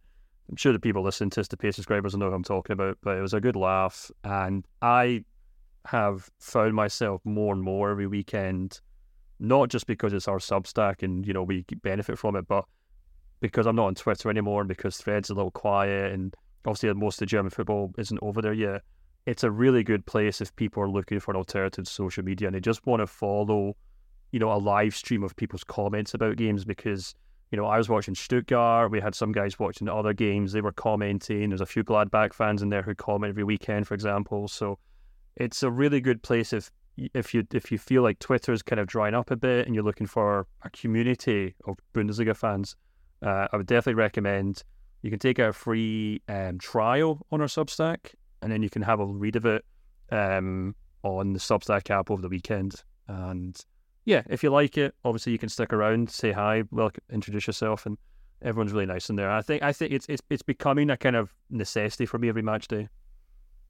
I'm 0.49 0.55
sure 0.55 0.73
the 0.73 0.79
people 0.79 1.03
listening 1.03 1.29
to 1.31 1.39
this, 1.39 1.47
the 1.47 1.57
paid 1.57 1.75
subscribers, 1.75 2.13
will 2.13 2.19
know 2.19 2.29
what 2.29 2.35
I'm 2.35 2.43
talking 2.43 2.73
about. 2.73 2.97
But 3.01 3.17
it 3.17 3.21
was 3.21 3.33
a 3.33 3.41
good 3.41 3.55
laugh, 3.55 4.11
and 4.23 4.65
I 4.81 5.23
have 5.85 6.29
found 6.39 6.75
myself 6.75 7.21
more 7.23 7.53
and 7.53 7.63
more 7.63 7.89
every 7.89 8.07
weekend 8.07 8.81
not 9.41 9.69
just 9.69 9.87
because 9.87 10.13
it's 10.13 10.27
our 10.27 10.37
Substack 10.37 11.03
and 11.03 11.25
you 11.25 11.33
know 11.33 11.43
we 11.43 11.65
benefit 11.81 12.17
from 12.17 12.35
it, 12.35 12.47
but 12.47 12.65
because 13.41 13.65
I'm 13.65 13.75
not 13.75 13.87
on 13.87 13.95
Twitter 13.95 14.29
anymore 14.29 14.61
and 14.61 14.67
because 14.67 14.97
Threads 14.97 15.27
is 15.27 15.31
a 15.31 15.33
little 15.33 15.51
quiet 15.51 16.13
and 16.13 16.33
obviously 16.65 16.93
most 16.93 17.15
of 17.15 17.19
the 17.21 17.25
German 17.25 17.49
football 17.49 17.91
isn't 17.97 18.19
over 18.21 18.41
there 18.41 18.53
yet. 18.53 18.83
It's 19.25 19.43
a 19.43 19.51
really 19.51 19.83
good 19.83 20.05
place 20.05 20.41
if 20.41 20.55
people 20.55 20.81
are 20.83 20.89
looking 20.89 21.19
for 21.19 21.31
an 21.31 21.37
alternative 21.37 21.85
to 21.85 21.91
social 21.91 22.23
media 22.23 22.47
and 22.47 22.55
they 22.55 22.59
just 22.59 22.85
want 22.85 23.01
to 23.01 23.07
follow, 23.07 23.75
you 24.31 24.39
know, 24.39 24.51
a 24.51 24.57
live 24.57 24.95
stream 24.95 25.23
of 25.23 25.35
people's 25.35 25.63
comments 25.63 26.13
about 26.13 26.37
games 26.37 26.63
because 26.63 27.15
you 27.51 27.57
know 27.57 27.65
I 27.65 27.77
was 27.77 27.89
watching 27.89 28.15
Stuttgart, 28.15 28.91
we 28.91 29.01
had 29.01 29.15
some 29.15 29.31
guys 29.31 29.59
watching 29.59 29.89
other 29.89 30.13
games, 30.13 30.51
they 30.51 30.61
were 30.61 30.71
commenting. 30.71 31.49
There's 31.49 31.61
a 31.61 31.65
few 31.65 31.83
Gladbach 31.83 32.33
fans 32.33 32.61
in 32.61 32.69
there 32.69 32.83
who 32.83 32.93
comment 32.93 33.31
every 33.31 33.43
weekend, 33.43 33.87
for 33.87 33.95
example. 33.95 34.47
So 34.47 34.77
it's 35.35 35.63
a 35.63 35.71
really 35.71 35.99
good 35.99 36.21
place 36.21 36.53
if 36.53 36.71
if 36.97 37.33
you 37.33 37.45
if 37.53 37.71
you 37.71 37.77
feel 37.77 38.01
like 38.03 38.19
Twitter 38.19 38.51
is 38.51 38.61
kind 38.61 38.79
of 38.79 38.87
drying 38.87 39.13
up 39.13 39.31
a 39.31 39.35
bit 39.35 39.65
and 39.65 39.75
you're 39.75 39.83
looking 39.83 40.07
for 40.07 40.47
a 40.63 40.69
community 40.69 41.55
of 41.65 41.77
Bundesliga 41.93 42.35
fans, 42.35 42.75
uh, 43.21 43.47
I 43.51 43.57
would 43.57 43.67
definitely 43.67 43.99
recommend 43.99 44.63
you 45.01 45.09
can 45.09 45.19
take 45.19 45.39
a 45.39 45.51
free 45.51 46.21
um, 46.27 46.59
trial 46.59 47.25
on 47.31 47.41
our 47.41 47.47
Substack 47.47 48.13
and 48.41 48.51
then 48.51 48.61
you 48.61 48.69
can 48.69 48.81
have 48.81 48.99
a 48.99 49.05
read 49.05 49.35
of 49.35 49.45
it 49.45 49.65
um, 50.11 50.75
on 51.03 51.33
the 51.33 51.39
Substack 51.39 51.89
app 51.89 52.11
over 52.11 52.21
the 52.21 52.29
weekend. 52.29 52.83
And 53.07 53.59
yeah, 54.05 54.23
if 54.29 54.43
you 54.43 54.49
like 54.49 54.77
it, 54.77 54.93
obviously 55.03 55.31
you 55.31 55.37
can 55.37 55.49
stick 55.49 55.73
around, 55.73 56.09
say 56.09 56.31
hi, 56.31 56.63
welcome, 56.71 57.03
introduce 57.11 57.47
yourself, 57.47 57.85
and 57.85 57.97
everyone's 58.41 58.73
really 58.73 58.85
nice 58.85 59.09
in 59.09 59.15
there. 59.15 59.29
I 59.29 59.41
think 59.41 59.63
I 59.63 59.73
think 59.73 59.91
it's 59.91 60.05
it's 60.07 60.21
it's 60.29 60.41
becoming 60.41 60.89
a 60.89 60.97
kind 60.97 61.15
of 61.15 61.33
necessity 61.49 62.05
for 62.05 62.17
me 62.17 62.29
every 62.29 62.41
match 62.41 62.67
day. 62.67 62.89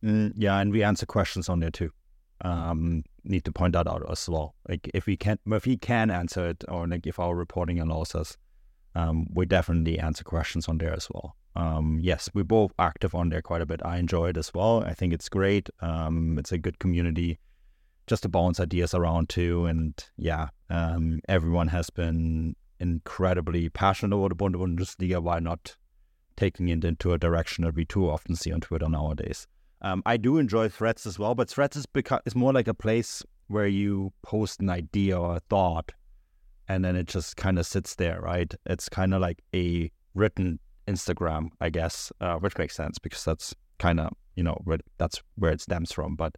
Mm, 0.03 0.33
yeah, 0.35 0.59
and 0.59 0.71
we 0.71 0.83
answer 0.83 1.05
questions 1.05 1.49
on 1.49 1.59
there 1.59 1.71
too. 1.71 1.91
Um, 2.43 3.03
need 3.23 3.45
to 3.45 3.51
point 3.51 3.73
that 3.73 3.87
out 3.87 4.03
as 4.09 4.27
well. 4.27 4.55
Like 4.67 4.89
if 4.93 5.05
we 5.05 5.15
can, 5.15 5.37
if 5.45 5.65
we 5.65 5.77
can 5.77 6.09
answer 6.09 6.49
it, 6.49 6.63
or 6.67 6.87
like 6.87 7.05
if 7.05 7.19
our 7.19 7.35
reporting 7.35 7.79
allows 7.79 8.15
us, 8.15 8.37
um, 8.95 9.27
we 9.33 9.45
definitely 9.45 9.99
answer 9.99 10.23
questions 10.23 10.67
on 10.67 10.77
there 10.79 10.93
as 10.93 11.07
well. 11.11 11.35
Um, 11.55 11.99
yes, 12.01 12.29
we're 12.33 12.43
both 12.43 12.71
active 12.79 13.13
on 13.13 13.29
there 13.29 13.41
quite 13.41 13.61
a 13.61 13.65
bit. 13.65 13.81
I 13.85 13.97
enjoy 13.97 14.29
it 14.29 14.37
as 14.37 14.53
well. 14.53 14.83
I 14.83 14.93
think 14.93 15.13
it's 15.13 15.29
great. 15.29 15.69
Um, 15.81 16.37
it's 16.39 16.51
a 16.51 16.57
good 16.57 16.79
community, 16.79 17.39
just 18.07 18.23
to 18.23 18.29
bounce 18.29 18.59
ideas 18.59 18.93
around 18.93 19.29
too. 19.29 19.65
And 19.65 19.93
yeah, 20.17 20.47
um, 20.69 21.19
everyone 21.27 21.67
has 21.67 21.89
been 21.89 22.55
incredibly 22.79 23.69
passionate 23.69 24.15
about 24.15 24.29
the 24.51 24.57
Bundesliga. 24.57 25.21
Why 25.21 25.39
not 25.39 25.75
taking 26.37 26.69
it 26.69 26.83
into 26.83 27.13
a 27.13 27.17
direction 27.17 27.65
that 27.65 27.75
we 27.75 27.85
too 27.85 28.09
often 28.09 28.35
see 28.35 28.51
on 28.51 28.61
Twitter 28.61 28.89
nowadays? 28.89 29.47
Um, 29.81 30.03
I 30.05 30.17
do 30.17 30.37
enjoy 30.37 30.69
Threads 30.69 31.05
as 31.05 31.17
well, 31.17 31.35
but 31.35 31.49
Threads 31.49 31.75
is 31.75 31.85
beca- 31.85 32.21
is 32.25 32.35
more 32.35 32.53
like 32.53 32.67
a 32.67 32.73
place 32.73 33.23
where 33.47 33.67
you 33.67 34.13
post 34.21 34.61
an 34.61 34.69
idea 34.69 35.19
or 35.19 35.37
a 35.37 35.39
thought, 35.39 35.91
and 36.67 36.85
then 36.85 36.95
it 36.95 37.07
just 37.07 37.35
kind 37.35 37.57
of 37.57 37.65
sits 37.65 37.95
there, 37.95 38.21
right? 38.21 38.53
It's 38.65 38.89
kind 38.89 39.13
of 39.13 39.21
like 39.21 39.41
a 39.55 39.91
written 40.13 40.59
Instagram, 40.87 41.49
I 41.59 41.69
guess, 41.69 42.11
uh, 42.21 42.35
which 42.35 42.57
makes 42.57 42.75
sense 42.75 42.99
because 42.99 43.25
that's 43.25 43.55
kind 43.79 43.99
of 43.99 44.13
you 44.35 44.43
know 44.43 44.57
where, 44.63 44.79
that's 44.97 45.21
where 45.35 45.51
it 45.51 45.61
stems 45.61 45.91
from. 45.91 46.15
But 46.15 46.35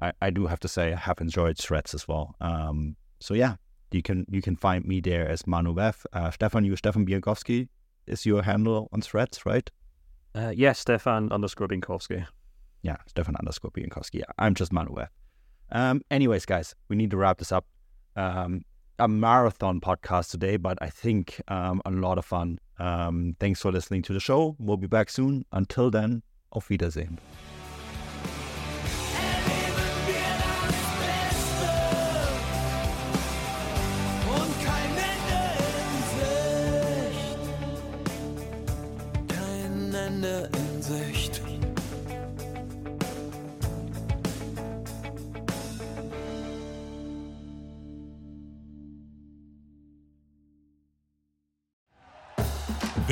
I, 0.00 0.12
I 0.22 0.30
do 0.30 0.46
have 0.46 0.60
to 0.60 0.68
say 0.68 0.92
I 0.92 0.96
have 0.96 1.20
enjoyed 1.20 1.58
Threads 1.58 1.94
as 1.94 2.08
well. 2.08 2.34
Um, 2.40 2.96
so 3.20 3.34
yeah, 3.34 3.56
you 3.92 4.02
can 4.02 4.26
you 4.30 4.42
can 4.42 4.56
find 4.56 4.84
me 4.84 5.00
there 5.00 5.28
as 5.28 5.46
Manu. 5.46 5.76
Uh, 5.78 6.30
Stefan, 6.30 6.64
you 6.64 6.76
Stefan 6.76 7.06
Bienkowski 7.06 7.68
is 8.06 8.24
your 8.24 8.42
handle 8.42 8.88
on 8.92 9.02
Threads, 9.02 9.44
right? 9.44 9.70
Uh, 10.34 10.52
yes, 10.54 10.78
Stefan 10.78 11.32
underscore 11.32 11.68
Bienkowski. 11.68 12.26
Yeah, 12.86 12.98
Stefan 13.08 13.34
underscore 13.34 13.72
Bienkowski. 13.72 14.20
Yeah, 14.20 14.30
I'm 14.38 14.54
just 14.54 14.72
Manuel. 14.72 15.08
Um, 15.72 16.02
anyways, 16.08 16.46
guys, 16.46 16.76
we 16.88 16.94
need 16.94 17.10
to 17.10 17.16
wrap 17.16 17.38
this 17.38 17.50
up. 17.50 17.66
Um, 18.14 18.62
a 19.00 19.08
marathon 19.08 19.80
podcast 19.80 20.30
today, 20.30 20.56
but 20.56 20.78
I 20.80 20.88
think 20.88 21.40
um, 21.48 21.82
a 21.84 21.90
lot 21.90 22.16
of 22.16 22.24
fun. 22.24 22.60
Um, 22.78 23.34
thanks 23.40 23.60
for 23.60 23.72
listening 23.72 24.02
to 24.02 24.12
the 24.12 24.20
show. 24.20 24.54
We'll 24.60 24.76
be 24.76 24.86
back 24.86 25.10
soon. 25.10 25.44
Until 25.50 25.90
then, 25.90 26.22
auf 26.52 26.70
Wiedersehen. 26.70 27.18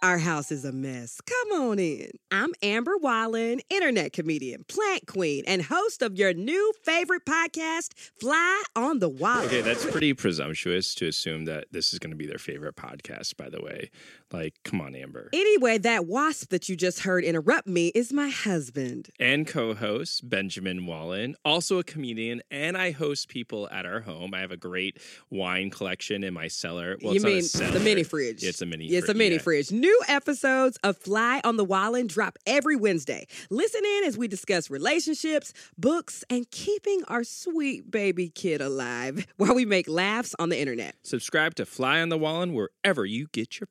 Our 0.00 0.18
house 0.18 0.52
is 0.52 0.64
a 0.64 0.70
mess. 0.70 1.20
Come 1.22 1.60
on 1.60 1.80
in. 1.80 2.10
I'm 2.30 2.52
Amber 2.62 2.96
Wallen, 2.98 3.60
internet 3.68 4.12
comedian, 4.12 4.62
plant 4.68 5.08
queen, 5.08 5.42
and 5.48 5.60
host 5.60 6.02
of 6.02 6.14
your 6.14 6.32
new 6.32 6.72
favorite 6.84 7.24
podcast, 7.24 7.94
Fly 8.20 8.62
on 8.76 9.00
the 9.00 9.08
Wall. 9.08 9.42
Okay, 9.42 9.60
that's 9.60 9.84
pretty 9.84 10.14
presumptuous 10.14 10.94
to 10.96 11.08
assume 11.08 11.46
that 11.46 11.64
this 11.72 11.92
is 11.92 11.98
going 11.98 12.12
to 12.12 12.16
be 12.16 12.26
their 12.26 12.38
favorite 12.38 12.76
podcast, 12.76 13.36
by 13.36 13.48
the 13.48 13.60
way. 13.60 13.90
Like, 14.32 14.54
come 14.62 14.80
on, 14.80 14.94
Amber. 14.94 15.30
Anyway, 15.32 15.78
that 15.78 16.06
wasp 16.06 16.50
that 16.50 16.68
you 16.68 16.76
just 16.76 17.00
heard 17.00 17.24
interrupt 17.24 17.66
me 17.66 17.88
is 17.88 18.12
my 18.12 18.28
husband. 18.28 19.08
And 19.18 19.46
co 19.46 19.74
host 19.74 20.28
Benjamin 20.28 20.86
Wallen, 20.86 21.34
also 21.44 21.78
a 21.78 21.84
comedian, 21.84 22.42
and 22.50 22.76
I 22.76 22.90
host 22.90 23.28
people 23.28 23.68
at 23.70 23.86
our 23.86 24.00
home. 24.00 24.34
I 24.34 24.40
have 24.40 24.50
a 24.50 24.56
great 24.56 24.98
wine 25.30 25.70
collection 25.70 26.24
in 26.24 26.34
my 26.34 26.48
cellar. 26.48 26.98
Well, 27.02 27.14
you 27.14 27.20
mean 27.20 27.42
the 27.42 27.80
mini 27.82 28.02
fridge? 28.02 28.44
It's 28.44 28.60
a 28.60 28.66
mini 28.66 28.86
It's 28.88 29.08
a 29.08 29.14
mini 29.14 29.36
yeah. 29.36 29.40
fridge. 29.40 29.72
New 29.72 30.00
episodes 30.08 30.78
of 30.82 30.96
Fly 30.98 31.40
on 31.44 31.56
the 31.56 31.64
Wallen 31.64 32.06
drop 32.06 32.38
every 32.46 32.76
Wednesday. 32.76 33.26
Listen 33.50 33.82
in 33.84 34.04
as 34.04 34.18
we 34.18 34.28
discuss 34.28 34.68
relationships, 34.68 35.52
books, 35.78 36.24
and 36.28 36.50
keeping 36.50 37.02
our 37.08 37.24
sweet 37.24 37.90
baby 37.90 38.28
kid 38.28 38.60
alive 38.60 39.26
while 39.36 39.54
we 39.54 39.64
make 39.64 39.88
laughs 39.88 40.34
on 40.38 40.50
the 40.50 40.58
internet. 40.58 40.94
Subscribe 41.02 41.54
to 41.56 41.64
Fly 41.64 42.00
on 42.00 42.10
the 42.10 42.18
Wallen 42.18 42.52
wherever 42.52 43.06
you 43.06 43.28
get 43.32 43.58
your 43.60 43.68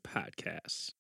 podcasts. 0.48 0.92